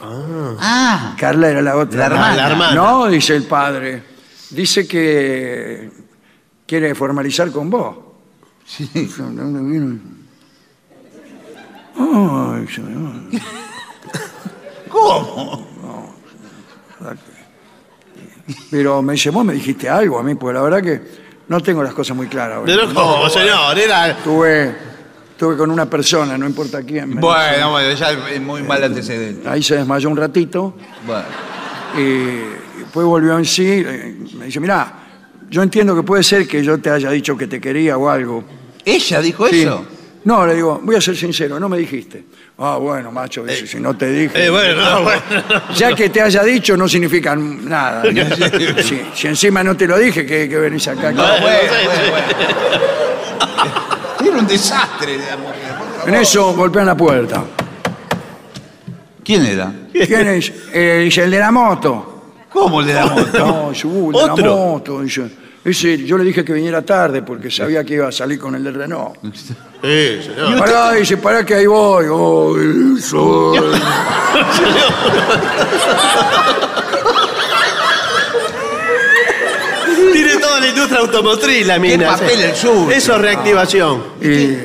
Ah, 0.00 1.14
Carla 1.18 1.50
era 1.50 1.60
la 1.60 1.76
otra. 1.76 1.98
La 1.98 2.06
hermana. 2.06 2.36
La 2.36 2.46
hermana. 2.52 2.74
No, 2.74 3.06
dice 3.08 3.36
el 3.36 3.42
padre. 3.44 4.02
Dice 4.48 4.88
que 4.88 5.90
quiere 6.66 6.94
formalizar 6.94 7.50
con 7.50 7.70
vos. 7.70 7.96
sí. 8.66 8.88
¿Cómo? 14.88 15.66
Pero 18.70 19.02
me 19.02 19.14
dice, 19.14 19.30
vos 19.30 19.44
me 19.44 19.54
dijiste 19.54 19.88
algo 19.88 20.18
a 20.18 20.22
mí, 20.22 20.34
porque 20.34 20.54
la 20.54 20.62
verdad 20.62 20.82
que 20.82 21.00
no 21.48 21.60
tengo 21.60 21.82
las 21.82 21.94
cosas 21.94 22.16
muy 22.16 22.26
claras. 22.26 22.58
ahora. 22.58 22.72
Pero 22.74 22.92
¿cómo, 22.94 23.28
señor? 23.28 23.78
Era... 23.78 24.10
Estuve, 24.10 24.74
estuve 25.30 25.56
con 25.56 25.70
una 25.70 25.88
persona, 25.88 26.36
no 26.36 26.46
importa 26.46 26.82
quién. 26.82 27.14
me. 27.14 27.20
Bueno, 27.20 27.70
bueno, 27.72 27.92
ya 27.94 28.10
es 28.12 28.40
muy 28.40 28.62
mal 28.62 28.82
antecedente. 28.84 29.48
Ahí 29.48 29.62
se 29.62 29.76
desmayó 29.76 30.08
un 30.10 30.16
ratito 30.16 30.74
Bueno. 31.06 31.24
y 31.96 32.80
después 32.80 33.06
volvió 33.06 33.38
en 33.38 33.44
sí. 33.44 33.66
eh, 33.66 34.16
Me 34.38 34.46
dice, 34.46 34.60
mirá, 34.60 35.03
yo 35.54 35.62
entiendo 35.62 35.94
que 35.94 36.02
puede 36.02 36.24
ser 36.24 36.48
que 36.48 36.64
yo 36.64 36.78
te 36.78 36.90
haya 36.90 37.08
dicho 37.10 37.36
que 37.36 37.46
te 37.46 37.60
quería 37.60 37.96
o 37.96 38.08
algo. 38.10 38.42
¿Ella 38.84 39.20
dijo 39.20 39.46
Sí. 39.46 39.62
eso? 39.62 39.84
No, 40.24 40.44
le 40.44 40.54
digo, 40.56 40.80
voy 40.82 40.96
a 40.96 41.00
ser 41.00 41.16
sincero, 41.16 41.60
no 41.60 41.68
me 41.68 41.78
dijiste. 41.78 42.24
Ah, 42.58 42.76
bueno, 42.80 43.12
macho, 43.12 43.44
dice, 43.44 43.64
si 43.66 43.78
no 43.78 43.96
te 43.96 44.10
dije. 44.10 44.46
Eh, 44.46 44.50
bueno, 44.50 44.80
no, 44.82 45.02
bueno. 45.02 45.22
Ya 45.76 45.94
que 45.94 46.08
te 46.08 46.20
haya 46.22 46.42
dicho 46.42 46.76
no 46.76 46.88
significa 46.88 47.36
nada. 47.36 48.02
Si, 48.82 49.00
si 49.14 49.26
encima 49.28 49.62
no 49.62 49.76
te 49.76 49.86
lo 49.86 49.96
dije, 49.96 50.26
que, 50.26 50.48
que 50.48 50.56
venís 50.58 50.88
acá. 50.88 51.12
No, 51.12 51.22
bueno, 51.22 51.40
bueno, 51.40 51.70
bueno. 52.10 52.26
Era 54.28 54.38
un 54.38 54.46
desastre 54.48 55.18
la 55.18 55.36
mujer. 55.36 55.76
por 55.78 55.86
favor. 55.94 56.08
En 56.08 56.14
eso 56.16 56.52
golpean 56.54 56.86
la 56.86 56.96
puerta. 56.96 57.44
¿Quién 59.22 59.46
era? 59.46 59.72
¿Quién 59.92 60.26
es? 60.26 60.52
Eh, 60.72 61.02
dice, 61.04 61.22
el 61.24 61.30
de 61.30 61.38
la 61.38 61.52
moto. 61.52 62.10
¿Cómo 62.50 62.82
le 62.82 62.92
da 62.92 63.06
moto? 63.06 63.38
No, 63.38 63.70
dice, 63.70 63.86
"Uh, 63.86 64.06
el 64.08 64.12
de 64.12 64.26
la 64.26 64.32
¿Otro? 64.32 64.56
moto. 64.56 65.02
Dice, 65.02 65.43
ese, 65.64 66.04
yo 66.04 66.18
le 66.18 66.24
dije 66.24 66.44
que 66.44 66.52
viniera 66.52 66.82
tarde 66.82 67.22
porque 67.22 67.50
sabía 67.50 67.82
que 67.84 67.94
iba 67.94 68.08
a 68.08 68.12
salir 68.12 68.38
con 68.38 68.54
el 68.54 68.62
del 68.64 68.74
Renault. 68.74 69.16
Sí, 69.84 70.22
señor. 70.22 70.58
Pará, 70.60 70.92
dice, 70.92 71.18
pará 71.18 71.44
que 71.44 71.56
ahí 71.56 71.66
voy. 71.66 72.06
Oh, 72.08 72.56
el 72.56 73.02
sol. 73.02 73.54
Tiene 80.12 80.36
toda 80.36 80.60
la 80.60 80.68
industria 80.68 81.00
automotriz 81.00 81.66
la 81.66 81.78
mina. 81.78 82.08
papel 82.16 82.40
el 82.40 82.54
suyo? 82.54 82.90
Eso 82.90 83.14
es 83.16 83.20
reactivación. 83.20 84.02
Y, 84.22 84.56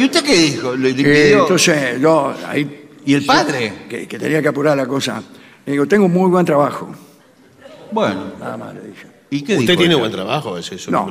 ¿Y 0.00 0.04
usted 0.04 0.22
qué 0.22 0.34
dijo? 0.36 0.74
¿Le, 0.76 0.94
pidió? 0.94 1.42
entonces, 1.42 2.00
yo 2.00 2.34
ahí 2.46 2.82
¿Y 3.06 3.14
el 3.14 3.24
padre? 3.24 3.84
que, 3.88 4.06
que 4.08 4.18
tenía 4.18 4.40
que 4.40 4.48
apurar 4.48 4.76
la 4.76 4.86
cosa. 4.86 5.22
Le 5.66 5.72
digo, 5.72 5.86
tengo 5.86 6.06
un 6.06 6.12
muy 6.12 6.30
buen 6.30 6.44
trabajo. 6.46 6.90
Bueno. 7.90 8.32
Nada 8.38 8.56
más 8.56 8.74
le 8.74 8.80
dije. 8.82 9.06
¿Y 9.30 9.42
qué 9.42 9.54
Usted 9.54 9.66
dijo? 9.68 9.78
tiene 9.78 9.94
ella? 9.94 10.00
buen 10.00 10.12
trabajo, 10.12 10.56
ese 10.58 10.74
es 10.76 10.82
su 10.82 10.90
No. 10.90 11.10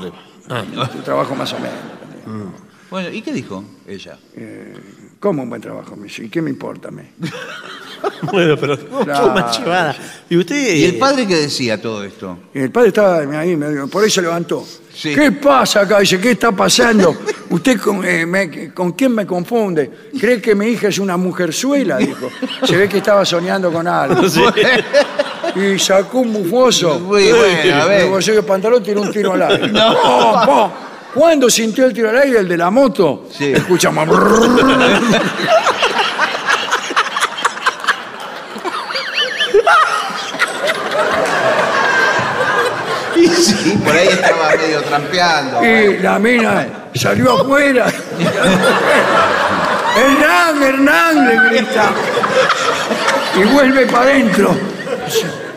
Ah. 0.50 0.64
Un 0.96 1.04
trabajo 1.04 1.36
más 1.36 1.52
o 1.54 1.58
menos. 1.60 2.50
Bueno, 2.90 3.10
¿y 3.10 3.22
qué 3.22 3.34
dijo 3.34 3.64
ella? 3.88 4.18
¿Cómo 5.20 5.44
un 5.44 5.50
buen 5.50 5.62
trabajo? 5.62 5.96
Me 5.96 6.04
dice, 6.04 6.26
¿y 6.26 6.30
qué 6.30 6.42
me 6.42 6.50
importa 6.50 6.90
a 6.90 6.92
mí? 6.92 7.04
Bueno, 8.34 8.58
pero 8.58 8.78
Claro. 9.06 9.50
chivada. 9.52 9.96
¿Y 10.30 10.36
usted? 10.36 10.76
¿Y 10.76 10.84
el 10.86 10.98
padre 10.98 11.26
qué 11.26 11.36
decía 11.38 11.82
todo 11.82 12.04
esto? 12.04 12.38
Y 12.54 12.60
el 12.60 12.70
padre 12.70 12.90
estaba 12.90 13.20
ahí, 13.40 13.56
me 13.56 13.70
dijo, 13.70 13.88
por 13.88 14.04
ahí 14.04 14.10
se 14.10 14.22
levantó. 14.22 14.66
Sí. 14.94 15.16
¿Qué 15.16 15.32
pasa 15.32 15.82
acá? 15.82 16.00
Dice, 16.00 16.20
¿qué 16.20 16.32
está 16.32 16.52
pasando? 16.52 17.16
¿Usted 17.50 17.80
con, 17.80 18.04
eh, 18.06 18.26
me- 18.26 18.74
con 18.74 18.92
quién 18.92 19.14
me 19.16 19.26
confunde? 19.26 19.90
¿Cree 20.20 20.42
que 20.42 20.54
mi 20.54 20.68
hija 20.68 20.90
es 20.90 21.00
una 21.00 21.16
mujerzuela? 21.16 21.98
Dijo. 21.98 22.30
Se 22.66 22.76
ve 22.76 22.90
que 22.90 22.98
estaba 22.98 23.24
soñando 23.24 23.72
con 23.72 23.88
algo. 23.88 24.22
Y 25.76 25.80
sacó 25.80 26.20
un 26.20 26.34
bufoso. 26.34 27.00
Muy 27.00 27.32
bueno, 27.32 27.82
a 27.82 27.86
ver. 27.86 28.02
El 28.02 28.10
bolsillo 28.10 28.38
del 28.38 28.46
pantalón 28.46 28.84
tiró 28.84 29.02
un 29.02 29.12
tiro 29.12 29.34
al 29.34 29.44
aire. 29.44 29.68
¡Pum, 29.70 30.46
pum! 30.46 30.72
¿Cuándo 31.14 31.50
sintió 31.50 31.86
el 31.86 31.94
tiro 31.94 32.10
al 32.10 32.18
aire 32.18 32.40
el 32.40 32.48
de 32.48 32.58
la 32.58 32.72
moto? 32.72 33.28
Sí. 33.32 33.54
Escuchamos. 33.54 34.10
Y 43.16 43.28
sí, 43.28 43.80
por 43.86 43.96
ahí 43.96 44.08
estaba 44.08 44.50
medio 44.56 44.82
trampeando. 44.82 45.64
Y 45.64 46.00
la 46.00 46.18
mina 46.18 46.68
salió 46.96 47.40
afuera. 47.40 47.86
Hernán, 49.96 50.64
Hernán, 50.64 51.28
le 51.28 51.50
grita. 51.50 51.92
Y 53.36 53.44
vuelve 53.54 53.86
para 53.86 54.06
adentro. 54.06 54.56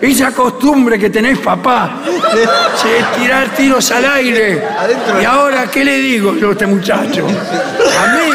Esa 0.07 0.31
costumbre 0.31 1.01
que 1.01 1.11
tenés, 1.11 1.37
papá, 1.41 2.01
de 2.33 3.21
tirar 3.21 3.49
tiros 3.57 3.91
al 3.91 4.05
aire. 4.05 4.65
Adentro. 4.79 5.21
Y 5.21 5.25
ahora, 5.25 5.69
¿qué 5.69 5.85
le 5.85 5.99
digo 5.99 6.37
yo 6.37 6.51
a 6.51 6.53
este 6.53 6.65
muchacho? 6.65 7.27
A 7.27 8.07
mí. 8.15 8.31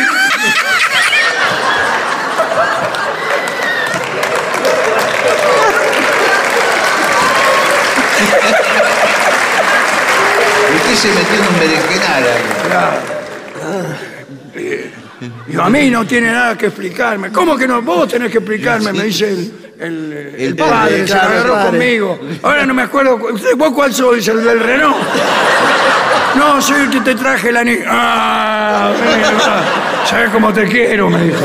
Usted 10.76 10.96
se 10.96 11.08
metió 11.08 11.36
en 11.36 11.48
un 11.48 11.60
berenjenal 11.60 12.24
ahí. 12.24 12.52
Digo, 15.48 15.62
a 15.62 15.70
mí 15.70 15.90
no 15.90 16.06
tiene 16.06 16.34
nada 16.34 16.58
que 16.58 16.66
explicarme. 16.66 17.32
¿Cómo 17.32 17.56
que 17.56 17.66
no? 17.66 17.82
Vos 17.82 18.10
tenés 18.10 18.30
que 18.30 18.40
explicarme, 18.40 18.92
me 18.92 19.04
dice 19.04 19.30
el, 19.30 19.61
el, 19.82 20.34
el 20.38 20.42
El 20.42 20.56
padre, 20.56 20.72
padre, 20.72 20.98
se 21.08 21.14
claro, 21.14 21.28
el 21.32 21.34
agarró 21.38 21.54
padre. 21.54 21.70
conmigo. 21.70 22.20
Ahora 22.44 22.66
no 22.66 22.74
me 22.74 22.82
acuerdo. 22.84 23.16
¿Usted- 23.16 23.56
¿Vos 23.58 23.72
cuál 23.74 23.94
sois? 23.94 24.28
¿El 24.28 24.44
del 24.44 24.60
Renault? 24.60 24.96
No, 26.36 26.62
soy 26.62 26.82
el 26.82 26.90
que 26.90 27.02
te 27.02 27.16
traje 27.16 27.52
la 27.52 27.64
niña. 27.64 27.84
Ah, 27.88 28.92
¿sabes 30.06 30.30
cómo 30.32 30.54
te 30.54 30.66
quiero? 30.68 31.10
Me 31.10 31.24
dijo. 31.26 31.40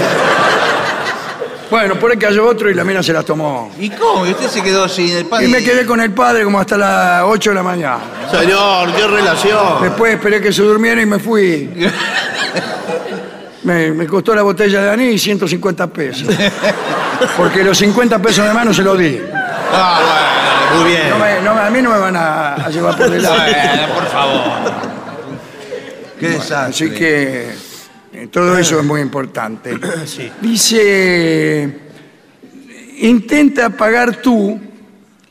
Bueno, 1.69 1.97
por 1.97 2.13
ahí 2.13 2.17
cayó 2.17 2.47
otro 2.47 2.71
y 2.71 2.75
la 2.75 2.85
mina 2.85 3.03
se 3.03 3.13
la 3.13 3.25
tomó. 3.25 3.73
¿Y 3.81 3.91
cómo? 3.91 4.25
¿Y 4.25 4.31
usted 4.31 4.47
se 4.49 4.63
quedó 4.63 4.89
sin 4.89 5.11
el 5.17 5.27
pan? 5.27 5.43
Y 5.43 5.49
me 5.49 5.65
quedé 5.65 5.85
con 5.85 6.01
el 6.01 6.13
padre 6.13 6.45
como 6.45 6.61
hasta 6.61 6.77
las 6.77 7.23
8 7.25 7.51
de 7.51 7.57
la 7.57 7.63
mañana. 7.65 7.99
Señor, 8.31 8.93
qué 8.95 9.05
relación. 9.09 9.83
Después 9.83 10.15
esperé 10.15 10.41
que 10.41 10.53
se 10.53 10.63
durmiera 10.63 11.03
y 11.03 11.07
me 11.07 11.19
fui. 11.19 11.69
Me, 13.67 13.91
me 13.93 14.07
costó 14.07 14.35
la 14.35 14.43
botella 14.43 14.81
de 14.83 14.91
anís 14.91 15.21
150 15.23 15.87
pesos. 15.89 16.29
Porque 17.37 17.65
los 17.65 17.77
50 17.79 18.19
pesos 18.21 18.47
de 18.47 18.53
mano 18.55 18.73
se 18.73 18.83
los 18.83 18.97
di. 18.99 19.19
Ah, 19.73 20.01
bueno, 20.71 20.83
muy 20.85 20.91
bien. 20.93 21.11
No 21.11 21.19
me- 21.19 21.41
no 21.43 21.55
me- 21.55 21.61
a 21.61 21.71
mí 21.71 21.83
no 21.83 21.91
me 21.91 21.99
van 21.99 22.17
a, 22.17 22.55
a 22.55 22.71
llevar 22.71 22.97
por 22.97 23.11
delante. 23.11 23.53
Bueno, 23.53 23.95
por 23.95 24.07
favor. 24.07 24.43
Qué 26.21 26.29
desastre. 26.29 26.87
Así 26.87 26.91
que 26.97 27.49
eh, 28.13 28.29
todo 28.31 28.57
eso 28.57 28.79
es 28.79 28.85
muy 28.85 29.01
importante. 29.01 29.77
Sí. 30.07 30.31
Dice, 30.41 31.77
intenta 32.99 33.71
pagar 33.71 34.17
tú. 34.17 34.61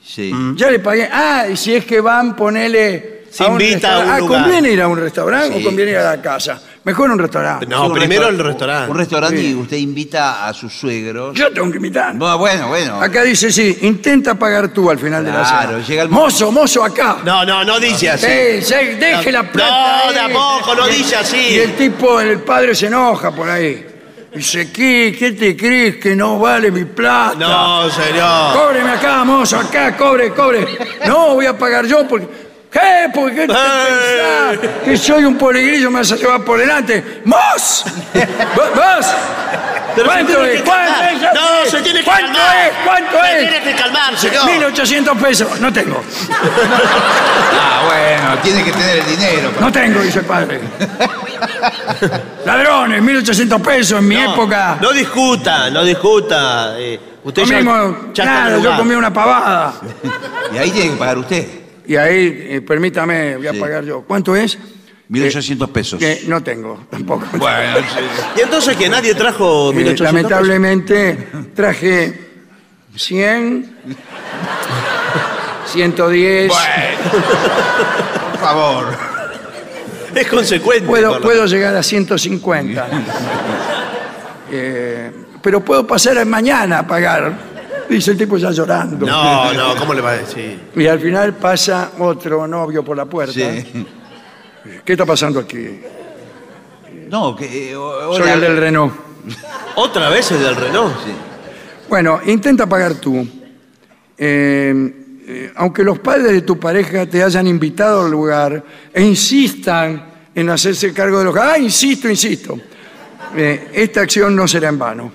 Sí. 0.04 0.32
Ya 0.56 0.70
le 0.70 0.80
pagué. 0.80 1.10
Ah, 1.12 1.46
y 1.52 1.56
si 1.58 1.74
es 1.76 1.86
que 1.86 2.00
van, 2.02 2.36
ponele... 2.36 3.24
Se 3.32 3.44
a 3.44 3.48
un 3.48 3.60
invita 3.62 3.96
a 3.96 4.00
un 4.00 4.06
restaurante. 4.08 4.26
Ah. 4.26 4.28
¿conviene 4.44 4.72
ir 4.72 4.82
a 4.82 4.88
un 4.88 4.98
restaurante 5.00 5.56
Sí. 5.58 5.62
o 5.62 5.64
conviene 5.66 5.92
ir 5.92 5.98
a 5.98 6.16
la 6.16 6.22
casa? 6.22 6.62
Mejor 6.86 7.10
un 7.10 7.18
restaurante. 7.20 7.66
No, 7.66 7.82
Sí, 7.86 7.88
un 7.92 7.94
primero 7.98 8.28
el 8.30 8.38
restaur- 8.38 8.46
restaurante. 8.46 8.92
Un 8.92 8.98
restaurante 8.98 9.38
Sí. 9.42 9.48
y 9.50 9.56
usted 9.56 9.78
invita 9.78 10.48
a 10.48 10.54
sus 10.54 10.72
suegros. 10.72 11.36
Yo 11.36 11.52
tengo 11.52 11.70
que 11.72 11.78
invitar. 11.78 12.14
No, 12.14 12.38
bueno, 12.38 12.68
bueno. 12.68 13.02
Acá 13.02 13.24
dice, 13.24 13.52
sí, 13.52 13.76
intenta 13.82 14.36
pagar 14.36 14.70
tú 14.70 14.90
al 14.92 15.00
final 15.00 15.26
de 15.26 15.32
la 15.32 15.42
Claro, 15.42 15.72
cena. 15.74 15.86
llega 15.88 16.04
el 16.04 16.10
Mozo, 16.10 16.52
mozo, 16.52 16.84
acá. 16.84 17.18
No, 17.26 17.44
no, 17.44 17.64
no 17.64 17.80
dice 17.80 18.10
así. 18.12 18.28
Sí, 18.28 18.62
sí, 18.62 18.76
deje 19.00 19.32
la 19.32 19.44
plata 19.52 19.70
No, 20.06 20.10
ahí. 20.10 20.16
tampoco, 20.16 20.76
no 20.76 20.86
dice 20.88 21.16
así. 21.16 21.38
Y 21.38 21.58
el 21.58 21.76
tipo, 21.76 22.20
el 22.22 22.40
padre 22.42 22.76
se 22.76 22.86
enoja 22.86 23.32
por 23.32 23.50
ahí. 23.50 23.84
Dice, 24.36 24.70
¿qué, 24.72 25.16
qué 25.18 25.32
te 25.32 25.56
crees 25.58 25.96
que 25.96 26.16
no 26.16 26.38
vale 26.38 26.70
mi 26.70 26.84
plata? 26.86 27.36
No, 27.40 27.90
señor. 27.90 28.54
Cóbreme 28.54 28.92
acá, 28.92 29.24
mozo, 29.24 29.58
acá, 29.58 29.96
cobre, 29.98 30.30
cobre. 30.32 30.68
No, 31.08 31.34
voy 31.36 31.46
a 31.48 31.58
pagar 31.58 31.86
yo 31.88 32.08
porque... 32.08 32.45
¿Qué? 32.76 33.10
¿Por 33.14 33.30
qué 33.34 33.48
te 33.48 33.54
pensás 33.54 34.70
que 34.84 34.98
soy 34.98 35.24
un 35.24 35.38
polegrillo 35.38 35.90
me 35.90 36.00
vas 36.00 36.12
a 36.12 36.16
llevar 36.18 36.42
por 36.44 36.60
delante? 36.60 37.22
¡Mos! 37.24 37.86
¿Vos? 38.54 38.70
vos? 38.76 39.06
Pero 39.96 40.08
se 40.12 40.14
¿Cuánto 40.14 40.34
tiene 40.34 40.54
es? 40.54 40.58
que 40.62 40.64
¿Cuánto 40.68 40.92
calmar. 40.92 41.14
es? 41.14 41.22
Ya 41.22 41.34
No, 41.34 41.42
sé. 41.64 41.70
se 41.72 41.82
tiene 41.84 42.00
que 42.00 42.06
¿Cuánto 42.06 42.26
calmar. 42.38 42.58
es? 42.68 42.74
¿Cuánto 42.84 43.12
Se 43.22 43.32
es? 43.32 43.50
tiene 43.50 43.64
que 43.64 43.82
calmar, 43.82 44.18
señor. 44.18 44.46
1800 44.46 45.18
pesos. 45.18 45.60
No 45.62 45.72
tengo. 45.72 46.04
Ah, 47.58 47.82
bueno, 47.86 48.42
tiene 48.44 48.64
que 48.66 48.72
tener 48.74 48.98
el 48.98 49.06
dinero. 49.06 49.52
No 49.58 49.72
tengo, 49.72 50.02
dice 50.02 50.20
el 50.20 50.26
padre. 50.26 50.60
Ladrones, 52.46 53.02
1800 53.02 53.62
pesos 53.62 54.00
en 54.00 54.08
mi 54.08 54.16
No, 54.16 54.34
época. 54.34 54.78
No 54.82 54.92
discuta, 54.92 55.70
no 55.70 55.84
discuta. 55.86 56.74
eh, 56.78 57.00
usted 57.24 57.44
ya- 57.44 57.54
Comimos, 57.60 57.96
ya, 58.14 58.24
está 58.24 58.26
nada, 58.26 58.58
yo 58.60 58.76
comí 58.76 58.96
una 58.96 59.14
pavada. 59.14 59.74
Y 60.54 60.58
ahí 60.58 60.72
tiene 60.72 60.92
que 60.92 60.98
pagar 60.98 61.18
usted. 61.20 61.48
Y 61.88 61.96
ahí, 61.96 62.48
eh, 62.50 62.62
permítame, 62.62 63.38
voy 63.38 63.48
a 63.48 63.52
Sí. 63.54 63.60
pagar 63.60 63.84
yo. 63.84 64.02
¿Cuánto 64.02 64.36
es? 64.36 64.58
1800 65.08 65.70
pesos. 65.70 66.00
Que 66.00 66.24
no 66.28 66.42
tengo, 66.42 66.86
tampoco. 66.90 67.26
Bueno, 67.38 67.78
Y 68.36 68.42
entonces 68.42 68.76
que 68.76 68.90
nadie 68.90 69.14
trajo 69.14 69.72
Eh, 69.72 69.76
1800 69.76 70.02
lamentablemente 70.14 71.28
traje 71.54 72.22
100, 72.96 73.76
110. 75.68 76.52
por 78.32 78.40
favor. 78.40 78.86
pesos. 78.88 79.02
Es 80.16 80.28
consecuente. 80.28 80.86
Puedo, 80.88 81.10
con 81.12 81.18
lo- 81.18 81.24
puedo 81.24 81.46
llegar 81.46 81.76
a 81.76 81.84
150. 81.84 82.88
Eh, 84.52 85.12
pero 85.42 85.60
puedo 85.66 85.88
pasar 85.88 86.24
mañana 86.24 86.80
a 86.80 86.88
pagar. 86.88 87.34
Dice 87.90 88.12
el 88.12 88.18
tipo 88.18 88.38
ya 88.38 88.52
llorando. 88.52 89.06
No, 89.06 89.54
no, 89.54 89.76
¿cómo 89.76 89.94
le 89.94 90.02
va 90.02 90.12
a 90.12 90.18
decir? 90.18 90.60
Y 90.76 90.88
al 90.88 91.00
final 91.00 91.34
pasa 91.36 91.92
otro 92.00 92.48
novio 92.48 92.84
por 92.84 92.98
la 92.98 93.06
puerta. 93.06 93.34
Sí. 93.34 93.86
¿Qué 94.84 94.94
está 94.94 95.06
pasando 95.06 95.40
aquí? 95.40 95.80
No, 97.10 97.36
que. 97.36 97.72
eh, 97.72 97.76
o- 97.76 98.14
Soy 98.14 98.24
hola. 98.24 98.34
el 98.34 98.42
del 98.42 98.58
Renault. 98.58 98.94
¿Otra 99.76 100.10
vez 100.10 100.32
el 100.32 100.40
del 100.42 100.56
Renault? 100.56 100.94
Sí. 101.06 101.12
Bueno, 101.88 102.20
intenta 102.26 102.66
pagar 102.68 102.96
tú. 102.96 103.28
Eh, 104.18 104.94
eh, 105.28 105.52
aunque 105.56 105.84
los 105.84 106.00
padres 106.00 106.32
de 106.32 106.42
tu 106.42 106.60
pareja 106.60 107.06
te 107.06 107.22
hayan 107.24 107.46
invitado 107.48 108.06
al 108.06 108.12
lugar 108.12 108.64
e 108.94 109.04
insistan 109.04 110.14
en 110.34 110.50
hacerse 110.50 110.94
cargo 110.94 111.20
de 111.20 111.26
los... 111.26 111.36
Ah, 111.38 111.58
insisto, 111.58 112.10
insisto. 112.10 112.60
Eh, 113.36 113.70
esta 113.74 114.02
acción 114.02 114.36
no 114.36 114.48
será 114.48 114.70
en 114.70 114.80
vano. 114.80 115.12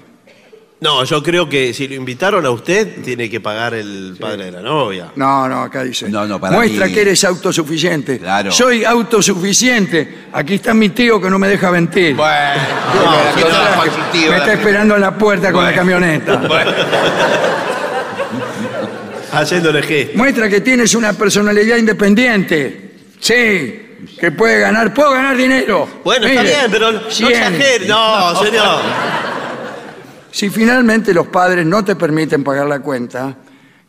No, 0.81 1.05
yo 1.05 1.23
creo 1.23 1.47
que 1.47 1.75
si 1.75 1.87
lo 1.89 1.95
invitaron 1.95 2.47
a 2.47 2.51
usted, 2.51 3.03
tiene 3.05 3.29
que 3.29 3.39
pagar 3.39 3.75
el 3.75 4.17
padre 4.19 4.47
de 4.47 4.53
la 4.53 4.63
novia. 4.63 5.13
No, 5.15 5.47
no, 5.47 5.63
acá 5.65 5.85
dice. 5.85 6.09
No, 6.09 6.27
no, 6.27 6.41
para 6.41 6.57
Muestra 6.57 6.87
mí- 6.87 6.95
que 6.95 7.03
eres 7.03 7.23
autosuficiente. 7.25 8.19
Claro. 8.19 8.51
Soy 8.51 8.83
autosuficiente. 8.85 10.21
Aquí 10.33 10.55
está 10.55 10.73
mi 10.73 10.89
tío 10.89 11.21
que 11.21 11.29
no 11.29 11.39
me 11.39 11.49
deja 11.49 11.71
mentir. 11.71 12.17
Bueno, 12.17 12.63
No, 12.95 13.75
no, 13.77 13.83
constructivo, 13.83 14.31
me 14.31 14.39
está 14.39 14.53
esperando 14.55 14.95
en 14.95 15.01
la 15.03 15.15
puerta 15.19 15.53
con 15.53 15.65
la 15.65 15.75
camioneta. 15.75 16.37
Bueno, 16.49 16.71
Haciéndole 19.33 19.83
gesto. 19.83 20.17
Muestra 20.19 20.49
que 20.49 20.61
tienes 20.61 20.95
una 20.95 21.13
personalidad 21.13 21.77
independiente. 21.77 22.91
Sí, 23.21 23.97
que 24.19 24.33
puede 24.33 24.61
ganar, 24.61 24.93
puedo 24.95 25.13
ganar 25.13 25.37
dinero. 25.37 25.89
Bueno, 26.03 26.27
está 26.27 26.43
bien, 26.43 26.67
pero 26.71 26.91
no 26.91 27.01
100. 27.11 27.31
exagere. 27.31 27.87
No, 27.87 28.43
señor. 28.43 28.81
Si 30.33 30.49
finalmente 30.51 31.13
los 31.15 31.27
padres 31.29 31.67
no 31.67 31.85
te 31.85 31.97
permiten 31.97 32.45
pagar 32.45 32.67
la 32.67 32.81
cuenta, 32.81 33.37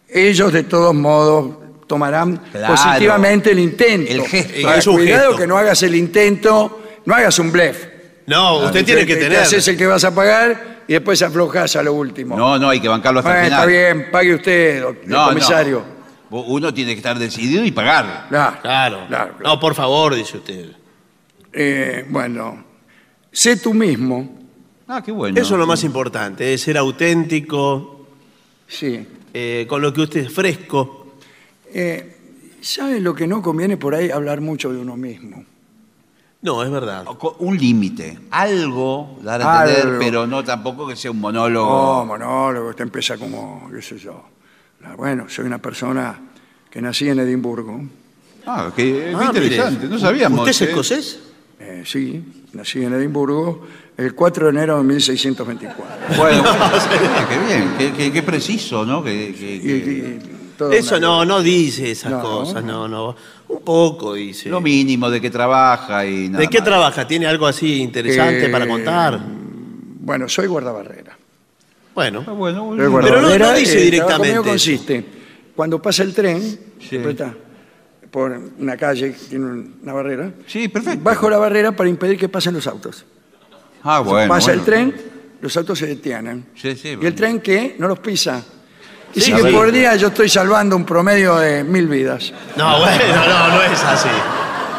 ellos 0.09 0.51
de 0.51 0.63
todos 0.63 0.93
modos 0.93 1.57
tomarán 1.87 2.37
Claro. 2.51 2.73
positivamente 2.75 3.51
el 3.51 3.59
intento. 3.59 4.11
El 4.11 4.21
gesto. 4.27 4.67
Ahora, 4.67 4.79
Es 4.79 4.87
un 4.87 4.95
cuidado 4.95 5.21
gesto. 5.29 5.37
que 5.37 5.47
no 5.47 5.57
hagas 5.57 5.83
el 5.83 5.95
intento, 5.95 6.81
no 7.05 7.13
hagas 7.15 7.37
un 7.39 7.51
blef. 7.51 7.87
No, 8.27 8.59
usted 8.65 8.85
tiene 8.85 9.05
que 9.05 9.15
Te 9.15 9.21
tener. 9.23 9.39
haces 9.39 9.67
el 9.67 9.77
que 9.77 9.85
vas 9.87 10.03
a 10.03 10.13
pagar 10.15 10.83
y 10.87 10.93
después 10.93 11.21
aflojas 11.21 11.75
a 11.75 11.83
lo 11.83 11.93
último. 11.93 12.37
No, 12.37 12.57
no, 12.57 12.69
hay 12.69 12.79
que 12.79 12.87
bancarlo 12.87 13.19
hasta 13.19 13.29
Bueno, 13.31 13.45
el 13.47 13.51
está 13.53 13.65
final. 13.67 13.95
bien, 13.97 14.11
pague 14.11 14.35
usted, 14.35 14.81
doc- 14.81 15.03
No, 15.05 15.27
comisario. 15.29 15.83
no. 16.29 16.39
Uno 16.43 16.73
tiene 16.73 16.91
que 16.93 16.97
estar 16.99 17.19
decidido 17.19 17.65
y 17.65 17.71
pagar. 17.71 18.27
Claro, 18.29 18.57
Claro. 18.61 18.97
claro, 19.07 19.07
claro. 19.07 19.35
No, 19.43 19.59
por 19.59 19.75
favor, 19.75 20.15
dice 20.15 20.37
usted. 20.37 20.65
Eh, 21.51 22.05
bueno, 22.09 22.63
sé 23.33 23.57
tú 23.57 23.73
mismo, 23.73 24.39
Ah, 24.93 25.01
qué 25.01 25.13
bueno. 25.13 25.39
Eso 25.39 25.53
es 25.53 25.59
lo 25.59 25.65
más 25.65 25.85
importante, 25.85 26.53
es 26.53 26.61
ser 26.63 26.77
auténtico, 26.77 28.07
sí. 28.67 29.07
eh, 29.33 29.65
con 29.69 29.81
lo 29.81 29.93
que 29.93 30.01
usted 30.01 30.25
es 30.25 30.33
fresco. 30.33 31.13
Eh, 31.73 32.17
¿Sabes 32.59 33.01
lo 33.01 33.15
que 33.15 33.25
no 33.25 33.41
conviene 33.41 33.77
por 33.77 33.95
ahí? 33.95 34.09
Hablar 34.11 34.41
mucho 34.41 34.69
de 34.73 34.79
uno 34.79 34.97
mismo. 34.97 35.45
No, 36.41 36.61
es 36.61 36.69
verdad. 36.69 37.05
Un 37.39 37.57
límite. 37.57 38.19
Algo, 38.31 39.17
dar 39.23 39.41
a 39.41 39.61
entender, 39.61 39.85
Algo. 39.87 39.99
pero 39.99 40.27
no 40.27 40.43
tampoco 40.43 40.85
que 40.85 40.97
sea 40.97 41.11
un 41.11 41.21
monólogo. 41.21 41.69
Oh, 42.01 42.05
monólogo, 42.05 42.69
usted 42.71 42.83
empieza 42.83 43.17
como, 43.17 43.69
qué 43.73 43.81
sé 43.81 43.97
yo. 43.97 44.25
Bueno, 44.97 45.29
soy 45.29 45.45
una 45.45 45.59
persona 45.59 46.19
que 46.69 46.81
nací 46.81 47.07
en 47.07 47.19
Edimburgo. 47.19 47.79
Ah, 48.45 48.73
qué, 48.75 48.83
qué 49.11 49.15
Ah, 49.17 49.25
interesante. 49.27 49.77
mire. 49.85 49.89
No 49.89 49.99
sabíamos. 49.99 50.39
¿Usted 50.39 50.51
es 50.51 50.61
¿eh? 50.61 50.65
escocés? 50.65 51.19
Eh, 51.59 51.83
sí, 51.85 52.21
nací 52.53 52.83
en 52.83 52.93
Edimburgo 52.93 53.65
el 54.01 54.13
4 54.15 54.45
de 54.45 54.51
enero 54.51 54.77
de 54.77 54.83
1624. 54.83 55.95
Bueno, 56.17 56.43
qué 57.29 57.39
bien, 57.47 57.73
qué, 57.77 57.93
qué- 57.93 58.11
qué 58.11 58.23
preciso, 58.23 58.85
¿no? 58.85 59.03
Que, 59.03 59.33
que- 59.33 59.55
Y- 59.55 59.59
que- 59.61 60.19
y 60.25 60.55
todo 60.57 60.71
Eso 60.71 60.97
una- 60.97 61.07
no, 61.07 61.25
no 61.25 61.41
dice 61.41 61.91
esas 61.91 62.11
No. 62.11 62.21
cosas, 62.21 62.63
no, 62.63 62.87
no. 62.87 63.15
Un 63.47 63.61
poco 63.63 64.13
dice. 64.13 64.49
Lo 64.49 64.61
mínimo 64.61 65.09
de 65.09 65.19
que 65.19 65.29
trabaja 65.29 66.05
y 66.05 66.29
nada 66.29 66.39
¿De 66.41 66.47
qué 66.47 66.59
más. 66.59 66.65
trabaja? 66.67 67.07
¿Tiene 67.07 67.27
algo 67.27 67.45
así 67.47 67.81
interesante 67.81 68.45
Eh, 68.45 68.49
para 68.49 68.67
contar? 68.67 69.19
Bueno, 70.03 70.27
soy 70.29 70.47
guardabarrera. 70.47 71.17
Bueno, 71.93 72.23
Ah, 72.25 72.31
bueno, 72.31 72.63
bueno. 72.65 72.89
guardabarrera, 72.89 73.51
no 73.51 73.57
dice 73.57 73.73
eh, 73.73 73.83
el 73.85 73.91
directamente 73.91 74.29
trabajo 74.29 74.31
mío 74.31 74.41
eso. 74.41 74.49
consiste, 74.71 75.05
cuando 75.55 75.81
pasa 75.81 76.03
el 76.03 76.13
tren, 76.13 76.41
Sí. 76.79 76.95
está 76.95 77.33
por 78.09 78.31
una 78.59 78.77
calle 78.77 79.11
que 79.13 79.19
tiene 79.29 79.45
una 79.83 79.93
barrera, 79.93 80.31
Sí, 80.47 80.67
perfecto. 80.69 80.99
bajo 81.03 81.29
la 81.29 81.37
barrera 81.37 81.73
para 81.75 81.89
impedir 81.89 82.17
que 82.17 82.29
pasen 82.29 82.53
los 82.53 82.67
autos. 82.67 83.05
Ah, 83.83 83.99
bueno. 83.99 84.27
pasa 84.29 84.53
el 84.53 84.61
tren, 84.61 84.95
los 85.41 85.55
autos 85.57 85.79
se 85.79 85.87
detienen. 85.87 86.45
Sí, 86.55 86.75
sí, 86.75 86.89
¿Y 86.89 86.95
bueno. 86.95 87.09
el 87.09 87.15
tren 87.15 87.39
qué? 87.39 87.75
No 87.79 87.87
los 87.87 87.99
pisa. 87.99 88.43
Y 89.13 89.19
Sí, 89.21 89.33
que 89.33 89.41
sí. 89.41 89.47
por 89.53 89.71
día 89.71 89.95
yo 89.95 90.07
estoy 90.07 90.29
salvando 90.29 90.75
un 90.75 90.85
promedio 90.85 91.35
de 91.37 91.63
mil 91.63 91.87
vidas. 91.87 92.31
no, 92.55 92.79
bueno, 92.79 93.03
no, 93.27 93.47
no 93.55 93.61
es 93.63 93.83
así. 93.83 94.07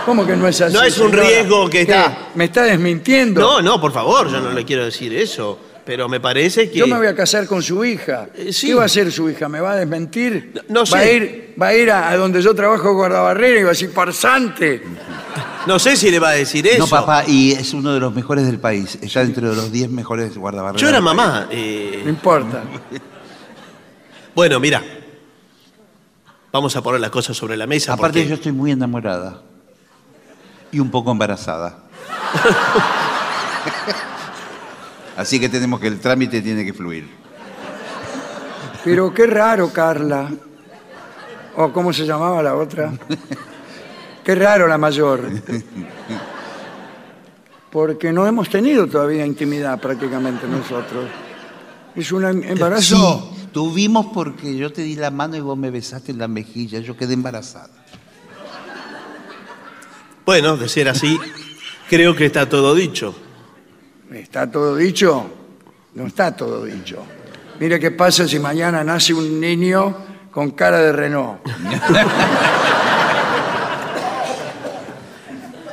¿Cómo 0.07 0.27
que 0.27 0.35
no 0.37 0.49
es 0.49 0.61
así? 0.61 0.75
No 0.75 0.83
es 0.83 0.99
un 0.99 1.11
señora? 1.11 1.29
riesgo 1.29 1.65
que 1.71 1.85
¿Qué? 1.87 1.93
está- 1.93 2.19
¿Me 2.35 2.45
está 2.47 2.63
desmintiendo? 2.63 3.41
No, 3.41 3.63
no, 3.63 3.81
por 3.81 3.93
favor, 3.93 4.31
yo 4.31 4.41
no 4.41 4.51
le 4.51 4.65
quiero 4.65 4.85
decir 4.85 5.15
eso. 5.15 5.59
Pero 5.85 6.09
me 6.09 6.21
parece 6.21 6.71
que. 6.71 6.79
Yo 6.79 6.87
me 6.87 6.97
voy 6.97 7.09
a 7.09 7.15
casar 7.15 7.45
con 7.47 7.61
su 7.61 7.85
hija. 7.85 8.29
Eh, 8.37 8.53
sí. 8.53 8.69
¿Qué 8.69 8.75
va 8.75 8.83
a 8.83 8.87
hacer 8.87 9.11
su 9.11 9.29
hija? 9.29 9.49
¿Me 9.49 9.61
va 9.61 9.73
a 9.73 9.77
desmentir? 9.77 10.53
No- 10.55 10.63
no 10.69 10.91
Va 10.91 10.99
a 10.99 11.03
sé. 11.03 11.15
ir, 11.17 11.55
va 11.61 11.67
a, 11.69 11.75
ir 11.75 11.91
a, 11.91 12.09
a 12.09 12.17
donde 12.17 12.41
yo 12.41 12.55
trabajo 12.55 12.95
guardabarrera 12.95 13.59
y 13.61 13.63
va 13.65 13.71
a 13.71 13.73
decir, 13.73 13.91
farsante. 13.91 14.81
No 15.67 15.79
sé 15.79 15.97
si 15.97 16.11
le 16.11 16.19
va 16.19 16.31
a 16.31 16.33
decir 16.33 16.67
eso. 16.67 16.79
No, 16.79 16.87
papá, 16.89 17.25
y 17.27 17.53
es 17.53 17.73
uno 17.73 17.93
de 17.93 18.01
los 18.01 18.15
mejores 18.15 18.47
del 18.47 18.59
país. 18.59 18.99
Está 19.01 19.23
entre 19.23 19.45
los 19.45 19.71
10 19.71 19.91
mejores 19.91 20.37
guardabarreras. 20.37 20.81
Yo 20.81 20.89
era 20.89 20.97
del 20.97 21.05
mamá. 21.05 21.43
No 21.43 21.47
eh, 21.51 22.05
importa. 22.07 22.65
bueno, 24.35 24.59
mira. 24.59 24.83
Vamos 26.51 26.75
a 26.77 26.83
poner 26.83 27.01
las 27.01 27.11
cosas 27.11 27.37
sobre 27.37 27.57
la 27.57 27.67
mesa. 27.67 27.95
Aparte, 27.95 28.21
porque- 28.21 28.29
yo 28.29 28.35
estoy 28.35 28.53
muy 28.53 28.73
enamorada. 28.73 29.43
Y 30.71 30.81
un 30.81 30.91
poco 30.91 31.13
embarazada. 31.13 31.79
Así 35.17 35.39
que 35.39 35.49
tenemos 35.49 35.81
que 35.81 35.87
el 35.87 36.01
trámite 36.01 36.41
tiene 36.41 36.65
que 36.65 36.73
fluir. 36.73 37.09
Pero 38.83 39.15
qué 39.15 39.27
raro, 39.27 39.73
Carla. 39.73 40.31
¿O 41.57 41.73
cómo 41.73 41.93
se 41.93 42.07
llamaba 42.07 42.43
la 42.43 42.55
otra? 42.55 42.93
Qué 44.25 44.35
raro 44.35 44.69
la 44.69 44.79
mayor. 44.79 45.29
Porque 47.71 48.13
no 48.13 48.27
hemos 48.27 48.49
tenido 48.49 48.87
todavía 48.87 49.25
intimidad 49.27 49.81
prácticamente 49.81 50.47
nosotros. 50.47 51.07
Es 51.97 52.13
un 52.13 52.25
em- 52.25 52.43
embarazo. 52.45 53.33
Sí, 53.35 53.49
tuvimos 53.53 54.07
porque 54.15 54.57
yo 54.57 54.73
te 54.73 54.83
di 54.83 54.97
la 54.97 55.11
mano 55.11 55.37
y 55.37 55.41
vos 55.41 55.57
me 55.59 55.71
besaste 55.71 56.13
en 56.13 56.19
la 56.19 56.29
mejilla. 56.29 56.81
Yo 56.81 56.97
quedé 56.97 57.15
embarazada. 57.15 57.71
Bueno, 60.25 60.57
de 60.57 60.69
ser 60.69 60.89
así, 60.89 61.19
creo 61.89 62.15
que 62.15 62.27
está 62.27 62.49
todo 62.49 62.75
dicho. 62.75 63.15
¿Está 64.13 64.51
todo 64.51 64.77
dicho? 64.77 65.27
No 65.95 66.07
está 66.07 66.37
todo 66.37 66.65
dicho. 66.65 67.03
Mire 67.59 67.81
qué 67.81 67.91
pasa 67.91 68.29
si 68.29 68.39
mañana 68.39 68.85
nace 68.85 69.13
un 69.15 69.41
niño 69.41 69.97
con 70.31 70.53
cara 70.53 70.79
de 70.79 70.93
Renault. 70.93 71.41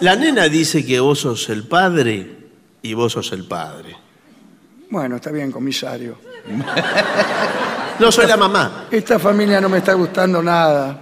La 0.01 0.15
nena 0.15 0.47
dice 0.47 0.85
que 0.85 0.99
vos 0.99 1.19
sos 1.19 1.49
el 1.49 1.67
padre 1.67 2.37
y 2.81 2.93
vos 2.93 3.13
sos 3.13 3.31
el 3.33 3.45
padre. 3.45 3.95
Bueno, 4.89 5.17
está 5.17 5.31
bien, 5.31 5.51
comisario. 5.51 6.17
No 7.99 8.11
soy 8.11 8.27
la 8.27 8.37
mamá. 8.37 8.87
Esta 8.89 9.19
familia 9.19 9.59
no 9.59 9.67
me 9.67 9.79
está 9.79 9.93
gustando 9.93 10.41
nada. 10.41 11.01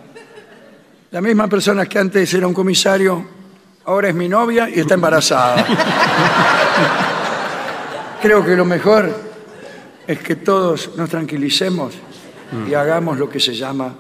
La 1.11 1.22
misma 1.22 1.48
persona 1.48 1.86
que 1.86 1.99
antes 1.99 2.34
era 2.34 2.48
un 2.48 2.53
comisario, 2.53 3.26
ahora 3.86 4.10
es 4.10 4.15
mi 4.15 4.28
novia 4.28 4.68
y 4.69 4.80
está 4.80 4.95
embarazada. 4.95 5.64
Creo 8.22 8.44
que 8.44 8.56
lo 8.56 8.65
mejor 8.65 9.15
es 10.07 10.19
que 10.19 10.38
todos 10.38 10.98
nos 10.98 11.10
tranquilicemos 11.10 11.94
y 12.68 12.74
hagamos 12.74 13.19
lo 13.19 13.30
que 13.30 13.40
se 13.40 13.53
llama 13.53 13.94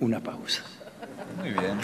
una 0.00 0.20
pausa. 0.20 0.62
Muy 1.38 1.50
bien. 1.50 1.78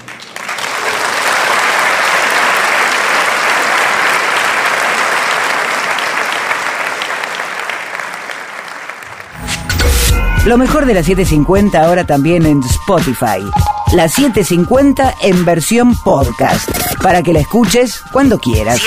Lo 10.47 10.57
mejor 10.57 10.87
de 10.87 10.95
la 10.95 11.03
750 11.03 11.83
ahora 11.83 12.07
también 12.07 12.47
en 12.47 12.63
Spotify. 12.63 13.43
La 13.95 14.09
750 14.09 15.17
en 15.23 15.45
versión 15.45 15.97
podcast. 16.05 16.71
Para 17.03 17.21
que 17.21 17.33
la 17.33 17.41
escuches 17.41 18.01
cuando 18.13 18.39
quieras. 18.39 18.81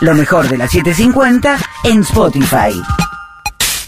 Lo 0.00 0.14
mejor 0.14 0.46
de 0.46 0.58
la 0.58 0.68
750 0.68 1.56
en 1.84 2.00
Spotify. 2.00 2.82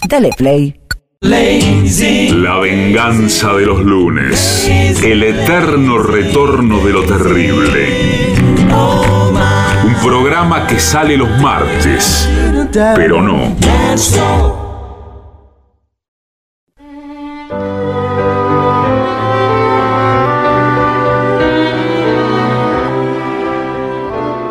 Dale 0.09 0.31
play. 0.35 0.79
La 1.21 2.57
venganza 2.57 3.53
de 3.53 3.67
los 3.67 3.79
lunes. 3.81 4.67
El 4.67 5.21
eterno 5.21 5.99
retorno 5.99 6.83
de 6.83 6.93
lo 6.93 7.03
terrible. 7.03 8.35
Un 9.85 9.95
programa 10.03 10.65
que 10.65 10.79
sale 10.79 11.15
los 11.15 11.29
martes, 11.39 12.27
pero 12.95 13.21
no. 13.21 13.55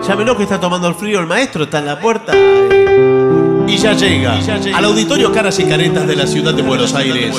Llámelo 0.07 0.37
que 0.37 0.45
está 0.45 0.61
tomando 0.61 0.87
el 0.87 0.95
frío 0.95 1.19
el 1.19 1.27
maestro, 1.27 1.65
está 1.65 1.81
en 1.81 1.87
la 1.87 1.99
puerta. 1.99 2.33
Y 3.67 3.77
ya 3.77 3.93
llega 3.93 4.39
al 4.75 4.85
auditorio 4.85 5.33
Caras 5.33 5.59
y 5.59 5.65
Caretas 5.65 6.07
de 6.07 6.15
la 6.15 6.29
ciudad 6.29 6.55
de 6.55 6.63
Buenos 6.63 6.95
Aires. 6.95 7.35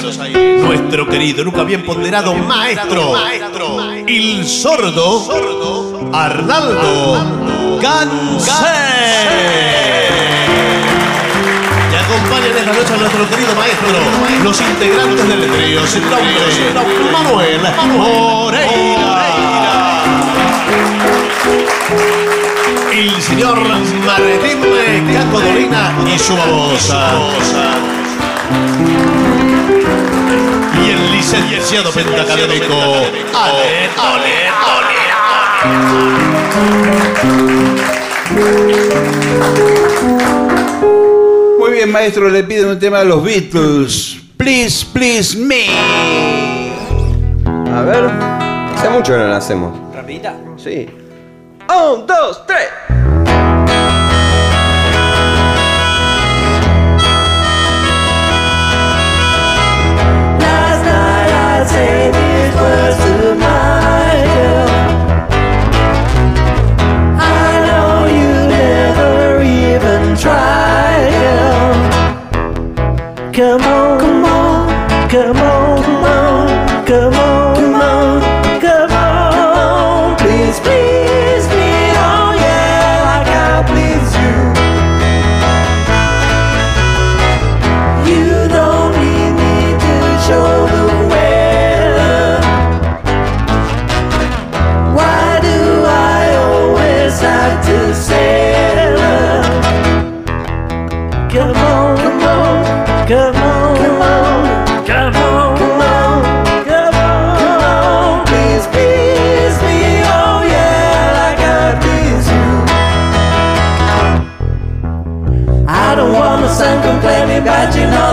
Nuestro 0.61 1.07
querido, 1.07 1.45
nunca 1.45 1.63
bien 1.63 1.85
ponderado 1.85 2.33
maestro, 2.33 3.13
el 4.05 4.45
sordo 4.45 6.11
Arnaldo. 6.11 7.79
Y 11.89 11.95
acompañan 11.95 12.57
esta 12.57 12.73
noche 12.73 12.93
a 12.93 12.97
nuestro 12.97 13.29
querido 13.29 13.55
maestro, 13.55 13.87
los 14.43 14.59
integrantes 14.59 15.25
del 15.25 15.49
trío, 15.51 15.81
Manuel 17.13 17.61
Moreira. 17.97 19.17
El 22.91 23.21
señor 23.21 23.59
Martín 24.05 25.13
Caco 25.13 25.39
Dolina 25.39 25.93
y 26.13 26.17
su 26.17 26.35
babosa. 26.35 27.11
Y 30.83 30.89
el 30.89 31.11
licenciado 31.11 31.91
pentacadémico 31.91 32.73
Ale, 33.33 33.89
Ale, 33.97 34.47
Muy 41.59 41.71
bien, 41.71 41.91
maestro, 41.91 42.29
le 42.29 42.43
piden 42.43 42.69
un 42.69 42.79
tema 42.79 42.99
de 42.99 43.05
los 43.05 43.23
Beatles. 43.23 44.17
Please, 44.37 44.85
please 44.93 45.37
me. 45.37 45.67
A 47.73 47.81
ver, 47.81 48.05
hace 48.75 48.89
mucho 48.89 49.13
que 49.13 49.19
no 49.19 49.27
la 49.27 49.37
hacemos. 49.37 49.77
¿Rapidita? 49.93 50.35
Sí. 50.57 50.87
Un, 51.69 52.05
dos, 52.07 52.45
tres. 52.45 52.86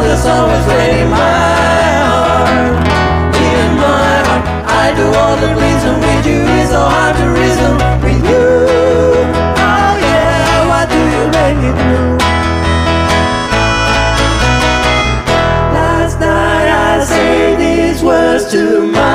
You 0.04 0.26
always 0.26 0.64
rain 0.66 0.98
in 1.04 1.10
my 1.10 1.18
heart. 2.08 2.74
In 3.52 3.68
my 3.84 4.14
heart, 4.26 4.44
I 4.82 4.84
do 4.98 5.06
all 5.20 5.36
the 5.42 5.50
pleasing 5.56 5.98
with 6.04 6.26
you. 6.30 6.40
It's 6.60 6.70
so 6.70 6.82
hard 6.94 7.14
to 7.20 7.26
reason 7.40 7.72
with 8.04 8.22
you. 8.30 8.46
Oh 9.68 9.92
yeah, 10.06 10.68
why 10.70 10.82
do 10.94 11.00
you 11.14 11.22
me? 11.80 11.98
Last 15.78 16.16
night 16.20 16.68
I 16.88 17.04
say 17.04 17.56
these 17.64 18.00
words 18.02 18.44
to 18.52 18.62
my 18.98 19.13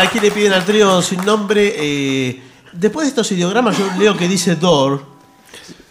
Aquí 0.00 0.20
le 0.20 0.30
piden 0.30 0.52
al 0.52 0.64
trío 0.64 1.00
sin 1.02 1.24
nombre. 1.24 1.74
eh, 1.76 2.42
después 2.72 3.06
de 3.06 3.08
estos 3.10 3.30
ideogramas, 3.32 3.76
yo 3.78 3.86
leo 3.98 4.16
que 4.16 4.28
dice 4.28 4.56
Door. 4.56 5.02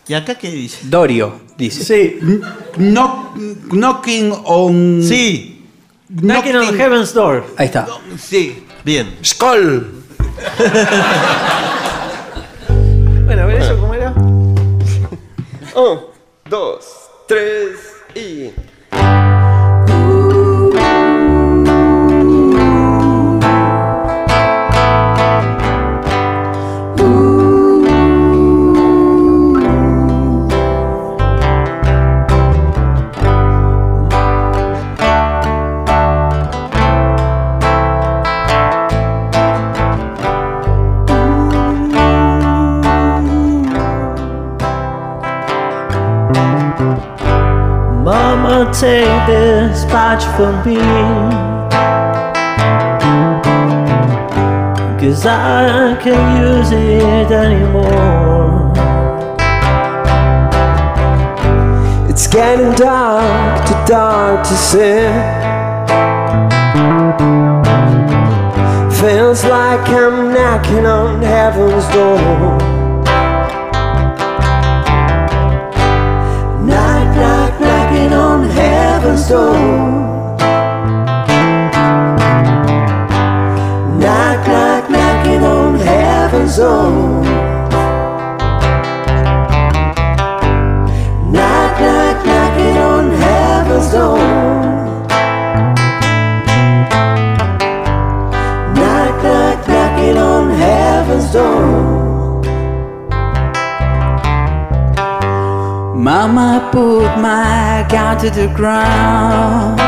¿Y 0.08 0.14
acá 0.14 0.36
qué 0.36 0.52
dice? 0.52 0.80
Dorio, 0.84 1.40
dice. 1.58 1.84
Sí. 1.86 2.20
Knock- 2.78 3.36
knocking 3.72 4.34
on. 4.46 5.02
Sí, 5.04 5.66
Knocking 6.10 6.56
on 6.58 6.76
Heaven's 6.78 7.14
Door. 7.14 7.46
Ahí 7.58 7.66
está. 7.68 7.88
Sí. 8.20 8.66
bien. 8.84 9.16
Skull. 9.24 10.04
Bueno, 13.26 13.44
a 13.44 13.46
ver 13.46 13.62
eso 13.62 13.78
cómo 13.80 13.94
era. 13.94 14.12
Un, 14.12 16.00
dos, 16.50 16.86
tres 17.28 17.78
y. 18.16 18.52
this 49.94 50.26
for 50.36 50.52
me. 50.66 50.78
Cause 55.00 55.24
I 55.28 55.96
can't 56.02 56.30
use 56.42 56.72
it 56.72 57.32
anymore. 57.32 58.74
It's 62.10 62.26
getting 62.26 62.74
dark, 62.74 63.68
too 63.68 63.82
dark 63.86 64.48
to 64.48 64.56
see. 64.70 65.04
Feels 69.00 69.44
like 69.46 69.88
I'm 69.90 70.34
knocking 70.34 70.88
on 70.88 71.22
heaven's 71.22 71.88
door. 71.94 72.58
Knock, 76.66 77.04
my 107.20 107.86
cow 107.90 108.16
to 108.16 108.30
the 108.30 108.48
ground. 108.48 109.80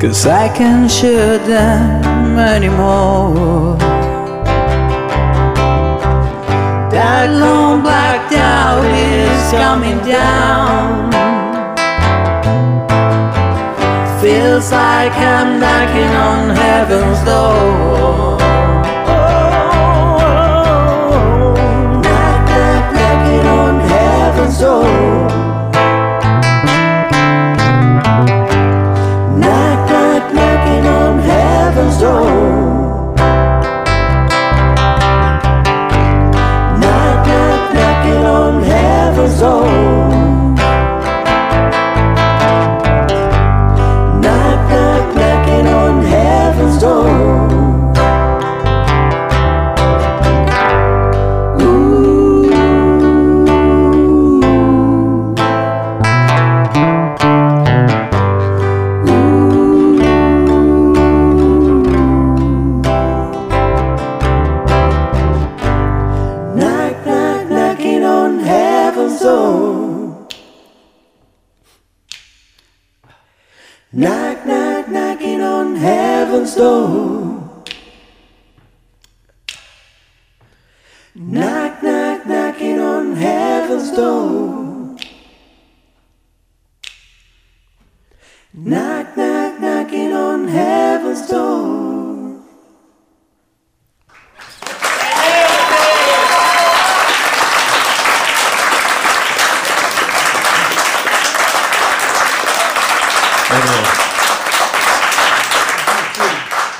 Cause 0.00 0.26
I 0.26 0.48
can't 0.54 0.90
shoot 0.90 1.42
them 1.46 2.38
anymore. 2.38 3.78
That 6.94 7.30
long 7.30 7.82
black 7.82 8.28
cloud 8.28 8.84
is 8.84 9.50
coming 9.52 9.98
down. 10.06 11.10
Feels 14.20 14.70
like 14.70 15.12
I'm 15.12 15.58
knocking 15.60 16.12
on 16.28 16.50
heaven's 16.56 17.20
door. 17.24 18.03
Door. 24.64 25.13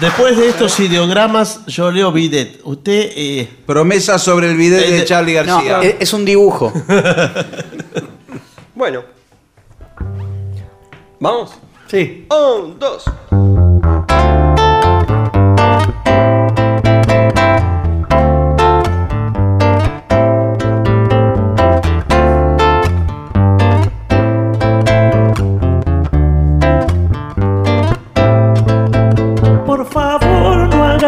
Después 0.05 0.37
de 0.37 0.49
estos 0.51 0.79
ideogramas, 0.81 1.65
yo 1.67 1.91
leo 1.91 2.13
bidet. 2.13 2.61
Usted. 2.65 3.11
Eh, 3.17 3.49
Promesa 3.65 4.19
sobre 4.19 4.51
el 4.51 4.57
video 4.59 4.79
Eh, 4.79 4.91
de 4.91 4.99
de- 4.99 5.05
Charlie 5.07 5.33
No, 5.47 5.55
García. 5.65 5.81
es, 5.81 5.95
es 6.01 6.13
un 6.13 6.27
dibujo. 6.27 6.71
Bueno. 8.75 9.03
¿Vamos? 11.21 11.53
Sí. 11.87 12.27
Un, 12.29 12.79
dos. 12.79 13.05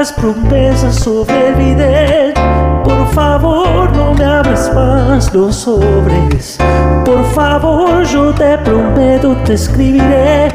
Hagas 0.07 0.13
promesas 0.13 0.95
sobre 0.97 1.49
el 1.49 1.55
bidet. 1.55 2.39
Por 2.85 3.09
favor, 3.13 3.91
no 3.97 4.15
me 4.15 4.25
abras 4.25 4.73
más 4.75 5.35
los 5.35 5.57
sobres. 5.57 6.59
Por 7.05 7.25
favor, 7.35 8.05
yo 8.05 8.33
te 8.33 8.57
prometo, 8.59 9.37
te 9.45 9.55
escribiré. 9.55 10.55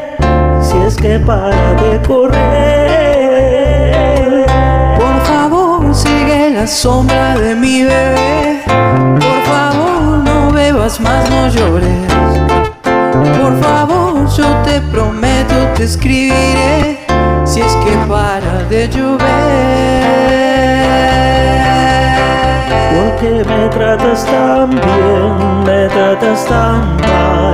Si 0.61 0.78
es 0.78 0.95
que 0.95 1.19
para 1.19 1.73
de 1.82 1.99
correr. 2.07 2.36
Por 4.98 5.19
favor, 5.26 5.94
sigue 5.94 6.52
la 6.52 6.68
sombra 6.68 7.38
de 7.38 7.56
mi 7.56 7.84
bebé. 7.84 8.61
Por 8.65 9.41
favor, 9.52 10.23
no 10.23 10.52
bebas 10.52 10.99
más, 10.99 11.30
no 11.30 11.48
llores. 11.49 12.14
Por 13.41 13.60
favor, 13.61 14.28
yo 14.30 14.45
te 14.64 14.80
prometo, 14.91 15.56
te 15.76 15.84
escribiré. 15.84 17.01
Si 17.52 17.60
es 17.60 17.76
que 17.84 17.91
para 18.07 18.64
de 18.69 18.88
llover. 18.88 19.19
Porque 22.95 23.44
me 23.44 23.68
tratas 23.68 24.26
tan 24.26 24.69
bien, 24.69 25.64
me 25.65 25.90
tratas 25.90 26.45
tan 26.45 26.95
mal. 26.95 27.53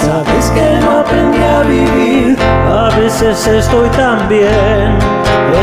Sabes 0.00 0.50
que 0.50 0.80
no 0.84 0.98
aprendí 0.98 1.44
a 1.44 1.62
vivir. 1.62 2.36
A 2.68 2.90
veces 2.98 3.46
estoy 3.46 3.88
tan 3.90 4.28
bien, 4.28 4.98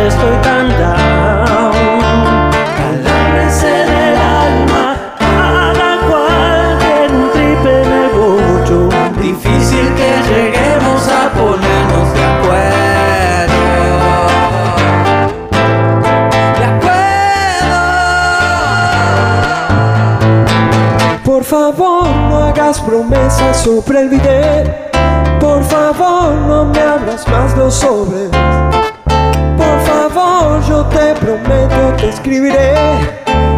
estoy 0.08 0.38
tan 0.42 0.70
down. 0.70 1.74
Calambres 2.78 3.64
en 3.66 3.90
el 4.06 4.16
alma, 4.16 4.96
cual 6.08 6.78
tiene 6.80 7.16
un 7.22 7.32
trip 7.34 7.66
en 7.66 7.92
el 8.02 8.10
bocho. 8.18 8.78
Difícil 9.20 9.94
que 9.94 10.10
lleguemos 10.30 10.53
favor, 21.54 22.08
no 22.08 22.46
hagas 22.46 22.82
promesas 22.82 23.58
sobre 23.58 24.00
el 24.02 24.10
video. 24.10 24.64
Por 25.40 25.64
favor, 25.64 26.34
no 26.48 26.66
me 26.66 26.80
abras 26.80 27.28
más 27.28 27.56
los 27.56 27.76
sobres. 27.76 28.32
Por 29.56 29.80
favor, 29.82 30.64
yo 30.68 30.84
te 30.86 31.14
prometo, 31.14 31.96
te 31.98 32.10
escribiré. 32.10 32.74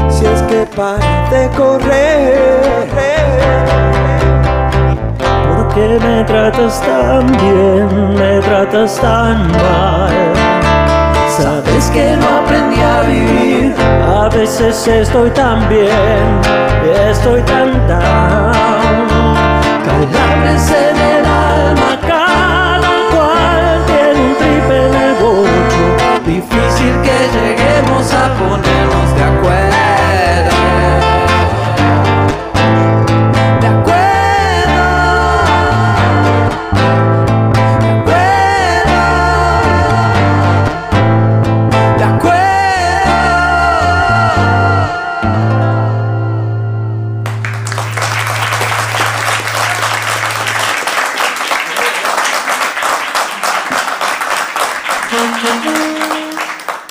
Si 0.10 0.26
es 0.26 0.42
que 0.42 0.68
para 0.76 1.30
de 1.30 1.48
correr. 1.56 2.86
¿Por 5.48 5.74
qué 5.74 5.98
me 6.06 6.24
tratas 6.26 6.82
tan 6.82 7.28
bien? 7.28 8.14
Me 8.16 8.42
tratas 8.42 9.00
tan 9.00 9.48
mal. 9.54 10.12
Sabes 11.38 11.90
que 11.92 12.18
no 12.18 12.28
aprendí 12.44 12.82
a 12.82 13.02
vivir. 13.04 13.76
A 14.06 14.28
veces 14.28 14.86
estoy 14.86 15.30
tan 15.30 15.70
bien, 15.70 16.42
estoy 16.91 17.41
tan 17.44 17.88
down. 17.88 18.56
En 20.68 20.95
el 20.95 21.26
alma, 21.26 21.99
cada 22.07 22.90
cual 23.12 23.86
tiene 23.86 24.20
un 24.20 24.36
trip 24.38 24.72
en 24.72 24.95
el 24.95 25.14
bocho. 25.16 25.86
Difícil 26.26 26.94
que 27.02 27.18
lleguemos 27.36 28.14
a 28.14 28.34
ponernos 28.36 29.16
de 29.16 29.24
acuerdo. 29.24 30.05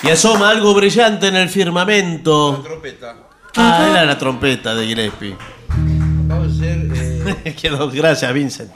Y 0.04 0.10
asoma 0.10 0.50
algo 0.50 0.74
brillante 0.74 1.28
en 1.28 1.36
el 1.36 1.48
firmamento. 1.48 2.60
Trompeta. 2.62 3.16
Ah, 3.56 3.86
era 3.90 4.04
la 4.04 4.18
trompeta 4.18 4.74
de 4.74 4.86
Gillespie. 4.86 5.36
Vamos 5.68 6.48
a 6.48 6.50
hacer. 6.56 7.36
eh, 7.44 7.54
Quedó, 7.60 7.88
gracias, 7.90 8.32
Vincent. 8.34 8.70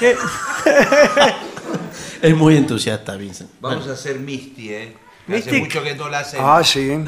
es 2.22 2.34
muy 2.34 2.56
entusiasta, 2.56 3.16
Vincent. 3.16 3.50
vamos 3.60 3.86
a 3.88 3.92
hacer 3.92 4.18
Misty, 4.18 4.70
¿eh? 4.72 4.96
Hace 5.24 5.32
Mystic. 5.36 5.58
mucho 5.60 5.82
que 5.82 5.94
no 5.94 6.08
la 6.08 6.20
hacemos. 6.20 6.46
Ah, 6.48 6.64
sí. 6.64 7.04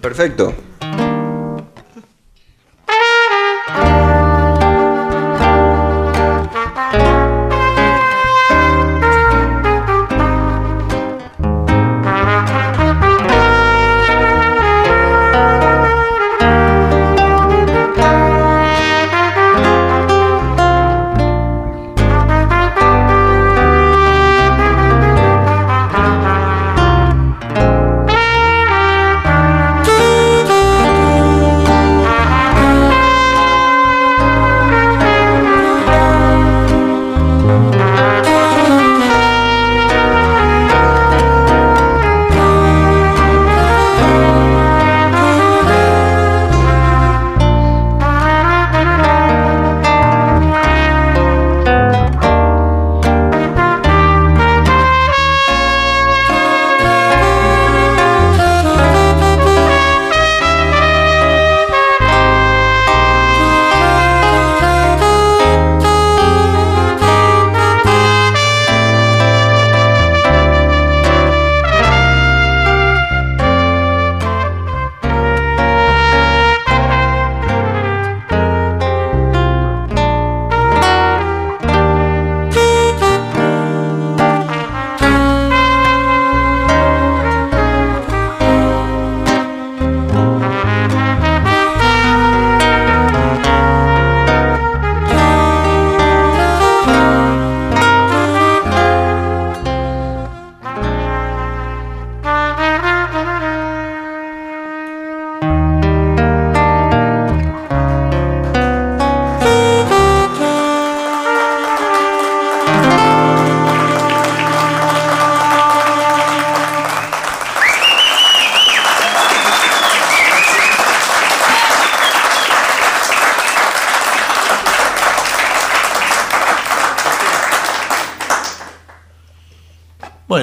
Perfecto. 0.00 0.54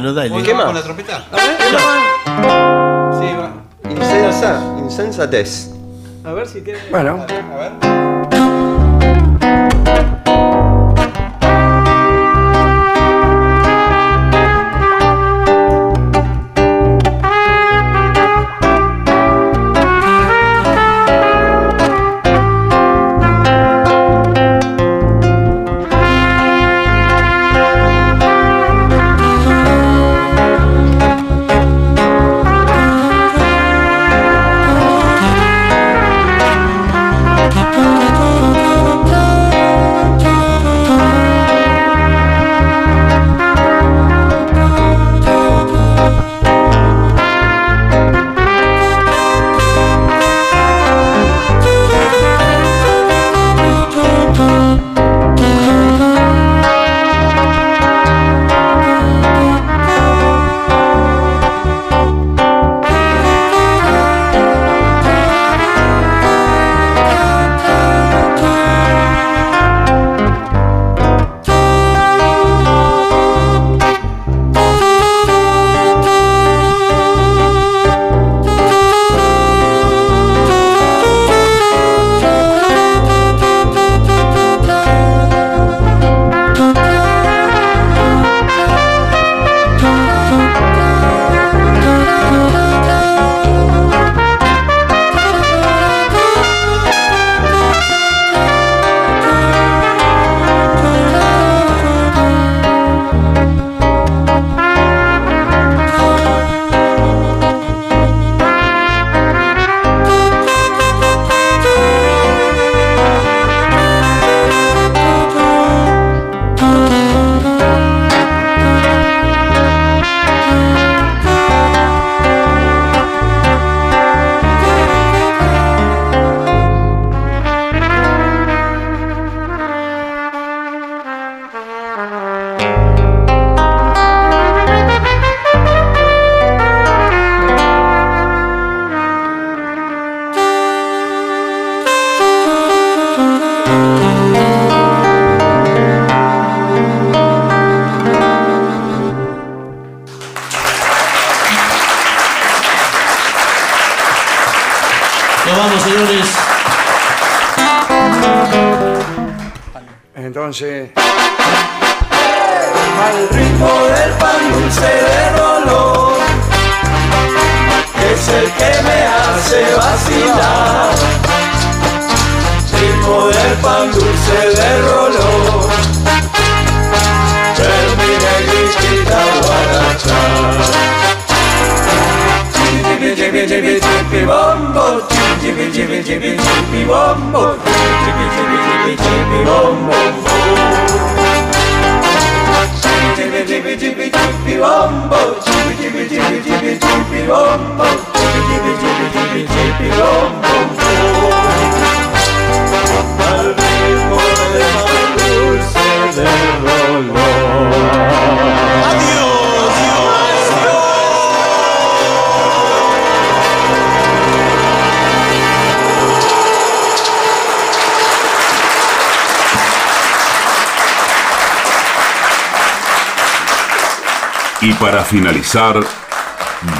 Bueno, 0.07 0.13
dale. 0.13 0.43
¿Qué 0.43 0.53
más? 0.53 0.65
¿Con 0.65 0.75
la 0.75 0.83
trompeta? 0.83 1.25
Sí, 3.19 3.27
va. 3.35 3.51
Insensa, 3.91 4.61
insensatez. 4.79 5.71
A 6.23 6.31
ver 6.31 6.47
si 6.47 6.61
tiene. 6.61 6.79
Bueno, 6.89 7.25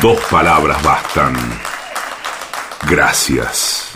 dos 0.01 0.19
palabras 0.29 0.81
bastan. 0.83 1.35
Gracias. 2.87 3.91